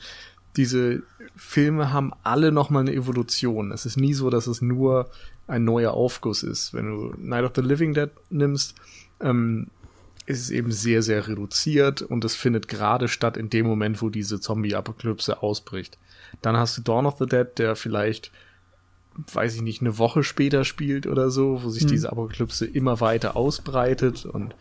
diese 0.55 1.03
Filme 1.35 1.91
haben 1.91 2.13
alle 2.23 2.51
nochmal 2.51 2.81
eine 2.81 2.93
Evolution. 2.93 3.71
Es 3.71 3.85
ist 3.85 3.97
nie 3.97 4.13
so, 4.13 4.29
dass 4.29 4.47
es 4.47 4.61
nur 4.61 5.09
ein 5.47 5.63
neuer 5.63 5.93
Aufguss 5.93 6.43
ist. 6.43 6.73
Wenn 6.73 6.87
du 6.87 7.13
Night 7.17 7.43
of 7.43 7.51
the 7.55 7.61
Living 7.61 7.93
Dead 7.93 8.09
nimmst, 8.29 8.75
ähm, 9.21 9.67
ist 10.25 10.41
es 10.41 10.49
eben 10.49 10.71
sehr, 10.71 11.01
sehr 11.01 11.27
reduziert 11.27 12.01
und 12.01 12.25
es 12.25 12.35
findet 12.35 12.67
gerade 12.67 13.07
statt 13.07 13.37
in 13.37 13.49
dem 13.49 13.65
Moment, 13.65 14.01
wo 14.01 14.09
diese 14.09 14.41
Zombie-Apokalypse 14.41 15.41
ausbricht. 15.41 15.97
Dann 16.41 16.57
hast 16.57 16.77
du 16.77 16.81
Dawn 16.81 17.05
of 17.05 17.17
the 17.17 17.25
Dead, 17.25 17.47
der 17.57 17.75
vielleicht, 17.75 18.31
weiß 19.33 19.55
ich 19.55 19.61
nicht, 19.61 19.81
eine 19.81 19.97
Woche 19.97 20.23
später 20.23 20.63
spielt 20.63 21.07
oder 21.07 21.29
so, 21.29 21.63
wo 21.63 21.69
sich 21.69 21.83
hm. 21.83 21.89
diese 21.89 22.11
Apokalypse 22.11 22.65
immer 22.65 22.99
weiter 22.99 23.35
ausbreitet 23.35 24.25
und 24.25 24.55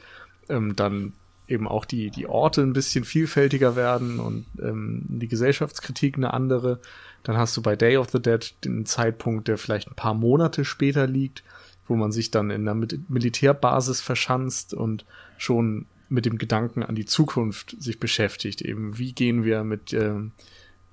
ähm, 0.48 0.76
dann 0.76 1.12
eben 1.48 1.68
auch 1.68 1.84
die, 1.84 2.10
die 2.10 2.26
Orte 2.26 2.62
ein 2.62 2.72
bisschen 2.72 3.04
vielfältiger 3.04 3.76
werden 3.76 4.18
und 4.18 4.46
ähm, 4.60 5.02
die 5.06 5.28
Gesellschaftskritik 5.28 6.16
eine 6.16 6.34
andere. 6.34 6.80
Dann 7.22 7.36
hast 7.36 7.56
du 7.56 7.62
bei 7.62 7.76
Day 7.76 7.96
of 7.96 8.10
the 8.10 8.20
Dead 8.20 8.54
den 8.64 8.86
Zeitpunkt, 8.86 9.48
der 9.48 9.58
vielleicht 9.58 9.88
ein 9.88 9.94
paar 9.94 10.14
Monate 10.14 10.64
später 10.64 11.06
liegt, 11.06 11.44
wo 11.86 11.94
man 11.94 12.10
sich 12.10 12.30
dann 12.30 12.50
in 12.50 12.68
einer 12.68 12.86
Militärbasis 13.08 14.00
verschanzt 14.00 14.74
und 14.74 15.04
schon 15.38 15.86
mit 16.08 16.24
dem 16.24 16.38
Gedanken 16.38 16.82
an 16.82 16.94
die 16.94 17.04
Zukunft 17.04 17.76
sich 17.78 18.00
beschäftigt. 18.00 18.62
Eben, 18.62 18.98
wie 18.98 19.12
gehen 19.12 19.44
wir 19.44 19.64
mit 19.64 19.92
äh, 19.92 20.14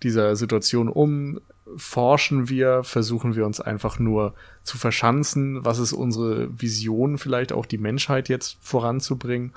dieser 0.02 0.36
Situation 0.36 0.90
um? 0.90 1.40
Forschen 1.78 2.50
wir? 2.50 2.84
Versuchen 2.84 3.36
wir 3.36 3.46
uns 3.46 3.62
einfach 3.62 4.00
nur 4.00 4.34
zu 4.64 4.78
verschanzen? 4.78 5.64
Was 5.64 5.80
ist 5.80 5.94
unsere 5.94 6.50
Vision, 6.62 7.18
vielleicht 7.18 7.54
auch 7.54 7.66
die 7.66 7.78
Menschheit 7.78 8.30
jetzt 8.30 8.58
voranzubringen? 8.62 9.54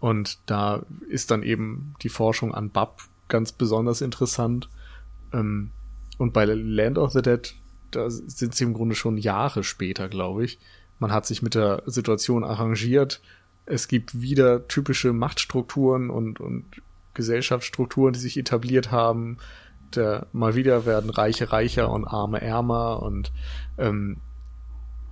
Und 0.00 0.38
da 0.46 0.82
ist 1.08 1.30
dann 1.30 1.42
eben 1.42 1.94
die 2.02 2.08
Forschung 2.08 2.54
an 2.54 2.70
Bab 2.70 3.02
ganz 3.28 3.52
besonders 3.52 4.00
interessant. 4.00 4.68
Ähm, 5.32 5.70
und 6.18 6.32
bei 6.32 6.44
Land 6.44 6.98
of 6.98 7.12
the 7.12 7.22
Dead, 7.22 7.54
da 7.90 8.08
sind 8.08 8.54
sie 8.54 8.64
im 8.64 8.74
Grunde 8.74 8.94
schon 8.94 9.18
Jahre 9.18 9.64
später, 9.64 10.08
glaube 10.08 10.44
ich. 10.44 10.58
Man 10.98 11.12
hat 11.12 11.26
sich 11.26 11.42
mit 11.42 11.54
der 11.54 11.82
Situation 11.86 12.44
arrangiert. 12.44 13.20
Es 13.66 13.88
gibt 13.88 14.20
wieder 14.20 14.68
typische 14.68 15.12
Machtstrukturen 15.12 16.10
und, 16.10 16.40
und 16.40 16.64
Gesellschaftsstrukturen, 17.14 18.12
die 18.12 18.20
sich 18.20 18.36
etabliert 18.36 18.90
haben. 18.90 19.38
Der, 19.94 20.26
mal 20.32 20.54
wieder 20.54 20.86
werden 20.86 21.10
Reiche 21.10 21.52
reicher 21.52 21.90
und 21.90 22.06
Arme 22.06 22.40
ärmer 22.40 23.02
und 23.02 23.32
ähm, 23.78 24.18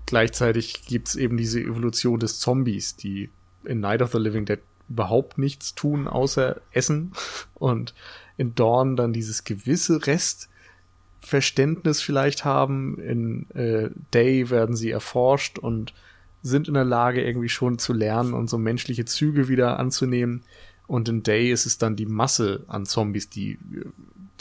gleichzeitig 0.06 0.84
gibt's 0.86 1.14
eben 1.14 1.36
diese 1.36 1.60
Evolution 1.60 2.18
des 2.18 2.40
Zombies, 2.40 2.96
die 2.96 3.30
in 3.64 3.80
Night 3.80 4.02
of 4.02 4.12
the 4.12 4.18
Living 4.18 4.44
Dead 4.44 4.60
überhaupt 4.88 5.38
nichts 5.38 5.74
tun, 5.74 6.08
außer 6.08 6.60
essen 6.72 7.12
und 7.54 7.94
in 8.36 8.54
Dawn 8.54 8.96
dann 8.96 9.12
dieses 9.12 9.44
gewisse 9.44 10.00
Restverständnis 10.06 12.02
vielleicht 12.02 12.44
haben. 12.44 12.98
In 12.98 13.50
äh, 13.50 13.90
Day 14.12 14.50
werden 14.50 14.76
sie 14.76 14.90
erforscht 14.90 15.58
und 15.58 15.94
sind 16.42 16.68
in 16.68 16.74
der 16.74 16.84
Lage, 16.84 17.24
irgendwie 17.24 17.48
schon 17.48 17.78
zu 17.78 17.92
lernen 17.92 18.34
und 18.34 18.50
so 18.50 18.58
menschliche 18.58 19.04
Züge 19.04 19.48
wieder 19.48 19.78
anzunehmen. 19.78 20.42
Und 20.86 21.08
in 21.08 21.22
Day 21.22 21.50
ist 21.52 21.66
es 21.66 21.78
dann 21.78 21.96
die 21.96 22.06
Masse 22.06 22.64
an 22.66 22.84
Zombies, 22.84 23.30
die 23.30 23.52
äh, 23.52 23.58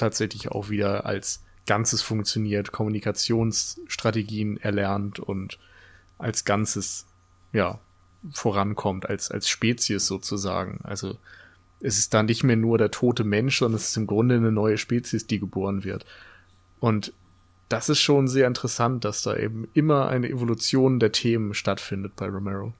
tatsächlich 0.02 0.50
auch 0.50 0.70
wieder 0.70 1.06
als 1.06 1.44
Ganzes 1.66 2.02
funktioniert, 2.02 2.72
Kommunikationsstrategien 2.72 4.58
erlernt 4.58 5.20
und 5.20 5.60
als 6.18 6.44
Ganzes, 6.44 7.06
ja, 7.54 7.80
vorankommt, 8.32 9.10
als, 9.10 9.32
als 9.32 9.50
Spezies 9.50 10.06
sozusagen. 10.06 10.80
Also 10.84 11.18
es 11.80 11.98
ist 11.98 12.14
da 12.14 12.24
nicht 12.24 12.44
mehr 12.44 12.56
nur 12.56 12.78
der 12.78 12.92
tote 12.92 13.24
Mensch, 13.24 13.60
sondern 13.60 13.78
es 13.78 13.90
ist 13.90 13.98
im 13.98 14.06
Grunde 14.08 14.36
eine 14.36 14.52
neue 14.52 14.78
Spezies, 14.78 15.26
die 15.26 15.40
geboren 15.40 15.84
wird. 15.84 16.06
Und 16.80 17.14
das 17.70 17.90
ist 17.90 18.00
schon 18.00 18.28
sehr 18.28 18.48
interessant, 18.48 19.06
dass 19.06 19.24
da 19.24 19.36
eben 19.36 19.68
immer 19.74 20.08
eine 20.08 20.30
Evolution 20.30 21.00
der 21.00 21.12
Themen 21.12 21.54
stattfindet 21.54 22.16
bei 22.16 22.28
Romero. 22.28 22.74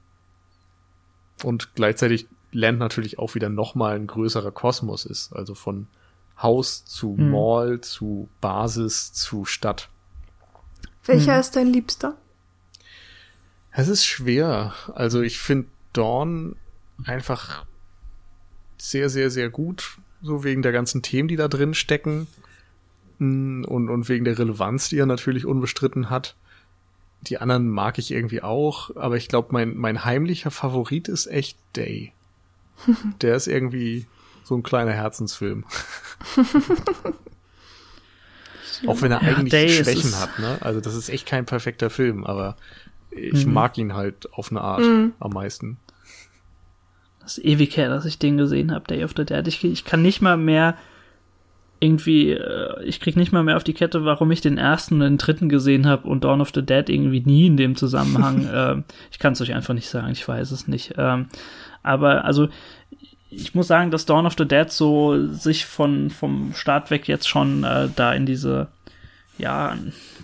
Und 1.42 1.74
gleichzeitig 1.74 2.28
lernt 2.52 2.78
natürlich 2.78 3.18
auch 3.18 3.34
wieder 3.34 3.48
nochmal 3.48 3.96
ein 3.96 4.06
größerer 4.06 4.52
Kosmos 4.52 5.06
ist, 5.06 5.32
also 5.32 5.54
von 5.54 5.86
Haus 6.42 6.84
zu 6.84 7.16
hm. 7.16 7.30
Mall 7.30 7.80
zu 7.80 8.28
Basis 8.40 9.12
zu 9.12 9.44
Stadt. 9.44 9.88
Welcher 11.04 11.34
hm. 11.34 11.40
ist 11.40 11.56
dein 11.56 11.66
Liebster? 11.66 12.16
Es 13.70 13.88
ist 13.88 14.04
schwer. 14.04 14.74
Also 14.94 15.22
ich 15.22 15.38
finde 15.38 15.68
Dawn 15.92 16.56
einfach 17.04 17.64
sehr, 18.76 19.08
sehr, 19.08 19.30
sehr 19.30 19.50
gut. 19.50 19.98
So 20.22 20.44
wegen 20.44 20.62
der 20.62 20.72
ganzen 20.72 21.02
Themen, 21.02 21.28
die 21.28 21.36
da 21.36 21.48
drin 21.48 21.74
stecken. 21.74 22.26
Mm, 23.18 23.64
und, 23.64 23.88
und 23.88 24.08
wegen 24.08 24.24
der 24.24 24.38
Relevanz, 24.38 24.88
die 24.88 24.98
er 24.98 25.06
natürlich 25.06 25.46
unbestritten 25.46 26.10
hat. 26.10 26.36
Die 27.22 27.38
anderen 27.38 27.68
mag 27.68 27.98
ich 27.98 28.10
irgendwie 28.10 28.42
auch, 28.42 28.94
aber 28.96 29.16
ich 29.16 29.28
glaube, 29.28 29.48
mein, 29.52 29.76
mein 29.76 30.04
heimlicher 30.04 30.50
Favorit 30.50 31.08
ist 31.08 31.26
echt 31.26 31.56
Day. 31.76 32.12
Der 33.20 33.36
ist 33.36 33.46
irgendwie 33.46 34.06
so 34.44 34.54
ein 34.56 34.62
kleiner 34.62 34.92
Herzensfilm. 34.92 35.64
auch 38.86 39.02
wenn 39.02 39.12
er 39.12 39.22
ja, 39.22 39.28
eigentlich 39.28 39.50
Day 39.50 39.68
Schwächen 39.68 40.18
hat, 40.18 40.38
ne? 40.38 40.58
Also 40.60 40.80
das 40.80 40.94
ist 40.94 41.08
echt 41.08 41.26
kein 41.26 41.46
perfekter 41.46 41.90
Film, 41.90 42.24
aber 42.24 42.56
ich 43.10 43.46
mhm. 43.46 43.52
mag 43.52 43.78
ihn 43.78 43.94
halt 43.94 44.32
auf 44.32 44.50
eine 44.50 44.60
Art 44.60 44.80
mhm. 44.80 45.12
am 45.20 45.32
meisten. 45.32 45.78
Das 47.20 47.38
ist 47.38 47.44
ewig 47.44 47.76
her, 47.76 47.88
dass 47.88 48.04
ich 48.04 48.18
den 48.18 48.36
gesehen 48.36 48.72
habe, 48.72 48.86
Day 48.86 49.04
of 49.04 49.12
the 49.16 49.24
Dead. 49.24 49.46
Ich, 49.46 49.62
ich 49.64 49.84
kann 49.84 50.02
nicht 50.02 50.22
mal 50.22 50.36
mehr 50.36 50.76
irgendwie, 51.78 52.30
äh, 52.30 52.82
ich 52.84 53.00
krieg 53.00 53.16
nicht 53.16 53.32
mal 53.32 53.42
mehr 53.42 53.56
auf 53.56 53.64
die 53.64 53.74
Kette, 53.74 54.04
warum 54.04 54.30
ich 54.30 54.40
den 54.40 54.56
ersten 54.56 54.94
und 54.94 55.00
den 55.00 55.18
dritten 55.18 55.48
gesehen 55.48 55.86
habe 55.86 56.08
und 56.08 56.24
Dawn 56.24 56.40
of 56.40 56.52
the 56.54 56.64
Dead 56.64 56.88
irgendwie 56.88 57.20
nie 57.20 57.46
in 57.46 57.56
dem 57.56 57.76
Zusammenhang. 57.76 58.48
ähm, 58.54 58.84
ich 59.10 59.18
kann 59.18 59.32
es 59.32 59.40
euch 59.40 59.52
einfach 59.52 59.74
nicht 59.74 59.88
sagen, 59.88 60.12
ich 60.12 60.26
weiß 60.26 60.52
es 60.52 60.68
nicht. 60.68 60.94
Ähm, 60.96 61.26
aber 61.82 62.24
also 62.24 62.48
ich 63.34 63.54
muss 63.54 63.66
sagen, 63.66 63.90
dass 63.90 64.04
Dawn 64.04 64.26
of 64.26 64.34
the 64.36 64.46
Dead 64.46 64.70
so 64.70 65.26
sich 65.32 65.64
von 65.64 66.10
vom 66.10 66.52
Start 66.54 66.90
weg 66.90 67.08
jetzt 67.08 67.28
schon 67.28 67.64
äh, 67.64 67.88
da 67.94 68.12
in 68.12 68.26
diese 68.26 68.68
ja 69.38 69.76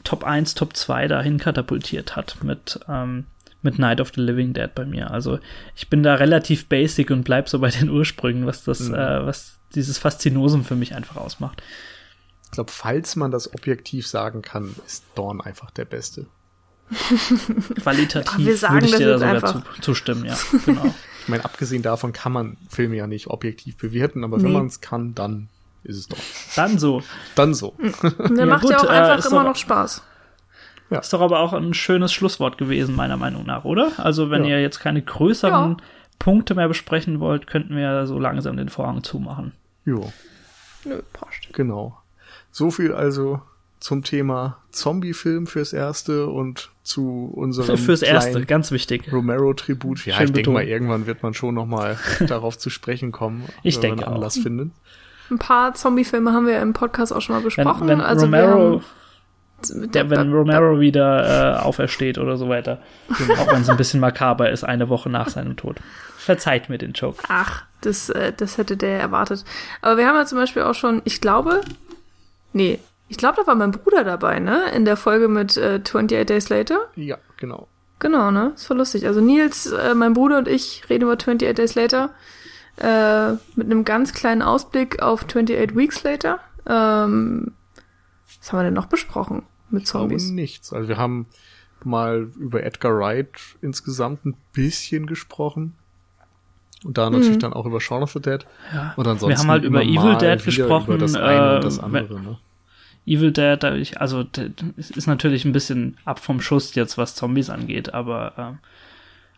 Top 0.05 0.24
1, 0.24 0.55
Top 0.55 0.76
2 0.76 1.09
dahin 1.09 1.39
katapultiert 1.39 2.16
hat 2.16 2.43
mit, 2.43 2.80
ähm, 2.89 3.26
mit 3.62 3.78
Night 3.78 4.01
of 4.01 4.12
the 4.14 4.20
Living 4.20 4.52
Dead 4.52 4.74
bei 4.74 4.85
mir. 4.85 5.10
Also 5.10 5.39
ich 5.74 5.89
bin 5.89 6.02
da 6.02 6.14
relativ 6.14 6.68
basic 6.68 7.10
und 7.10 7.24
bleib 7.24 7.48
so 7.48 7.59
bei 7.59 7.70
den 7.70 7.89
Ursprüngen, 7.89 8.47
was 8.47 8.64
das, 8.64 8.80
mhm. 8.80 8.94
äh, 8.94 9.26
was 9.26 9.59
dieses 9.74 9.98
Faszinosum 9.98 10.64
für 10.64 10.76
mich 10.76 10.94
einfach 10.94 11.16
ausmacht. 11.16 11.62
Ich 12.44 12.51
glaube, 12.52 12.70
falls 12.70 13.16
man 13.16 13.30
das 13.30 13.52
objektiv 13.52 14.06
sagen 14.06 14.43
kann, 14.43 14.74
ist 14.86 15.05
Dawn 15.14 15.40
einfach 15.40 15.70
der 15.70 15.85
Beste. 15.85 16.26
Qualitativ 17.82 18.62
ja, 18.62 18.72
würde 18.72 18.86
ich 18.86 18.97
dir 18.97 19.18
da 19.18 19.18
sogar 19.18 19.44
zu, 19.44 19.62
zustimmen, 19.82 20.24
ja. 20.24 20.39
Genau. 20.64 20.94
ich 21.28 21.30
meine, 21.30 21.44
abgesehen 21.44 21.82
davon 21.82 22.14
kann 22.14 22.32
man 22.32 22.56
Filme 22.70 22.96
ja 22.96 23.06
nicht 23.06 23.26
objektiv 23.26 23.76
bewerten, 23.76 24.24
aber 24.24 24.38
nee. 24.38 24.44
wenn 24.44 24.52
man 24.52 24.66
es 24.66 24.80
kann, 24.80 25.14
dann 25.14 25.50
ist 25.84 25.98
es 25.98 26.09
doch. 26.09 26.16
Dann 26.56 26.78
so. 26.78 27.02
Dann 27.34 27.52
so. 27.52 27.74
Der 28.30 28.30
ja, 28.34 28.46
macht 28.46 28.62
gut, 28.62 28.70
ja 28.70 28.78
auch 28.78 28.88
einfach 28.88 29.22
äh, 29.22 29.28
immer 29.28 29.42
doch, 29.42 29.50
noch 29.50 29.56
Spaß. 29.56 30.02
Ja. 30.88 31.00
Ist 31.00 31.12
doch 31.12 31.20
aber 31.20 31.40
auch 31.40 31.52
ein 31.52 31.74
schönes 31.74 32.14
Schlusswort 32.14 32.56
gewesen, 32.56 32.96
meiner 32.96 33.18
Meinung 33.18 33.44
nach, 33.44 33.66
oder? 33.66 33.92
Also, 33.98 34.30
wenn 34.30 34.44
ja. 34.44 34.52
ihr 34.52 34.62
jetzt 34.62 34.80
keine 34.80 35.02
größeren 35.02 35.72
ja. 35.72 35.76
Punkte 36.18 36.55
mehr 36.55 36.68
besprechen 36.68 37.20
wollt, 37.20 37.46
könnten 37.46 37.76
wir 37.76 38.06
so 38.06 38.18
langsam 38.18 38.56
den 38.56 38.70
Vorhang 38.70 39.02
zumachen. 39.02 39.52
Jo. 39.84 40.10
Nö, 40.86 41.02
passt. 41.12 41.52
Genau. 41.52 41.98
So 42.52 42.70
viel 42.70 42.94
also 42.94 43.42
zum 43.80 44.02
Thema 44.02 44.59
Zombie-Film 44.70 45.46
fürs 45.46 45.72
Erste 45.72 46.26
und 46.26 46.70
zu 46.82 47.30
unserem 47.34 47.76
fürs 47.78 48.02
Erste, 48.02 48.44
ganz 48.44 48.70
wichtig. 48.70 49.12
Romero-Tribut. 49.12 50.05
Ja, 50.06 50.16
Schön 50.16 50.26
ich 50.26 50.32
denke 50.32 50.50
mal, 50.50 50.64
irgendwann 50.64 51.06
wird 51.06 51.22
man 51.22 51.34
schon 51.34 51.55
noch 51.55 51.66
mal 51.66 51.98
darauf 52.26 52.59
zu 52.59 52.70
sprechen 52.70 53.12
kommen, 53.12 53.44
ich 53.62 53.76
wenn 53.76 53.82
denke 53.82 54.05
man 54.05 54.14
Anlass 54.14 54.38
auch. 54.38 54.42
findet. 54.42 54.70
Ein 55.30 55.38
paar 55.38 55.74
Zombie-Filme 55.74 56.32
haben 56.32 56.46
wir 56.46 56.60
im 56.60 56.72
Podcast 56.72 57.12
auch 57.12 57.20
schon 57.20 57.36
mal 57.36 57.42
besprochen. 57.42 57.86
Wenn, 57.86 57.98
wenn 57.98 58.00
also 58.00 58.24
Romero, 58.24 58.82
der, 59.68 60.09
wenn 60.09 60.32
Romero 60.32 60.80
wieder 60.80 61.56
äh, 61.56 61.59
aufersteht 61.59 62.16
oder 62.16 62.36
so 62.36 62.48
weiter. 62.48 62.80
auch 63.10 63.52
wenn 63.52 63.60
es 63.60 63.68
ein 63.68 63.76
bisschen 63.76 64.00
makaber 64.00 64.50
ist, 64.50 64.64
eine 64.64 64.88
Woche 64.88 65.10
nach 65.10 65.28
seinem 65.28 65.56
Tod. 65.56 65.76
Verzeiht 66.16 66.70
mir 66.70 66.78
den 66.78 66.92
Joke. 66.92 67.22
Ach, 67.28 67.64
das, 67.82 68.09
äh, 68.09 68.32
das 68.32 68.56
hätte 68.56 68.76
der 68.76 69.00
erwartet. 69.00 69.44
Aber 69.82 69.96
wir 69.98 70.06
haben 70.06 70.16
ja 70.16 70.24
zum 70.26 70.38
Beispiel 70.38 70.62
auch 70.62 70.74
schon, 70.74 71.02
ich 71.05 71.20
glaube, 71.20 71.60
nee, 72.52 72.78
ich 73.09 73.16
glaube, 73.16 73.36
da 73.36 73.47
war 73.47 73.55
mein 73.55 73.72
Bruder 73.72 74.05
dabei, 74.05 74.39
ne? 74.39 74.70
In 74.74 74.85
der 74.85 74.97
Folge 74.97 75.28
mit 75.28 75.56
äh, 75.56 75.80
28 75.82 76.26
Days 76.26 76.48
Later. 76.48 76.78
Ja, 76.94 77.18
genau. 77.36 77.68
Genau, 77.98 78.30
ne? 78.30 78.52
Das 78.55 78.68
war 78.70 78.76
lustig. 78.76 79.06
Also 79.06 79.20
Nils, 79.20 79.66
äh, 79.66 79.94
mein 79.94 80.12
Bruder 80.12 80.39
und 80.39 80.48
ich 80.48 80.89
reden 80.89 81.05
über 81.05 81.14
28 81.14 81.55
Days 81.55 81.74
Later 81.74 82.10
äh, 82.76 83.32
mit 83.56 83.66
einem 83.66 83.85
ganz 83.85 84.12
kleinen 84.12 84.43
Ausblick 84.43 85.02
auf 85.02 85.24
28 85.24 85.76
Weeks 85.76 86.02
Later. 86.05 86.39
Ähm, 86.66 87.52
was 88.40 88.52
haben 88.52 88.60
wir 88.60 88.64
denn 88.64 88.74
noch 88.74 88.86
besprochen 88.86 89.43
mit 89.70 89.86
Zombies? 89.86 90.22
Ich 90.22 90.28
glaube 90.28 90.40
nichts. 90.40 90.72
Also 90.72 90.89
wir 90.89 90.98
haben 90.98 91.26
mal 91.85 92.28
über 92.39 92.62
Edgar 92.62 92.97
Wright 92.98 93.30
insgesamt 93.62 94.26
ein 94.26 94.36
bisschen 94.52 95.06
gesprochen. 95.06 95.74
Und 96.85 96.97
da 96.97 97.10
natürlich 97.10 97.39
dann 97.39 97.52
auch 97.52 97.66
über 97.66 97.80
Shaun 97.80 98.05
of 98.05 98.12
the 98.12 98.20
Dead. 98.20 98.47
Ja. 98.72 98.93
Und 98.97 99.06
ansonsten 99.09 99.30
Wir 99.30 99.39
haben 99.39 99.51
halt 99.51 99.64
über 99.64 99.82
Evil 99.82 100.16
Dead 100.16 100.44
gesprochen. 100.44 100.94
Über 100.94 100.98
das 100.98 101.16
eine 101.16 101.52
äh, 101.52 101.56
und 101.56 101.64
das 101.64 101.80
andere, 101.80 102.20
ne? 102.20 102.39
Evil 103.09 103.32
Dead, 103.32 103.64
also 103.97 104.24
ist 104.76 105.06
natürlich 105.06 105.44
ein 105.44 105.52
bisschen 105.52 105.97
ab 106.05 106.18
vom 106.20 106.40
Schuss 106.40 106.74
jetzt, 106.74 106.98
was 106.98 107.14
Zombies 107.14 107.51
angeht, 107.51 107.94
aber 107.94 108.32
ähm, 108.36 108.59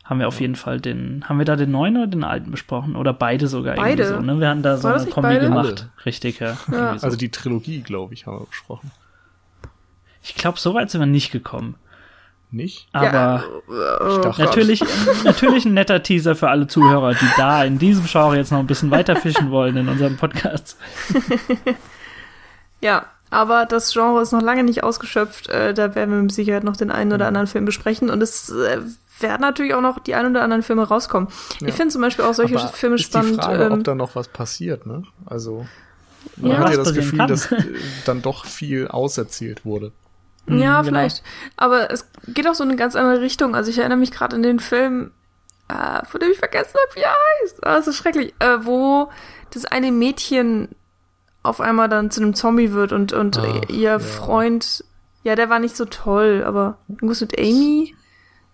haben 0.04 0.18
wir 0.18 0.26
auf 0.28 0.40
jeden 0.40 0.56
Fall 0.56 0.80
den, 0.80 1.24
haben 1.28 1.38
wir 1.38 1.44
da 1.44 1.54
den 1.56 1.70
neuen 1.70 1.96
oder 1.96 2.08
den 2.08 2.24
alten 2.24 2.50
besprochen? 2.50 2.96
Oder 2.96 3.12
beide 3.12 3.46
sogar 3.46 3.76
Beide. 3.76 4.02
irgendwie 4.02 4.26
so, 4.26 4.32
ne? 4.34 4.40
Wir 4.40 4.48
hatten 4.48 4.62
da 4.62 4.76
so 4.76 4.84
War 4.84 4.94
das 4.94 5.02
eine 5.02 5.12
Kombi 5.12 5.28
beide? 5.28 5.46
gemacht. 5.46 5.88
Richtig, 6.04 6.40
ja. 6.40 6.56
Irgendwie 6.68 6.98
so. 6.98 7.04
Also 7.06 7.16
die 7.16 7.28
Trilogie, 7.30 7.80
glaube 7.82 8.14
ich, 8.14 8.26
haben 8.26 8.40
wir 8.40 8.46
besprochen. 8.46 8.90
ich 10.22 10.34
glaube, 10.34 10.58
so 10.58 10.74
weit 10.74 10.90
sind 10.90 11.00
wir 11.00 11.06
nicht 11.06 11.30
gekommen. 11.30 11.76
Nicht? 12.52 12.88
Aber 12.90 13.44
oh 13.68 14.18
dachte- 14.20 14.42
natürlich, 14.42 14.82
natürlich 15.24 15.64
ein 15.64 15.74
netter 15.74 16.02
Teaser 16.02 16.34
für 16.34 16.48
alle 16.50 16.66
Zuhörer, 16.66 17.14
die 17.14 17.28
da 17.36 17.62
in 17.62 17.78
diesem 17.78 18.04
Genre 18.06 18.36
jetzt 18.36 18.50
noch 18.50 18.58
ein 18.58 18.66
bisschen 18.66 18.90
weiter 18.90 19.14
fischen 19.14 19.52
wollen 19.52 19.76
in 19.76 19.88
unserem 19.88 20.16
Podcast. 20.16 20.76
Ja, 22.82 23.06
aber 23.30 23.66
das 23.66 23.92
Genre 23.92 24.20
ist 24.22 24.32
noch 24.32 24.42
lange 24.42 24.64
nicht 24.64 24.82
ausgeschöpft. 24.82 25.48
Äh, 25.48 25.72
da 25.74 25.94
werden 25.94 26.10
wir 26.12 26.20
mit 26.22 26.32
Sicherheit 26.32 26.64
noch 26.64 26.76
den 26.76 26.90
einen 26.90 27.12
oder 27.12 27.26
anderen 27.26 27.46
Film 27.46 27.64
besprechen. 27.64 28.10
Und 28.10 28.22
es 28.22 28.50
äh, 28.50 28.80
werden 29.20 29.40
natürlich 29.42 29.74
auch 29.74 29.80
noch 29.80 29.98
die 30.00 30.14
ein 30.14 30.26
oder 30.26 30.42
anderen 30.42 30.62
Filme 30.62 30.82
rauskommen. 30.86 31.28
Ja. 31.60 31.68
Ich 31.68 31.74
finde 31.74 31.92
zum 31.92 32.02
Beispiel 32.02 32.24
auch 32.24 32.34
solche 32.34 32.58
Aber 32.58 32.68
Filme 32.68 32.96
ist 32.96 33.02
spannend. 33.02 33.36
die 33.36 33.42
Frage, 33.42 33.64
ähm, 33.64 33.72
ob 33.72 33.84
da 33.84 33.94
noch 33.94 34.14
was 34.16 34.28
passiert, 34.28 34.86
ne? 34.86 35.02
Also 35.26 35.66
man 36.36 36.50
Ja, 36.52 36.58
hat 36.58 36.70
ja 36.70 36.76
das 36.76 36.94
Gefühl, 36.94 37.18
kann. 37.18 37.28
dass 37.28 37.50
äh, 37.52 37.62
dann 38.04 38.22
doch 38.22 38.44
viel 38.46 38.88
auserzählt 38.88 39.64
wurde. 39.64 39.92
Ja, 40.46 40.80
genau. 40.80 40.82
vielleicht. 40.84 41.22
Aber 41.56 41.90
es 41.92 42.08
geht 42.28 42.48
auch 42.48 42.54
so 42.54 42.64
in 42.64 42.70
eine 42.70 42.78
ganz 42.78 42.96
andere 42.96 43.20
Richtung. 43.20 43.54
Also 43.54 43.70
ich 43.70 43.78
erinnere 43.78 43.98
mich 43.98 44.10
gerade 44.10 44.34
an 44.34 44.42
den 44.42 44.58
Film, 44.58 45.12
äh, 45.68 46.04
von 46.06 46.18
dem 46.20 46.30
ich 46.32 46.38
vergessen 46.38 46.74
habe, 46.74 46.96
wie 46.96 47.02
er 47.04 47.14
heißt. 47.42 47.64
Ah, 47.66 47.76
das 47.76 47.86
ist 47.86 47.96
schrecklich. 47.96 48.34
Äh, 48.40 48.64
wo 48.64 49.10
das 49.52 49.66
eine 49.66 49.92
Mädchen 49.92 50.68
auf 51.42 51.60
einmal 51.60 51.88
dann 51.88 52.10
zu 52.10 52.20
einem 52.22 52.34
Zombie 52.34 52.72
wird 52.72 52.92
und, 52.92 53.12
und 53.12 53.38
Ah, 53.38 53.60
ihr 53.68 53.78
ja. 53.78 53.98
Freund, 53.98 54.84
ja, 55.22 55.34
der 55.36 55.48
war 55.50 55.58
nicht 55.58 55.76
so 55.76 55.84
toll, 55.86 56.42
aber 56.46 56.78
irgendwas 56.88 57.20
mit 57.20 57.38
Amy? 57.38 57.94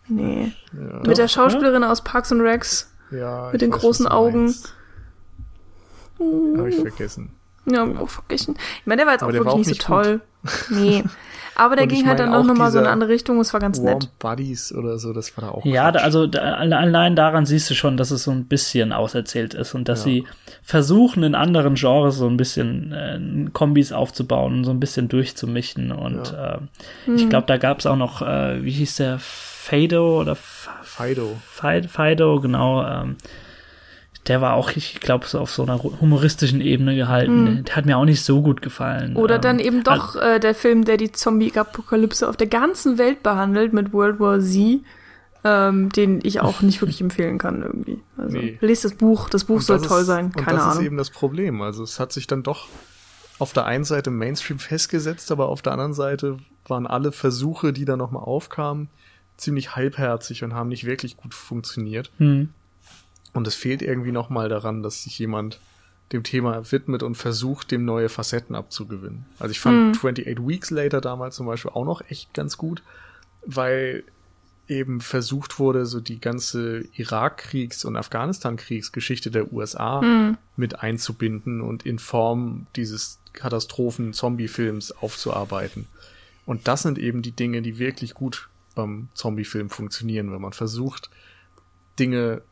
Nee. 0.09 0.53
Ja, 0.73 1.01
mit 1.07 1.19
der 1.19 1.29
Schauspielerin 1.29 1.83
aus 1.85 2.03
Parks 2.05 2.31
and 2.31 2.43
Recs. 2.43 2.93
ja, 3.11 3.49
mit 3.53 3.61
den 3.61 3.73
weiß, 3.73 3.81
großen 3.81 4.07
Augen. 4.07 4.45
meinst. 4.45 4.73
Hab 6.19 6.67
ich 6.67 6.77
vergessen. 6.81 7.31
Ja, 7.67 7.81
hab 7.81 7.89
ich 7.93 7.99
auch 7.99 8.09
vergessen. 8.09 8.57
Ich 8.81 8.87
meine, 8.87 9.01
der 9.01 9.07
war 9.07 9.15
jetzt 9.15 9.23
Aber 9.23 9.31
auch 9.33 9.35
wirklich 9.35 9.53
auch 9.53 9.57
nicht 9.59 9.67
so 9.67 9.71
nicht 9.73 9.83
toll. 9.83 10.21
Nee. 10.71 11.05
Aber 11.59 11.75
der 11.75 11.87
ging 11.87 12.07
halt 12.07 12.19
dann 12.19 12.35
auch 12.35 12.45
nochmal 12.45 12.71
so 12.71 12.77
in 12.79 12.85
eine 12.85 12.93
andere 12.93 13.09
Richtung. 13.09 13.41
Es 13.41 13.55
war 13.55 13.61
ganz 13.61 13.79
Warm 13.79 13.87
nett. 13.95 14.11
Buddies 14.19 14.75
oder 14.75 14.99
so, 14.99 15.15
das 15.15 15.35
war 15.39 15.45
da 15.47 15.51
auch. 15.53 15.65
Ja, 15.65 15.91
da, 15.91 16.01
also 16.01 16.27
da, 16.27 16.41
alle- 16.57 16.77
allein 16.77 17.17
daran 17.17 17.47
siehst 17.47 17.71
du 17.71 17.75
schon, 17.75 17.97
dass 17.97 18.11
es 18.11 18.25
so 18.25 18.31
ein 18.31 18.45
bisschen 18.45 18.93
auserzählt 18.93 19.55
ist 19.55 19.75
und 19.75 19.89
dass 19.89 20.01
Ja. 20.01 20.05
sie 20.05 20.25
versuchen, 20.63 21.23
in 21.23 21.35
anderen 21.35 21.75
Genres 21.77 22.17
so 22.17 22.27
ein 22.29 22.37
bisschen 22.37 22.93
äh, 22.93 23.51
Kombis 23.55 23.91
aufzubauen 23.93 24.59
und 24.59 24.65
so 24.65 24.71
ein 24.71 24.81
bisschen 24.81 25.09
durchzumischen. 25.09 25.93
Und 25.93 26.35
äh, 26.35 26.59
Hm. 27.07 27.17
ich 27.17 27.27
glaube, 27.31 27.47
da 27.47 27.57
gab 27.57 27.79
es 27.79 27.87
auch 27.87 27.97
noch, 27.97 28.21
äh, 28.21 28.63
wie 28.63 28.73
hieß 28.73 28.97
der, 28.97 29.19
Fado 29.19 30.21
oder 30.21 30.33
F- 30.33 30.69
Fido. 30.83 31.37
Fi- 31.51 31.89
Fido, 31.89 32.39
genau. 32.41 32.85
Ähm, 32.87 33.17
der 34.29 34.41
war 34.41 34.55
auch, 34.55 34.71
ich 34.73 35.01
glaube, 35.01 35.27
so 35.27 35.39
auf 35.39 35.51
so 35.53 35.63
einer 35.63 35.83
humoristischen 35.83 36.61
Ebene 36.61 36.97
gehalten. 36.97 37.65
Der 37.65 37.77
hat 37.77 37.87
mir 37.87 37.97
auch 37.97 38.05
nicht 38.05 38.25
so 38.25 38.43
gut 38.43 38.61
gefallen. 38.63 39.17
Oder 39.17 39.37
ähm, 39.37 39.41
dann 39.43 39.59
eben 39.61 39.85
doch 39.85 40.17
äh, 40.17 40.39
der 40.41 40.55
Film, 40.55 40.85
der 40.85 40.97
die 40.97 41.13
Zombie-Apokalypse 41.13 42.29
auf 42.29 42.37
der 42.37 42.49
ganzen 42.49 42.99
Welt 42.99 43.23
behandelt 43.23 43.73
mit 43.73 43.93
World 43.93 44.19
War 44.19 44.41
Z, 44.41 44.81
ähm, 45.45 45.91
den 45.91 46.21
ich 46.25 46.41
auch 46.41 46.61
nicht 46.63 46.81
wirklich 46.81 47.01
empfehlen 47.09 47.39
kann 47.39 47.63
irgendwie. 47.63 48.01
Also 48.17 48.37
Nee. 48.37 48.59
lest 48.61 48.85
das 48.85 48.95
Buch, 48.95 49.29
das 49.29 49.45
Buch 49.45 49.57
Und 49.57 49.63
soll 49.63 49.79
das 49.79 49.87
toll 49.87 50.01
ist, 50.01 50.07
sein, 50.07 50.27
und 50.27 50.37
keine 50.37 50.59
das 50.59 50.67
ist 50.67 50.73
Ahnung. 50.73 50.85
eben 50.87 50.97
das 50.97 51.11
Problem. 51.11 51.63
Also 51.63 51.85
es 51.85 52.01
hat 52.01 52.13
sich 52.13 52.27
dann 52.27 52.43
doch 52.43 52.67
auf 53.39 53.53
der 53.53 53.67
einen 53.67 53.85
Seite 53.85 54.11
im 54.11 54.19
Mainstream 54.19 54.59
festgesetzt, 54.59 55.31
aber 55.31 55.49
auf 55.49 55.63
der 55.63 55.73
anderen 55.73 55.95
Seite 55.95 56.39
waren 56.67 56.87
alle 56.87 57.13
Versuche, 57.13 57.73
die 57.73 57.85
da 57.85 57.97
nochmal 57.97 58.25
aufkamen, 58.25 58.89
ziemlich 59.37 59.77
halbherzig 59.77 60.43
und 60.43 60.55
haben 60.55 60.69
nicht 60.71 60.85
wirklich 60.85 61.17
gut 61.17 61.35
funktioniert. 61.35 62.11
Hm. 62.19 62.49
Und 63.37 63.47
es 63.47 63.55
fehlt 63.55 63.83
irgendwie 63.83 64.13
nochmal 64.13 64.49
daran, 64.49 64.83
dass 64.83 65.03
sich 65.03 65.19
jemand 65.19 65.61
dem 66.13 66.23
Thema 66.23 66.73
widmet 66.73 67.03
und 67.03 67.17
versucht, 67.17 67.71
dem 67.71 67.85
neue 67.85 68.09
Facetten 68.09 68.55
abzugewinnen. 68.55 69.27
Also 69.39 69.51
ich 69.51 69.61
fand 69.61 69.97
28 69.97 70.39
Weeks 70.47 70.71
Later 70.71 71.03
damals 71.03 71.37
zum 71.37 71.47
Beispiel 71.47 71.73
auch 71.73 71.85
noch 71.85 72.01
echt 72.09 72.33
ganz 72.33 72.57
gut, 72.57 72.83
weil 73.45 74.05
eben 74.69 75.01
versucht 75.01 75.59
wurde, 75.59 75.85
so 75.85 76.01
die 76.01 76.19
ganze 76.19 76.85
Irakkriegs- 76.97 77.85
und 77.85 77.97
Afghanistan-Kriegsgeschichte 77.97 79.31
der 79.31 79.53
USA 79.53 80.35
mit 80.57 80.81
einzubinden 80.81 81.61
und 81.61 81.85
in 81.85 81.99
Form 81.99 82.67
dieses 82.75 83.19
Katastrophen-Zombie-Films 83.35 84.93
aufzuarbeiten. 84.93 85.87
Und 86.47 86.69
das 86.69 86.83
sind 86.83 86.99
eben 86.99 87.21
die 87.21 87.33
Dinge, 87.33 87.61
die 87.61 87.79
wirklich 87.79 88.15
gut 88.15 88.49
beim 88.75 89.09
Zombie-Film 89.15 89.69
funktionieren, 89.69 90.33
wenn 90.33 90.41
man 90.41 90.53
versucht, 90.53 91.11
Dinge 91.99 92.43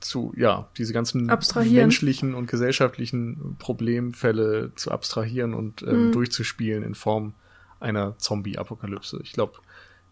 zu, 0.00 0.32
ja, 0.36 0.68
diese 0.78 0.92
ganzen 0.92 1.30
Abstrahieren. 1.30 1.76
menschlichen 1.76 2.34
und 2.34 2.46
gesellschaftlichen 2.46 3.56
Problemfälle 3.58 4.72
zu 4.76 4.90
abstrahieren 4.90 5.54
und 5.54 5.82
ähm, 5.82 6.06
Mhm. 6.06 6.12
durchzuspielen 6.12 6.82
in 6.82 6.94
Form 6.94 7.34
einer 7.80 8.16
Zombie-Apokalypse. 8.18 9.20
Ich 9.22 9.32
glaube, 9.32 9.54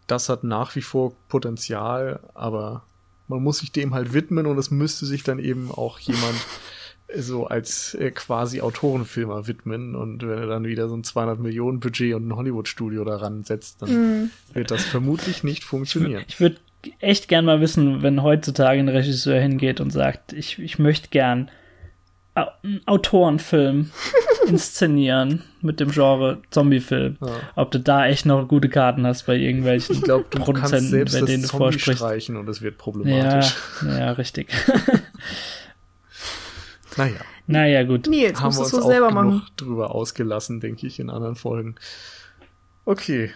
das 0.06 0.28
hat 0.28 0.43
nach 0.44 0.74
wie 0.77 0.82
vor 0.82 1.15
Potenzial, 1.28 2.20
aber 2.35 2.85
man 3.28 3.43
muss 3.43 3.59
sich 3.59 3.73
dem 3.73 3.93
halt 3.94 4.15
widmen 4.15 4.47
und 4.47 4.56
es 4.59 4.70
müsste 4.70 5.05
sich 5.06 5.23
dann 5.23 5.39
eben 5.39 5.70
auch 5.70 5.98
jemand 5.98 6.36
so 7.16 7.47
als 7.47 7.94
äh, 7.94 8.10
quasi 8.10 8.60
Autorenfilmer 8.60 9.47
widmen 9.47 9.94
und 9.97 10.23
wenn 10.23 10.39
er 10.39 10.47
dann 10.47 10.65
wieder 10.65 10.89
so 10.89 10.94
ein 10.97 11.05
200 11.05 11.39
Millionen 11.40 11.81
Budget 11.81 12.15
und 12.15 12.28
ein 12.28 12.36
Hollywood-Studio 12.36 13.05
daran 13.05 13.44
setzt, 13.44 13.82
dann 13.82 13.90
Mhm. 13.90 14.31
wird 14.55 14.70
das 14.70 14.85
vermutlich 14.85 15.43
nicht 15.44 15.65
funktionieren. 15.65 16.24
Ich 16.28 16.39
würde 16.40 16.56
echt 17.01 17.29
gern 17.29 17.45
mal 17.45 17.61
wissen, 17.61 18.03
wenn 18.03 18.23
heutzutage 18.23 18.79
ein 18.81 18.89
Regisseur 18.89 19.41
hingeht 19.41 19.81
und 19.81 19.91
sagt, 19.91 20.33
ich, 20.33 20.59
ich 20.59 20.79
möchte 20.79 21.09
gern 21.11 21.51
einen 22.35 22.81
Autorenfilm 22.87 23.91
inszenieren 24.47 25.43
mit 25.61 25.81
dem 25.81 25.91
Genre 25.91 26.41
Zombiefilm. 26.51 27.17
Ja. 27.21 27.29
Ob 27.57 27.73
du 27.73 27.81
da 27.81 28.07
echt 28.07 28.27
noch 28.27 28.47
gute 28.47 28.69
Karten 28.69 29.05
hast 29.07 29.27
bei 29.27 29.35
irgendwelchen 29.37 29.97
Ich 29.97 30.03
glaube, 30.03 30.25
du 30.31 30.39
kannst 30.39 30.45
Produzenten, 30.45 30.89
selbst 30.91 31.19
bei 31.21 31.27
denen 31.27 31.43
das 31.43 31.51
du 31.51 31.59
Zombie 31.59 31.73
vorsprichst. 31.73 31.99
streichen 32.01 32.37
und 32.37 32.49
es 32.49 32.63
wird 32.63 32.75
Ja, 32.75 32.79
problematisch. 32.83 33.57
ja, 33.85 34.13
richtig. 34.13 34.49
Naja, 36.97 37.21
naja, 37.47 37.85
gut. 37.85 38.07
Nee, 38.09 38.23
jetzt 38.23 38.41
haben 38.41 38.47
musst 38.57 38.59
wir 38.59 38.61
du 38.61 38.65
uns 38.65 38.73
es 38.73 38.81
so 38.81 38.87
auch 38.87 38.91
selber 38.91 39.09
genug 39.09 39.25
machen. 39.43 39.47
drüber 39.57 39.95
ausgelassen, 39.95 40.59
denke 40.61 40.87
ich, 40.87 40.99
in 40.99 41.11
anderen 41.11 41.37
Folgen. 41.37 41.77
Okay. 42.85 43.31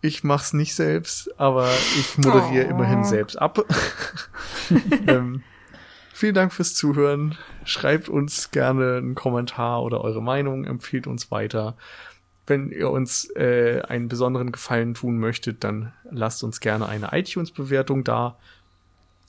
Ich 0.00 0.22
mach's 0.22 0.52
nicht 0.52 0.74
selbst, 0.74 1.28
aber 1.40 1.68
ich 1.98 2.18
moderiere 2.18 2.66
Oh. 2.66 2.70
immerhin 2.70 3.04
selbst 3.04 3.36
ab. 3.36 3.58
ähm, 5.08 5.42
vielen 6.12 6.34
Dank 6.34 6.52
fürs 6.52 6.74
Zuhören. 6.74 7.36
Schreibt 7.64 8.08
uns 8.08 8.50
gerne 8.52 8.98
einen 8.98 9.14
Kommentar 9.16 9.82
oder 9.82 10.02
eure 10.02 10.22
Meinung, 10.22 10.64
empfiehlt 10.64 11.06
uns 11.06 11.30
weiter. 11.30 11.76
Wenn 12.46 12.70
ihr 12.70 12.90
uns 12.90 13.28
äh, 13.34 13.82
einen 13.88 14.08
besonderen 14.08 14.52
Gefallen 14.52 14.94
tun 14.94 15.18
möchtet, 15.18 15.64
dann 15.64 15.92
lasst 16.10 16.44
uns 16.44 16.60
gerne 16.60 16.88
eine 16.88 17.10
iTunes-Bewertung 17.12 18.04
da, 18.04 18.38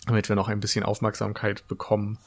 damit 0.06 0.30
wir 0.30 0.36
noch 0.36 0.48
ein 0.48 0.60
bisschen 0.60 0.86
Aufmerksamkeit 0.86 1.68
bekommen. 1.68 2.18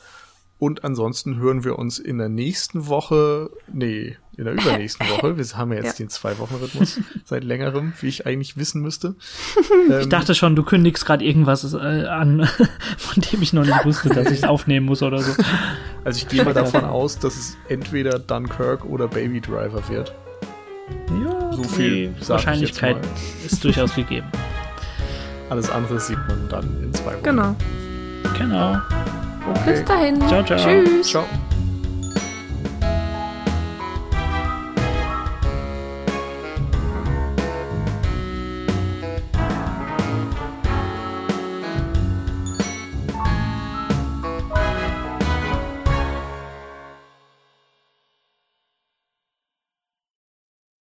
Und 0.63 0.85
ansonsten 0.85 1.39
hören 1.39 1.65
wir 1.65 1.77
uns 1.77 1.99
in 1.99 2.19
der 2.19 2.29
nächsten 2.29 2.87
Woche, 2.87 3.51
nee, 3.73 4.17
in 4.37 4.45
der 4.45 4.53
übernächsten 4.63 5.09
Woche. 5.09 5.37
Wir 5.37 5.45
haben 5.59 5.73
ja 5.73 5.79
jetzt 5.79 5.99
Ja. 5.99 6.05
den 6.05 6.09
Zwei-Wochen-Rhythmus 6.09 7.01
seit 7.25 7.43
längerem, 7.43 7.95
wie 8.01 8.07
ich 8.07 8.27
eigentlich 8.29 8.57
wissen 8.57 8.81
müsste. 8.81 9.17
Ich 10.01 10.09
dachte 10.09 10.37
schon, 10.37 10.55
du 10.55 10.63
kündigst 10.63 11.05
gerade 11.05 11.25
irgendwas 11.25 11.75
äh, 11.75 11.79
an, 12.07 12.49
von 12.97 13.23
dem 13.33 13.43
ich 13.43 13.53
noch 13.53 13.65
nicht 13.65 13.85
wusste, 13.85 14.11
dass 14.11 14.31
ich 14.31 14.39
es 14.39 14.45
aufnehmen 14.45 14.87
muss 14.87 15.03
oder 15.03 15.19
so. 15.19 15.33
Also 16.05 16.19
ich 16.19 16.29
gehe 16.29 16.45
mal 16.45 16.55
davon 16.55 16.85
aus, 16.85 17.19
dass 17.19 17.35
es 17.35 17.57
entweder 17.69 18.21
Dunkirk 18.21 18.85
oder 18.85 19.09
Baby 19.09 19.41
Driver 19.41 19.83
wird. 19.89 20.15
Ja, 21.25 21.53
So 21.55 21.65
viel 21.65 22.15
die 22.21 22.29
Wahrscheinlichkeit 22.29 22.99
ist 23.45 23.65
durchaus 23.65 23.97
gegeben. 23.97 24.29
Alles 25.51 25.69
andere 25.71 25.99
sieht 25.99 26.19
man 26.29 26.49
dann 26.49 26.85
in 26.85 26.95
zwei 26.95 27.15
Wochen. 27.15 27.23
Genau. 27.25 27.57
Genau. 28.39 28.77
Okay. 29.49 29.73
Bis 29.73 29.85
dahin. 29.85 30.21
Ciao, 30.29 30.43
ciao. 30.45 30.59
Tschüss. 30.59 31.09
Ciao. 31.09 31.25